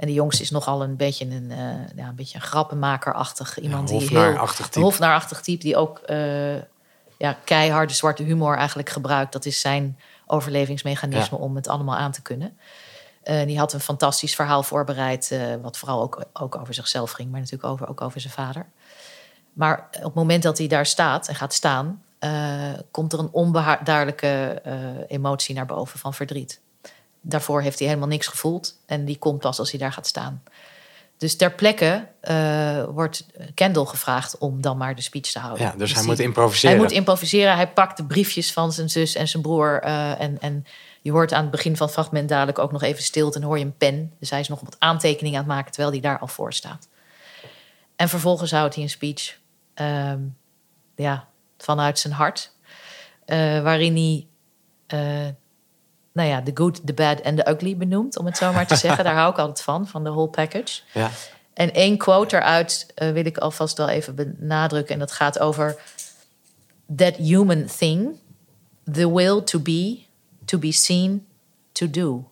En 0.00 0.06
de 0.06 0.12
jongste 0.12 0.42
is 0.42 0.50
nogal 0.50 0.82
een 0.82 0.96
beetje 0.96 1.24
een, 1.24 1.50
eh, 1.50 1.96
ja, 1.96 2.08
een, 2.08 2.14
beetje 2.14 2.34
een 2.34 2.44
grappenmakerachtig 2.44 3.58
iemand. 3.58 3.88
die 3.88 3.98
heel, 3.98 4.46
type. 4.46 4.80
Hofnaarachtig 4.80 5.40
type 5.40 5.62
die 5.62 5.76
ook 5.76 5.98
eh, 5.98 6.54
ja, 7.18 7.36
keiharde 7.44 7.94
zwarte 7.94 8.22
humor 8.22 8.56
eigenlijk 8.56 8.90
gebruikt. 8.90 9.32
Dat 9.32 9.44
is 9.44 9.60
zijn 9.60 9.98
overlevingsmechanisme 10.26 11.38
om 11.38 11.56
het 11.56 11.68
allemaal 11.68 11.96
aan 11.96 12.12
te 12.12 12.22
kunnen. 12.22 12.58
Eh, 13.22 13.46
die 13.46 13.58
had 13.58 13.72
een 13.72 13.80
fantastisch 13.80 14.34
verhaal 14.34 14.62
voorbereid, 14.62 15.30
eh, 15.30 15.40
wat 15.62 15.78
vooral 15.78 16.02
ook, 16.02 16.24
ook 16.32 16.56
over 16.56 16.74
zichzelf 16.74 17.10
ging, 17.10 17.30
maar 17.30 17.40
natuurlijk 17.40 17.72
over, 17.72 17.88
ook 17.88 18.00
over 18.00 18.20
zijn 18.20 18.32
vader. 18.32 18.66
Maar 19.52 19.88
op 19.96 20.02
het 20.02 20.14
moment 20.14 20.42
dat 20.42 20.58
hij 20.58 20.66
daar 20.66 20.86
staat 20.86 21.28
en 21.28 21.34
gaat 21.34 21.54
staan, 21.54 22.02
eh, 22.18 22.30
komt 22.90 23.12
er 23.12 23.18
een 23.18 23.28
onbeduidelijke 23.32 24.60
eh, 24.64 24.74
emotie 25.08 25.54
naar 25.54 25.66
boven 25.66 25.98
van 25.98 26.14
verdriet. 26.14 26.60
Daarvoor 27.20 27.62
heeft 27.62 27.78
hij 27.78 27.88
helemaal 27.88 28.08
niks 28.08 28.26
gevoeld 28.26 28.76
en 28.86 29.04
die 29.04 29.18
komt 29.18 29.40
pas 29.40 29.58
als 29.58 29.70
hij 29.70 29.80
daar 29.80 29.92
gaat 29.92 30.06
staan. 30.06 30.42
Dus 31.16 31.36
ter 31.36 31.52
plekke 31.52 32.06
wordt 32.92 33.26
Kendall 33.54 33.84
gevraagd 33.84 34.38
om 34.38 34.60
dan 34.60 34.76
maar 34.76 34.94
de 34.94 35.02
speech 35.02 35.30
te 35.30 35.38
houden. 35.38 35.66
Ja, 35.66 35.74
dus 35.76 35.90
hij 35.92 36.00
die- 36.00 36.10
moet 36.10 36.20
improviseren. 36.20 36.76
Hij 36.76 36.84
moet 36.84 36.94
improviseren. 36.94 37.54
Hij 37.54 37.68
pakt 37.68 37.96
de 37.96 38.04
briefjes 38.04 38.52
van 38.52 38.72
zijn 38.72 38.90
zus 38.90 39.14
en 39.14 39.28
zijn 39.28 39.42
broer. 39.42 39.80
en, 39.80 40.40
en 40.40 40.64
je 41.00 41.10
hoort 41.10 41.32
aan 41.32 41.42
het 41.42 41.50
begin 41.50 41.76
van 41.76 41.86
het 41.86 41.94
fragment 41.94 42.28
dadelijk 42.28 42.58
ook 42.58 42.72
nog 42.72 42.82
even 42.82 43.02
stilte. 43.02 43.38
En 43.38 43.44
hoor 43.44 43.58
je 43.58 43.64
een 43.64 43.76
pen. 43.76 44.12
Dus 44.18 44.30
hij 44.30 44.40
is 44.40 44.48
nog 44.48 44.60
wat 44.60 44.76
aantekeningen 44.78 45.38
aan 45.38 45.44
het 45.44 45.54
maken 45.54 45.72
terwijl 45.72 45.92
hij 45.92 46.00
daar 46.02 46.18
al 46.18 46.26
voor 46.26 46.52
staat. 46.52 46.88
En 47.96 48.08
vervolgens 48.08 48.50
houdt 48.50 48.74
hij 48.74 48.82
een 48.84 48.90
speech. 48.90 49.38
ehm, 49.74 50.20
ja, 50.96 51.28
vanuit 51.58 51.98
zijn 51.98 52.12
hart. 52.12 52.52
eh, 53.24 53.62
waarin 53.62 53.94
hij. 53.96 54.26
eh, 54.86 55.28
nou 56.12 56.28
ja, 56.28 56.40
de 56.40 56.50
good, 56.54 56.86
de 56.86 56.92
bad 56.92 57.20
en 57.20 57.34
de 57.36 57.48
ugly 57.50 57.76
benoemt, 57.76 58.18
om 58.18 58.26
het 58.26 58.36
zo 58.36 58.52
maar 58.52 58.66
te 58.66 58.76
zeggen. 58.86 59.04
Daar 59.04 59.14
hou 59.14 59.30
ik 59.32 59.38
altijd 59.38 59.62
van, 59.62 59.86
van 59.88 60.04
de 60.04 60.10
whole 60.10 60.28
package. 60.28 60.80
Ja. 60.94 61.10
En 61.54 61.72
één 61.74 61.96
quote 61.96 62.36
eruit 62.36 62.92
eh, 62.94 63.10
wil 63.10 63.24
ik 63.26 63.38
alvast 63.38 63.76
wel 63.78 63.88
even 63.88 64.14
benadrukken. 64.14 64.94
En 64.94 65.00
dat 65.00 65.12
gaat 65.12 65.38
over 65.38 65.80
that 66.96 67.16
human 67.16 67.66
thing, 67.66 68.08
the 68.92 69.12
will 69.12 69.42
to 69.42 69.58
be, 69.60 69.98
to 70.50 70.58
be 70.58 70.72
seen, 70.72 71.26
to 71.72 71.90
do. 71.90 72.30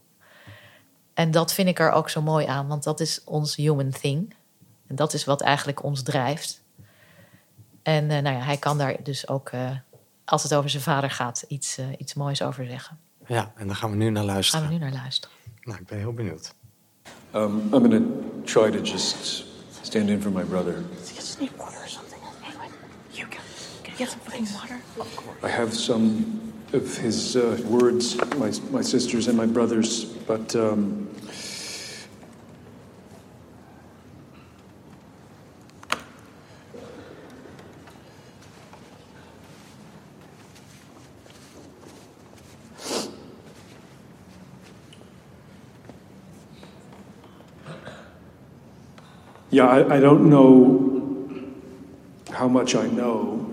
En 1.15 1.31
dat 1.31 1.53
vind 1.53 1.69
ik 1.69 1.79
er 1.79 1.91
ook 1.91 2.11
zo 2.11 2.23
mooi 2.23 2.47
aan, 2.47 2.67
want 2.67 2.83
dat 2.83 3.01
is 3.01 3.25
ons 3.25 3.57
human 3.57 3.91
thing. 3.91 4.35
En 4.87 4.97
dat 4.97 5.13
is 5.13 5.25
wat 5.25 5.41
eigenlijk 5.41 5.83
ons 5.83 6.03
drijft. 6.03 6.63
En 7.83 8.11
eh, 8.11 8.23
nou 8.23 8.37
ja, 8.37 8.43
hij 8.43 8.57
kan 8.57 8.79
daar 8.79 8.97
dus 9.03 9.29
ook, 9.29 9.49
eh, 9.49 9.71
als 10.25 10.43
het 10.43 10.55
over 10.55 10.71
zijn 10.71 10.83
vader 10.83 11.11
gaat, 11.11 11.45
iets, 11.49 11.79
eh, 11.79 11.87
iets 11.99 12.15
moois 12.15 12.43
over 12.43 12.67
zeggen. 12.67 12.99
ja, 13.27 13.53
en 13.57 13.67
daar 13.67 13.77
gaan 13.77 13.91
we 13.91 13.97
nu 13.97 14.11
naar 14.11 14.25
Gaan 14.25 14.33
luisteren. 14.33 14.67
we 14.67 14.73
nu 14.73 14.79
naar 14.79 14.93
luisteren. 14.93 15.37
Nou, 15.63 15.79
ik 15.79 15.87
ben 15.87 15.99
heel 15.99 16.13
benieuwd. 16.13 16.55
Um, 17.35 17.61
I'm 17.61 17.71
going 17.71 17.91
to 17.91 18.03
try 18.45 18.71
to 18.71 18.83
just 18.83 19.45
stand 19.83 20.09
in 20.09 20.23
for 20.23 20.31
my 20.31 20.45
brother. 20.45 20.75
Just 21.15 21.41
need 21.41 21.51
water 21.57 21.79
or 21.81 21.89
something. 21.89 22.21
Anyway, 22.43 22.69
you 23.11 23.29
can, 23.29 23.41
can 23.83 23.93
you 23.93 23.97
get 23.97 24.09
some 24.09 24.21
fucking 24.25 24.49
water? 24.53 24.77
I 25.43 25.51
have 25.51 25.75
some 25.75 26.25
of 26.73 26.99
his 26.99 27.37
uh, 27.37 27.59
words, 27.65 28.17
my, 28.37 28.53
my 28.71 28.83
sisters 28.83 29.27
and 29.27 29.37
my 29.37 29.47
brothers, 29.47 30.05
but 30.05 30.55
um, 30.55 31.09
yeah, 49.51 49.67
I, 49.67 49.97
I 49.97 50.01
don't 50.01 50.29
know 50.29 50.95
how 52.31 52.47
much 52.47 52.75
I 52.75 52.89
know, 52.89 53.51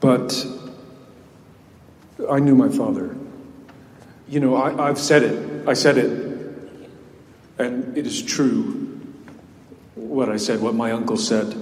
but 0.00 0.59
I 2.30 2.38
knew 2.38 2.54
my 2.54 2.68
father. 2.68 3.16
You 4.28 4.40
know, 4.40 4.54
I, 4.54 4.88
I've 4.88 4.98
said 4.98 5.22
it. 5.22 5.68
I 5.68 5.74
said 5.74 5.98
it. 5.98 6.28
And 7.58 7.96
it 7.98 8.06
is 8.06 8.22
true 8.22 9.00
what 9.94 10.28
I 10.28 10.36
said, 10.36 10.60
what 10.60 10.74
my 10.74 10.92
uncle 10.92 11.16
said. 11.16 11.54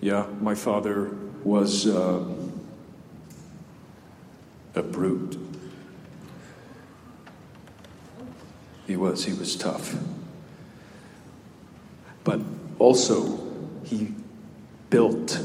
Yeah, 0.00 0.26
my 0.40 0.54
father 0.54 1.10
was 1.42 1.86
uh, 1.86 2.24
a 4.74 4.82
brute. 4.82 5.38
He 8.86 8.96
was, 8.96 9.24
he 9.24 9.34
was 9.34 9.56
tough. 9.56 9.96
But 12.24 12.40
also, 12.78 13.38
he 13.84 14.14
built 14.88 15.40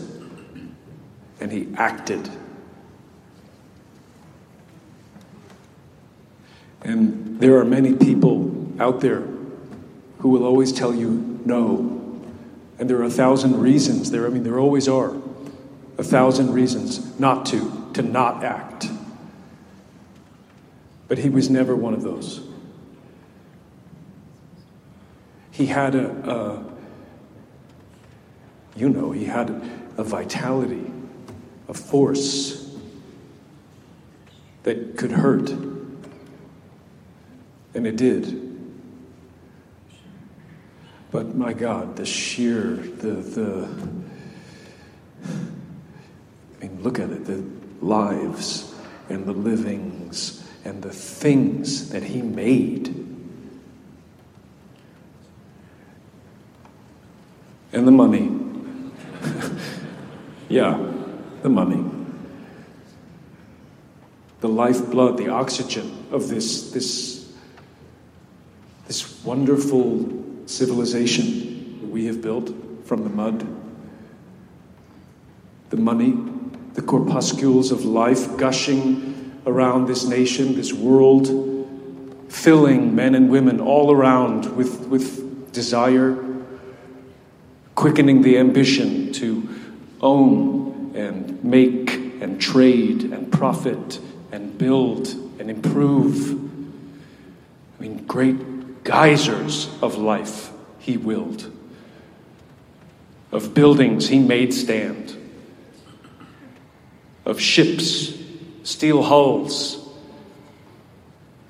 and 1.40 1.52
he 1.52 1.68
acted. 1.76 2.30
And 6.84 7.40
there 7.40 7.58
are 7.58 7.66
many 7.66 7.94
people 7.94 8.72
out 8.80 9.02
there 9.02 9.24
who 10.20 10.30
will 10.30 10.46
always 10.46 10.72
tell 10.72 10.94
you 10.94 11.42
no. 11.46 12.22
And 12.80 12.90
there 12.90 12.98
are 12.98 13.04
a 13.04 13.10
thousand 13.10 13.60
reasons 13.60 14.12
there. 14.12 14.26
I 14.26 14.30
mean, 14.30 14.44
there 14.44 14.60
always 14.60 14.88
are 14.88 15.16
a 15.98 16.04
thousand 16.04 16.54
reasons 16.54 17.20
not 17.20 17.46
to, 17.48 17.92
to 17.94 18.02
not 18.02 18.44
act. 18.44 18.88
But 21.08 21.20
he 21.20 21.30
was 21.30 21.50
never 21.50 21.76
one 21.76 21.94
of 21.94 22.02
those. 22.02 22.42
He 25.52 25.68
had 25.68 25.94
a, 25.94 26.10
a 26.30 26.74
you 28.76 28.90
know, 28.90 29.12
he 29.12 29.26
had 29.26 29.50
a 29.98 30.04
vitality, 30.04 30.92
a 31.68 31.74
force 31.74 32.76
that 34.64 34.98
could 34.98 35.12
hurt. 35.12 35.54
And 37.74 37.88
it 37.88 37.96
did. 37.96 38.54
But 41.12 41.36
my 41.36 41.54
God, 41.54 41.96
the 41.96 42.06
sheer, 42.06 42.76
the, 42.76 43.12
the, 43.12 43.70
I 46.60 46.64
mean, 46.64 46.82
look 46.82 47.00
at 47.00 47.12
it 47.12 47.26
the 47.26 47.44
lives 47.86 48.74
and 49.10 49.26
the 49.26 49.34
livings 49.34 50.44
and 50.66 50.82
the 50.82 50.92
things 50.92 51.90
that 51.90 52.04
He 52.04 52.22
made. 52.22 52.88
And 57.74 57.88
the 57.88 57.92
money. 57.92 58.32
yeah, 60.50 60.94
the 61.42 61.50
money. 61.50 61.84
The 64.42 64.50
lifeblood, 64.50 65.18
the 65.18 65.30
oxygen 65.30 66.08
of 66.12 66.28
this, 66.28 66.72
this, 66.72 67.23
this 68.94 69.24
wonderful 69.24 70.08
civilization 70.46 71.80
that 71.82 71.88
we 71.88 72.06
have 72.06 72.22
built 72.22 72.54
from 72.86 73.04
the 73.04 73.10
mud. 73.10 73.44
The 75.72 75.78
money, 75.78 76.16
the 76.76 76.84
corpuscles 76.84 77.72
of 77.72 77.86
life 77.86 78.38
gushing 78.38 79.42
around 79.48 79.88
this 79.88 80.06
nation, 80.06 80.54
this 80.54 80.72
world, 80.72 81.26
filling 82.30 82.94
men 82.94 83.16
and 83.16 83.32
women 83.32 83.60
all 83.60 83.92
around 83.92 84.56
with, 84.56 84.82
with 84.82 85.52
desire, 85.52 86.24
quickening 87.74 88.22
the 88.22 88.38
ambition 88.38 89.12
to 89.14 89.50
own 90.02 90.92
and 90.96 91.44
make 91.44 91.96
and 92.22 92.40
trade 92.40 93.06
and 93.06 93.32
profit 93.32 94.00
and 94.32 94.56
build 94.60 95.08
and 95.40 95.50
improve. 95.50 96.34
I 97.80 97.82
mean, 97.82 98.06
great 98.06 98.53
geysers 98.84 99.70
of 99.82 99.98
life 99.98 100.52
he 100.80 100.98
willed, 100.98 101.52
of 103.32 103.54
buildings 103.54 104.10
he 104.10 104.20
made 104.20 104.54
stand, 104.54 105.16
of 107.26 107.40
ships, 107.40 108.14
steel 108.64 109.04
hulls, 109.04 109.88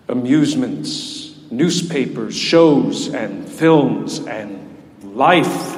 amusements, 0.07 1.35
newspapers, 1.49 2.35
shows, 2.35 3.07
and 3.13 3.47
films, 3.49 4.19
and 4.19 4.77
life, 5.03 5.77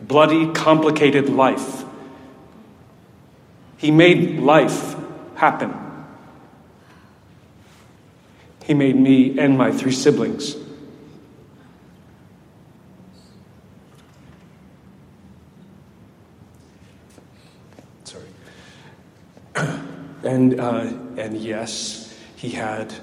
bloody, 0.00 0.52
complicated 0.52 1.28
life. 1.28 1.84
He 3.76 3.90
made 3.90 4.38
life 4.40 4.96
happen. 5.36 5.83
He 8.64 8.72
made 8.72 8.96
me 8.96 9.38
and 9.38 9.58
my 9.58 9.70
three 9.70 9.92
siblings. 9.92 10.56
Sorry. 18.04 18.24
And, 20.22 20.58
uh, 20.58 20.92
and 21.18 21.36
yes, 21.36 22.18
he 22.36 22.48
had 22.48 22.94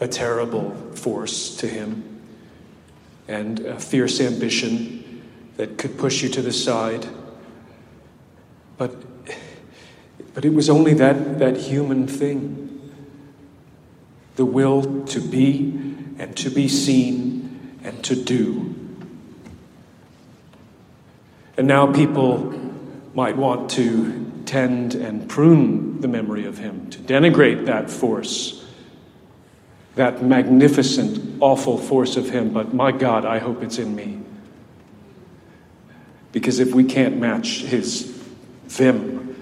a 0.00 0.08
terrible 0.08 0.72
force 0.96 1.56
to 1.58 1.68
him 1.68 2.20
and 3.28 3.60
a 3.60 3.78
fierce 3.78 4.20
ambition 4.20 5.22
that 5.58 5.78
could 5.78 5.96
push 5.96 6.24
you 6.24 6.28
to 6.30 6.42
the 6.42 6.52
side. 6.52 7.06
But, 8.76 8.96
but 10.34 10.44
it 10.44 10.52
was 10.52 10.68
only 10.68 10.94
that, 10.94 11.38
that 11.38 11.56
human 11.56 12.08
thing 12.08 12.67
the 14.38 14.46
will 14.46 15.04
to 15.04 15.20
be 15.20 15.72
and 16.16 16.36
to 16.36 16.48
be 16.48 16.68
seen 16.68 17.80
and 17.82 18.04
to 18.04 18.14
do. 18.14 18.72
And 21.56 21.66
now 21.66 21.92
people 21.92 22.54
might 23.14 23.36
want 23.36 23.68
to 23.72 24.30
tend 24.46 24.94
and 24.94 25.28
prune 25.28 26.00
the 26.00 26.06
memory 26.06 26.46
of 26.46 26.56
him, 26.56 26.88
to 26.90 27.00
denigrate 27.00 27.66
that 27.66 27.90
force, 27.90 28.64
that 29.96 30.22
magnificent, 30.22 31.42
awful 31.42 31.76
force 31.76 32.16
of 32.16 32.30
him. 32.30 32.52
But 32.52 32.72
my 32.72 32.92
God, 32.92 33.24
I 33.24 33.38
hope 33.38 33.64
it's 33.64 33.78
in 33.78 33.96
me. 33.96 34.20
Because 36.30 36.60
if 36.60 36.72
we 36.72 36.84
can't 36.84 37.16
match 37.16 37.62
his 37.62 38.04
vim, 38.68 39.34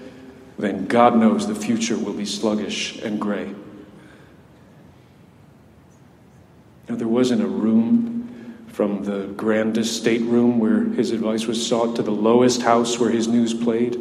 then 0.57 0.87
God 0.87 1.15
knows 1.15 1.47
the 1.47 1.53
future 1.53 1.99
will 1.99 2.13
be 2.13 2.25
sluggish 2.25 2.99
and 3.03 3.21
gray. 3.21 3.53
Now, 6.89 6.95
there 6.95 7.07
wasn't 7.07 7.41
a 7.41 7.47
room 7.47 8.65
from 8.67 9.03
the 9.03 9.27
grandest 9.35 9.97
stateroom 9.97 10.59
where 10.59 10.83
his 10.83 11.11
advice 11.11 11.45
was 11.45 11.65
sought 11.65 11.95
to 11.95 12.03
the 12.03 12.11
lowest 12.11 12.61
house 12.61 12.99
where 12.99 13.09
his 13.09 13.27
news 13.27 13.53
played, 13.53 13.95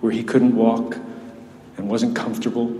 where 0.00 0.10
he 0.10 0.24
couldn't 0.24 0.56
walk 0.56 0.96
and 1.76 1.88
wasn't 1.88 2.16
comfortable. 2.16 2.74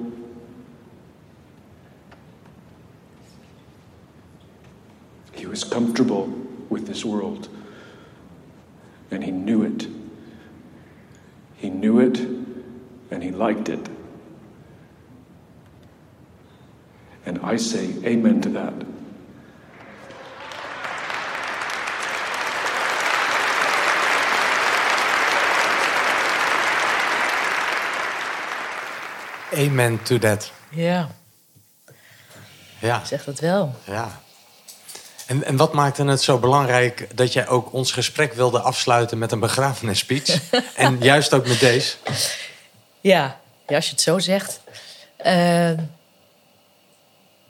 He 5.33 5.47
was 5.47 5.63
comfortable 5.63 6.27
with 6.71 6.87
this 6.87 7.05
world, 7.05 7.49
and 9.11 9.23
he 9.23 9.31
knew 9.31 9.63
it. 9.63 9.87
He 11.57 11.71
knew 11.71 12.01
it, 12.01 12.19
and 12.19 13.23
he 13.23 13.31
liked 13.31 13.69
it. 13.69 13.89
And 17.25 17.39
I 17.43 17.57
say 17.57 17.95
amen 18.05 18.41
to 18.43 18.49
that. 18.51 18.75
Amen 29.57 30.03
to 30.03 30.19
that. 30.19 30.51
Ja, 30.71 31.09
Ja, 32.79 33.05
zeg 33.05 33.25
dat 33.25 33.41
wel. 33.41 33.75
ja. 33.85 34.21
En, 35.27 35.45
en 35.45 35.57
wat 35.57 35.73
maakte 35.73 36.05
het 36.05 36.23
zo 36.23 36.39
belangrijk 36.39 37.09
dat 37.15 37.33
jij 37.33 37.49
ook 37.49 37.73
ons 37.73 37.93
gesprek 37.93 38.33
wilde 38.33 38.61
afsluiten 38.61 39.19
met 39.19 39.33
een 39.33 39.41
begrafenisspeech? 39.41 40.51
en 40.75 40.99
juist 41.01 41.35
ook 41.35 41.47
met 41.47 41.61
deze? 41.61 41.97
Ja, 43.01 43.41
ja 43.67 43.77
als 43.77 43.85
je 43.85 43.91
het 43.91 44.01
zo 44.01 44.19
zegt. 44.19 44.61
Eh, 45.17 45.71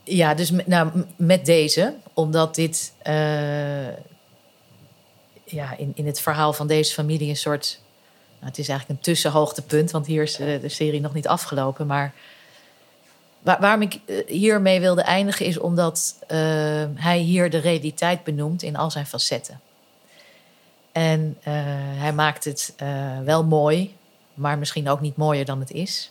ja, 0.05 0.35
dus 0.35 0.51
met, 0.51 0.67
nou, 0.67 1.05
met 1.17 1.47
deze, 1.47 1.95
omdat 2.15 2.55
dit 2.55 2.93
eh, 3.03 3.89
ja, 5.45 5.77
in, 5.77 5.93
in 5.95 6.07
het 6.07 6.21
verhaal 6.21 6.53
van 6.53 6.67
deze 6.67 6.93
familie 6.95 7.29
een 7.29 7.37
soort. 7.37 7.81
Nou, 8.39 8.51
het 8.51 8.59
is 8.59 8.69
eigenlijk 8.69 8.99
een 8.99 9.05
tussenhoogtepunt, 9.05 9.91
want 9.91 10.07
hier 10.07 10.23
is 10.23 10.39
eh, 10.39 10.61
de 10.61 10.69
serie 10.69 11.01
nog 11.01 11.15
niet 11.15 11.29
afgelopen. 11.29 11.87
Maar 11.87 12.15
waar, 13.41 13.61
waarom 13.61 13.83
ik 13.83 14.01
eh, 14.07 14.27
hiermee 14.27 14.81
wilde 14.81 15.03
eindigen 15.03 15.47
is 15.47 15.59
omdat 15.59 16.17
eh, 16.27 16.39
hij 16.95 17.19
hier 17.19 17.51
de 17.51 17.59
realiteit 17.59 18.25
benoemt 18.25 18.63
in 18.63 18.77
al 18.77 18.91
zijn 18.91 19.07
facetten. 19.07 19.61
En 20.93 21.39
hij 21.97 22.13
maakt 22.13 22.45
het 22.45 22.75
wel 23.25 23.45
mooi, 23.45 23.95
maar 24.35 24.59
misschien 24.59 24.89
ook 24.89 25.01
niet 25.01 25.17
mooier 25.17 25.45
dan 25.45 25.61
het 25.61 25.71
is. 25.71 26.11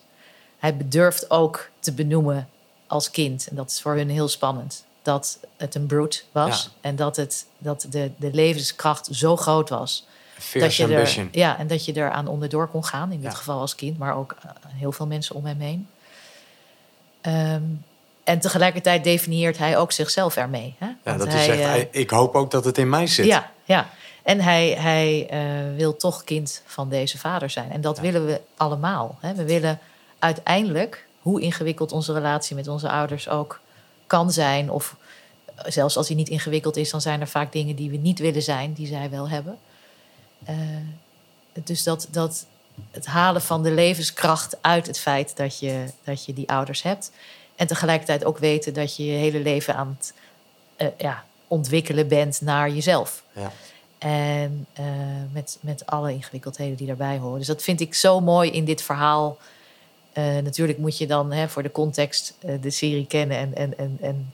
Hij 0.57 0.77
bedurft 0.77 1.31
ook 1.31 1.69
te 1.80 1.93
benoemen 1.93 2.49
als 2.88 3.11
kind, 3.11 3.47
en 3.47 3.56
dat 3.56 3.72
is 3.72 3.81
voor 3.81 3.95
hun 3.95 4.10
heel 4.10 4.27
spannend, 4.27 4.85
dat 5.02 5.39
het 5.57 5.76
een 5.76 5.85
brute 5.85 6.22
was. 6.31 6.64
Ja. 6.64 6.89
En 6.89 6.95
dat, 6.95 7.15
het, 7.15 7.45
dat 7.57 7.85
de, 7.89 8.11
de 8.18 8.30
levenskracht 8.34 9.07
zo 9.11 9.35
groot 9.35 9.69
was. 9.69 10.06
Dat 10.53 10.76
je 10.76 10.88
er, 10.95 11.28
ja, 11.32 11.57
en 11.57 11.68
dat 11.68 11.86
je 11.86 11.94
eraan 11.95 12.28
onderdoor 12.28 12.68
kon 12.68 12.86
gaan. 12.86 13.12
In 13.12 13.22
dit 13.22 13.32
Ja. 13.32 13.38
geval 13.38 13.60
als 13.60 13.76
kind, 13.76 13.98
maar 13.98 14.16
ook 14.16 14.36
eh, 14.44 14.49
heel 14.66 14.91
veel 14.91 15.07
mensen 15.07 15.36
om 15.36 15.45
hem 15.45 15.60
heen. 15.60 15.88
Ehm, 17.22 17.62
en 18.24 18.40
tegelijkertijd 18.40 19.03
definieert 19.03 19.57
hij 19.57 19.78
ook 19.78 19.91
zichzelf 19.91 20.36
ermee. 20.36 20.76
Hè? 20.78 20.88
Ja, 21.03 21.18
dat 21.18 21.28
hij, 21.28 21.36
hij 21.36 21.45
zegt, 21.45 21.60
eh, 21.60 21.72
"Ei, 21.72 21.88
ik 21.91 22.10
hoop 22.10 22.36
ook 22.36 22.52
dat 22.52 22.66
het 22.66 22.78
in 22.78 22.90
mij 22.90 23.07
zit. 23.07 23.26
ja, 23.26 23.52
ja. 23.64 23.90
En 24.24 24.41
hij, 24.41 24.68
hij 24.70 25.28
eh, 25.30 25.40
wil 25.76 25.95
toch 25.98 26.24
kind 26.24 26.62
van 26.66 26.90
deze 26.90 27.18
vader 27.18 27.49
zijn. 27.49 27.72
En 27.72 27.82
dat 27.82 27.95
Ja. 27.95 28.02
willen 28.02 28.26
we 28.26 28.41
allemaal. 28.57 29.18
Hè? 29.22 29.34
We 29.34 29.44
willen 29.45 29.80
uiteindelijk, 30.20 31.06
hoe 31.22 31.41
ingewikkeld 31.41 31.91
onze 31.91 32.14
relatie 32.14 32.56
met 32.56 32.68
onze 32.68 32.90
ouders 32.90 33.30
ook 33.30 33.60
kan 34.07 34.32
zijn, 34.32 34.70
of 34.72 34.95
zelfs 35.66 35.98
als 35.98 36.07
die 36.07 36.16
niet 36.16 36.30
ingewikkeld 36.30 36.78
is, 36.78 36.90
dan 36.90 37.02
zijn 37.02 37.22
er 37.22 37.28
vaak 37.28 37.52
dingen 37.52 37.76
die 37.76 37.90
we 37.90 37.98
niet 37.98 38.20
willen 38.20 38.41
zijn, 38.41 38.74
die 38.74 38.88
zij 38.88 39.10
wel 39.10 39.30
hebben. 39.30 39.57
Eh, 40.45 40.55
dus 41.63 41.84
dat, 41.84 42.07
dat 42.11 42.45
het 42.91 43.05
halen 43.05 43.41
van 43.41 43.63
de 43.63 43.72
levenskracht 43.72 44.57
uit 44.61 44.88
het 44.88 44.99
feit 44.99 45.38
dat 45.38 45.59
je, 45.59 45.85
dat 46.03 46.26
je 46.26 46.34
die 46.34 46.49
ouders 46.49 46.81
hebt. 46.81 47.11
En 47.55 47.67
tegelijkertijd 47.67 48.26
ook 48.26 48.38
weten 48.38 48.73
dat 48.73 48.95
je 48.95 49.05
je 49.05 49.17
hele 49.17 49.39
leven 49.39 49.76
aan 49.76 49.97
het 49.97 50.13
eh, 50.76 50.88
ja, 50.97 51.23
ontwikkelen 51.47 52.07
bent 52.07 52.41
naar 52.41 52.69
jezelf. 52.69 53.23
Ja. 53.31 53.51
En 53.97 54.67
eh, 54.73 54.85
met, 55.31 55.57
met 55.61 55.85
alle 55.85 56.11
ingewikkeldheden 56.11 56.76
die 56.76 56.88
daarbij 56.88 57.17
horen. 57.17 57.38
Dus 57.38 57.47
dat 57.47 57.63
vind 57.63 57.81
ik 57.81 57.93
zo 57.93 58.19
mooi 58.19 58.51
in 58.51 58.65
dit 58.65 58.81
verhaal. 58.81 59.38
Natuurlijk 60.43 60.77
moet 60.77 60.97
je 60.97 61.07
dan 61.07 61.31
hè, 61.31 61.49
voor 61.49 61.63
de 61.63 61.72
context 61.72 62.38
de 62.61 62.69
serie 62.69 63.05
kennen 63.05 63.38
en, 63.38 63.55
en, 63.55 63.77
en, 63.77 63.97
en 64.01 64.34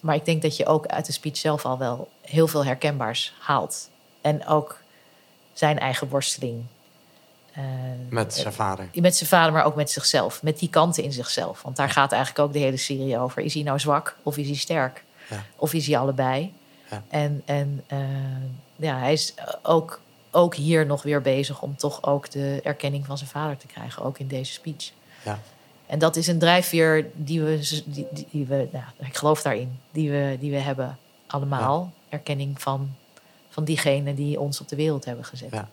maar 0.00 0.14
ik 0.14 0.24
denk 0.24 0.42
dat 0.42 0.56
je 0.56 0.66
ook 0.66 0.86
uit 0.86 1.06
de 1.06 1.12
speech 1.12 1.36
zelf 1.36 1.64
al 1.64 1.78
wel 1.78 2.08
heel 2.20 2.46
veel 2.46 2.64
herkenbaars 2.64 3.34
haalt. 3.38 3.90
En 4.20 4.46
ook 4.46 4.80
zijn 5.58 5.78
eigen 5.78 6.08
worsteling. 6.08 6.64
eh, 7.52 7.64
Met 8.10 8.34
zijn 8.34 8.52
vader. 8.52 8.88
met 8.94 9.16
zijn 9.16 9.28
vader, 9.28 9.52
maar 9.52 9.64
ook 9.64 9.74
met 9.74 9.90
zichzelf. 9.90 10.42
Met 10.42 10.58
die 10.58 10.68
kanten 10.70 11.02
in 11.04 11.12
zichzelf. 11.12 11.62
Want 11.62 11.76
daar 11.76 11.90
gaat 11.90 12.12
eigenlijk 12.12 12.44
ook 12.48 12.52
de 12.52 12.58
hele 12.58 12.76
serie 12.76 13.18
over. 13.18 13.42
Is 13.42 13.54
hij 13.54 13.62
nou 13.62 13.78
zwak 13.78 14.16
of 14.22 14.36
is 14.36 14.46
hij 14.46 14.56
sterk? 14.56 15.04
Ja. 15.30 15.44
Of 15.56 15.72
is 15.74 15.86
hij 15.86 15.98
allebei? 15.98 16.52
Ja. 16.90 17.02
En, 17.08 17.42
en 17.44 17.84
eh, 17.86 17.98
ja, 18.76 18.98
hij 18.98 19.12
is 19.12 19.34
ook, 19.62 20.00
ook 20.30 20.54
hier 20.54 20.86
nog 20.86 21.02
weer 21.02 21.20
bezig 21.22 21.62
om 21.62 21.76
toch 21.76 22.02
ook 22.02 22.30
de 22.30 22.60
erkenning 22.62 23.06
van 23.06 23.18
zijn 23.18 23.30
vader 23.30 23.56
te 23.56 23.66
krijgen. 23.66 24.02
Ook 24.04 24.18
in 24.18 24.26
deze 24.28 24.52
speech. 24.52 24.90
Ja. 25.24 25.38
En 25.86 25.98
dat 25.98 26.16
is 26.16 26.26
een 26.26 26.38
drijfveer 26.38 27.06
die 27.14 27.42
we, 27.42 27.82
die, 27.86 28.06
die 28.30 28.46
we 28.46 28.68
nou, 28.72 28.84
ik 28.98 29.16
geloof 29.16 29.42
daarin, 29.42 29.78
die 29.90 30.10
we, 30.10 30.36
die 30.40 30.50
we 30.50 30.56
hebben 30.58 30.98
allemaal. 31.26 31.92
Erkenning 32.08 32.62
van, 32.62 32.94
van 33.58 33.66
diegenen 33.66 34.14
die 34.14 34.40
ons 34.40 34.60
op 34.60 34.68
de 34.68 34.76
wereld 34.76 35.04
hebben 35.04 35.24
gezet. 35.24 35.48
Ja. 35.50 35.68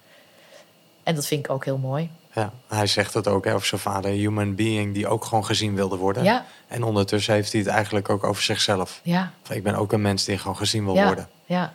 En 1.04 1.16
dat 1.16 1.26
vind 1.26 1.46
ik 1.46 1.52
ook 1.52 1.66
heel 1.66 1.78
mooi. 1.78 2.10
Ja, 2.34 2.54
hij 2.68 2.88
zegt 2.88 3.14
het 3.14 3.28
ook 3.28 3.46
hè, 3.46 3.54
over 3.54 3.68
zijn 3.68 3.82
vader, 3.82 4.12
human 4.12 4.56
being 4.56 4.94
die 4.94 5.08
ook 5.08 5.26
gewoon 5.26 5.46
gezien 5.46 5.76
wilde 5.76 5.96
worden. 5.96 6.24
Ja. 6.24 6.46
En 6.68 6.84
ondertussen 6.84 7.34
heeft 7.34 7.52
hij 7.52 7.62
het 7.62 7.70
eigenlijk 7.70 8.10
ook 8.10 8.24
over 8.24 8.44
zichzelf. 8.44 9.00
Ja, 9.04 9.32
Van, 9.44 9.56
Ik 9.56 9.64
ben 9.64 9.76
ook 9.76 9.92
een 9.92 10.02
mens 10.02 10.24
die 10.24 10.38
gewoon 10.38 10.58
gezien 10.58 10.86
wil 10.86 10.94
ja, 10.94 11.06
worden. 11.06 11.30
Ja. 11.46 11.74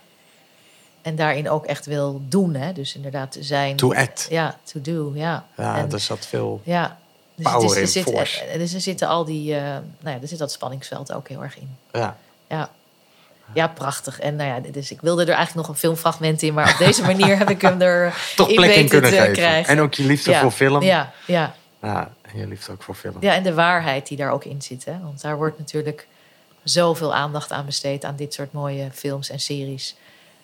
En 1.02 1.16
daarin 1.16 1.50
ook 1.50 1.64
echt 1.64 1.86
wil 1.86 2.20
doen, 2.28 2.54
hè? 2.54 2.72
Dus 2.72 2.94
inderdaad 2.94 3.36
zijn. 3.40 3.76
To 3.76 3.94
act. 3.94 4.26
Ja, 4.30 4.58
to 4.62 4.80
do, 4.80 5.12
ja. 5.14 5.46
Ja, 5.56 5.76
en, 5.76 5.92
er 5.92 6.00
zat 6.00 6.26
veel. 6.26 6.60
ja. 6.64 6.98
Dus 7.34 7.52
power 7.52 7.64
is, 7.64 7.74
er 7.74 7.80
in, 7.80 7.88
zit, 7.88 8.02
force. 8.02 8.44
Dus 8.56 8.74
er 8.74 8.80
zitten 8.80 9.08
al 9.08 9.24
die, 9.24 9.54
eh, 9.54 9.62
nou 10.00 10.16
ja, 10.16 10.18
er 10.20 10.28
zit 10.28 10.38
dat 10.38 10.52
spanningsveld 10.52 11.12
ook 11.12 11.28
heel 11.28 11.42
erg 11.42 11.58
in. 11.58 11.76
Ja, 11.92 12.16
Ja. 12.48 12.70
Ja, 13.54 13.68
prachtig. 13.68 14.20
En 14.20 14.36
nou 14.36 14.48
ja, 14.48 14.70
dus 14.70 14.90
ik 14.90 15.00
wilde 15.00 15.22
er 15.22 15.28
eigenlijk 15.28 15.56
nog 15.56 15.68
een 15.68 15.80
filmfragment 15.80 16.42
in, 16.42 16.54
maar 16.54 16.70
op 16.72 16.78
deze 16.78 17.02
manier 17.02 17.38
heb 17.38 17.50
ik 17.50 17.60
hem 17.60 17.80
er 17.80 18.14
toch 18.36 18.48
in 18.48 18.54
plek 18.54 18.74
in 18.74 18.88
kunnen 18.88 19.10
geven. 19.10 19.32
krijgen. 19.32 19.72
En 19.72 19.80
ook 19.80 19.94
je 19.94 20.04
liefde 20.04 20.30
ja. 20.30 20.40
voor 20.40 20.50
film. 20.50 20.82
Ja, 20.82 21.12
ja. 21.26 21.54
Ja, 21.82 22.12
en 22.22 22.38
je 22.38 22.46
liefde 22.46 22.72
ook 22.72 22.82
voor 22.82 22.94
film. 22.94 23.16
ja, 23.20 23.34
en 23.34 23.42
de 23.42 23.54
waarheid 23.54 24.08
die 24.08 24.16
daar 24.16 24.30
ook 24.30 24.44
in 24.44 24.62
zit. 24.62 24.84
Hè? 24.84 24.98
Want 25.02 25.20
daar 25.20 25.36
wordt 25.36 25.58
natuurlijk 25.58 26.06
zoveel 26.62 27.14
aandacht 27.14 27.52
aan 27.52 27.66
besteed 27.66 28.04
aan 28.04 28.16
dit 28.16 28.34
soort 28.34 28.52
mooie 28.52 28.88
films 28.92 29.30
en 29.30 29.40
series. 29.40 29.96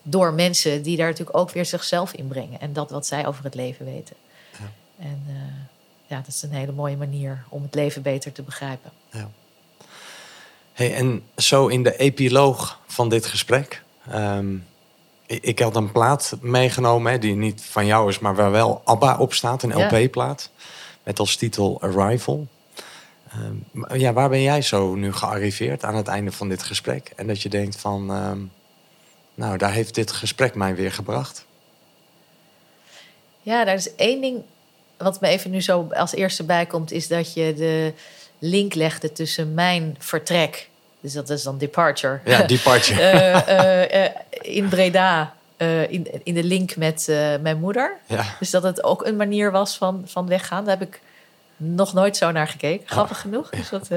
Door 0.03 0.33
mensen 0.33 0.83
die 0.83 0.97
daar 0.97 1.09
natuurlijk 1.09 1.37
ook 1.37 1.51
weer 1.51 1.67
zichzelf 1.67 2.13
in 2.13 2.29
brengen. 2.29 2.61
En 2.61 2.73
dat 2.73 2.91
wat 2.91 3.07
zij 3.07 3.27
over 3.27 3.45
het 3.45 3.55
leven 3.55 3.85
weten. 3.85 4.17
En 4.99 5.23
eh, 5.27 5.35
ja, 6.07 6.17
dat 6.17 6.27
is 6.27 6.43
een 6.43 6.53
hele 6.53 6.73
mooie 6.73 6.97
manier 6.97 7.45
om 7.49 7.63
het 7.63 7.75
leven 7.75 8.03
beter 8.03 8.33
te 8.33 8.43
begrijpen. 8.43 8.91
Hey, 10.77 10.95
en 10.95 11.23
zo 11.37 11.67
in 11.67 11.83
de 11.83 11.97
epiloog 11.97 12.81
van 12.87 13.09
dit 13.09 13.27
gesprek. 13.27 13.83
ehm, 14.11 14.55
ik, 15.27 15.43
ik 15.43 15.59
had 15.59 15.77
een 15.77 15.93
plaat 15.93 16.37
meegenomen 16.41 17.13
hè, 17.13 17.19
die 17.19 17.35
niet 17.35 17.63
van 17.65 17.87
jou 17.87 18.09
is, 18.09 18.19
maar 18.19 18.35
waar 18.35 18.51
wel 18.51 18.83
ABBA 18.85 19.19
op 19.19 19.35
staat. 19.35 19.63
Een. 19.63 19.85
LP-plaat. 19.85 20.51
Met 21.03 21.19
als 21.19 21.37
titel 21.37 21.81
Arrival. 21.81 22.47
Ehm, 23.31 23.99
ja, 23.99 24.13
waar 24.13 24.29
ben 24.29 24.43
jij 24.43 24.63
zo 24.63 24.95
nu 24.95 25.13
gearriveerd 25.13 25.85
aan 25.85 25.95
het 25.95 26.09
einde 26.09 26.33
van 26.33 26.49
dit 26.49 26.63
gesprek? 26.63 27.13
En 27.17 27.27
dat 27.27 27.43
je 27.43 27.49
denkt 27.49 27.77
van, 27.77 28.11
ehm, 28.11 28.39
nou, 29.35 29.57
daar 29.57 29.73
heeft 29.73 29.95
dit 29.95 30.13
gesprek 30.13 30.55
mij 30.55 30.75
weer 30.75 30.93
gebracht. 30.93 31.47
Ja, 33.43 33.65
daar 33.65 33.75
is 33.75 33.95
één 33.95 34.21
ding 34.21 34.43
wat 34.97 35.21
me 35.21 35.29
even 35.29 35.51
nu 35.51 35.63
zo 35.63 35.89
als 35.93 36.15
eerste 36.15 36.45
bijkomt, 36.45 36.93
is 36.93 37.09
dat 37.09 37.35
je 37.35 37.55
de 37.55 37.93
link 38.39 38.75
legde 38.75 39.13
tussen 39.13 39.55
mijn 39.55 39.97
vertrek, 39.99 40.69
dus 41.01 41.13
dat 41.13 41.31
is 41.31 41.43
dan 41.43 41.59
departure, 41.59 42.21
Ja, 42.25 42.43
die 42.43 42.59
partje. 42.61 42.95
eh, 43.01 43.49
eh, 43.49 44.05
eh, 44.05 44.13
in 44.41 44.69
Breda, 44.69 45.35
in, 45.89 46.07
in 46.25 46.35
de 46.35 46.45
link 46.45 46.77
met 46.77 47.07
mijn 47.41 47.59
moeder. 47.59 47.97
ja. 48.07 48.25
Dus 48.39 48.51
dat 48.51 48.63
het 48.63 48.83
ook 48.85 49.05
een 49.07 49.17
manier 49.17 49.51
was 49.51 49.77
van, 49.77 50.03
van 50.07 50.27
weggaan. 50.27 50.65
Daar 50.65 50.79
heb 50.79 50.89
ik 50.89 51.01
nog 51.57 51.93
nooit 51.93 52.17
zo 52.17 52.31
naar 52.31 52.49
gekeken, 52.49 52.89
grappig 52.89 53.21
genoeg. 53.21 53.51
Dus 53.51 53.69
dat, 53.69 53.89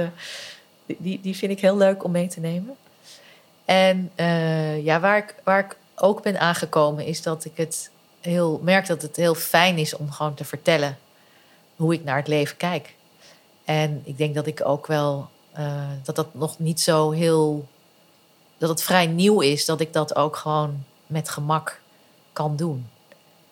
die- 0.86 1.20
die, 1.22 1.36
vind 1.36 1.52
ik 1.52 1.60
heel 1.60 1.78
leuk 1.78 2.04
om 2.04 2.12
mee 2.12 2.28
te 2.28 2.40
nemen. 2.40 2.76
En 3.66 4.12
ja, 4.84 5.00
waar 5.00 5.18
ik, 5.18 5.36
waar 5.44 5.60
ik 5.60 5.76
ook 5.96 6.24
ben 6.24 6.40
aangekomen 6.40 7.06
is 7.06 7.22
dat 7.22 7.46
ik 7.46 7.52
het 7.56 7.90
heel 8.22 8.60
merk 8.64 8.88
dat 8.88 9.02
het 9.02 9.16
heel 9.16 9.36
fijn 9.36 9.78
is 9.78 9.96
om 9.96 10.12
gewoon 10.12 10.34
te 10.34 10.46
vertellen 10.46 10.98
hoe 11.76 11.94
ik 11.94 12.04
naar 12.04 12.18
het 12.18 12.28
leven 12.28 12.58
kijk. 12.58 12.94
En 13.70 14.02
ik 14.04 14.18
denk 14.18 14.36
dat 14.36 14.48
ik 14.48 14.66
ook 14.66 14.88
wel 14.88 15.30
eh, 15.52 15.88
dat 16.04 16.16
dat 16.16 16.34
nog 16.34 16.60
niet 16.60 16.82
zo 16.82 17.12
heel 17.12 17.68
dat 18.58 18.70
het 18.70 18.84
vrij 18.84 19.08
nieuw 19.08 19.42
is 19.42 19.66
dat 19.66 19.80
ik 19.80 19.94
dat 19.94 20.16
ook 20.16 20.36
gewoon 20.36 20.84
met 21.08 21.30
gemak 21.30 21.82
kan 22.34 22.56
doen. 22.56 22.90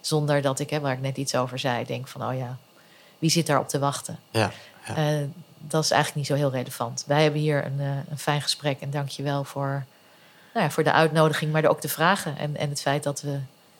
Zonder 0.02 0.42
dat 0.42 0.60
ik, 0.60 0.70
hè, 0.70 0.80
waar 0.80 0.94
ik 0.94 1.02
net 1.02 1.18
iets 1.18 1.36
over 1.36 1.60
zei, 1.60 1.86
denk 1.86 2.08
van, 2.08 2.30
oh 2.30 2.38
ja, 2.38 2.58
wie 3.20 3.30
zit 3.30 3.48
daarop 3.48 3.68
te 3.68 3.80
wachten? 3.80 4.20
Ja, 4.30 4.52
ja. 4.88 4.96
Eh, 4.96 5.28
dat 5.58 5.84
is 5.84 5.92
eigenlijk 5.92 6.16
niet 6.16 6.38
zo 6.38 6.46
heel 6.46 6.58
relevant. 6.58 7.04
Wij 7.08 7.24
hebben 7.24 7.42
hier 7.42 7.66
een, 7.66 7.80
eh, 7.80 8.10
een 8.10 8.20
fijn 8.20 8.42
gesprek 8.42 8.82
en 8.82 8.90
dank 8.90 9.10
je 9.10 9.24
wel 9.24 9.44
voor, 9.44 9.86
nou 10.54 10.66
ja, 10.66 10.72
voor 10.72 10.84
de 10.84 10.92
uitnodiging, 10.92 11.52
maar 11.52 11.66
ook 11.66 11.82
de 11.82 11.90
vragen 11.90 12.38
en, 12.38 12.56
en 12.56 12.70
het 12.70 12.82
feit 12.82 13.04
dat 13.04 13.22
we 13.22 13.40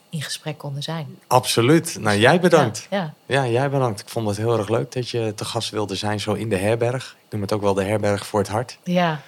in 0.10 0.22
gesprek 0.22 0.58
konden 0.58 0.84
zijn. 0.84 1.20
Absoluut. 1.28 1.98
Nou, 2.00 2.18
jij 2.18 2.40
bedankt. 2.40 2.88
Ja, 2.90 3.14
ja. 3.26 3.44
Ja, 3.44 3.50
jij 3.50 3.70
bedankt. 3.70 4.00
Ik 4.00 4.10
vond 4.10 4.28
het 4.28 4.38
heel 4.38 4.58
erg 4.58 4.70
leuk 4.70 4.92
dat 4.92 5.10
je 5.10 5.34
te 5.36 5.46
gast 5.46 5.70
wilde 5.70 5.96
zijn, 5.96 6.20
zo 6.20 6.34
in 6.34 6.50
de 6.50 6.58
herberg. 6.58 7.16
Ik 7.26 7.32
noem 7.32 7.42
het 7.42 7.54
ook 7.54 7.62
wel 7.62 7.74
de 7.74 7.84
herberg 7.84 8.26
voor 8.28 8.40
het 8.40 8.50
hart. 8.50 8.78
ja. 8.84 9.22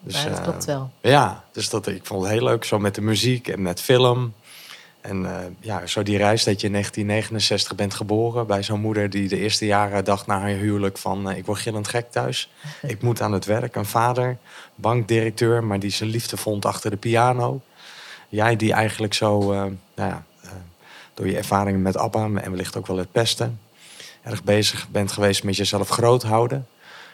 Dus, 0.00 0.24
dat 0.24 0.38
eh, 0.38 0.42
klopt 0.42 0.64
wel. 0.64 0.90
Ja, 1.00 1.44
dus 1.52 1.68
dat, 1.70 1.86
ik 1.86 2.06
vond 2.06 2.22
het 2.22 2.32
heel 2.32 2.42
leuk, 2.42 2.64
zo 2.64 2.78
met 2.78 2.94
de 2.94 3.00
muziek 3.00 3.48
en 3.48 3.62
met 3.62 3.80
film. 3.80 4.34
En 5.00 5.26
eh, 5.26 5.46
ja, 5.60 5.86
zo 5.86 6.02
die 6.02 6.16
reis 6.16 6.44
dat 6.44 6.60
je 6.60 6.66
in 6.66 6.72
1969 6.72 7.74
bent 7.74 7.94
geboren 7.94 8.46
bij 8.46 8.62
zo'n 8.62 8.80
moeder 8.80 9.10
die 9.10 9.28
de 9.28 9.38
eerste 9.38 9.66
jaren 9.66 10.04
dacht 10.04 10.26
na 10.26 10.40
haar 10.40 10.48
huwelijk 10.48 10.98
van... 10.98 11.30
eh, 11.30 11.36
ik 11.36 11.46
word 11.46 11.58
gillend 11.58 11.88
gek 11.88 12.10
thuis, 12.10 12.50
ik 12.82 13.02
moet 13.02 13.20
aan 13.20 13.32
het 13.32 13.44
werk. 13.44 13.76
Een 13.76 13.86
vader, 13.86 14.36
bankdirecteur, 14.74 15.64
maar 15.64 15.78
die 15.80 15.90
zijn 15.90 16.10
liefde 16.10 16.36
vond 16.36 16.64
achter 16.64 16.90
de 16.90 16.96
piano. 16.96 17.60
Jij 18.28 18.56
die 18.56 18.72
eigenlijk 18.72 19.14
zo, 19.14 19.52
eh, 19.52 19.58
nou 19.94 20.10
ja, 20.10 20.24
eh, 20.42 20.50
door 21.14 21.26
je 21.26 21.36
ervaringen 21.36 21.82
met 21.82 21.96
ABBA 21.96 22.24
en 22.24 22.50
wellicht 22.50 22.76
ook 22.76 22.86
wel 22.86 22.96
het 22.96 23.12
pesten... 23.12 23.60
erg 24.22 24.44
bezig 24.44 24.88
bent 24.88 25.12
geweest 25.12 25.44
met 25.44 25.56
jezelf 25.56 25.88
groot 25.88 26.22
houden. 26.22 26.66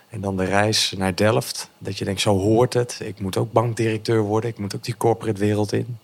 En 0.08 0.20
dan 0.20 0.36
de 0.36 0.44
reis 0.44 0.94
naar 0.96 1.14
Delft. 1.14 1.70
Dat 1.78 1.98
je 1.98 2.04
denkt, 2.04 2.20
zo 2.20 2.38
hoort 2.38 2.74
het. 2.74 3.00
Ik 3.02 3.20
moet 3.20 3.36
ook 3.36 3.52
bankdirecteur 3.52 4.20
worden. 4.20 4.50
Ik 4.50 4.58
moet 4.58 4.74
ook 4.74 4.84
die 4.84 4.96
corporate 4.96 5.40
wereld 5.40 5.72
in. 5.72 5.98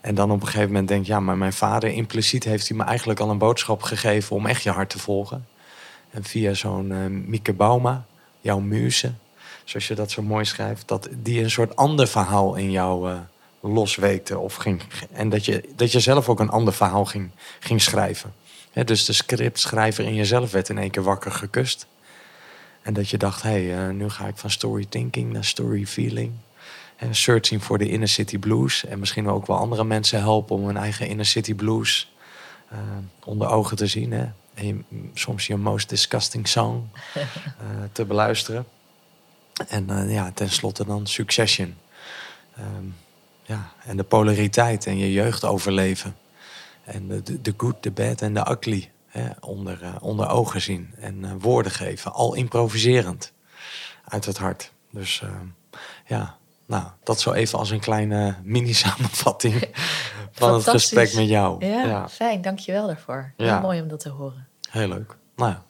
En 0.00 0.14
dan 0.14 0.30
op 0.30 0.40
een 0.40 0.46
gegeven 0.46 0.66
moment 0.66 0.88
denk 0.88 1.06
je, 1.06 1.12
ja, 1.12 1.20
maar 1.20 1.36
mijn 1.36 1.52
vader, 1.52 1.90
impliciet 1.90 2.44
heeft 2.44 2.68
hij 2.68 2.76
me 2.76 2.84
eigenlijk 2.84 3.20
al 3.20 3.30
een 3.30 3.38
boodschap 3.38 3.82
gegeven 3.82 4.36
om 4.36 4.46
echt 4.46 4.62
je 4.62 4.70
hart 4.70 4.90
te 4.90 4.98
volgen. 4.98 5.46
En 6.10 6.24
via 6.24 6.54
zo'n 6.54 6.92
eh, 6.92 7.06
Mieke 7.06 7.52
Bauma, 7.52 8.04
jouw 8.40 8.58
muze, 8.58 9.12
zoals 9.64 9.88
je 9.88 9.94
dat 9.94 10.10
zo 10.10 10.22
mooi 10.22 10.44
schrijft, 10.44 10.88
dat 10.88 11.08
die 11.16 11.42
een 11.42 11.50
soort 11.50 11.76
ander 11.76 12.08
verhaal 12.08 12.54
in 12.54 12.70
jou 12.70 13.10
losweekte. 13.62 14.38
Of 14.38 14.54
ging, 14.54 14.82
en 15.12 15.28
dat 15.28 15.44
je, 15.44 15.68
dat 15.76 15.92
je 15.92 16.00
zelf 16.00 16.28
ook 16.28 16.40
een 16.40 16.50
ander 16.50 16.72
verhaal 16.74 17.04
ging, 17.04 17.30
ging 17.60 17.82
schrijven. 17.82 18.34
Dus 18.84 19.04
de 19.04 19.12
scriptschrijver 19.12 20.04
in 20.04 20.14
jezelf 20.14 20.50
werd 20.52 20.68
in 20.68 20.78
één 20.78 20.90
keer 20.90 21.02
wakker 21.02 21.32
gekust. 21.32 21.86
En 22.82 22.94
dat 22.94 23.08
je 23.08 23.16
dacht, 23.16 23.42
hé, 23.42 23.50
hey, 23.50 23.86
eh, 23.88 23.94
nu 23.94 24.08
ga 24.08 24.26
ik 24.26 24.36
van 24.36 24.50
story 24.50 24.86
thinking 24.88 25.32
naar 25.32 25.44
story 25.44 25.86
feeling. 25.86 26.32
En 26.96 27.14
searching 27.14 27.62
for 27.62 27.78
the 27.78 27.88
inner 27.88 28.08
city 28.08 28.38
blues. 28.38 28.84
En 28.84 28.98
misschien 28.98 29.28
ook 29.28 29.46
wel 29.46 29.56
andere 29.56 29.84
mensen 29.84 30.18
helpen 30.20 30.56
om 30.56 30.66
hun 30.66 30.76
eigen 30.76 31.06
inner 31.06 31.26
city 31.26 31.54
blues 31.54 32.12
eh, 32.68 32.78
onder 33.24 33.48
ogen 33.48 33.76
te 33.76 33.86
zien. 33.86 34.12
Hè? 34.12 34.26
En 34.54 34.66
je- 34.66 34.84
soms 35.14 35.46
je 35.46 35.56
most 35.56 35.88
disgusting 35.88 36.48
song 36.48 36.88
eh, 37.14 37.20
te 37.92 38.04
beluisteren. 38.04 38.66
En 39.68 40.08
ja, 40.08 40.30
tenslotte 40.34 40.84
dan 40.86 41.06
Succession. 41.06 41.76
Ehm, 42.56 42.84
ja, 43.42 43.72
en 43.84 43.96
de 43.96 44.02
polariteit 44.02 44.86
en 44.86 44.98
je 44.98 45.12
jeugd 45.12 45.44
overleven. 45.44 46.16
En 46.84 47.08
de, 47.08 47.40
de, 47.40 47.54
good, 47.56 47.82
de 47.82 47.90
bad 47.90 48.22
en 48.22 48.34
de 48.34 48.50
ugly 48.50 48.90
hè, 49.06 49.28
onder, 49.40 49.82
eh, 49.82 49.94
onder 50.00 50.28
ogen 50.28 50.60
zien. 50.60 50.94
En 50.98 51.24
eh, 51.24 51.30
woorden 51.38 51.72
geven, 51.72 52.12
al 52.12 52.34
improviserend. 52.34 53.32
Uit 54.04 54.24
het 54.24 54.38
hart. 54.38 54.72
Dus 54.90 55.20
eh, 55.22 55.30
ja, 56.06 56.36
nou, 56.66 56.84
dat 57.02 57.20
zo 57.20 57.32
even 57.32 57.58
als 57.58 57.70
een 57.70 57.80
kleine 57.80 58.36
mini-samenvatting 58.42 59.68
van 60.32 60.54
het 60.54 60.68
gesprek 60.68 61.14
met 61.14 61.28
jou. 61.28 61.66
Ja, 61.66 62.08
fijn, 62.08 62.42
dank 62.42 62.58
je 62.58 62.72
wel 62.72 62.86
daarvoor. 62.86 63.32
Ja. 63.36 63.52
Heel 63.52 63.60
mooi 63.60 63.80
om 63.80 63.88
dat 63.88 64.00
te 64.00 64.08
horen. 64.08 64.48
Heel 64.70 64.88
leuk. 64.88 65.16
Nou, 65.36 65.50
ja. 65.50 65.62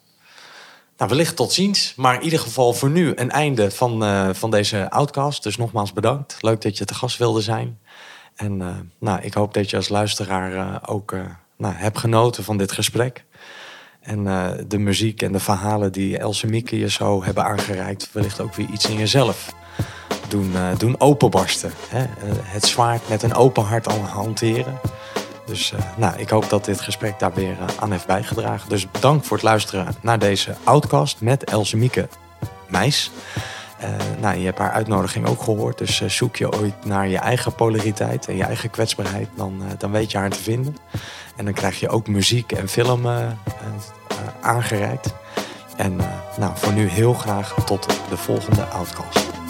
Nou, 1.03 1.15
wellicht 1.15 1.37
tot 1.37 1.53
ziens. 1.53 1.93
Maar 1.97 2.15
in 2.15 2.23
ieder 2.23 2.39
geval 2.39 2.73
voor 2.73 2.91
nu 2.91 3.13
een 3.15 3.31
einde 3.31 3.71
van, 3.71 4.05
eh, 4.05 4.29
van 4.33 4.51
deze 4.51 4.91
outcast. 4.91 5.43
Dus 5.43 5.57
nogmaals 5.57 5.93
bedankt. 5.93 6.37
Leuk 6.41 6.61
dat 6.61 6.79
je 6.79 6.85
te 6.85 6.95
gast 6.95 7.19
wilde 7.19 7.41
zijn. 7.41 7.79
En 8.35 8.63
eh, 8.63 8.69
nou, 8.99 9.21
ik 9.21 9.35
hoop 9.35 9.55
dat 9.55 9.71
je 9.71 9.77
als 9.77 9.89
luisteraar 9.89 10.53
eh, 10.53 10.77
ook 10.87 11.15
nou, 11.57 11.75
hebt 11.75 11.99
genoten 11.99 12.45
van 12.45 12.57
dit 12.57 12.73
gesprek. 12.73 13.25
En 14.01 14.25
de 14.69 14.79
muziek 14.79 15.23
en 15.23 15.33
de 15.33 15.39
verhalen 15.39 15.93
die 15.93 16.19
Else 16.19 16.47
Mieke 16.47 16.79
je 16.79 16.91
zo 16.91 17.25
hebben 17.25 17.45
aangereikt... 17.45 18.13
wellicht 18.13 18.41
ook 18.41 18.55
weer 18.55 18.69
iets 18.73 18.89
in 18.89 18.97
jezelf 18.97 19.55
doen, 20.29 20.53
doen 20.79 21.01
openbarsten. 21.01 21.73
Hè? 21.89 22.05
Het 22.43 22.65
zwaard 22.65 23.09
met 23.09 23.23
een 23.23 23.35
open 23.35 23.63
hart 23.63 23.89
al 23.89 23.99
hanteren. 23.99 24.81
Dus 25.53 25.73
eh, 25.73 25.79
nou, 25.97 26.19
ik 26.19 26.29
hoop 26.29 26.49
dat 26.49 26.65
dit 26.65 26.81
gesprek 26.81 27.19
daar 27.19 27.33
weer 27.35 27.57
eh, 27.61 27.67
aan 27.79 27.91
heeft 27.91 28.07
bijgedragen. 28.07 28.69
Dus 28.69 28.91
bedankt 28.91 29.27
voor 29.27 29.37
het 29.37 29.47
luisteren 29.47 29.95
naar 30.01 30.19
deze 30.19 30.55
Outcast 30.65 31.21
met 31.21 31.45
Else 31.45 31.77
Mieke 31.77 32.09
Meis. 32.69 33.11
Eh, 33.79 33.91
nou, 34.21 34.39
je 34.39 34.45
hebt 34.45 34.59
haar 34.59 34.71
uitnodiging 34.71 35.27
ook 35.27 35.43
gehoord. 35.43 35.79
Dus 35.79 36.03
zoek 36.07 36.37
je 36.37 36.53
ooit 36.53 36.85
naar 36.85 37.09
je 37.09 37.19
eigen 37.19 37.55
polariteit 37.55 38.29
en 38.29 38.37
je 38.37 38.45
eigen 38.45 38.71
kwetsbaarheid, 38.71 39.29
dan, 39.35 39.63
dan 39.79 39.91
weet 39.91 40.11
je 40.11 40.19
haar 40.19 40.31
te 40.31 40.43
vinden. 40.43 40.77
En 41.37 41.45
dan 41.45 41.55
krijg 41.55 41.81
je 41.81 41.89
ook 41.89 42.07
muziek 42.09 42.53
en 42.53 42.69
film 42.69 43.09
aangereikt. 44.41 45.15
En 45.77 45.97
nou, 46.39 46.53
voor 46.55 46.73
nu 46.73 46.89
heel 46.89 47.15
graag 47.15 47.55
tot 47.65 47.87
de 48.09 48.17
volgende 48.17 48.65
Outcast. 48.65 49.42